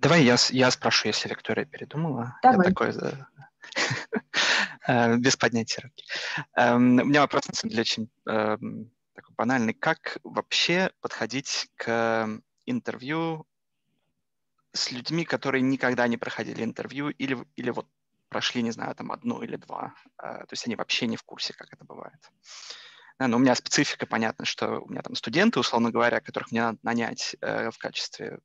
Давай 0.00 0.24
я, 0.24 0.36
я 0.50 0.70
спрошу, 0.70 1.08
если 1.08 1.28
Виктория 1.28 1.64
передумала. 1.64 2.38
Давай. 2.42 2.68
Я 2.68 2.74
такой, 2.74 2.94
э, 4.88 5.16
без 5.16 5.36
поднятия 5.36 5.82
руки. 5.82 6.04
Эм, 6.54 6.98
У 7.00 7.04
меня 7.04 7.20
вопрос, 7.20 7.48
на 7.48 7.54
самом 7.54 7.70
деле, 7.70 7.80
очень 7.82 8.10
эм, 8.26 8.90
такой 9.14 9.34
банальный. 9.36 9.72
Как 9.72 10.18
вообще 10.22 10.90
подходить 11.00 11.70
к 11.76 12.28
интервью 12.66 13.46
с 14.76 14.92
людьми, 14.92 15.24
которые 15.24 15.62
никогда 15.62 16.06
не 16.08 16.16
проходили 16.16 16.62
интервью 16.64 17.08
или, 17.10 17.38
или 17.56 17.70
вот 17.70 17.88
прошли, 18.28 18.62
не 18.62 18.70
знаю, 18.72 18.94
там 18.94 19.12
одно 19.12 19.42
или 19.42 19.56
два. 19.56 19.94
Э, 20.22 20.40
То 20.40 20.48
есть 20.52 20.66
они 20.66 20.76
вообще 20.76 21.06
не 21.06 21.16
в 21.16 21.22
курсе, 21.22 21.54
как 21.54 21.72
это 21.72 21.84
бывает. 21.84 22.30
Да, 23.18 23.28
но 23.28 23.36
у 23.36 23.40
меня 23.40 23.54
специфика, 23.54 24.06
понятно, 24.06 24.44
что 24.44 24.80
у 24.80 24.88
меня 24.90 25.02
там 25.02 25.14
студенты, 25.14 25.58
условно 25.60 25.90
говоря, 25.90 26.20
которых 26.20 26.50
мне 26.50 26.62
надо 26.62 26.78
нанять 26.82 27.36
э, 27.40 27.70
в 27.70 27.78
качестве 27.78 28.40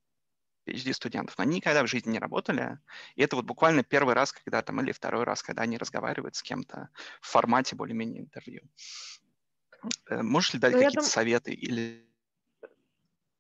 PhD-студентов, 0.65 1.37
но 1.37 1.43
они 1.43 1.57
никогда 1.57 1.83
в 1.83 1.87
жизни 1.87 2.11
не 2.11 2.19
работали. 2.19 2.79
И 3.15 3.23
это 3.23 3.35
вот 3.35 3.45
буквально 3.45 3.83
первый 3.83 4.13
раз, 4.13 4.31
когда 4.31 4.61
там, 4.61 4.79
или 4.81 4.91
второй 4.91 5.23
раз, 5.25 5.43
когда 5.43 5.63
они 5.63 5.77
разговаривают 5.77 6.35
с 6.35 6.43
кем-то 6.43 6.89
в 7.19 7.27
формате 7.27 7.75
более-менее 7.75 8.21
интервью. 8.21 8.61
Э, 10.09 10.21
Можешь 10.21 10.53
ли 10.53 10.59
дать 10.59 10.73
Ну, 10.73 10.77
какие-то 10.79 11.01
дум- 11.01 11.09
советы 11.09 11.51
или 11.53 12.07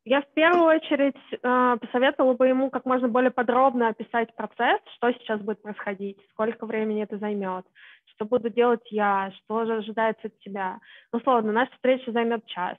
Я 0.03 0.21
в 0.21 0.33
первую 0.33 0.65
очередь 0.65 1.15
э, 1.31 1.77
посоветовала 1.79 2.33
бы 2.33 2.47
ему 2.47 2.71
как 2.71 2.85
можно 2.85 3.07
более 3.07 3.29
подробно 3.29 3.89
описать 3.89 4.35
процесс, 4.35 4.81
что 4.95 5.11
сейчас 5.11 5.39
будет 5.41 5.61
происходить, 5.61 6.17
сколько 6.31 6.65
времени 6.65 7.03
это 7.03 7.19
займет, 7.19 7.65
что 8.05 8.25
буду 8.25 8.49
делать 8.49 8.85
я, 8.89 9.31
что 9.37 9.65
же 9.65 9.77
ожидается 9.77 10.27
от 10.27 10.39
тебя. 10.39 10.79
Ну, 11.13 11.19
условно, 11.19 11.51
наша 11.51 11.71
встреча 11.73 12.11
займет 12.11 12.45
час. 12.47 12.77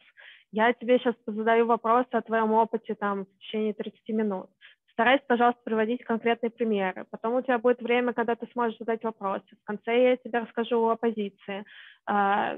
Я 0.50 0.72
тебе 0.72 0.98
сейчас 0.98 1.14
задаю 1.24 1.66
вопросы 1.66 2.08
о 2.10 2.22
твоем 2.22 2.52
опыте 2.52 2.96
там, 2.96 3.24
в 3.24 3.38
течение 3.38 3.72
30 3.72 4.08
минут. 4.08 4.50
Старайся, 4.90 5.24
пожалуйста, 5.26 5.60
приводить 5.64 6.04
конкретные 6.04 6.50
примеры. 6.50 7.06
Потом 7.10 7.36
у 7.36 7.42
тебя 7.42 7.58
будет 7.58 7.80
время, 7.80 8.12
когда 8.12 8.34
ты 8.34 8.46
сможешь 8.52 8.78
задать 8.78 9.02
вопросы. 9.04 9.46
В 9.62 9.64
конце 9.64 10.10
я 10.10 10.16
тебе 10.16 10.40
расскажу 10.40 10.86
о 10.88 10.96
позиции. 10.96 11.64
А, 12.04 12.56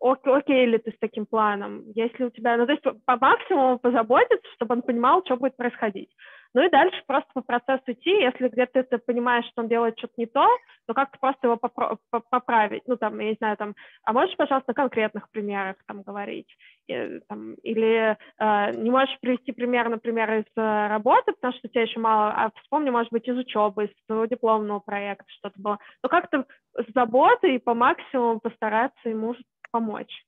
окей 0.00 0.66
ли 0.66 0.78
ты 0.78 0.90
с 0.92 0.98
таким 0.98 1.26
планом, 1.26 1.84
если 1.94 2.24
у 2.24 2.30
тебя, 2.30 2.56
ну, 2.56 2.66
то 2.66 2.72
есть 2.72 2.82
по, 2.82 2.92
по 2.92 3.16
максимуму 3.16 3.78
позаботиться, 3.78 4.48
чтобы 4.54 4.74
он 4.76 4.82
понимал, 4.82 5.22
что 5.24 5.36
будет 5.36 5.56
происходить. 5.56 6.10
Ну 6.54 6.66
и 6.66 6.70
дальше 6.70 7.00
просто 7.06 7.28
по 7.32 7.42
процессу 7.42 7.92
идти, 7.92 8.10
если 8.10 8.48
где-то 8.48 8.82
ты 8.82 8.98
понимаешь, 8.98 9.46
что 9.46 9.62
он 9.62 9.68
делает 9.68 9.96
что-то 9.98 10.14
не 10.16 10.26
то, 10.26 10.46
то 10.86 10.94
как-то 10.94 11.16
просто 11.20 11.46
его 11.46 11.56
попро- 11.56 11.96
по- 12.10 12.20
поправить, 12.28 12.82
ну, 12.88 12.96
там, 12.96 13.18
я 13.20 13.28
не 13.30 13.34
знаю, 13.36 13.56
там, 13.56 13.74
а 14.02 14.12
можешь, 14.12 14.36
пожалуйста, 14.36 14.70
на 14.70 14.74
конкретных 14.74 15.30
примерах 15.30 15.76
там 15.86 16.02
говорить, 16.02 16.48
И, 16.88 17.20
там, 17.28 17.54
или 17.62 18.16
э, 18.38 18.70
не 18.76 18.90
можешь 18.90 19.16
привести 19.20 19.52
пример, 19.52 19.88
например, 19.88 20.28
из 20.40 20.44
э, 20.56 20.86
работы, 20.88 21.32
потому 21.34 21.52
что 21.54 21.68
у 21.68 21.70
тебя 21.70 21.82
еще 21.82 22.00
мало, 22.00 22.32
а 22.32 22.50
вспомни, 22.62 22.90
может 22.90 23.12
быть, 23.12 23.28
из 23.28 23.36
учебы, 23.36 23.84
из 23.84 23.90
твоего 24.06 24.26
дипломного 24.26 24.80
проекта 24.80 25.24
что-то 25.28 25.54
было, 25.60 25.78
но 26.02 26.08
как-то 26.08 26.46
с 26.76 26.92
заботой 26.92 27.56
и 27.56 27.58
по 27.58 27.74
максимуму 27.74 28.40
постараться 28.40 29.08
ему 29.08 29.36
помочь. 29.70 30.24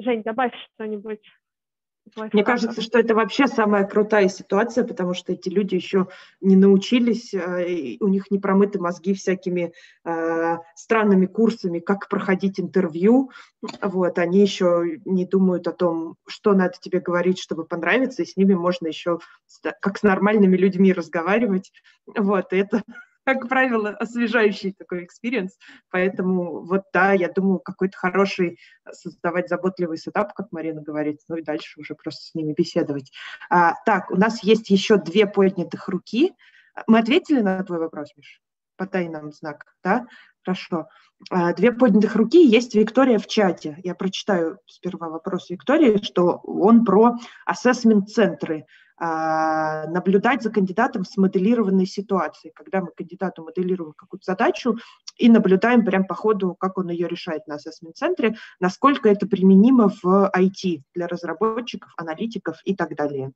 Жень, 0.00 0.22
добавь 0.22 0.52
что-нибудь. 0.74 1.22
Из 2.08 2.16
Мне 2.16 2.42
лайфхаков. 2.42 2.46
кажется, 2.46 2.82
что 2.82 2.98
это 2.98 3.14
вообще 3.14 3.46
самая 3.46 3.84
крутая 3.84 4.28
ситуация, 4.28 4.84
потому 4.84 5.14
что 5.14 5.32
эти 5.32 5.48
люди 5.48 5.74
еще 5.74 6.08
не 6.40 6.56
научились, 6.56 7.32
э, 7.34 7.96
у 8.00 8.08
них 8.08 8.30
не 8.30 8.38
промыты 8.38 8.78
мозги 8.78 9.14
всякими 9.14 9.72
э, 10.04 10.56
странными 10.74 11.26
курсами, 11.26 11.78
как 11.78 12.08
проходить 12.08 12.60
интервью. 12.60 13.30
Вот, 13.82 14.18
они 14.18 14.40
еще 14.40 15.00
не 15.04 15.24
думают 15.24 15.66
о 15.68 15.72
том, 15.72 16.16
что 16.26 16.54
надо 16.54 16.74
тебе 16.80 17.00
говорить, 17.00 17.38
чтобы 17.38 17.64
понравиться, 17.64 18.22
и 18.22 18.26
с 18.26 18.36
ними 18.36 18.54
можно 18.54 18.86
еще 18.88 19.18
как 19.80 19.98
с 19.98 20.02
нормальными 20.02 20.56
людьми 20.56 20.92
разговаривать. 20.92 21.72
Вот, 22.16 22.52
и 22.52 22.56
это, 22.56 22.82
как 23.34 23.46
правило, 23.46 23.90
освежающий 23.90 24.72
такой 24.72 25.04
experience. 25.04 25.58
Поэтому 25.90 26.64
вот 26.64 26.84
да, 26.94 27.12
я 27.12 27.28
думаю, 27.28 27.58
какой-то 27.58 27.94
хороший 27.94 28.58
создавать 28.90 29.50
заботливый 29.50 29.98
setup, 29.98 30.32
как 30.32 30.50
Марина 30.50 30.80
говорит, 30.80 31.20
ну 31.28 31.36
и 31.36 31.42
дальше 31.42 31.78
уже 31.78 31.94
просто 31.94 32.22
с 32.24 32.34
ними 32.34 32.54
беседовать. 32.56 33.12
А, 33.50 33.74
так, 33.84 34.10
у 34.10 34.16
нас 34.16 34.42
есть 34.42 34.70
еще 34.70 34.96
две 34.96 35.26
поднятых 35.26 35.88
руки. 35.88 36.32
Мы 36.86 37.00
ответили 37.00 37.42
на 37.42 37.62
твой 37.64 37.80
вопрос, 37.80 38.08
Миш? 38.16 38.40
Подай 38.76 39.08
нам 39.08 39.30
знак, 39.32 39.74
да? 39.84 40.06
Хорошо. 40.42 40.88
А, 41.28 41.52
Две 41.52 41.70
поднятых 41.72 42.16
руки. 42.16 42.42
Есть 42.42 42.74
Виктория 42.74 43.18
в 43.18 43.26
чате. 43.26 43.76
Я 43.84 43.94
прочитаю 43.94 44.58
сперва 44.64 45.10
вопрос 45.10 45.50
Виктории, 45.50 46.02
что 46.02 46.40
он 46.44 46.86
про 46.86 47.16
ассессмент-центры. 47.44 48.64
А, 49.00 49.86
Наблюдать 49.86 50.42
за 50.42 50.50
кандидатом 50.50 51.04
в 51.04 51.08
смоделированной 51.08 51.86
ситуации, 51.86 52.50
когда 52.54 52.80
мы 52.80 52.90
кандидату 52.90 53.44
моделируем 53.44 53.92
какую-то 53.92 54.24
задачу 54.24 54.76
и 55.16 55.28
наблюдаем 55.28 55.84
прям 55.84 56.04
по 56.04 56.14
ходу, 56.14 56.54
как 56.54 56.78
он 56.78 56.90
ее 56.90 57.06
решает 57.06 57.46
на 57.46 57.56
ассессмент-центре, 57.56 58.34
насколько 58.58 59.08
это 59.08 59.26
применимо 59.28 59.88
в 60.02 60.30
IT 60.36 60.82
для 60.94 61.06
разработчиков, 61.06 61.92
аналитиков 61.96 62.56
и 62.64 62.74
так 62.74 62.96
далее. 62.96 63.32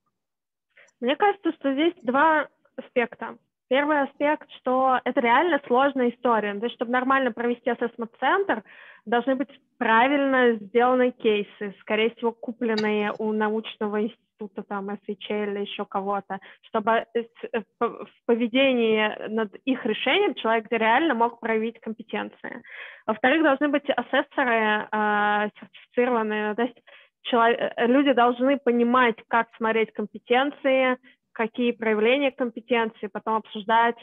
Мне 1.00 1.16
кажется, 1.16 1.52
что 1.52 1.72
здесь 1.72 1.94
два 2.02 2.48
аспекта. 2.76 3.36
Первый 3.72 4.02
аспект, 4.02 4.50
что 4.58 5.00
это 5.02 5.18
реально 5.20 5.58
сложная 5.66 6.10
история. 6.10 6.52
То 6.52 6.66
есть, 6.66 6.74
чтобы 6.76 6.92
нормально 6.92 7.32
провести 7.32 7.70
ассессмент-центр, 7.70 8.62
должны 9.06 9.34
быть 9.34 9.48
правильно 9.78 10.56
сделаны 10.56 11.10
кейсы, 11.12 11.74
скорее 11.80 12.10
всего, 12.10 12.32
купленные 12.32 13.14
у 13.18 13.32
научного 13.32 14.02
института, 14.02 14.62
там, 14.68 14.90
SHA 14.90 15.52
или 15.52 15.60
еще 15.60 15.86
кого-то, 15.86 16.38
чтобы 16.66 17.06
э, 17.14 17.24
э, 17.50 17.62
в 17.80 18.06
поведении 18.26 19.10
над 19.28 19.54
их 19.64 19.86
решением 19.86 20.34
человек 20.34 20.66
реально 20.70 21.14
мог 21.14 21.40
проявить 21.40 21.80
компетенции. 21.80 22.62
Во-вторых, 23.06 23.42
должны 23.42 23.68
быть 23.68 23.88
асессоры 23.88 24.86
э, 24.92 25.48
сертифицированные, 25.58 26.54
то 26.56 26.62
есть 26.64 26.76
чело- 27.22 27.46
э, 27.46 27.86
люди 27.86 28.12
должны 28.12 28.58
понимать, 28.58 29.16
как 29.28 29.48
смотреть 29.56 29.94
компетенции, 29.94 30.98
какие 31.32 31.72
проявления 31.72 32.30
компетенции, 32.30 33.08
потом 33.08 33.36
обсуждать. 33.36 33.96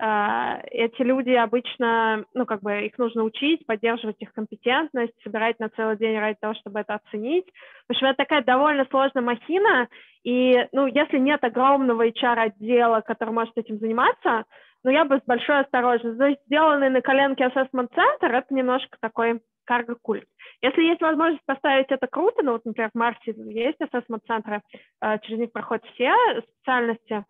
Э, 0.00 0.60
Эти 0.70 1.02
люди 1.02 1.30
обычно, 1.30 2.24
ну, 2.34 2.46
как 2.46 2.62
бы 2.62 2.86
их 2.86 2.98
нужно 2.98 3.24
учить, 3.24 3.66
поддерживать 3.66 4.16
их 4.20 4.32
компетентность, 4.32 5.14
собирать 5.22 5.58
на 5.60 5.68
целый 5.70 5.96
день 5.96 6.18
ради 6.18 6.38
того, 6.40 6.54
чтобы 6.54 6.80
это 6.80 6.94
оценить. 6.94 7.46
В 7.88 7.92
общем, 7.92 8.06
это 8.06 8.16
такая 8.18 8.42
довольно 8.42 8.86
сложная 8.90 9.22
махина, 9.22 9.88
и, 10.24 10.66
ну, 10.72 10.86
если 10.86 11.18
нет 11.18 11.44
огромного 11.44 12.06
HR-отдела, 12.08 13.02
который 13.02 13.34
может 13.34 13.56
этим 13.56 13.78
заниматься, 13.78 14.44
ну, 14.84 14.90
я 14.90 15.04
бы 15.04 15.18
с 15.18 15.22
большой 15.26 15.60
осторожностью. 15.60 16.18
То 16.18 16.26
есть 16.26 16.40
сделанный 16.46 16.90
на 16.90 17.00
коленке 17.00 17.46
ассессмент-центр– 17.46 18.32
это 18.34 18.54
немножко 18.54 18.96
такой 19.00 19.40
карго-культ. 19.64 20.26
Если 20.62 20.82
есть 20.82 21.00
возможность 21.00 21.44
поставить 21.46 21.90
это 21.90 22.06
круто, 22.06 22.42
ну, 22.42 22.52
вот, 22.52 22.64
например, 22.64 22.90
в 22.92 22.98
Марсе 22.98 23.34
есть 23.36 23.80
ассессмент-центры, 23.80 24.62
э, 25.02 25.18
через 25.20 25.38
них 25.38 25.52
проходят 25.52 25.84
все 25.94 26.12
специальности, 26.42 27.24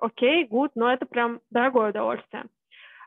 окей, 0.00 0.46
гуд, 0.46 0.72
но 0.74 0.92
это 0.92 1.06
прям 1.06 1.40
дорогое 1.50 1.90
удовольствие. 1.90 2.44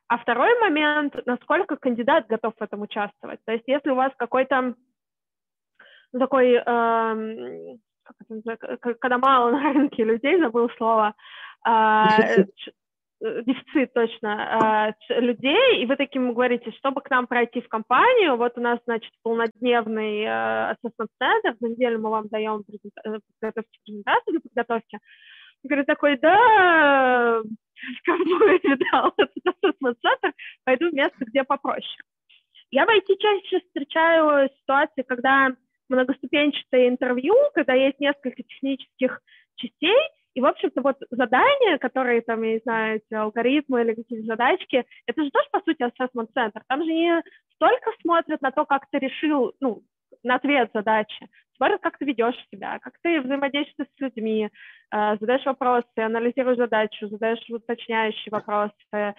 А 0.07 0.17
второй 0.17 0.59
момент, 0.59 1.15
насколько 1.25 1.77
кандидат 1.77 2.27
готов 2.27 2.53
в 2.57 2.61
этом 2.61 2.81
участвовать. 2.81 3.39
То 3.45 3.53
есть 3.53 3.63
если 3.67 3.89
у 3.89 3.95
вас 3.95 4.11
какой-то 4.17 4.75
такой, 6.17 6.61
к- 6.63 7.77
когда 8.99 9.17
мало 9.17 9.51
на 9.51 9.73
рынке 9.73 10.03
людей, 10.03 10.39
забыл 10.39 10.69
слово, 10.77 11.15
э, 11.65 11.67
дефицит 13.45 13.93
точно 13.93 14.87
а, 14.87 14.93
людей, 15.09 15.81
и 15.81 15.85
вы 15.85 15.95
таким 15.95 16.33
говорите, 16.33 16.71
чтобы 16.77 17.01
к 17.01 17.09
нам 17.09 17.27
пройти 17.27 17.61
в 17.61 17.67
компанию, 17.67 18.35
вот 18.35 18.57
у 18.57 18.61
нас, 18.61 18.79
значит, 18.85 19.11
полнодневный 19.23 20.21
э, 20.21 20.73
assessment 20.73 21.07
центр, 21.17 21.55
за 21.59 21.69
неделю 21.69 21.99
мы 21.99 22.09
вам 22.09 22.27
даем 22.27 22.63
э, 22.67 23.19
подготовьте 23.39 23.79
презентацию 23.83 24.31
для 24.33 24.39
подготовки. 24.41 24.99
И 25.63 25.67
Говорит 25.67 25.87
такой, 25.87 26.17
да, 26.17 27.41
кому 28.05 28.45
я 28.45 28.59
видал 28.63 29.13
этот 29.17 29.35
assessment 29.47 29.95
центр, 30.01 30.33
пойду 30.63 30.89
в 30.89 30.93
место, 30.93 31.25
где 31.25 31.43
попроще. 31.43 31.97
Я 32.71 32.85
в 32.85 32.89
IT 32.89 33.17
чаще 33.19 33.59
встречаю 33.59 34.49
ситуации, 34.61 35.03
когда 35.03 35.55
многоступенчатое 35.89 36.89
интервью, 36.89 37.35
когда 37.53 37.73
есть 37.73 37.99
несколько 37.99 38.43
технических 38.43 39.21
частей, 39.55 39.97
и, 40.35 40.41
в 40.41 40.45
общем-то, 40.45 40.81
вот 40.81 40.97
задания, 41.09 41.77
которые 41.77 42.21
там, 42.21 42.43
я 42.43 42.53
не 42.53 42.59
знаю, 42.59 42.97
эти 42.97 43.13
алгоритмы 43.13 43.81
или 43.81 43.95
какие-то 43.95 44.25
задачки, 44.27 44.85
это 45.07 45.23
же 45.23 45.31
тоже, 45.31 45.47
по 45.49 45.61
сути, 45.61 45.81
assessment 45.81 46.27
центр. 46.33 46.61
Там 46.67 46.83
же 46.83 46.91
не 46.91 47.23
столько 47.55 47.91
смотрят 48.01 48.41
на 48.41 48.51
то, 48.51 48.65
как 48.65 48.85
ты 48.91 48.99
решил, 48.99 49.53
ну, 49.61 49.81
на 50.25 50.35
ответ 50.35 50.69
задачи, 50.73 51.29
смотрят, 51.55 51.81
как 51.81 51.97
ты 51.97 52.05
ведешь 52.05 52.35
себя, 52.51 52.79
как 52.79 52.93
ты 53.01 53.21
взаимодействуешь 53.21 53.89
с 53.95 54.01
людьми, 54.01 54.49
э, 54.91 55.17
задаешь 55.19 55.45
вопросы, 55.45 55.87
анализируешь 55.97 56.57
задачу, 56.57 57.07
задаешь 57.07 57.39
уточняющие 57.49 58.31
вопросы, 58.31 58.73
э, 58.93 59.13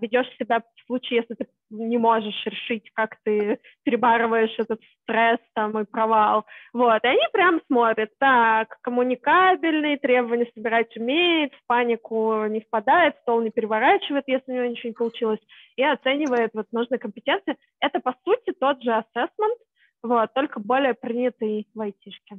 ведешь 0.00 0.28
себя 0.38 0.60
в 0.60 0.86
случае, 0.86 1.20
если 1.20 1.34
ты 1.34 1.48
не 1.70 1.98
можешь 1.98 2.46
решить, 2.46 2.90
как 2.94 3.16
ты 3.24 3.58
перебарываешь 3.84 4.54
этот 4.58 4.80
стресс 5.02 5.38
там 5.54 5.78
и 5.78 5.84
провал. 5.84 6.46
Вот, 6.72 7.04
и 7.04 7.08
они 7.08 7.22
прям 7.32 7.60
смотрят, 7.66 8.10
так, 8.18 8.76
коммуникабельный, 8.82 9.98
требования 9.98 10.50
собирать 10.54 10.96
умеет, 10.96 11.52
в 11.54 11.66
панику 11.66 12.46
не 12.46 12.60
впадает, 12.60 13.16
стол 13.22 13.42
не 13.42 13.50
переворачивает, 13.50 14.24
если 14.26 14.52
у 14.52 14.54
него 14.54 14.66
ничего 14.66 14.88
не 14.88 14.94
получилось, 14.94 15.40
и 15.76 15.84
оценивает 15.84 16.50
вот 16.54 16.66
нужные 16.72 16.98
компетенции. 16.98 17.56
Это, 17.80 18.00
по 18.00 18.14
сути, 18.24 18.52
тот 18.58 18.82
же 18.82 18.90
assessment, 18.90 19.56
вот, 20.02 20.32
только 20.34 20.60
более 20.60 20.94
принятый 20.94 21.68
в 21.74 21.80
айтишке. 21.80 22.38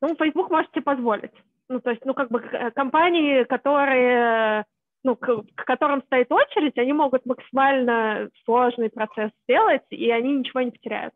Ну, 0.00 0.14
Facebook 0.16 0.50
можете 0.50 0.80
позволить. 0.80 1.32
Ну, 1.68 1.80
то 1.80 1.90
есть, 1.90 2.04
ну, 2.04 2.14
как 2.14 2.30
бы 2.30 2.40
компании, 2.74 3.44
которые 3.44 4.66
ну, 5.06 5.14
к, 5.14 5.44
к 5.54 5.64
которым 5.64 6.02
стоит 6.02 6.32
очередь, 6.32 6.76
они 6.78 6.92
могут 6.92 7.24
максимально 7.26 8.28
сложный 8.44 8.90
процесс 8.90 9.30
сделать, 9.44 9.84
и 9.90 10.10
они 10.10 10.38
ничего 10.38 10.62
не 10.62 10.72
потеряют. 10.72 11.14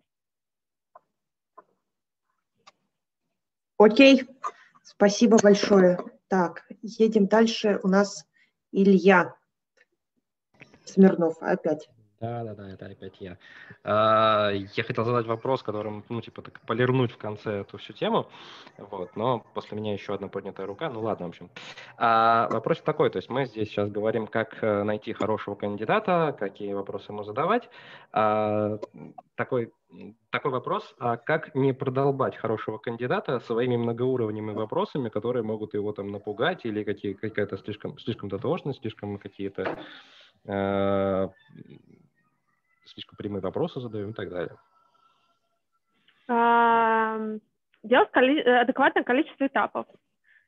Окей, 3.76 4.22
спасибо 4.84 5.38
большое. 5.42 5.98
Так, 6.28 6.64
едем 6.82 7.26
дальше. 7.26 7.80
У 7.82 7.88
нас 7.88 8.24
Илья 8.70 9.34
Смирнов 10.84 11.36
опять. 11.40 11.88
Да, 12.20 12.44
да, 12.44 12.54
да, 12.54 12.68
это 12.70 12.84
опять 12.84 13.18
я. 13.20 13.38
А, 13.82 14.50
я 14.52 14.84
хотел 14.84 15.06
задать 15.06 15.24
вопрос, 15.26 15.62
которым, 15.62 16.04
ну, 16.10 16.20
типа, 16.20 16.42
так 16.42 16.60
полирнуть 16.66 17.12
в 17.12 17.16
конце 17.16 17.60
эту 17.60 17.78
всю 17.78 17.94
тему, 17.94 18.28
вот, 18.76 19.16
но 19.16 19.40
после 19.54 19.78
меня 19.78 19.94
еще 19.94 20.12
одна 20.12 20.28
поднятая 20.28 20.66
рука, 20.66 20.90
ну, 20.90 21.00
ладно, 21.00 21.24
в 21.26 21.28
общем. 21.30 21.48
А, 21.96 22.46
вопрос 22.50 22.82
такой, 22.82 23.08
то 23.08 23.16
есть 23.16 23.30
мы 23.30 23.46
здесь 23.46 23.68
сейчас 23.70 23.90
говорим, 23.90 24.26
как 24.26 24.62
э, 24.62 24.82
найти 24.82 25.14
хорошего 25.14 25.54
кандидата, 25.54 26.36
какие 26.38 26.74
вопросы 26.74 27.10
ему 27.10 27.22
задавать. 27.24 27.70
А, 28.12 28.78
такой, 29.34 29.72
такой 30.28 30.50
вопрос, 30.50 30.94
а 30.98 31.16
как 31.16 31.54
не 31.54 31.72
продолбать 31.72 32.36
хорошего 32.36 32.76
кандидата 32.76 33.40
своими 33.40 33.76
многоуровневыми 33.78 34.52
вопросами, 34.52 35.08
которые 35.08 35.42
могут 35.42 35.72
его 35.72 35.90
там 35.92 36.08
напугать 36.08 36.66
или 36.66 36.84
какие, 36.84 37.14
какая-то 37.14 37.56
слишком, 37.56 37.98
слишком 37.98 38.28
дотошность, 38.28 38.80
слишком 38.80 39.16
какие-то 39.18 39.78
э, 40.44 41.28
слишком 43.00 43.16
прямые 43.16 43.40
вопросы 43.40 43.80
задаем 43.80 44.10
и 44.10 44.12
так 44.12 44.28
далее. 44.28 44.56
Делать 47.82 48.10
э, 48.14 48.60
адекватное 48.60 49.04
количество 49.04 49.46
этапов. 49.46 49.86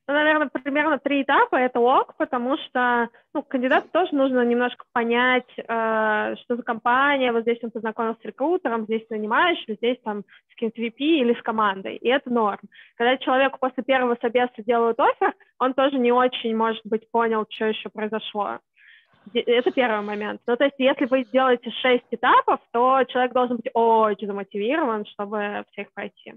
Ну, 0.08 0.14
наверное, 0.14 0.48
примерно 0.48 0.98
три 0.98 1.22
этапа— 1.22 1.56
это 1.56 1.78
ок, 1.80 2.16
потому 2.16 2.58
что 2.58 3.08
ну, 3.32 3.42
кандидату 3.42 3.88
тоже 3.92 4.14
нужно 4.14 4.44
немножко 4.44 4.84
понять, 4.92 5.48
э, 5.56 6.34
что 6.42 6.56
за 6.56 6.62
компания, 6.62 7.32
вот 7.32 7.42
здесь 7.42 7.58
он 7.62 7.70
познакомился 7.70 8.20
с 8.20 8.24
рекрутером, 8.24 8.84
здесь 8.84 9.08
нанимающим, 9.08 9.76
здесь 9.76 9.98
там 10.04 10.24
с 10.50 10.54
кем-то 10.56 10.80
VP 10.80 10.98
или 10.98 11.34
с 11.34 11.42
командой, 11.42 11.96
и 11.96 12.08
это 12.08 12.30
норм. 12.30 12.60
Когда 12.96 13.16
человеку 13.16 13.58
после 13.60 13.82
первого 13.84 14.16
собеса 14.20 14.52
делают 14.58 15.00
офер, 15.00 15.34
он 15.58 15.72
тоже 15.72 15.98
не 15.98 16.12
очень, 16.12 16.54
может 16.54 16.82
быть, 16.84 17.08
понял, 17.10 17.46
что 17.48 17.66
еще 17.66 17.88
произошло. 17.88 18.58
Это 19.34 19.70
первый 19.70 20.02
момент. 20.02 20.40
Ну, 20.46 20.56
то 20.56 20.64
есть, 20.64 20.76
если 20.78 21.06
вы 21.06 21.24
сделаете 21.24 21.70
шесть 21.70 22.06
этапов, 22.10 22.60
то 22.72 23.04
человек 23.04 23.32
должен 23.32 23.56
быть 23.56 23.70
очень 23.72 24.26
замотивирован, 24.26 25.06
чтобы 25.06 25.64
всех 25.72 25.92
пройти. 25.92 26.34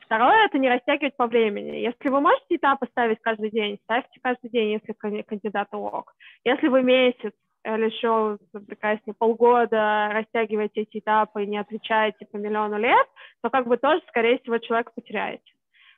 Второе– 0.00 0.44
это 0.46 0.58
не 0.58 0.68
растягивать 0.68 1.16
по 1.16 1.26
времени. 1.26 1.78
Если 1.78 2.08
вы 2.08 2.20
можете 2.20 2.56
этапы 2.56 2.86
ставить 2.90 3.20
каждый 3.20 3.50
день, 3.50 3.78
ставьте 3.84 4.20
каждый 4.22 4.50
день, 4.50 4.72
если 4.72 5.22
кандидат 5.22 5.68
ок. 5.72 6.14
Если 6.44 6.68
вы 6.68 6.82
месяц 6.82 7.32
или 7.64 7.86
еще 7.86 8.38
прекраснее 8.52 9.14
полгода 9.18 10.08
растягиваете 10.12 10.82
эти 10.82 10.98
этапы 10.98 11.42
и 11.42 11.46
не 11.48 11.58
отвечаете 11.58 12.24
по 12.26 12.36
миллиону 12.36 12.78
лет, 12.78 13.06
то 13.42 13.50
как 13.50 13.66
бы 13.66 13.76
тоже, 13.76 14.00
скорее 14.08 14.38
всего, 14.38 14.58
человека 14.58 14.92
потеряете. 14.94 15.52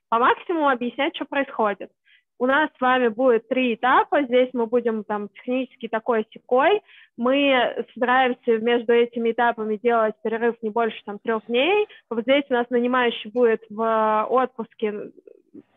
По 0.09 0.19
максимуму 0.19 0.71
объяснять, 0.71 1.15
что 1.15 1.27
происходит 1.27 1.91
у 2.39 2.47
нас 2.47 2.70
с 2.77 2.81
вами 2.81 3.09
будет 3.09 3.48
три 3.48 3.74
этапа, 3.74 4.23
здесь 4.23 4.51
мы 4.52 4.66
будем 4.66 5.05
там 5.05 5.28
технически 5.28 5.89
такой 5.89 6.27
секой, 6.31 6.82
мы 7.16 7.85
собираемся 7.94 8.59
между 8.59 8.93
этими 8.93 9.32
этапами 9.32 9.77
делать 9.77 10.15
перерыв 10.23 10.56
не 10.62 10.70
больше 10.70 11.02
там 11.05 11.19
трех 11.19 11.44
дней, 11.47 11.89
вот 12.09 12.23
здесь 12.23 12.44
у 12.48 12.52
нас 12.52 12.66
нанимающий 12.70 13.31
будет 13.31 13.62
в 13.69 14.27
отпуске, 14.31 15.10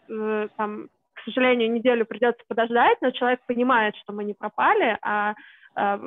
э, 0.10 0.48
там, 0.56 0.90
к 1.14 1.24
сожалению, 1.26 1.72
неделю 1.72 2.06
придется 2.06 2.44
подождать, 2.48 2.98
но 3.02 3.12
человек 3.12 3.42
понимает, 3.48 3.96
что 3.98 4.14
мы 4.14 4.24
не 4.24 4.36
пропали, 4.36 4.98
а 5.02 5.34
э, 5.76 5.98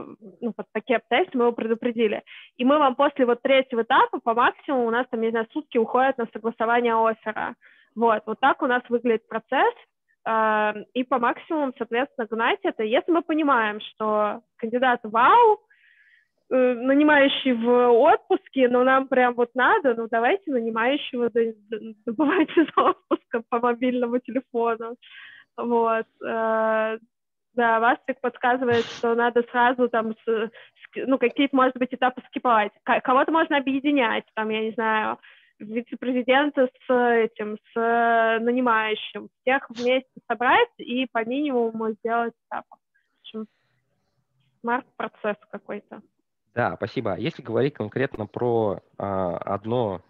ну, 0.41 0.53
под 0.53 0.67
такие 0.73 0.99
обстоятельства 0.99 1.39
мы 1.39 1.45
его 1.47 1.53
предупредили. 1.53 2.23
И 2.57 2.65
мы 2.65 2.79
вам 2.79 2.95
после 2.95 3.27
вот 3.27 3.43
третьего 3.43 3.83
этапа 3.83 4.21
по 4.21 4.35
максимуму 4.35 4.87
у 4.87 4.91
нас 4.91 5.07
там, 5.11 5.21
не 5.21 5.31
знаю, 5.31 5.49
сутки 5.53 5.79
уходят 5.79 6.17
на 6.19 6.27
согласование 6.33 6.95
оффера. 6.95 7.57
Вот, 7.97 8.23
вот 8.27 8.39
так 8.41 8.63
у 8.63 8.67
нас 8.67 8.83
выглядит 8.89 9.27
процесс. 9.29 9.75
И 10.27 11.05
по 11.05 11.19
максимуму, 11.19 11.73
соответственно, 11.77 12.27
гнать 12.31 12.61
это. 12.63 12.83
Если 12.83 13.13
мы 13.13 13.21
понимаем, 13.23 13.81
что 13.81 14.41
кандидат 14.57 15.01
вау, 15.03 15.61
э, 16.51 16.75
нанимающий 16.75 17.53
в 17.53 17.91
отпуске, 17.91 18.69
но 18.69 18.85
нам 18.85 19.09
прям 19.09 19.35
вот 19.35 19.51
надо, 19.55 19.95
ну 19.95 20.09
давайте 20.11 20.51
нанимающего 20.51 21.31
добывать 22.07 22.49
из 22.57 22.69
отпуска 22.75 23.43
по 23.51 23.61
мобильному 23.61 24.19
телефону. 24.19 24.97
Вот. 25.59 26.07
Э, 26.25 26.99
да, 27.55 27.81
Вастик 27.81 28.21
подсказывает, 28.21 28.85
что 28.85 29.15
надо 29.15 29.43
сразу 29.51 29.89
там, 29.89 30.15
ну, 30.97 31.19
какие-то, 31.19 31.55
может 31.55 31.77
быть, 31.77 31.95
этапы 31.95 32.23
скипать. 32.29 32.73
Кого-то 32.83 33.31
можно 33.31 33.57
объединять, 33.57 34.25
там, 34.35 34.49
я 34.49 34.61
не 34.63 34.73
знаю, 34.73 35.19
вице-президента 35.69 36.67
с 36.67 36.93
этим, 36.93 37.57
с 37.57 37.77
э, 37.79 38.39
нанимающим, 38.41 39.29
всех 39.41 39.69
вместе 39.71 40.21
собрать 40.29 40.69
и 40.79 41.07
по 41.11 41.25
минимуму 41.25 41.93
сделать 41.93 42.35
этап. 42.49 42.65
В 42.69 43.21
общем, 43.21 43.47
смарт-процесс 44.61 45.37
какой-то. 45.51 46.03
Да, 46.55 46.77
спасибо. 46.77 47.17
Если 47.17 47.43
говорить 47.43 47.75
конкретно 47.75 48.27
про 48.27 48.81
а, 48.97 49.37
одно 49.39 50.03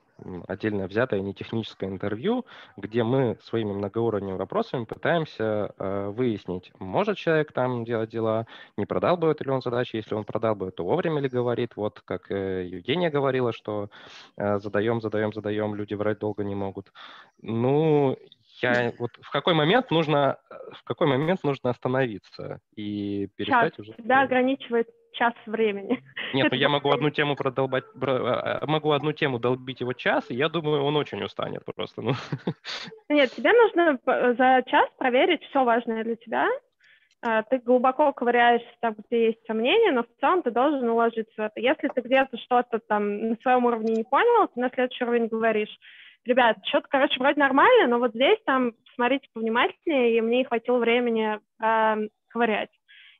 отдельно 0.46 0.86
взятое 0.86 1.20
нетехническое 1.20 1.88
интервью, 1.88 2.46
где 2.76 3.02
мы 3.02 3.36
своими 3.42 3.72
многоуровневыми 3.72 4.38
вопросами 4.38 4.84
пытаемся 4.84 5.74
э, 5.76 6.08
выяснить, 6.08 6.72
может 6.78 7.16
человек 7.16 7.52
там 7.52 7.84
делать 7.84 8.10
дела, 8.10 8.46
не 8.76 8.86
продал 8.86 9.16
бы 9.16 9.34
ли 9.38 9.50
он 9.50 9.62
задачи, 9.62 9.96
если 9.96 10.14
он 10.14 10.24
продал 10.24 10.54
бы, 10.54 10.70
то 10.70 10.84
вовремя 10.84 11.20
ли 11.20 11.28
говорит, 11.28 11.76
вот 11.76 12.00
как 12.04 12.30
э, 12.30 12.66
Евгения 12.66 13.10
говорила, 13.10 13.52
что 13.52 13.90
э, 14.36 14.58
задаем, 14.58 15.00
задаем, 15.00 15.32
задаем, 15.32 15.74
люди 15.74 15.94
врать 15.94 16.18
долго 16.18 16.44
не 16.44 16.54
могут. 16.54 16.92
Ну, 17.42 18.16
я 18.62 18.93
вот 18.98 19.10
в 19.20 19.31
какой 19.31 19.55
момент 19.55 19.90
нужно 19.90 20.39
в 20.72 20.85
какой 20.85 21.06
момент 21.06 21.43
нужно 21.44 21.70
остановиться 21.70 22.60
и 22.76 23.28
перестать 23.36 23.76
Час. 23.76 23.78
уже. 23.78 23.93
Тебя 23.94 24.22
ограничивает 24.22 24.89
час 25.14 25.32
времени. 25.47 26.02
Нет, 26.35 26.51
ну 26.51 26.56
я 26.56 26.68
могу 26.68 26.90
одну 26.90 27.10
тему 27.10 27.36
продолбать, 27.36 27.85
а, 28.02 28.66
могу 28.66 28.90
одну 28.93 29.12
тему 29.12 29.39
долбить 29.39 29.81
его 29.81 29.93
час, 29.93 30.24
и 30.28 30.35
я 30.35 30.48
думаю, 30.48 30.82
он 30.82 30.97
очень 30.97 31.22
устанет 31.22 31.64
просто. 31.64 32.02
Ну. 32.02 32.12
Нет, 33.09 33.31
тебе 33.32 33.52
нужно 33.52 33.98
за 34.05 34.62
час 34.66 34.89
проверить 34.98 35.43
все 35.44 35.64
важное 35.64 36.05
для 36.05 36.16
тебя. 36.16 36.48
А, 37.22 37.43
ты 37.43 37.59
глубоко 37.59 38.12
ковыряешься 38.12 38.68
там, 38.81 38.97
где 39.06 39.26
есть 39.26 39.47
сомнения, 39.47 39.93
но 39.93 40.02
в 40.02 40.20
целом 40.20 40.43
ты 40.43 40.51
должен 40.51 40.89
уложиться. 40.89 41.51
Если 41.56 41.89
ты 41.89 42.02
где-то 42.02 42.36
что-то 42.39 42.81
там 42.81 43.31
на 43.31 43.36
своем 43.36 43.64
уровне 43.64 43.94
не 43.94 44.05
понял, 44.05 44.48
ты 44.48 44.60
на 44.60 44.68
следующий 44.70 45.05
уровень 45.05 45.28
говоришь, 45.28 45.74
ребят, 46.24 46.59
что-то, 46.66 46.86
короче, 46.88 47.18
вроде 47.18 47.40
нормально, 47.40 47.88
но 47.88 47.98
вот 47.98 48.12
здесь 48.12 48.38
там 48.46 48.72
смотрите 48.94 49.28
повнимательнее, 49.32 50.16
и 50.16 50.20
мне 50.20 50.38
не 50.38 50.44
хватило 50.44 50.78
времени 50.78 51.38
э, 51.62 52.09
ковырять 52.28 52.70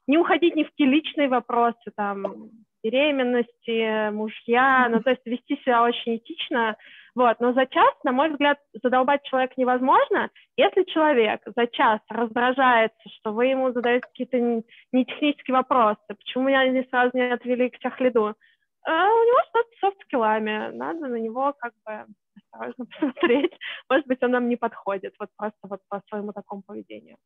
не 0.07 0.19
уходить 0.19 0.55
ни 0.55 0.65
в 0.65 0.71
какие 0.71 0.87
личные 0.87 1.29
вопросы, 1.29 1.91
там, 1.97 2.51
беременности, 2.83 4.11
мужья, 4.11 4.89
ну, 4.91 5.01
то 5.01 5.11
есть 5.11 5.25
вести 5.25 5.57
себя 5.63 5.83
очень 5.83 6.17
этично, 6.17 6.77
вот, 7.15 7.39
но 7.41 7.53
за 7.53 7.67
час, 7.67 7.95
на 8.03 8.13
мой 8.13 8.31
взгляд, 8.31 8.59
задолбать 8.83 9.23
человека 9.25 9.55
невозможно. 9.57 10.31
Если 10.57 10.83
человек 10.83 11.41
за 11.57 11.67
час 11.69 12.01
раздражается, 12.09 13.09
что 13.19 13.33
вы 13.33 13.47
ему 13.47 13.73
задаете 13.73 14.07
какие-то 14.07 14.63
нетехнические 14.93 15.55
вопросы, 15.55 16.03
почему 16.09 16.49
меня 16.49 16.67
не 16.69 16.83
сразу 16.85 17.13
не 17.15 17.33
отвели 17.33 17.71
к 17.71 17.79
техлиду, 17.79 18.35
а 18.87 19.07
у 19.07 19.25
него 19.25 19.39
что-то 19.49 19.69
с 19.77 19.81
софт-скиллами, 19.81 20.77
надо 20.77 21.07
на 21.07 21.17
него 21.17 21.55
как 21.59 21.73
бы 21.87 22.05
осторожно 22.37 22.87
посмотреть. 23.01 23.53
Может 23.89 24.07
быть, 24.07 24.23
он 24.23 24.31
нам 24.31 24.49
не 24.49 24.57
подходит, 24.57 25.15
вот 25.19 25.31
просто 25.37 25.59
вот 25.63 25.81
по 25.89 26.03
своему 26.09 26.33
такому 26.33 26.63
поведению. 26.63 27.17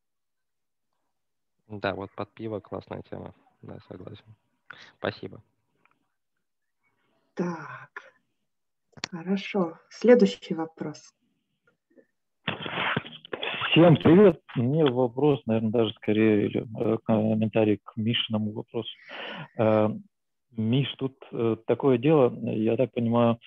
Да, 1.68 1.94
вот 1.94 2.10
под 2.12 2.32
пиво 2.32 2.60
классная 2.60 3.02
тема. 3.02 3.34
Да, 3.62 3.78
согласен. 3.88 4.34
Спасибо. 4.98 5.42
Так, 7.34 7.90
хорошо. 9.10 9.78
Следующий 9.90 10.54
вопрос. 10.54 11.14
Всем 13.70 13.96
привет. 13.96 14.40
Мне 14.56 14.84
вопрос, 14.84 15.40
наверное, 15.46 15.70
даже 15.70 15.92
скорее 15.94 16.46
или 16.46 16.66
э, 16.80 16.98
комментарий 17.04 17.78
к 17.84 17.96
Мишиному 17.96 18.52
вопросу. 18.52 18.90
Э, 19.58 19.90
Миш, 20.56 20.92
тут 20.96 21.16
э, 21.30 21.56
такое 21.66 21.98
дело, 21.98 22.34
я 22.42 22.76
так 22.76 22.92
понимаю, 22.92 23.38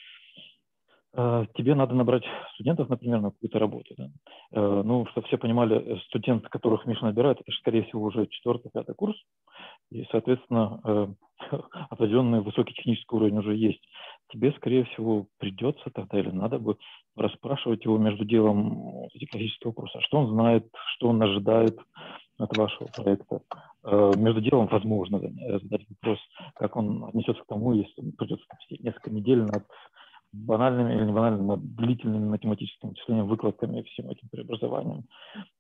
тебе 1.14 1.76
надо 1.76 1.94
набрать 1.94 2.24
студентов, 2.54 2.88
например, 2.90 3.20
на 3.20 3.32
какую-то 3.32 3.60
работу. 3.60 3.94
Да? 3.98 4.10
Э, 4.54 4.82
ну, 4.84 5.06
чтобы 5.08 5.28
все 5.28 5.38
понимали, 5.38 6.00
студенты, 6.08 6.48
которых 6.50 6.86
Миш 6.86 7.02
набирает, 7.02 7.42
это, 7.42 7.52
скорее 7.58 7.84
всего, 7.84 8.04
уже 8.04 8.28
четвертый, 8.28 8.72
пятый 8.72 8.96
курс, 8.96 9.18
и, 9.92 10.06
соответственно, 10.12 10.80
э, 10.84 11.08
определенный 11.90 12.42
высокий 12.42 12.74
технический 12.74 13.16
уровень 13.16 13.40
уже 13.40 13.56
есть. 13.56 13.82
Тебе, 14.32 14.54
скорее 14.54 14.86
всего, 14.86 15.28
придется 15.38 15.90
тогда 15.94 16.20
или 16.20 16.30
надо 16.30 16.60
бы 16.60 16.78
расспрашивать 17.18 17.84
его 17.84 17.98
между 17.98 18.24
делом 18.24 19.08
эти 19.14 19.26
классические 19.26 19.72
вопросы. 19.72 20.00
Что 20.02 20.20
он 20.20 20.30
знает, 20.32 20.66
что 20.96 21.10
он 21.10 21.22
ожидает 21.22 21.78
от 22.38 22.58
вашего 22.58 22.88
проекта? 22.88 23.42
Э, 23.84 24.12
между 24.16 24.40
делом, 24.40 24.68
возможно, 24.68 25.20
задать 25.20 25.86
вопрос, 25.90 26.20
как 26.56 26.78
он 26.78 27.04
отнесется 27.04 27.44
к 27.44 27.48
тому, 27.48 27.74
если 27.74 28.12
придется 28.12 28.46
несколько 28.80 29.12
недель 29.12 29.42
над 29.42 29.66
банальными 30.34 30.94
или 30.94 31.06
не 31.06 31.12
банальными, 31.12 31.56
длительными 31.58 32.30
математическими 32.30 32.92
вычислениями, 32.92 33.28
выкладками, 33.28 33.82
всем 33.84 34.10
этим 34.10 34.30
преобразованием. 34.30 35.04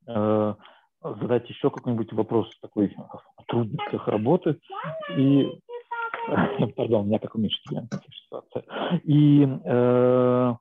Э, 0.07 0.55
задать 1.03 1.49
еще 1.49 1.69
какой-нибудь 1.69 2.13
вопрос 2.13 2.49
такой 2.61 2.95
о 3.37 3.43
трудностях 3.47 4.07
работы 4.07 4.59
и 5.17 5.47
пардон, 6.75 7.01
у 7.01 7.05
меня 7.05 7.19
как 7.19 7.35
уменьшитель 7.35 7.87
ситуация. 8.25 8.63
И 9.03 9.47
э, 9.65 10.53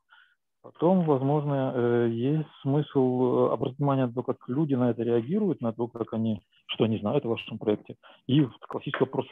Потом, 0.62 1.04
возможно, 1.04 1.72
э, 1.74 2.08
есть 2.10 2.48
смысл 2.60 3.48
э, 3.48 3.52
обратить 3.54 3.78
внимание 3.78 4.06
на 4.06 4.12
то, 4.12 4.22
как 4.22 4.36
люди 4.46 4.74
на 4.74 4.90
это 4.90 5.02
реагируют, 5.02 5.62
на 5.62 5.72
то, 5.72 5.88
как 5.88 6.12
они, 6.12 6.42
что 6.66 6.84
они 6.84 6.98
знают 6.98 7.24
о 7.24 7.30
вашем 7.30 7.58
проекте. 7.58 7.96
И 8.26 8.46
классический 8.68 9.04
вопрос, 9.04 9.26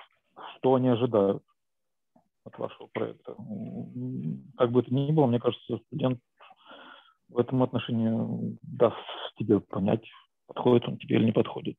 что 0.57 0.75
они 0.75 0.89
ожидают 0.89 1.43
от 2.49 2.59
вашего 2.59 2.89
проекта. 2.89 3.35
Как 4.57 4.71
бы 4.71 4.81
это 4.81 4.95
ни 4.95 5.13
было, 5.13 5.27
мне 5.27 5.41
кажется, 5.41 5.79
студент 5.87 6.21
в 7.29 7.39
этом 7.39 7.63
отношении 7.63 8.59
даст 8.63 8.97
тебе 9.37 9.61
понять, 9.61 10.05
подходит 10.47 10.89
он 10.89 10.99
тебе 10.99 11.17
или 11.17 11.27
не 11.27 11.33
подходит. 11.33 11.77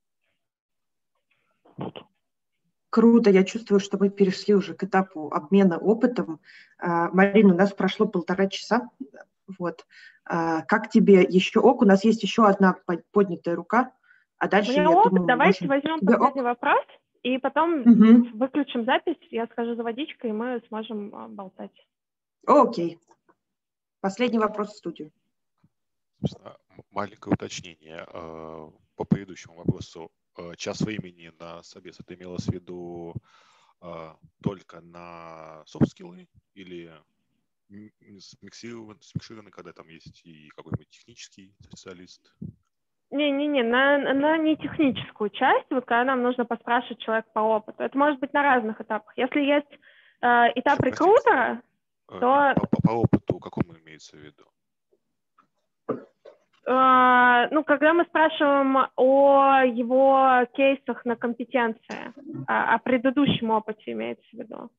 Вот. 1.78 2.02
Круто, 2.90 3.30
я 3.30 3.44
чувствую, 3.44 3.80
что 3.80 3.98
мы 4.00 4.10
перешли 4.10 4.56
уже 4.56 4.74
к 4.74 4.84
этапу 4.84 5.30
обмена 5.32 5.78
опытом. 5.78 6.40
А, 6.80 7.10
Марина, 7.12 7.54
у 7.54 7.58
нас 7.58 7.72
прошло 7.72 8.08
полтора 8.08 8.48
часа 8.48 8.90
вот. 9.58 9.86
А, 10.26 10.62
как 10.64 10.90
тебе 10.90 11.24
еще 11.24 11.60
ок? 11.60 11.82
У 11.82 11.86
нас 11.86 12.04
есть 12.04 12.22
еще 12.24 12.46
одна 12.46 12.76
поднятая 13.12 13.56
рука. 13.56 13.92
А 14.38 14.48
дальше, 14.48 14.72
У 14.72 14.74
меня 14.74 14.84
я 14.84 14.90
ок, 14.92 15.10
думаю, 15.10 15.28
давайте 15.28 15.66
можем... 15.66 15.82
возьмем 15.82 16.06
последний 16.06 16.42
ок? 16.42 16.46
вопрос, 16.46 16.86
и 17.24 17.38
потом 17.38 17.82
Мгм. 17.82 18.38
выключим 18.38 18.86
запись, 18.86 19.18
я 19.32 19.48
скажу 19.48 19.76
за 19.76 19.84
водичкой, 19.84 20.30
и 20.30 20.34
мы 20.34 20.62
сможем 20.68 21.14
а, 21.16 21.28
болтать. 21.28 21.88
Окей. 22.46 23.00
Последний 24.02 24.40
вопрос 24.40 24.70
в 24.74 24.78
студию. 24.78 25.12
Маленькое 26.92 27.34
уточнение 27.34 28.06
э, 28.08 28.72
по 28.96 29.06
предыдущему 29.06 29.56
вопросу. 29.56 30.12
Э, 30.38 30.54
Час 30.56 30.82
времени 30.82 31.32
на 31.40 31.64
собес 31.64 32.00
это 32.00 32.16
имелось 32.16 32.46
в 32.46 32.54
виду 32.54 33.16
э, 33.82 34.14
только 34.42 34.82
на 34.82 35.64
софт-скиллы 35.66 36.28
или 36.54 36.94
м- 37.70 37.92
м- 38.02 38.18
смиксирован- 38.18 39.02
смикшированы, 39.02 39.52
когда 39.52 39.72
там 39.74 39.88
есть 39.90 40.22
и 40.26 40.50
какой-нибудь 40.50 40.90
технический 40.90 41.54
специалист? 41.62 42.34
Не-не-не, 43.12 43.64
на, 43.64 43.98
на 44.14 44.38
нетехническую 44.38 45.32
часть, 45.32 45.66
вот 45.72 45.86
когда 45.86 46.04
нам 46.04 46.22
нужно 46.22 46.46
поспрашивать 46.46 47.00
человека 47.00 47.30
по 47.34 47.40
опыту. 47.40 47.82
Это 47.84 47.98
может 47.98 48.20
быть 48.20 48.34
на 48.34 48.44
разных 48.44 48.80
этапах. 48.80 49.14
Если 49.18 49.42
есть 49.42 49.72
э, 50.22 50.28
этап 50.56 50.78
Простите, 50.78 50.90
рекрутера, 50.92 51.62
Э, 52.12 52.20
то 52.20 52.54
По, 52.56 52.68
по- 52.68 52.82
по 52.82 52.92
опыту 52.92 53.40
какому 53.40 53.78
имеется 53.80 54.18
в 54.18 54.20
виду? 54.20 54.46
э, 56.66 57.48
ну, 57.52 57.64
когда 57.64 57.94
мы 57.94 58.04
спрашиваем 58.06 58.88
о 58.96 59.62
его 59.64 60.46
кейсах 60.54 61.06
на 61.06 61.16
компетенции, 61.16 62.14
а- 62.48 62.76
о 62.76 62.80
предыдущем 62.80 63.52
опыте 63.52 63.92
имеется 63.92 64.28
в 64.32 64.34
виду. 64.34 64.70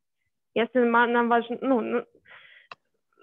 Если 0.55 0.81
нам 0.81 1.29
важно, 1.29 1.59
ну, 1.61 1.81
ну, 1.81 2.05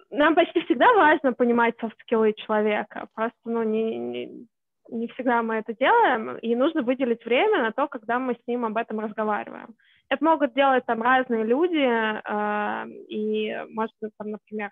нам 0.10 0.36
почти 0.36 0.62
всегда 0.62 0.94
важно 0.94 1.34
понимать 1.34 1.76
софт-скиллы 1.80 2.34
человека. 2.34 3.08
Просто, 3.14 3.38
ну, 3.44 3.64
не, 3.64 3.98
не, 3.98 4.48
не 4.90 5.08
всегда 5.08 5.42
мы 5.44 5.56
это 5.56 5.74
делаем, 5.74 6.38
и 6.38 6.56
нужно 6.56 6.82
выделить 6.82 7.26
время 7.26 7.64
на 7.64 7.72
то, 7.72 7.88
когда 7.88 8.20
мы 8.20 8.34
с 8.34 8.48
ним 8.48 8.66
об 8.66 8.78
этом 8.78 9.00
разговариваем. 9.00 9.76
Это 10.10 10.24
могут 10.24 10.54
делать 10.54 10.86
там 10.86 11.02
разные 11.02 11.44
люди, 11.44 11.78
э, 11.78 12.90
и, 13.10 13.66
может 13.70 13.96
быть, 14.02 14.12
там, 14.18 14.32
например, 14.32 14.72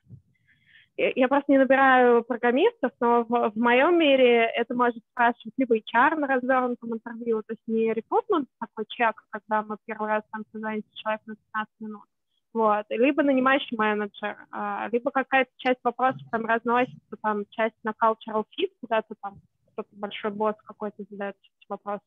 я 0.98 1.28
просто 1.28 1.52
не 1.52 1.58
набираю 1.58 2.24
программистов, 2.24 2.92
но 3.02 3.26
в, 3.28 3.52
в 3.52 3.58
моем 3.58 4.00
мире 4.00 4.46
это 4.46 4.74
может 4.74 5.04
спрашивать 5.12 5.54
либо 5.58 5.78
HR 5.78 6.16
на 6.16 6.28
развернутом 6.28 6.94
интервью, 6.94 7.42
то 7.44 7.52
есть 7.52 7.62
не 7.68 7.94
рекрутмент, 7.94 8.48
такой 8.60 8.86
чек, 8.88 9.22
когда 9.30 9.62
мы 9.64 9.76
первый 9.86 10.08
раз 10.08 10.24
там 10.32 10.44
созвонимся 10.52 10.88
с 10.94 10.98
человеком 10.98 11.26
на 11.28 11.36
15 11.36 11.74
минут, 11.82 12.06
вот, 12.54 12.86
либо 12.90 13.24
нанимающий 13.24 13.76
менеджер, 13.78 14.38
а, 14.52 14.88
либо 14.90 15.12
какая-то 15.12 15.52
часть 15.58 15.82
вопросов 15.84 16.22
там 16.32 16.46
разносится, 16.46 17.18
там 17.22 17.44
часть 17.50 17.76
на 17.84 17.90
cultural 17.90 18.46
fit, 18.58 18.72
куда-то 18.80 19.16
там 19.22 19.42
кто-то 19.76 19.96
большой 19.96 20.32
босс 20.32 20.56
какой-то 20.64 21.04
задает 21.10 21.36
эти 21.38 21.66
вопросы. 21.68 22.06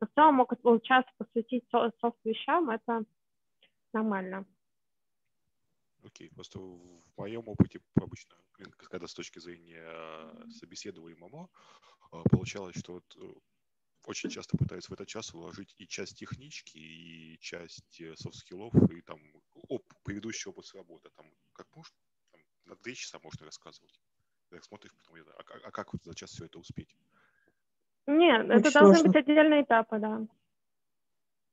Но 0.00 0.06
в 0.06 0.10
целом 0.14 0.34
могут 0.36 0.60
получаться 0.60 1.10
посвятить 1.16 1.64
со- 1.70 1.90
софт-вещам, 2.00 2.68
это 2.70 3.04
нормально. 3.92 4.44
Окей, 6.04 6.30
просто 6.30 6.58
в 6.58 7.02
моем 7.16 7.48
опыте 7.48 7.80
обычно, 7.94 8.36
когда 8.76 9.06
с 9.06 9.14
точки 9.14 9.38
зрения 9.38 9.82
э, 9.82 10.50
собеседуемого, 10.50 11.48
э, 12.12 12.22
получалось, 12.30 12.76
что 12.78 12.92
вот 12.94 13.16
э, 13.16 13.34
очень 14.04 14.30
часто 14.30 14.56
пытаются 14.56 14.90
в 14.90 14.94
этот 14.94 15.08
час 15.08 15.34
уложить 15.34 15.74
и 15.78 15.86
часть 15.88 16.18
технички, 16.18 16.78
и 16.78 17.38
часть 17.40 18.00
софт-скиллов, 18.16 18.72
и 18.92 19.00
там 19.00 19.18
оп, 19.68 19.82
предыдущий 20.04 20.50
опыт 20.50 20.70
работы. 20.74 21.10
Там 21.16 21.26
как 21.54 21.66
можно, 21.74 21.96
там, 22.30 22.40
на 22.66 22.76
три 22.76 22.94
часа 22.94 23.18
можно 23.18 23.46
рассказывать. 23.46 24.00
Так 24.50 24.64
смотришь, 24.64 24.92
потом, 24.96 25.16
я, 25.16 25.22
а, 25.36 25.42
как- 25.42 25.66
а 25.66 25.70
как 25.70 25.92
вот 25.92 26.02
за 26.04 26.14
час 26.14 26.30
все 26.30 26.44
это 26.46 26.58
успеть? 26.58 26.94
Нет, 28.06 28.46
Очень 28.46 28.60
это 28.60 28.72
должны 28.72 28.98
сложно. 28.98 29.08
быть 29.08 29.16
отдельные 29.16 29.62
этапы, 29.62 29.98
да. 29.98 30.20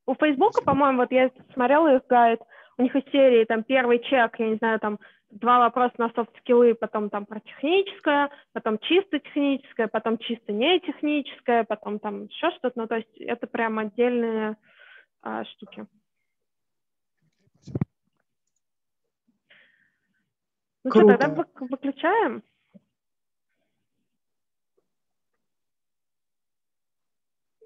У 0.05 0.15
Фейсбука, 0.15 0.61
по-моему, 0.61 0.99
вот 0.99 1.11
я 1.11 1.31
смотрела 1.53 1.95
их 1.95 2.05
гайд, 2.07 2.41
у 2.77 2.83
них 2.83 2.95
из 2.95 3.03
серии 3.11 3.45
там 3.45 3.63
первый 3.63 3.99
чек, 3.99 4.37
я 4.37 4.49
не 4.49 4.57
знаю, 4.57 4.79
там 4.79 4.99
два 5.29 5.59
вопроса 5.59 5.95
на 5.97 6.09
софт-скиллы, 6.09 6.75
потом 6.75 7.09
там 7.09 7.25
про 7.25 7.39
техническое, 7.39 8.29
потом 8.51 8.77
чисто 8.79 9.19
техническое, 9.19 9.87
потом 9.87 10.17
чисто 10.19 10.51
не 10.51 10.79
техническое, 10.81 11.63
потом 11.63 11.99
там 11.99 12.25
еще 12.25 12.51
что-то. 12.51 12.73
Ну, 12.79 12.87
то 12.87 12.97
есть 12.97 13.17
это 13.17 13.47
прям 13.47 13.79
отдельные 13.79 14.57
а, 15.21 15.45
штуки. 15.45 15.87
Ну 20.83 20.91
что, 20.91 21.05
тогда 21.05 21.29
Круто. 21.29 21.49
вы- 21.59 21.67
выключаем? 21.69 22.43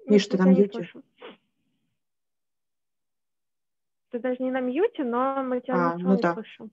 Миш, 0.08 0.26
ты 0.26 0.38
на 0.38 0.48
мьюте. 0.48 0.88
Ты 4.10 4.18
даже 4.18 4.42
не 4.42 4.50
на 4.50 4.60
мьюте, 4.60 5.04
но 5.04 5.42
мы 5.42 5.60
тебя 5.60 5.92
А, 5.92 5.98
ну 5.98 6.14
не 6.16 6.22
да. 6.22 6.32
слышим. 6.34 6.70